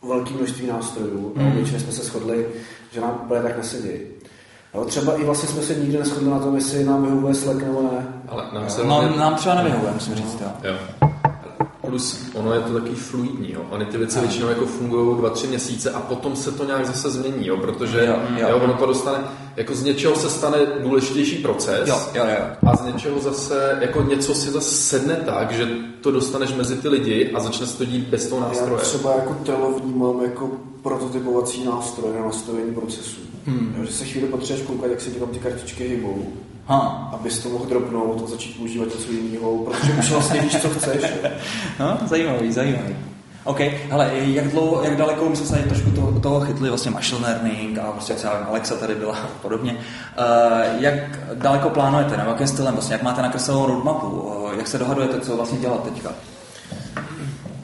velké 0.07 0.33
množství 0.33 0.67
nástrojů 0.67 1.31
mm. 1.35 1.41
a 1.41 1.43
Mhm. 1.47 1.55
většině 1.55 1.79
jsme 1.79 1.91
se 1.91 2.03
shodli, 2.03 2.45
že 2.91 3.01
nám 3.01 3.19
úplně 3.23 3.41
tak 3.41 3.57
nesedí. 3.57 3.89
Ale 4.73 4.85
třeba 4.85 5.15
i 5.15 5.23
vlastně 5.23 5.49
jsme 5.49 5.61
se 5.61 5.75
nikdy 5.75 5.97
neschodli 5.97 6.29
na 6.29 6.39
tom, 6.39 6.55
jestli 6.55 6.83
nám 6.83 7.03
vyhovuje 7.03 7.33
Slack 7.35 7.61
nebo 7.61 7.81
ne. 7.81 8.07
Ale 8.29 8.43
nám 8.53 8.69
se 8.69 8.83
No, 8.83 9.17
nám 9.17 9.35
třeba 9.35 9.55
nevyhovuje, 9.55 9.91
musím 9.93 10.15
říct, 10.15 10.37
jo. 10.41 10.47
Jo. 10.63 11.09
Plus 11.85 12.19
ono 12.33 12.53
je 12.53 12.59
to 12.59 12.73
taky 12.79 12.95
fluidní, 12.95 13.51
jo. 13.53 13.61
Ony 13.69 13.85
ty 13.85 13.97
věci 13.97 14.19
většinou 14.19 14.47
jako 14.49 14.65
fungují 14.65 15.17
dva, 15.17 15.29
tři 15.29 15.47
měsíce 15.47 15.91
a 15.91 15.99
potom 15.99 16.35
se 16.35 16.51
to 16.51 16.65
nějak 16.65 16.85
zase 16.85 17.09
změní, 17.09 17.47
jo, 17.47 17.57
protože 17.57 17.97
Jo, 18.05 18.15
jo. 18.39 18.47
jo, 18.49 18.57
ono 18.63 18.73
to 18.73 18.85
dostane, 18.85 19.17
jako 19.55 19.75
z 19.75 19.83
něčeho 19.83 20.15
se 20.15 20.29
stane 20.29 20.57
důležitější 20.83 21.35
proces 21.35 21.87
Jo, 21.89 21.99
jo, 22.13 22.23
jo. 22.25 22.69
a 22.71 22.75
z 22.75 22.85
něčeho 22.85 23.19
zase, 23.19 23.77
jako 23.81 24.01
něco 24.01 24.35
si 24.35 24.49
zase 24.51 24.75
sedne 24.75 25.15
tak, 25.15 25.51
že 25.51 25.67
to 26.01 26.11
dostaneš 26.11 26.53
mezi 26.53 26.75
ty 26.75 26.89
lidi 26.89 27.31
a 27.33 27.39
začne 27.39 27.67
se 27.67 27.77
to 27.77 27.85
dít 27.85 28.07
bez 28.07 28.27
toho 28.27 28.41
Já 28.41 28.47
nástroje. 28.47 28.81
třeba 28.81 29.11
jako 29.15 29.33
telo 29.45 29.79
vnímám 29.83 30.21
jako 30.21 30.51
prototypovací 30.83 31.63
nástroj 31.65 32.09
na 32.19 32.25
nastavení 32.25 32.71
procesu. 32.73 33.21
Hmm. 33.45 33.75
Jo, 33.79 33.85
že 33.85 33.93
se 33.93 34.05
chvíli 34.05 34.27
potřebuješ 34.27 34.67
koukat, 34.67 34.89
jak 34.91 35.01
se 35.01 35.09
ti 35.09 35.19
tam 35.19 35.29
ty 35.29 35.39
kartičky 35.39 35.83
hybou, 35.87 36.27
Ha. 36.67 37.09
abys 37.13 37.39
to 37.39 37.49
mohl 37.49 37.65
dropnout 37.65 38.23
a 38.23 38.27
začít 38.27 38.57
používat 38.57 38.85
něco 38.85 39.11
jiného, 39.11 39.57
protože 39.57 39.93
už 39.93 40.11
vlastně 40.11 40.41
víš, 40.41 40.61
co 40.61 40.69
chceš. 40.69 41.03
No, 41.79 41.97
zajímavý, 42.05 42.51
zajímavý. 42.51 42.95
OK, 43.43 43.59
hele, 43.89 44.11
jak 44.13 44.47
dlouho, 44.47 44.83
jak 44.83 44.97
daleko, 44.97 45.29
my 45.29 45.35
jsme 45.35 45.45
se 45.45 45.55
trošku 45.55 45.91
toho, 45.91 46.19
toho 46.19 46.41
chytli, 46.41 46.69
vlastně 46.69 46.91
machine 46.91 47.27
learning 47.27 47.77
a 47.77 47.91
prostě 47.91 48.13
třeba 48.13 48.33
Alexa 48.33 48.75
tady 48.75 48.95
byla 48.95 49.13
a 49.15 49.27
podobně. 49.41 49.71
Uh, 49.71 50.81
jak 50.81 51.19
daleko 51.33 51.69
plánujete, 51.69 52.17
nebo 52.17 52.29
jakým 52.29 52.47
stylem, 52.47 52.73
vlastně, 52.73 52.93
jak 52.93 53.03
máte 53.03 53.21
nakreslenou 53.21 53.65
roadmapu, 53.65 54.07
uh, 54.07 54.53
jak 54.57 54.67
se 54.67 54.77
dohadujete, 54.77 55.21
co 55.21 55.35
vlastně 55.35 55.59
dělat 55.59 55.83
teďka? 55.83 56.09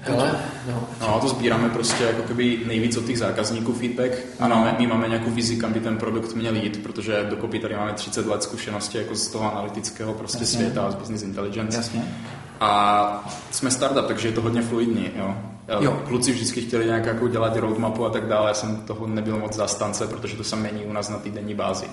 Hele, 0.02 0.40
no. 0.68 0.88
No 1.02 1.16
a 1.16 1.20
to 1.20 1.28
sbíráme 1.28 1.70
prostě 1.70 2.04
jako 2.04 2.22
keby 2.24 2.60
nejvíc 2.66 2.98
od 2.98 3.06
těch 3.06 3.20
zákazníků 3.20 3.74
feedback 3.74 4.12
a 4.40 4.48
máme, 4.48 4.76
my 4.80 4.88
máme 4.88 5.08
nějakou 5.08 5.32
vizi, 5.32 5.56
kam 5.58 5.74
by 5.74 5.80
ten 5.80 5.98
produkt 5.98 6.36
měl 6.36 6.56
jít, 6.56 6.84
protože 6.84 7.26
dokopy 7.30 7.60
tady 7.60 7.76
máme 7.76 7.94
30 7.94 8.26
let 8.26 8.44
zkušenosti 8.44 8.98
jako 8.98 9.16
z 9.16 9.28
toho 9.28 9.52
analytického 9.52 10.14
prostě 10.14 10.44
Jasně. 10.44 10.58
světa, 10.60 10.92
z 10.92 10.96
business 10.96 11.24
intelligence. 11.24 11.78
Jasně. 11.78 12.16
A 12.60 13.34
jsme 13.52 13.72
startup, 13.72 14.08
takže 14.08 14.28
je 14.28 14.32
to 14.32 14.42
hodně 14.42 14.62
fluidní. 14.62 15.10
Jo. 15.16 15.36
Jo. 15.80 16.02
Kluci 16.08 16.32
vždycky 16.32 16.62
chtěli 16.62 16.86
nějak 16.86 17.06
jako 17.06 17.28
dělat 17.28 17.56
roadmapu 17.56 18.06
a 18.06 18.10
tak 18.10 18.28
dále, 18.28 18.48
já 18.48 18.54
jsem 18.54 18.76
toho 18.76 19.08
nebyl 19.08 19.40
moc 19.40 19.56
zastance, 19.56 20.08
protože 20.08 20.38
to 20.38 20.44
se 20.44 20.56
mění 20.56 20.86
u 20.86 20.94
nás 20.94 21.10
na 21.10 21.18
týdenní 21.18 21.56
bázi. 21.56 21.86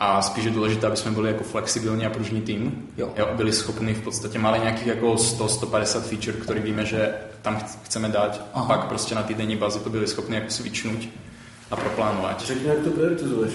A 0.00 0.22
spíš 0.22 0.44
je 0.44 0.50
důležité, 0.50 0.86
aby 0.86 0.96
jsme 0.96 1.10
byli 1.10 1.28
jako 1.28 1.44
flexibilní 1.44 2.06
a 2.06 2.10
pružný 2.10 2.40
tým. 2.40 2.88
Jo. 2.96 3.12
Jo, 3.16 3.28
byli 3.36 3.52
schopni 3.52 3.94
v 3.94 4.02
podstatě 4.02 4.38
máme 4.38 4.58
nějakých 4.58 4.86
jako 4.86 5.14
100-150 5.14 6.00
feature, 6.00 6.32
který 6.32 6.60
víme, 6.60 6.84
že 6.84 7.14
tam 7.42 7.56
ch- 7.56 7.78
chceme 7.84 8.08
dát. 8.08 8.40
A 8.54 8.60
Aha. 8.60 8.66
pak 8.76 8.86
prostě 8.88 9.14
na 9.14 9.22
týdenní 9.22 9.56
bázi 9.56 9.78
to 9.80 9.90
byli 9.90 10.06
schopni 10.06 10.34
jako 10.34 10.50
switchnout 10.50 10.98
a 11.70 11.76
proplánovat. 11.76 12.40
Řekni, 12.46 12.68
jak 12.68 12.78
to 12.78 12.90
prioritizuješ. 12.90 13.52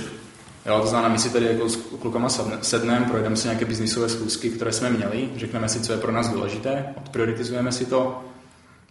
Jo, 0.65 0.79
to 0.81 0.87
znamená, 0.87 1.09
my 1.13 1.19
si 1.19 1.29
tady 1.29 1.45
jako 1.45 1.69
s 1.69 1.75
klukama 1.75 2.27
sedne- 2.27 2.57
sedneme, 2.61 3.05
projdeme 3.05 3.35
si 3.35 3.47
nějaké 3.47 3.65
biznisové 3.65 4.09
schůzky, 4.09 4.49
které 4.49 4.71
jsme 4.71 4.89
měli, 4.89 5.29
řekneme 5.35 5.69
si, 5.69 5.79
co 5.81 5.91
je 5.91 5.97
pro 5.97 6.11
nás 6.11 6.29
důležité, 6.29 6.85
odprioritizujeme 6.97 7.71
si 7.71 7.85
to, 7.85 8.21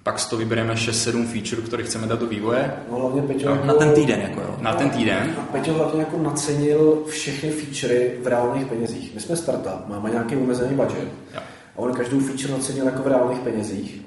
pak 0.03 0.19
z 0.19 0.27
toho 0.27 0.39
vybereme 0.41 0.75
6-7 0.75 1.27
feature, 1.27 1.63
které 1.63 1.83
chceme 1.83 2.07
dát 2.07 2.21
do 2.21 2.27
vývoje 2.27 2.73
No 2.91 2.99
hlavně 2.99 3.23
Peťo 3.23 3.49
Jo, 3.49 3.55
jako, 3.55 3.67
Na 3.67 3.75
ten 3.75 3.93
týden, 3.93 4.21
jako 4.21 4.41
jo. 4.41 4.57
na 4.61 4.75
ten 4.75 4.91
týden. 4.91 5.35
A 5.39 5.41
Peťo 5.41 5.73
hlavně 5.75 6.01
jako 6.01 6.19
nacenil 6.19 7.03
všechny 7.09 7.51
featurey 7.51 8.11
v 8.23 8.27
reálných 8.27 8.67
penězích. 8.67 9.15
My 9.15 9.21
jsme 9.21 9.37
startup, 9.37 9.89
máme 9.89 10.11
nějaký 10.11 10.37
omezený 10.37 10.77
budget. 10.77 11.09
Jo. 11.35 11.41
A 11.77 11.79
on 11.79 11.93
každou 11.95 12.21
feature 12.21 12.53
nacenil 12.53 12.85
jako 12.85 13.03
v 13.03 13.07
reálných 13.07 13.39
penězích. 13.39 14.03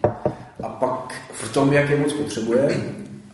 A 0.63 0.69
pak 0.69 1.13
v 1.33 1.53
tom, 1.53 1.73
jak 1.73 1.89
je 1.89 1.97
moc 1.97 2.13
potřebuje, 2.13 2.83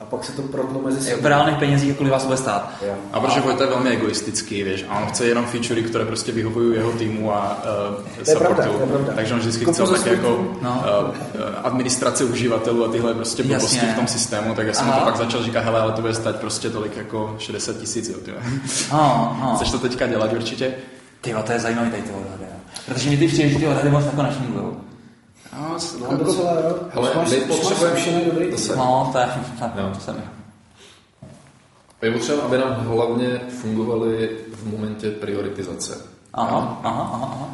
pak 0.09 0.23
se 0.23 0.31
to 0.31 0.41
protlo 0.41 0.81
mezi 0.81 0.99
V 0.99 1.03
sebou. 1.03 1.27
reálných 1.27 1.57
penězích, 1.57 1.95
kolik 1.97 2.11
vás 2.11 2.25
bude 2.25 2.37
stát. 2.37 2.71
Jo. 2.87 2.93
A 3.13 3.19
protože 3.19 3.41
Vojta 3.41 3.63
je 3.63 3.69
velmi 3.69 3.89
egoistický, 3.89 4.63
víš, 4.63 4.85
a 4.89 4.99
on 4.99 5.05
chce 5.07 5.25
jenom 5.25 5.45
featurey, 5.45 5.83
které 5.83 6.05
prostě 6.05 6.31
vyhovují 6.31 6.75
jeho 6.75 6.91
týmu 6.91 7.33
a 7.33 7.57
uh, 7.89 8.23
To 8.23 8.31
je 8.31 8.35
pravda, 8.35 8.63
supportu. 8.63 8.77
to 8.77 8.83
je 8.83 8.89
pravda. 8.89 9.13
Takže 9.15 9.33
on 9.33 9.39
vždycky 9.39 9.65
chce 9.65 9.85
svůj 9.85 9.99
jako. 10.11 10.47
No. 10.61 10.83
uh, 11.09 11.15
administrace 11.63 12.23
uživatelů 12.23 12.85
a 12.85 12.91
tyhle 12.91 13.13
prostě 13.13 13.43
blbosti 13.43 13.85
v 13.85 13.95
tom 13.95 14.07
systému, 14.07 14.55
tak 14.55 14.67
já 14.67 14.73
jsem 14.73 14.89
Aha. 14.89 14.99
to 14.99 15.05
pak 15.05 15.17
začal 15.17 15.43
říkat, 15.43 15.63
hele, 15.63 15.79
ale 15.79 15.91
to 15.91 16.01
bude 16.01 16.13
stát 16.13 16.35
prostě 16.35 16.69
tolik 16.69 16.97
jako 16.97 17.35
60 17.39 17.73
tisíc, 17.77 18.09
jo, 18.09 18.15
ty. 18.25 18.31
Oh, 18.91 18.99
oh. 19.49 19.55
Chceš 19.55 19.71
to 19.71 19.77
teďka 19.79 20.07
dělat 20.07 20.33
určitě? 20.33 20.73
Ty 21.21 21.35
to 21.45 21.51
je 21.51 21.59
zajímavý 21.59 21.89
tady 21.91 22.01
ty 22.03 22.09
odhady. 22.11 22.43
Protože 22.85 23.09
mi 23.09 23.17
ty 23.17 23.27
přijde, 23.27 23.49
že 23.49 23.59
ty 23.59 23.67
odhady 23.67 23.89
moc 23.89 24.05
jako 24.05 24.21
nešmígují. 24.23 24.65
No, 25.53 25.77
Mám 26.09 26.17
docela, 26.17 26.53
jo. 26.53 26.75
Hele, 26.89 27.09
Už 27.09 27.15
máš, 27.15 27.29
my 27.31 27.37
už 27.37 27.47
máš 27.49 27.59
potřebujeme- 27.59 28.25
dobrý 28.25 28.51
No, 28.75 29.09
to 29.11 29.17
je, 29.17 29.25
to, 29.59 29.65
Je 32.01 32.11
potřeba, 32.11 32.41
aby 32.43 32.57
nám 32.57 32.73
hlavně 32.73 33.41
fungovaly 33.49 34.29
v 34.53 34.71
momentě 34.71 35.11
prioritizace. 35.11 35.97
Aha, 36.33 36.79
aha, 36.83 37.09
aha, 37.13 37.29
aha. 37.33 37.49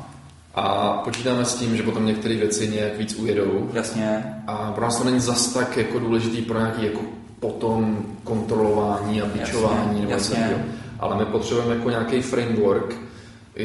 A 0.55 0.93
počítáme 1.03 1.45
s 1.45 1.55
tím, 1.55 1.77
že 1.77 1.83
potom 1.83 2.05
některé 2.05 2.35
věci 2.35 2.67
nějak 2.67 2.97
víc 2.97 3.13
ujedou. 3.15 3.69
Jasně. 3.73 4.35
A 4.47 4.71
pro 4.71 4.83
nás 4.85 4.97
to 4.97 5.03
není 5.03 5.19
zas 5.19 5.47
tak 5.53 5.77
jako 5.77 5.99
důležitý 5.99 6.41
pro 6.41 6.59
nějaký 6.59 6.85
jako 6.85 6.99
potom 7.39 8.05
kontrolování 8.23 9.21
a 9.21 9.25
nebo 9.25 9.37
něco 9.37 9.61
jasně. 10.09 10.35
takového. 10.35 10.59
Ale 10.99 11.15
my 11.15 11.25
potřebujeme 11.25 11.75
jako 11.75 11.89
nějaký 11.89 12.21
framework, 12.21 12.95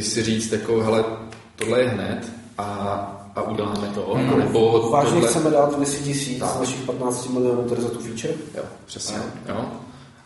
si 0.01 0.23
říct 0.23 0.53
jako, 0.53 0.81
hele, 0.81 1.05
tohle 1.57 1.81
je 1.81 1.89
hned 1.89 2.33
a, 2.59 2.65
a 3.37 3.43
uděláme 3.43 3.89
to. 3.95 4.15
Hmm. 4.15 4.39
Nebo 4.39 4.91
Vážně 4.91 5.13
tohle... 5.13 5.29
chceme 5.29 5.51
dát 5.51 5.77
200 5.77 6.05
tisíc 6.05 6.45
z 6.45 6.61
našich 6.61 6.81
15 6.81 7.29
milionů 7.29 7.63
tady 7.63 7.83
za 7.83 7.89
tu 7.89 7.99
feature? 7.99 8.35
Jo, 8.57 8.63
přesně. 8.87 9.17
Jo. 9.49 9.65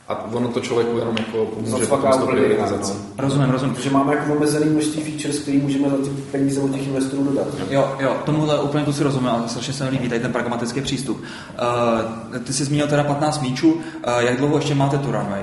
A 0.08 0.24
ono 0.24 0.48
to 0.48 0.60
člověku 0.60 0.98
jenom 0.98 1.16
jako 1.18 1.46
pomůže 1.46 1.86
prioritizací. 2.26 2.92
no. 2.92 3.24
Rozumím, 3.24 3.50
rozumím. 3.50 3.74
Protože 3.74 3.90
máme 3.90 4.14
jako 4.14 4.32
omezený 4.32 4.70
množství 4.70 5.02
features, 5.02 5.38
který 5.38 5.58
můžeme 5.58 5.90
za 5.90 5.96
ty 5.96 6.10
peníze 6.10 6.60
od 6.60 6.70
těch 6.70 6.86
investorů 6.86 7.24
dodat. 7.24 7.46
Jo, 7.70 7.96
jo, 8.00 8.16
tomuhle 8.24 8.60
úplně 8.60 8.84
kluci 8.84 9.02
rozumím, 9.04 9.28
ale 9.28 9.48
strašně 9.48 9.72
se 9.72 9.84
mi 9.84 9.90
líbí 9.90 10.08
tady 10.08 10.20
ten 10.20 10.32
pragmatický 10.32 10.80
přístup. 10.80 11.22
Uh, 12.32 12.38
ty 12.38 12.52
jsi 12.52 12.64
zmínil 12.64 12.88
teda 12.88 13.04
15 13.04 13.42
míčů, 13.42 13.72
uh, 13.72 13.80
jak 14.18 14.36
dlouho 14.36 14.56
ještě 14.56 14.74
máte 14.74 14.98
tu 14.98 15.12
runway? 15.12 15.42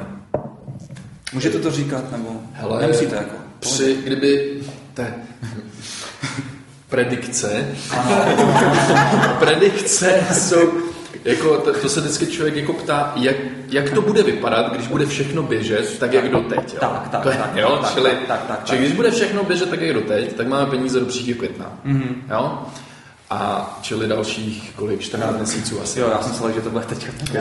Můžete 1.33 1.59
to 1.59 1.71
říkat, 1.71 2.11
nebo 2.11 2.29
Hele, 2.53 2.81
nemusíte 2.81 3.15
jako? 3.15 3.35
Při, 3.59 3.97
kdyby 4.03 4.61
te, 4.93 5.13
predikce, 6.91 7.67
predikce 9.39 10.23
jsou, 10.31 10.71
jako 11.25 11.57
to, 11.57 11.73
to, 11.73 11.89
se 11.89 11.99
vždycky 11.99 12.27
člověk 12.27 12.55
jako 12.55 12.73
ptá, 12.73 13.13
jak, 13.15 13.35
jak 13.69 13.89
to 13.89 14.01
bude 14.01 14.23
vypadat, 14.23 14.73
když 14.73 14.87
bude 14.87 15.05
všechno 15.05 15.43
běžet, 15.43 15.99
tak 15.99 16.13
jak 16.13 16.29
doteď. 16.29 16.73
Jo? 16.73 16.79
Tak, 16.79 17.07
tak, 17.11 17.21
to 17.23 17.29
je, 17.29 17.37
tak, 17.37 17.55
jo? 17.55 17.79
tak, 17.81 17.93
Čili, 17.93 18.09
tak, 18.09 18.19
tak, 18.27 18.39
tak, 18.47 18.65
čili 18.65 18.77
tak. 18.77 18.85
když 18.85 18.95
bude 18.95 19.11
všechno 19.11 19.43
běžet 19.43 19.69
tak, 19.69 19.81
jak 19.81 19.93
doteď, 19.93 20.33
tak 20.33 20.47
máme 20.47 20.65
peníze 20.65 20.99
do 20.99 21.05
příštího 21.05 21.37
května. 21.37 21.65
Mhm. 21.83 22.01
Mm-hmm. 22.01 22.33
Jo? 22.35 22.59
A 23.29 23.79
čili 23.81 24.07
dalších 24.07 24.73
kolik, 24.75 24.99
14 24.99 25.37
měsíců 25.37 25.81
asi. 25.81 25.99
Jo, 25.99 26.09
já 26.11 26.21
jsem 26.21 26.31
myslel, 26.31 26.51
že 26.51 26.61
to 26.61 26.69
bude 26.69 26.85
teď. 26.85 27.07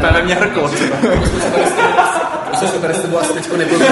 To 0.00 0.06
je 0.06 0.12
ve 0.12 0.22
mně 0.22 0.34
hrklo. 0.34 0.70
Prostě 2.50 2.66
to 2.66 2.78
tady 2.80 2.94
s 2.94 2.98
tebou 3.00 3.18
asi 3.18 3.32
teďko 3.32 3.56
nebudu. 3.56 3.84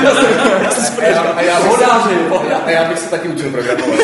A 0.98 1.02
já, 1.04 1.20
a, 1.22 1.42
já 1.42 1.60
bych 1.60 1.72
se, 1.72 1.84
a, 1.84 2.10
já, 2.50 2.56
a 2.58 2.70
já 2.70 2.84
bych 2.88 2.98
se 2.98 3.10
taky 3.10 3.28
učil 3.28 3.50
programovat. 3.50 3.98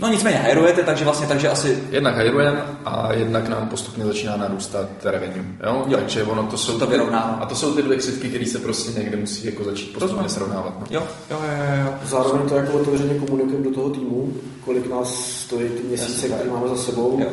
No 0.00 0.08
nicméně, 0.08 0.36
hajrujete, 0.36 0.82
takže 0.82 1.04
vlastně, 1.04 1.26
takže 1.26 1.48
asi 1.48 1.78
Jednak 1.90 2.16
hajrujeme 2.16 2.62
a 2.84 3.12
jednak 3.12 3.48
nám 3.48 3.68
postupně 3.68 4.04
začíná 4.04 4.36
narůstat 4.36 4.88
revenue. 5.04 5.44
Jo? 5.66 5.84
Jo. 5.88 5.98
Takže 5.98 6.22
ono 6.22 6.42
to 6.42 6.58
jsou 6.58 6.78
To 6.78 6.86
ty- 6.86 6.90
vyrovnává. 6.92 7.38
A 7.40 7.46
to 7.46 7.54
jsou 7.54 7.74
ty 7.74 7.82
dvě 7.82 7.96
křivky, 7.98 8.28
které 8.28 8.46
se 8.46 8.58
prostě 8.58 8.98
někde 9.00 9.16
musí 9.16 9.46
jako 9.46 9.64
začít 9.64 9.84
postupně 9.92 10.06
Rozumím. 10.06 10.28
srovnávat. 10.28 10.80
No. 10.80 10.86
Jo, 10.90 11.02
jo, 11.30 11.36
jo, 11.42 11.84
jo. 11.86 11.94
Zároveň 12.04 12.48
to 12.48 12.56
jako 12.56 12.72
otevřeně 12.72 13.14
komunikujeme 13.14 13.64
do 13.64 13.74
toho 13.74 13.90
týmu, 13.90 14.32
kolik 14.64 14.90
nás 14.90 15.14
stojí 15.24 15.68
ty 15.68 15.82
měsíce, 15.88 16.28
které 16.28 16.50
máme 16.50 16.68
za 16.68 16.76
sebou. 16.76 17.16
Jo. 17.22 17.28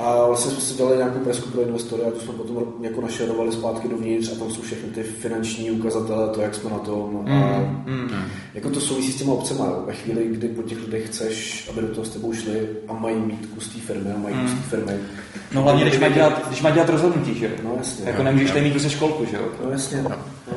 A 0.00 0.26
vlastně 0.26 0.50
jsme 0.50 0.60
si 0.60 0.74
dělali 0.74 0.96
nějakou 0.96 1.18
presku 1.18 1.50
pro 1.50 1.62
investory 1.62 2.02
a 2.02 2.10
to 2.10 2.20
jsme 2.20 2.32
potom 2.32 2.64
jako 2.80 3.00
našerovali 3.00 3.52
zpátky 3.52 3.88
dovnitř 3.88 4.32
a 4.32 4.38
tam 4.38 4.50
jsou 4.50 4.62
všechny 4.62 4.90
ty 4.90 5.02
finanční 5.02 5.70
ukazatele, 5.70 6.28
to, 6.28 6.40
jak 6.40 6.54
jsme 6.54 6.70
na 6.70 6.78
tom. 6.78 7.24
A 7.30 7.58
Mm. 7.86 8.10
jako 8.54 8.70
to 8.70 8.80
souvisí 8.80 9.12
s 9.12 9.16
těma 9.16 9.32
obcema. 9.32 9.66
Jo. 9.66 9.82
Ve 9.86 9.92
chvíli, 9.92 10.24
kdy 10.30 10.48
po 10.48 10.62
těch 10.62 10.80
lidech 10.84 11.06
chceš, 11.06 11.68
aby 11.72 11.80
do 11.80 11.88
toho 11.88 12.04
s 12.04 12.08
tebou 12.10 12.32
šli 12.32 12.68
a 12.88 12.92
mají 12.92 13.16
mít 13.16 13.46
kus 13.54 13.68
té 13.68 13.78
firmy 13.80 14.10
a 14.12 14.18
mají 14.18 14.34
kus 14.34 14.50
té 14.52 14.76
firmy. 14.76 14.92
No 15.52 15.62
hlavně, 15.62 15.84
když 15.84 15.98
má 16.00 16.08
dělat, 16.08 16.48
když 16.48 16.62
má 16.62 16.70
dělat 16.70 16.88
rozhodnutí, 16.88 17.34
že 17.34 17.44
jo? 17.46 17.50
No 17.64 17.74
jasně. 17.76 18.04
Jako 18.06 18.22
nemůžeš 18.22 18.50
tady 18.50 18.60
mít 18.64 18.72
tu 18.72 18.80
se 18.80 18.90
školku, 18.90 19.24
že 19.24 19.36
jo? 19.36 19.42
No 19.64 19.70
jasně. 19.70 20.04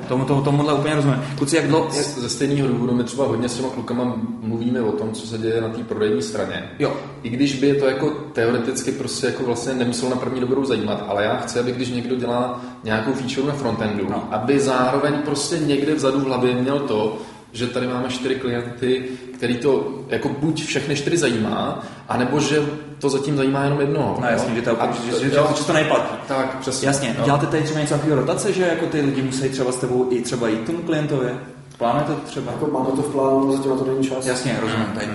Tomu, 0.08 0.26
tomu, 0.26 0.42
tomuhle 0.42 0.74
úplně 0.74 0.96
rozumím. 0.96 1.24
Kluci, 1.38 1.56
jak 1.56 1.68
dlouho... 1.68 1.86
Jak... 1.96 2.06
Ze 2.06 2.30
stejného 2.30 2.68
důvodu 2.68 2.94
my 2.94 3.04
třeba 3.04 3.26
hodně 3.26 3.50
s 3.50 3.56
těma 3.56 3.70
klukama 3.70 4.16
mluvíme 4.42 4.82
o 4.82 4.92
tom, 4.92 5.12
co 5.12 5.28
se 5.28 5.38
děje 5.38 5.62
na 5.62 5.70
té 5.70 5.84
prodejní 5.84 6.22
straně. 6.22 6.70
Jo. 6.80 6.94
I 7.24 7.30
když 7.30 7.60
by 7.60 7.68
je 7.68 7.76
to 7.76 7.86
jako 7.86 8.10
teoreticky 8.10 8.92
prostě 8.92 9.28
jako 9.28 9.44
vlastně 9.44 9.74
nemuselo 9.74 10.10
na 10.10 10.16
první 10.16 10.42
dobrou 10.42 10.66
zajímat, 10.66 11.06
ale 11.08 11.24
já 11.24 11.36
chci, 11.36 11.60
aby 11.60 11.72
když 11.72 11.90
někdo 11.90 12.16
dělá 12.16 12.62
nějakou 12.84 13.14
feature 13.14 13.48
na 13.48 13.54
frontendu, 13.54 14.08
no. 14.10 14.28
aby 14.32 14.60
zároveň 14.60 15.14
prostě 15.14 15.60
někde 15.60 15.96
vzadu 15.96 16.20
v 16.20 16.24
hlavě 16.24 16.54
měl 16.54 16.80
to, 16.80 17.18
že 17.52 17.68
tady 17.68 17.88
máme 17.88 18.10
čtyři 18.10 18.36
klienty, 18.36 19.04
který 19.34 19.58
to 19.58 20.00
jako 20.10 20.30
buď 20.30 20.66
všechny 20.66 20.96
čtyři 20.96 21.18
zajímá, 21.18 21.86
anebo 22.10 22.40
že 22.40 22.66
to 23.00 23.10
zatím 23.10 23.38
zajímá 23.38 23.64
jenom 23.64 23.82
jednoho. 23.82 24.18
No 24.22 24.28
jasně, 24.28 24.56
že 24.56 24.62
to, 24.62 24.82
a, 24.84 24.92
že, 24.92 25.12
že, 25.12 25.30
že, 25.30 25.40
že 25.58 25.64
to 25.68 25.74
nejplatí. 25.74 26.16
Tak, 26.28 26.60
přesně. 26.60 26.88
Jasně, 26.88 27.16
no. 27.20 27.26
děláte 27.26 27.46
tady 27.46 27.64
třeba 27.64 27.80
něco 27.80 27.94
takového 27.94 28.22
rotace, 28.22 28.54
že 28.54 28.64
jako 28.64 28.86
ty 28.86 29.02
lidi 29.02 29.22
musí 29.22 29.50
třeba 29.50 29.72
s 29.72 29.76
tebou 29.76 30.08
i 30.10 30.22
třeba 30.22 30.48
jít 30.48 30.66
tomu 30.66 30.78
klientovi? 30.78 31.30
Plánujete 31.78 32.14
to 32.14 32.22
třeba? 32.22 32.52
Jako 32.52 32.68
máme 32.68 32.90
to 32.90 33.02
v 33.02 33.12
plánu, 33.12 33.40
ale 33.40 33.58
zatím 33.58 33.72
na 33.72 33.78
to 33.78 33.86
není 33.86 34.08
čas. 34.08 34.26
Jasně, 34.26 34.58
rozumím. 34.62 34.86
Tady. 34.86 35.08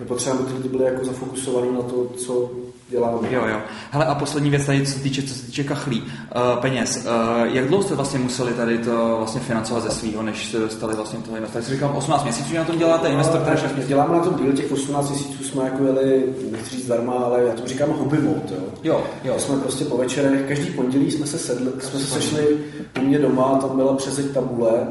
Je 0.00 0.06
potřeba, 0.06 0.36
aby 0.36 0.44
ty 0.44 0.56
lidi 0.56 0.68
byli 0.68 0.84
jako 0.84 1.04
zafokusovaní 1.04 1.72
na 1.72 1.82
to, 1.82 2.06
co 2.16 2.50
děláme. 2.88 3.28
Jo, 3.30 3.46
jo. 3.46 3.60
Hele, 3.90 4.04
a 4.04 4.14
poslední 4.14 4.50
věc 4.50 4.66
tady, 4.66 4.86
co 4.86 4.92
se 4.92 5.00
týče, 5.00 5.22
co 5.22 5.34
se 5.34 5.46
týče 5.46 5.64
kachlí, 5.64 6.02
uh, 6.02 6.60
peněz. 6.60 7.06
Uh, 7.06 7.54
jak 7.54 7.68
dlouho 7.68 7.84
jste 7.84 7.94
vlastně 7.94 8.18
museli 8.18 8.52
tady 8.52 8.78
to 8.78 9.14
vlastně 9.18 9.40
financovat 9.40 9.82
ze 9.82 9.90
svého, 9.90 10.22
než 10.22 10.48
jste 10.48 10.58
dostali 10.58 10.96
vlastně 10.96 11.18
toho 11.18 11.36
investora? 11.36 11.64
Jsi 11.64 11.70
říkal 11.70 11.92
18 11.96 12.22
měsíců, 12.22 12.50
že 12.50 12.58
na 12.58 12.64
tom 12.64 12.78
děláte, 12.78 13.08
investor 13.08 13.40
tady 13.40 13.56
6 13.56 13.64
měsíců. 13.72 13.88
Děláme 13.88 14.16
na 14.16 14.24
tom 14.24 14.34
díl, 14.34 14.52
těch 14.52 14.72
18 14.72 15.10
měsíců 15.10 15.44
jsme 15.44 15.64
jako 15.64 15.84
jeli, 15.84 16.24
nechci 16.50 16.76
říct 16.76 16.84
zdarma, 16.84 17.12
ale 17.12 17.42
já 17.42 17.54
to 17.54 17.66
říkám 17.66 17.90
hobby 17.90 18.18
mode, 18.18 18.40
jo. 18.50 18.62
Jo, 18.82 19.04
jo. 19.24 19.34
Jsme 19.38 19.56
prostě 19.56 19.84
po 19.84 19.96
večerech, 19.96 20.48
každý 20.48 20.70
pondělí 20.70 21.10
jsme 21.10 21.26
se 21.26 21.38
sedli, 21.38 21.72
jsme 21.80 22.00
se 22.00 22.06
sešli 22.06 22.58
u 23.00 23.04
mě 23.04 23.18
doma, 23.18 23.58
tam 23.60 23.76
byla 23.76 23.96
přezeď 23.96 24.26
tabule, 24.26 24.88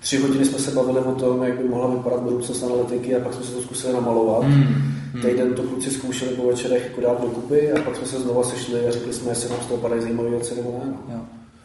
tři 0.00 0.18
hodiny 0.18 0.44
jsme 0.44 0.58
se 0.58 0.70
bavili 0.70 0.98
o 0.98 1.12
tom, 1.12 1.42
jak 1.42 1.58
by 1.58 1.68
mohla 1.68 1.88
vypadat 1.88 2.20
budoucnost 2.20 2.62
analytiky 2.62 3.16
a 3.16 3.24
pak 3.24 3.34
jsme 3.34 3.44
se 3.44 3.52
to 3.52 3.62
zkusili 3.62 3.92
namalovat. 3.92 4.42
Mm. 4.42 4.88
Hmm. 5.12 5.22
Týden 5.22 5.54
to 5.54 5.62
kluci 5.62 5.90
zkoušeli 5.90 6.30
po 6.30 6.46
večerech 6.46 6.84
jako 6.84 7.00
dát 7.00 7.20
dokupy 7.20 7.72
a 7.72 7.82
pak 7.82 7.96
jsme 7.96 8.06
se 8.06 8.20
znova 8.20 8.44
sešli 8.44 8.86
a 8.86 8.90
řekli 8.90 9.12
jsme, 9.12 9.30
jestli 9.30 9.50
nám 9.50 9.60
z 9.60 9.66
toho 9.66 9.80
padají 9.80 10.02
zajímavé 10.02 10.30
věci 10.30 10.54
nebo 10.56 10.80
ne. 10.84 10.92
Jo. 11.14 11.20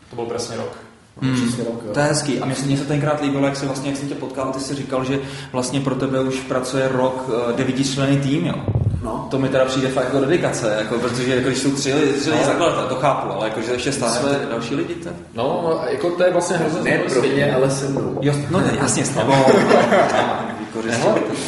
To 0.10 0.16
byl 0.16 0.26
přesně 0.26 0.58
rok. 0.58 0.78
Hmm. 1.22 1.36
Rok, 1.66 1.94
to 1.94 2.00
je 2.00 2.06
hezký. 2.06 2.40
A 2.40 2.46
mně 2.46 2.78
se 2.78 2.86
tenkrát 2.86 3.22
líbilo, 3.22 3.46
jak, 3.46 3.56
se 3.56 3.66
vlastně, 3.66 3.90
jak 3.90 4.00
jsem 4.00 4.10
tě 4.10 4.16
potkal, 4.16 4.54
ty 4.54 4.60
jsi 4.60 4.76
říkal, 4.76 5.06
že 5.06 5.20
vlastně 5.52 5.80
pro 5.80 5.96
tebe 5.96 6.22
už 6.22 6.40
pracuje 6.40 6.88
rok 6.88 7.30
uh, 7.30 7.56
devítičlený 7.56 8.18
tým, 8.18 8.46
jo? 8.46 8.56
No. 9.04 9.28
To 9.32 9.40
mi 9.40 9.50
teda 9.50 9.66
přijde 9.66 9.88
fakt 9.88 10.04
jako 10.04 10.20
dedikace, 10.20 10.76
jako, 10.80 11.00
protože 11.00 11.36
jako, 11.36 11.48
když 11.48 11.60
jsou 11.60 11.72
tři 11.72 11.94
lidi, 11.94 12.12
lidi 12.12 12.32
no. 12.32 12.46
zakladatel, 12.46 12.88
to 12.88 12.96
chápu, 12.96 13.32
ale 13.32 13.48
jako, 13.48 13.62
že 13.62 13.72
ještě 13.72 13.92
stále 13.92 14.12
jsme 14.12 14.48
další 14.50 14.76
lidi. 14.76 14.96
To... 14.96 15.10
No, 15.34 15.80
jako 15.90 16.10
to 16.10 16.24
je 16.24 16.32
vlastně 16.32 16.58
hrozně 16.58 16.82
Ne 16.82 16.98
pro 16.98 17.22
mě, 17.22 17.56
ale 17.56 17.72
se 17.72 17.90
mnou. 17.90 18.18
Jo, 18.22 18.34
no 18.52 18.60
ne, 18.60 18.78
jasně, 18.82 19.06
s 19.06 19.10
tebou. 19.10 19.34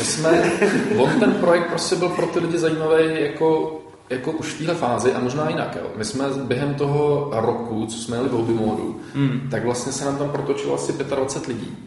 Jsme, 0.01 0.51
on 0.97 1.19
ten 1.19 1.31
projekt 1.31 1.69
prostě 1.69 1.95
byl 1.95 2.09
pro 2.09 2.25
ty 2.25 2.39
lidi 2.39 2.57
zajímavý 2.57 3.03
jako 3.19 3.79
jako 4.09 4.31
už 4.31 4.53
v 4.53 4.57
téhle 4.57 4.75
fázi 4.75 5.13
a 5.13 5.19
možná 5.19 5.49
jinak. 5.49 5.77
Jo. 5.81 5.87
My 5.95 6.05
jsme 6.05 6.25
během 6.43 6.73
toho 6.73 7.29
roku, 7.33 7.85
co 7.85 7.97
jsme 7.97 8.17
jeli 8.17 8.29
v 8.29 8.31
hobby 8.31 8.53
módu, 8.53 8.99
mm. 9.15 9.47
tak 9.51 9.65
vlastně 9.65 9.91
se 9.91 10.05
nám 10.05 10.17
tam 10.17 10.29
protočilo 10.29 10.75
asi 10.75 10.93
25 10.93 11.47
lidí. 11.47 11.77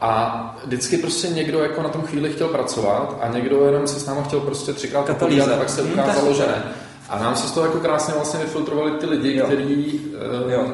A 0.00 0.56
vždycky 0.64 0.98
prostě 0.98 1.28
někdo 1.28 1.58
jako 1.58 1.82
na 1.82 1.88
tom 1.88 2.02
chvíli 2.02 2.32
chtěl 2.32 2.48
pracovat 2.48 3.18
a 3.20 3.28
někdo 3.28 3.66
jenom 3.66 3.86
se 3.86 4.00
s 4.00 4.06
námi 4.06 4.20
chtěl 4.24 4.40
prostě 4.40 4.72
třikrát 4.72 5.06
popovídat 5.06 5.52
a 5.52 5.56
pak 5.56 5.70
se 5.70 5.82
hmm, 5.82 5.92
ukázalo, 5.92 6.34
že 6.34 6.42
ne. 6.42 6.62
A 7.08 7.18
nám 7.18 7.36
se 7.36 7.48
z 7.48 7.50
toho 7.50 7.66
jako 7.66 7.78
krásně 7.78 8.14
vlastně 8.14 8.40
vyfiltrovali 8.40 8.90
ty 8.90 9.06
lidi, 9.06 9.42
kteří 9.46 10.00
uh, 10.56 10.70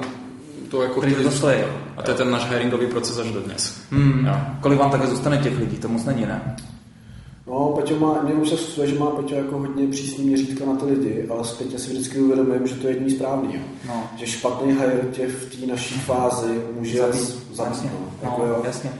to 0.68 0.83
jako 0.83 1.01
chtěli... 1.01 1.24
to 1.24 1.31
stojí. 1.31 1.59
A 1.97 2.03
to 2.03 2.11
je 2.11 2.16
ten 2.16 2.31
náš 2.31 2.51
hiringový 2.51 2.87
proces 2.87 3.18
až 3.18 3.31
do 3.31 3.41
dnes. 3.41 3.81
Hmm. 3.91 4.29
Kolik 4.61 4.79
vám 4.79 4.91
takhle 4.91 5.11
zůstane 5.11 5.39
těch 5.39 5.59
lidí? 5.59 5.77
To 5.77 5.89
moc 5.89 6.05
není, 6.05 6.27
ne? 6.27 6.57
No, 7.47 7.74
Peťo 7.77 7.97
má, 7.97 8.22
mě 8.22 8.35
už 8.35 8.49
se 8.49 8.87
že 8.87 8.99
má 8.99 9.07
Peťo 9.07 9.35
jako 9.35 9.59
hodně 9.59 9.87
přísný 9.87 10.24
měřítka 10.24 10.64
na 10.64 10.77
ty 10.77 10.85
lidi, 10.85 11.27
ale 11.31 11.45
zpětně 11.45 11.79
si 11.79 11.91
vždycky 11.91 12.20
uvědomím, 12.20 12.66
že 12.66 12.74
to 12.74 12.87
je 12.87 12.93
jediný 12.95 13.11
správný. 13.11 13.55
Jo. 13.55 13.61
No. 13.89 14.05
Že 14.16 14.27
špatný 14.27 14.72
hire 14.72 15.01
tě 15.12 15.27
v 15.27 15.61
té 15.61 15.66
naší 15.66 15.95
fázi 15.95 16.62
může 16.79 16.99
zabít. 16.99 17.39
Jasně. 17.66 17.91
No, 17.93 18.31
jako, 18.31 18.47
jo. 18.47 18.62
jasně. 18.64 18.93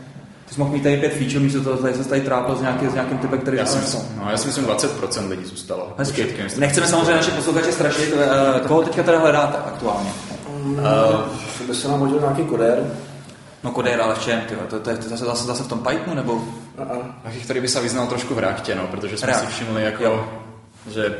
Ty 0.49 0.55
jsi 0.55 0.61
mohl 0.61 0.72
mít 0.72 0.82
tady 0.82 0.97
pět 0.97 1.12
feature, 1.12 1.40
místo 1.40 1.61
toho 1.61 1.76
tady 1.76 1.94
se 1.94 2.09
tady 2.09 2.20
trápil 2.20 2.57
s, 2.57 2.61
nějaký, 2.61 2.86
s 2.86 2.94
nějakým 2.94 3.18
typem, 3.18 3.38
který 3.38 3.57
já 3.57 3.66
jsem, 3.66 4.03
no, 4.18 4.30
já 4.30 4.36
si 4.36 4.47
myslím, 4.47 4.64
20% 4.64 5.28
lidí 5.28 5.44
zůstalo. 5.44 5.94
Hezky. 5.99 6.36
Nechceme 6.57 6.86
samozřejmě 6.86 7.14
naše 7.14 7.30
posluchače 7.30 7.72
strašit. 7.72 8.12
Uh, 8.12 8.66
koho 8.66 8.82
teďka 8.82 9.03
teda 9.03 9.18
hledáte 9.18 9.59
aktuálně? 9.59 10.11
Mm, 10.62 10.78
uh, 10.78 11.66
by 11.66 11.74
se 11.74 11.88
nám 11.88 12.01
hodil 12.01 12.20
nějaký 12.20 12.44
kodér. 12.44 12.90
No 13.64 13.70
kodér, 13.70 14.01
ale 14.01 14.14
v 14.14 14.18
čem? 14.18 14.40
Tyjo? 14.40 14.61
To, 14.70 14.80
to, 14.80 14.97
to, 14.97 15.09
zase, 15.09 15.24
zase, 15.24 15.47
zase 15.47 15.62
v 15.62 15.68
tom 15.68 15.78
Pythonu, 15.78 16.14
nebo? 16.14 16.34
Uh-uh. 16.34 17.14
Taký, 17.22 17.40
který 17.40 17.61
by 17.61 17.68
se 17.68 17.80
vyznal 17.80 18.07
trošku 18.07 18.34
v 18.34 18.38
reaktě, 18.38 18.74
no, 18.74 18.86
protože 18.86 19.16
jsme 19.16 19.26
React. 19.26 19.40
si 19.40 19.47
všimli, 19.47 19.82
jako, 19.82 20.05
jo. 20.05 20.28
že 20.90 21.16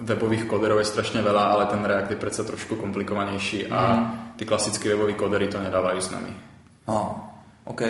webových 0.00 0.44
koderů 0.44 0.78
je 0.78 0.84
strašně 0.84 1.22
veľa, 1.22 1.44
ale 1.52 1.66
ten 1.66 1.84
React 1.84 2.10
je 2.10 2.16
přece 2.16 2.44
trošku 2.44 2.76
komplikovanější 2.76 3.66
a 3.66 3.94
mm. 3.94 4.32
ty 4.36 4.44
klasické 4.44 4.88
webové 4.88 5.12
kodery 5.12 5.48
to 5.48 5.60
nedávají 5.60 6.02
s 6.02 6.10
nami. 6.10 6.28
Aha. 6.86 7.30
OK. 7.64 7.82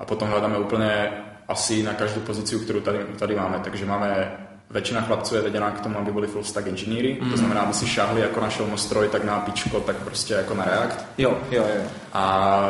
A 0.00 0.04
potom 0.04 0.28
hledáme 0.28 0.58
úplně 0.58 1.10
asi 1.48 1.82
na 1.82 1.94
každou 1.94 2.20
pozici, 2.20 2.58
kterou 2.58 2.80
tady, 2.80 2.98
tady 3.18 3.36
máme. 3.36 3.60
Takže 3.64 3.86
máme 3.86 4.32
Většina 4.70 5.00
chlapců 5.00 5.34
je 5.34 5.42
vedená 5.42 5.70
k 5.70 5.80
tomu, 5.80 5.98
aby 5.98 6.12
byli 6.12 6.26
full 6.26 6.44
stack 6.44 6.66
inženýry, 6.66 7.18
mm. 7.20 7.30
to 7.30 7.36
znamená, 7.36 7.60
aby 7.60 7.74
si 7.74 7.86
šáhli 7.86 8.20
jako 8.20 8.40
na 8.40 8.50
šelmostroj, 8.50 9.08
tak 9.08 9.24
na 9.24 9.40
pičko, 9.40 9.80
tak 9.80 9.96
prostě 9.96 10.34
jako 10.34 10.54
na 10.54 10.64
React. 10.64 11.06
Jo, 11.18 11.38
jo, 11.50 11.64
jo. 11.76 11.82
A 12.12 12.66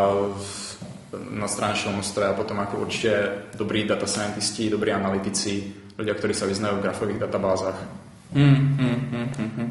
na 1.30 1.48
straně 1.48 1.74
šelmostroje 1.74 2.30
a 2.30 2.32
potom 2.32 2.58
jako 2.58 2.76
určitě 2.76 3.28
dobrý 3.54 3.84
data 3.84 4.06
scientisti, 4.06 4.70
dobrý 4.70 4.92
analytici, 4.92 5.72
lidé, 5.98 6.14
kteří 6.14 6.34
se 6.34 6.46
vyznají 6.46 6.76
v 6.76 6.82
grafových 6.82 7.18
databázách. 7.18 7.82
Mm, 8.32 8.44
mm, 8.44 9.08
mm, 9.10 9.32
mm, 9.38 9.50
mm. 9.56 9.69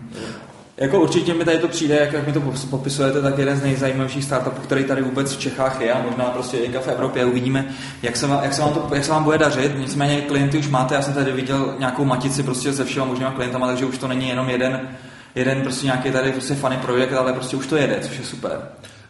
Jako 0.79 1.01
určitě 1.01 1.33
mi 1.33 1.45
tady 1.45 1.57
to 1.57 1.67
přijde, 1.67 1.95
jak, 1.95 2.13
jak 2.13 2.27
mi 2.27 2.33
to 2.33 2.41
popisujete, 2.69 3.21
tak 3.21 3.37
jeden 3.37 3.57
z 3.57 3.63
nejzajímavějších 3.63 4.23
startupů, 4.23 4.61
který 4.61 4.83
tady 4.83 5.01
vůbec 5.01 5.35
v 5.35 5.39
Čechách 5.39 5.81
je 5.81 5.93
a 5.93 6.01
možná 6.01 6.25
prostě 6.25 6.57
i 6.57 6.71
v 6.71 6.87
Evropě. 6.87 7.25
Uvidíme, 7.25 7.65
jak 8.01 8.17
se, 8.17 8.27
vám, 8.27 8.43
jak, 8.43 8.53
se 8.53 8.61
vám 8.61 8.73
to, 8.73 8.89
jak 8.93 9.05
se 9.05 9.11
vám 9.11 9.23
bude 9.23 9.37
dařit. 9.37 9.77
Nicméně 9.77 10.21
klienty 10.21 10.57
už 10.57 10.67
máte, 10.67 10.95
já 10.95 11.01
jsem 11.01 11.13
tady 11.13 11.31
viděl 11.31 11.75
nějakou 11.79 12.05
matici 12.05 12.43
prostě 12.43 12.73
se 12.73 12.85
všema 12.85 13.05
možnýma 13.05 13.31
klientama, 13.31 13.67
takže 13.67 13.85
už 13.85 13.97
to 13.97 14.07
není 14.07 14.29
jenom 14.29 14.49
jeden, 14.49 14.89
jeden 15.35 15.61
prostě 15.61 15.85
nějaký 15.85 16.11
tady 16.11 16.31
prostě 16.31 16.55
funny 16.55 16.77
projekt, 16.77 17.13
ale 17.13 17.33
prostě 17.33 17.57
už 17.57 17.67
to 17.67 17.75
jede, 17.75 17.99
což 18.01 18.17
je 18.17 18.25
super. 18.25 18.61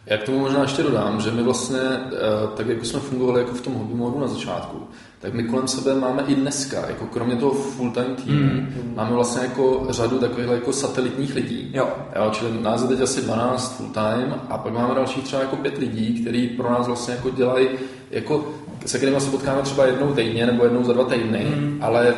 Já 0.06 0.16
k 0.18 0.22
tomu 0.22 0.38
možná 0.38 0.62
ještě 0.62 0.82
dodám, 0.82 1.20
že 1.20 1.30
my 1.30 1.42
vlastně, 1.42 1.80
eh, 1.80 2.10
tak 2.56 2.66
jako 2.66 2.84
jsme 2.84 3.00
fungovali 3.00 3.40
jako 3.40 3.54
v 3.54 3.60
tom 3.60 3.74
hobby 3.74 3.94
modu 3.94 4.20
na 4.20 4.26
začátku, 4.26 4.78
tak 5.20 5.34
my 5.34 5.42
kolem 5.44 5.68
sebe 5.68 5.94
máme 5.94 6.22
i 6.26 6.34
dneska, 6.34 6.88
jako 6.88 7.06
kromě 7.06 7.36
toho 7.36 7.52
full-time 7.52 8.14
týmu, 8.14 8.44
mm. 8.44 8.92
máme 8.96 9.14
vlastně 9.14 9.42
jako 9.42 9.86
řadu 9.90 10.18
takových 10.18 10.50
jako 10.50 10.72
satelitních 10.72 11.34
lidí. 11.34 11.70
Jo. 11.74 11.88
jo. 12.16 12.30
Čili 12.32 12.62
nás 12.62 12.82
je 12.82 12.88
teď 12.88 13.00
asi 13.00 13.22
12 13.22 13.76
full-time 13.76 14.34
a 14.48 14.58
pak 14.58 14.72
máme 14.72 14.94
dalších 14.94 15.24
třeba 15.24 15.42
jako 15.42 15.56
pět 15.56 15.78
lidí, 15.78 16.20
kteří 16.20 16.48
pro 16.48 16.70
nás 16.70 16.86
vlastně 16.86 17.14
jako 17.14 17.30
dělají 17.30 17.68
jako 18.10 18.54
se 18.86 18.96
kterými 18.96 19.20
se 19.20 19.30
potkáme 19.30 19.62
třeba 19.62 19.86
jednou 19.86 20.14
týdně 20.14 20.46
nebo 20.46 20.64
jednou 20.64 20.84
za 20.84 20.92
dva 20.92 21.04
týdny, 21.04 21.44
mm. 21.44 21.78
ale 21.80 22.14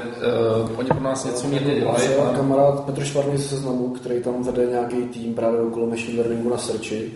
uh, 0.67 0.79
oni 0.79 0.89
pro 0.89 1.01
nás 1.01 1.25
něco 1.25 1.49
mírně 1.49 1.75
dělají. 1.75 2.09
A... 2.09 2.37
kamarád 2.37 2.85
Petr 2.85 3.05
Švarný 3.05 3.39
se 3.39 3.49
seznamu, 3.49 3.89
který 3.89 4.23
tam 4.23 4.43
vede 4.43 4.67
nějaký 4.67 4.97
tým 4.97 5.35
právě 5.35 5.61
okolo 5.61 5.87
machine 5.87 6.23
learningu 6.23 6.51
na 6.51 6.59
searchi, 6.59 7.13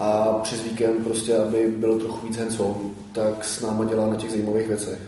a 0.00 0.38
přes 0.42 0.62
víkend 0.62 1.04
prostě, 1.04 1.36
aby 1.36 1.74
bylo 1.76 1.98
trochu 1.98 2.26
víc 2.26 2.38
hands 2.38 2.60
tak 3.12 3.44
s 3.44 3.60
náma 3.60 3.84
dělá 3.84 4.06
na 4.06 4.16
těch 4.16 4.30
zajímavých 4.30 4.68
věcech. 4.68 4.98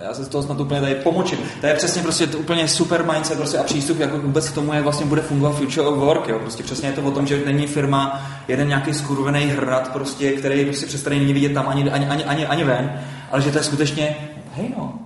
Já 0.00 0.14
se 0.14 0.24
z 0.24 0.28
toho 0.28 0.44
snad 0.44 0.60
úplně 0.60 0.80
tady 0.80 0.94
pomočím. 0.94 1.38
To 1.60 1.66
je 1.66 1.74
přesně 1.74 2.02
prostě 2.02 2.26
to 2.26 2.38
úplně 2.38 2.68
super 2.68 3.04
mindset 3.12 3.38
prostě 3.38 3.58
a 3.58 3.62
přístup 3.62 4.00
jako 4.00 4.18
vůbec 4.18 4.48
k 4.48 4.54
tomu, 4.54 4.72
jak 4.72 4.82
vlastně 4.82 5.06
bude 5.06 5.22
fungovat 5.22 5.56
future 5.56 5.88
of 5.88 5.98
work. 5.98 6.28
Jo. 6.28 6.38
Prostě 6.38 6.62
přesně 6.62 6.88
je 6.88 6.92
to 6.92 7.02
o 7.02 7.10
tom, 7.10 7.26
že 7.26 7.42
není 7.46 7.66
firma 7.66 8.30
jeden 8.48 8.68
nějaký 8.68 8.94
skurvený 8.94 9.46
hrad, 9.46 9.92
prostě, 9.92 10.32
který 10.32 10.64
prostě 10.64 10.86
přes 10.86 11.04
není 11.04 11.32
vidět 11.32 11.52
tam 11.52 11.68
ani, 11.68 11.90
ani, 11.90 12.06
ani, 12.06 12.24
ani, 12.24 12.46
ani 12.46 12.64
ven, 12.64 13.00
ale 13.30 13.42
že 13.42 13.50
to 13.50 13.58
je 13.58 13.64
skutečně, 13.64 14.16
hej 14.52 14.74
no, 14.76 14.98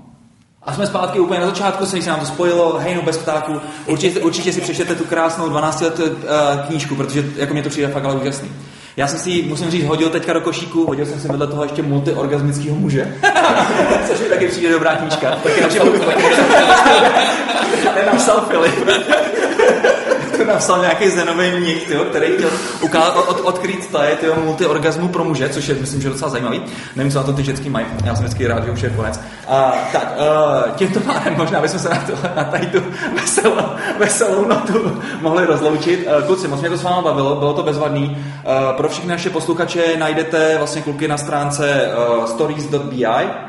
a 0.63 0.75
jsme 0.75 0.87
zpátky 0.87 1.21
úplně 1.21 1.41
na 1.41 1.47
začátku, 1.47 1.87
se 1.87 1.99
nám 1.99 2.21
to 2.21 2.27
spojilo, 2.27 2.79
hejno 2.79 3.03
bez 3.03 3.19
ptáků. 3.19 3.61
Určitě, 3.87 4.21
určitě 4.21 4.53
si 4.53 4.61
přečtěte 4.61 4.95
tu 4.95 5.05
krásnou 5.05 5.49
12 5.49 5.81
let 5.81 6.01
uh, 6.01 6.07
knížku, 6.67 6.95
protože 6.95 7.25
jako 7.37 7.53
mě 7.53 7.63
to 7.63 7.69
přijde 7.69 7.89
fakt 7.89 8.05
ale 8.05 8.15
úžasný. 8.15 8.49
Já 8.99 9.07
jsem 9.07 9.19
si, 9.19 9.43
musím 9.43 9.71
říct, 9.71 9.85
hodil 9.85 10.11
teďka 10.11 10.33
do 10.33 10.41
košíku, 10.41 10.87
hodil 10.87 11.07
jsem 11.07 11.21
si 11.21 11.29
vedle 11.29 11.47
toho 11.47 11.63
ještě 11.63 11.83
multiorgasmického 11.83 12.77
muže. 12.77 13.15
Což 14.09 14.21
mi 14.21 14.29
taky 14.29 14.49
přijde 14.49 14.73
dobrá 14.73 14.97
knížka. 14.97 15.31
Filip. 15.69 16.03
Nenapsal 17.95 18.41
Filip. 18.41 18.89
To 20.39 20.45
napsal 20.53 20.81
nějaký 20.81 21.11
zenový 21.11 21.51
mnich, 21.51 21.87
tyjo, 21.89 22.05
který 22.05 22.27
chtěl 22.37 22.51
ukázat, 22.81 23.17
od, 23.29 23.41
odkrýt 23.41 23.95
je 24.09 24.17
tyjo, 24.17 24.37
multiorgasmu 24.45 25.09
pro 25.09 25.25
muže, 25.25 25.49
což 25.49 25.69
je, 25.69 25.75
myslím, 25.75 26.03
že 26.03 26.09
docela 26.09 26.31
zajímavý. 26.31 26.63
Nevím, 26.97 27.13
co 27.13 27.19
na 27.19 27.25
to 27.25 27.33
ty 27.33 27.45
ženský 27.45 27.71
mají. 27.71 27.87
Já 28.05 28.15
jsem 28.15 28.25
vždycky 28.25 28.47
rád, 28.47 28.65
že 28.65 28.71
už 28.71 28.83
je 28.83 28.91
konec. 28.91 29.21
A, 29.49 29.73
tak, 29.93 30.15
uh, 30.17 30.71
tímto 30.77 31.01
pádem 31.01 31.35
možná 31.37 31.61
bychom 31.61 31.81
se 31.81 31.89
na, 31.89 31.97
to, 31.97 32.13
na 32.37 32.45
tady 32.45 32.67
tu 32.67 32.83
veselou, 33.15 33.57
veselou 33.99 34.49
notu 34.49 35.03
mohli 35.21 35.47
rozloučit. 35.47 36.07
Uh, 36.07 36.27
kluci, 36.27 36.49
moc 36.49 36.61
mě 36.61 36.71
to 36.71 36.77
s 36.77 36.83
vámi 36.83 37.05
bavilo, 37.05 37.37
bylo 37.37 37.55
to 37.55 37.63
bezvadný. 37.63 38.09
Uh, 38.09 38.77
pro 38.77 38.89
všechny 38.89 39.11
naše 39.11 39.31
posluchače 39.31 39.97
najdete 39.99 40.59
vlastně 40.59 40.83
kluky 40.83 41.09
na 41.09 41.19
stránce 41.19 41.89
stories.bi, 42.27 43.48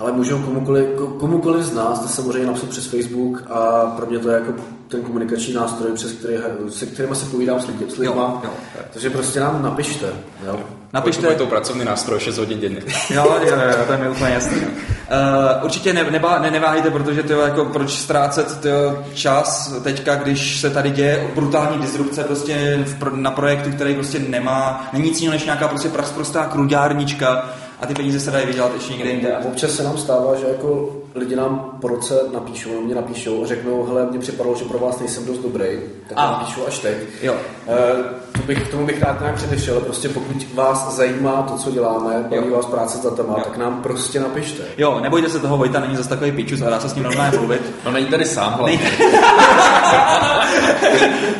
ale 0.00 0.12
můžou 0.12 0.38
komukoliv, 0.38 0.86
komukoliv 1.18 1.64
z 1.64 1.74
nás 1.74 2.00
to 2.00 2.08
samozřejmě 2.08 2.46
napsat 2.46 2.68
přes 2.68 2.86
Facebook 2.86 3.42
a 3.50 3.86
pro 3.96 4.06
mě 4.06 4.18
to 4.18 4.30
je 4.30 4.34
jako 4.34 4.52
ten 4.88 5.02
komunikační 5.02 5.54
nástroj, 5.54 5.92
přes 5.92 6.12
který, 6.12 6.34
se 6.68 6.86
kterými 6.86 7.16
se 7.16 7.26
povídám 7.26 7.60
s, 7.60 7.66
lidi, 7.66 7.90
s 7.90 7.96
lidma. 7.96 8.40
Jo, 8.44 8.50
jo. 8.74 8.82
Takže 8.92 9.10
prostě 9.10 9.40
nám 9.40 9.62
napište. 9.62 10.06
Jo. 10.46 10.60
Napište. 10.92 11.26
Je 11.26 11.34
to 11.34 11.46
pracovní 11.46 11.84
nástroj 11.84 12.20
6 12.20 12.38
hodin 12.38 12.60
denně. 12.60 12.82
Jo, 13.10 13.36
jo, 13.40 13.56
jo, 13.68 13.84
to 13.86 13.92
je 13.92 13.98
mi 13.98 14.08
úplně 14.08 14.30
jasný. 14.30 14.56
Uh, 14.60 15.64
určitě 15.64 15.92
ne, 15.92 16.10
neba, 16.10 16.38
ne, 16.38 16.50
neváhejte, 16.50 16.90
protože 16.90 17.22
to 17.22 17.32
jako 17.32 17.64
proč 17.64 17.98
ztrácet 17.98 18.60
tyjo, 18.60 19.04
čas 19.14 19.74
teďka, 19.82 20.14
když 20.14 20.60
se 20.60 20.70
tady 20.70 20.90
děje 20.90 21.30
brutální 21.34 21.78
disrupce 21.78 22.24
prostě 22.24 22.84
v, 22.86 23.16
na 23.16 23.30
projektu, 23.30 23.70
který 23.70 23.94
prostě 23.94 24.18
nemá, 24.18 24.88
není 24.92 25.04
nic 25.04 25.20
jiného 25.20 25.32
než 25.32 25.44
nějaká 25.44 25.68
prostě 25.68 25.88
prostá 25.88 26.44
kruďárnička, 26.44 27.50
a 27.80 27.86
ty 27.86 27.94
peníze 27.94 28.20
se 28.20 28.30
dají 28.30 28.46
vydělat 28.46 28.74
ještě 28.74 28.92
někde 28.92 29.10
jinde. 29.10 29.36
Občas 29.36 29.70
se 29.70 29.82
nám 29.82 29.98
stává, 29.98 30.36
že 30.36 30.46
jako 30.48 30.96
lidi 31.14 31.36
nám 31.36 31.78
po 31.80 31.88
roce 31.88 32.20
napíšou, 32.34 32.80
mě 32.80 32.94
napíšou 32.94 33.44
a 33.44 33.46
řeknou, 33.46 33.84
hele, 33.84 34.06
mně 34.06 34.18
připadalo, 34.18 34.56
že 34.56 34.64
pro 34.64 34.78
vás 34.78 34.98
nejsem 34.98 35.26
dost 35.26 35.38
dobrý, 35.38 35.66
tak 36.08 36.18
a. 36.18 36.30
napíšu 36.30 36.66
až 36.66 36.78
teď. 36.78 36.96
Jo. 37.22 37.34
E, 37.68 37.76
to 38.32 38.42
bych, 38.46 38.68
k 38.68 38.70
tomu 38.70 38.86
bych 38.86 39.02
rád 39.02 39.20
nějak 39.20 39.34
předešel, 39.34 39.80
prostě 39.80 40.08
pokud 40.08 40.54
vás 40.54 40.96
zajímá 40.96 41.42
to, 41.42 41.58
co 41.58 41.70
děláme, 41.70 42.26
baví 42.30 42.50
vás 42.50 42.66
práce 42.66 42.98
za 42.98 43.10
téma, 43.10 43.34
tak 43.34 43.56
nám 43.56 43.82
prostě 43.82 44.20
napište. 44.20 44.62
Jo, 44.78 45.00
nebojte 45.00 45.28
se 45.28 45.38
toho, 45.38 45.56
Vojta 45.56 45.80
není 45.80 45.96
zase 45.96 46.08
takový 46.08 46.32
pičus 46.32 46.62
a 46.62 46.70
dá 46.70 46.80
se 46.80 46.88
s 46.88 46.94
ním 46.94 47.04
normálně 47.04 47.38
mluvit. 47.38 47.62
No 47.84 47.90
není 47.92 48.06
tady 48.06 48.24
sám 48.24 48.52
hlavně. 48.52 48.80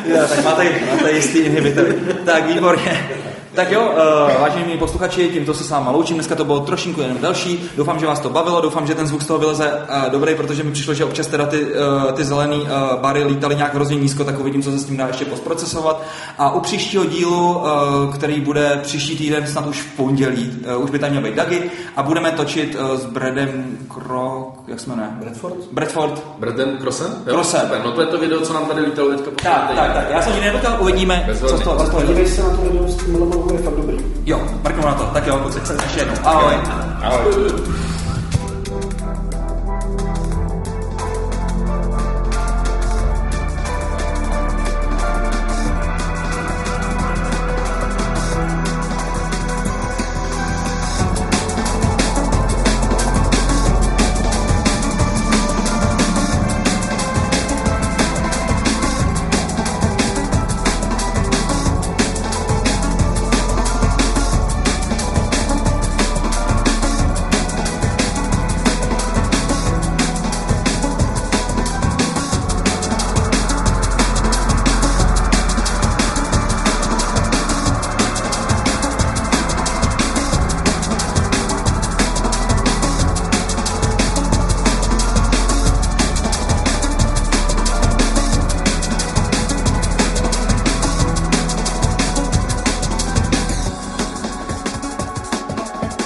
jo, 0.05 0.17
tak 0.29 0.43
máte, 0.43 0.69
máte 0.91 1.11
jistý 1.11 1.39
inhibitory. 1.39 1.95
Tak 2.25 2.45
výborně. 2.45 3.20
Tak 3.55 3.71
jo, 3.71 3.81
uh, 3.81 4.41
vážení 4.41 4.77
posluchači, 4.77 5.29
tímto 5.29 5.53
se 5.53 5.63
s 5.63 5.69
váma 5.69 5.91
loučím. 5.91 6.15
Dneska 6.15 6.35
to 6.35 6.45
bylo 6.45 6.59
trošinku 6.59 7.01
jenom 7.01 7.17
další. 7.17 7.69
Doufám, 7.77 7.99
že 7.99 8.05
vás 8.05 8.19
to 8.19 8.29
bavilo, 8.29 8.61
doufám, 8.61 8.87
že 8.87 8.95
ten 8.95 9.07
zvuk 9.07 9.21
z 9.21 9.25
toho 9.25 9.39
vyleze 9.39 9.71
uh, 9.71 10.11
dobrý, 10.11 10.35
protože 10.35 10.63
mi 10.63 10.71
přišlo, 10.71 10.93
že 10.93 11.05
občas 11.05 11.27
teda 11.27 11.45
ty, 11.45 11.65
uh, 11.65 12.11
ty 12.11 12.23
zelený 12.23 12.61
uh, 12.61 12.67
bary 13.01 13.23
lítaly 13.23 13.55
nějak 13.55 13.75
hrozně 13.75 13.97
nízko, 13.97 14.23
tak 14.23 14.39
uvidím, 14.39 14.63
co 14.63 14.71
se 14.71 14.79
s 14.79 14.85
tím 14.85 14.97
dá 14.97 15.07
ještě 15.07 15.25
postprocesovat. 15.25 16.03
A 16.37 16.51
u 16.51 16.59
příštího 16.59 17.05
dílu, 17.05 17.57
uh, 17.57 17.65
který 18.13 18.41
bude 18.41 18.79
příští 18.83 19.17
týden, 19.17 19.47
snad 19.47 19.67
už 19.67 19.81
v 19.81 19.95
pondělí, 19.95 20.59
uh, 20.75 20.83
už 20.83 20.89
by 20.89 20.99
tam 20.99 21.09
měl 21.09 21.21
být 21.21 21.35
Dagi, 21.35 21.71
a 21.95 22.03
budeme 22.03 22.31
točit 22.31 22.75
uh, 22.79 22.97
s 22.97 23.05
Bradem 23.05 23.77
Krok, 23.87 24.60
jak 24.71 24.79
jsme 24.79 24.95
ne? 24.95 25.17
Bradford? 25.19 25.55
Bradford. 25.71 26.23
Bradem 26.39 26.77
Crossem? 26.77 27.07
Crossem. 27.25 27.69
No 27.83 27.91
to 27.91 28.01
je 28.01 28.07
to 28.07 28.17
video, 28.17 28.41
co 28.41 28.53
nám 28.53 28.65
tady 28.65 28.81
lítalo 28.81 29.09
teďka. 29.09 29.31
Tak, 29.49 29.75
tak, 29.75 29.93
tak, 29.93 30.09
já 30.09 30.21
jsem 30.21 30.33
ji 30.33 30.41
nedotkal, 30.41 30.77
uvidíme, 30.81 31.29
co 31.39 31.47
z 31.47 31.61
toho, 31.61 31.77
co 31.77 31.85
z 31.85 31.89
toho. 31.89 32.01
Podívej 32.01 32.27
se 32.27 32.43
na 32.43 32.49
to 32.49 32.61
video 32.61 32.87
s 32.87 32.95
tím 32.97 33.13
je 33.53 33.57
fakt 33.57 33.75
dobrý. 33.75 33.97
Jo, 34.25 34.41
mrknu 34.63 34.85
na 34.85 34.93
to. 34.93 35.03
Tak 35.03 35.27
jo, 35.27 35.37
kluci, 35.37 35.59
ještě 35.83 35.99
jednou. 35.99 36.13
Ahoj. 36.23 36.53
Ahoj. 37.01 37.90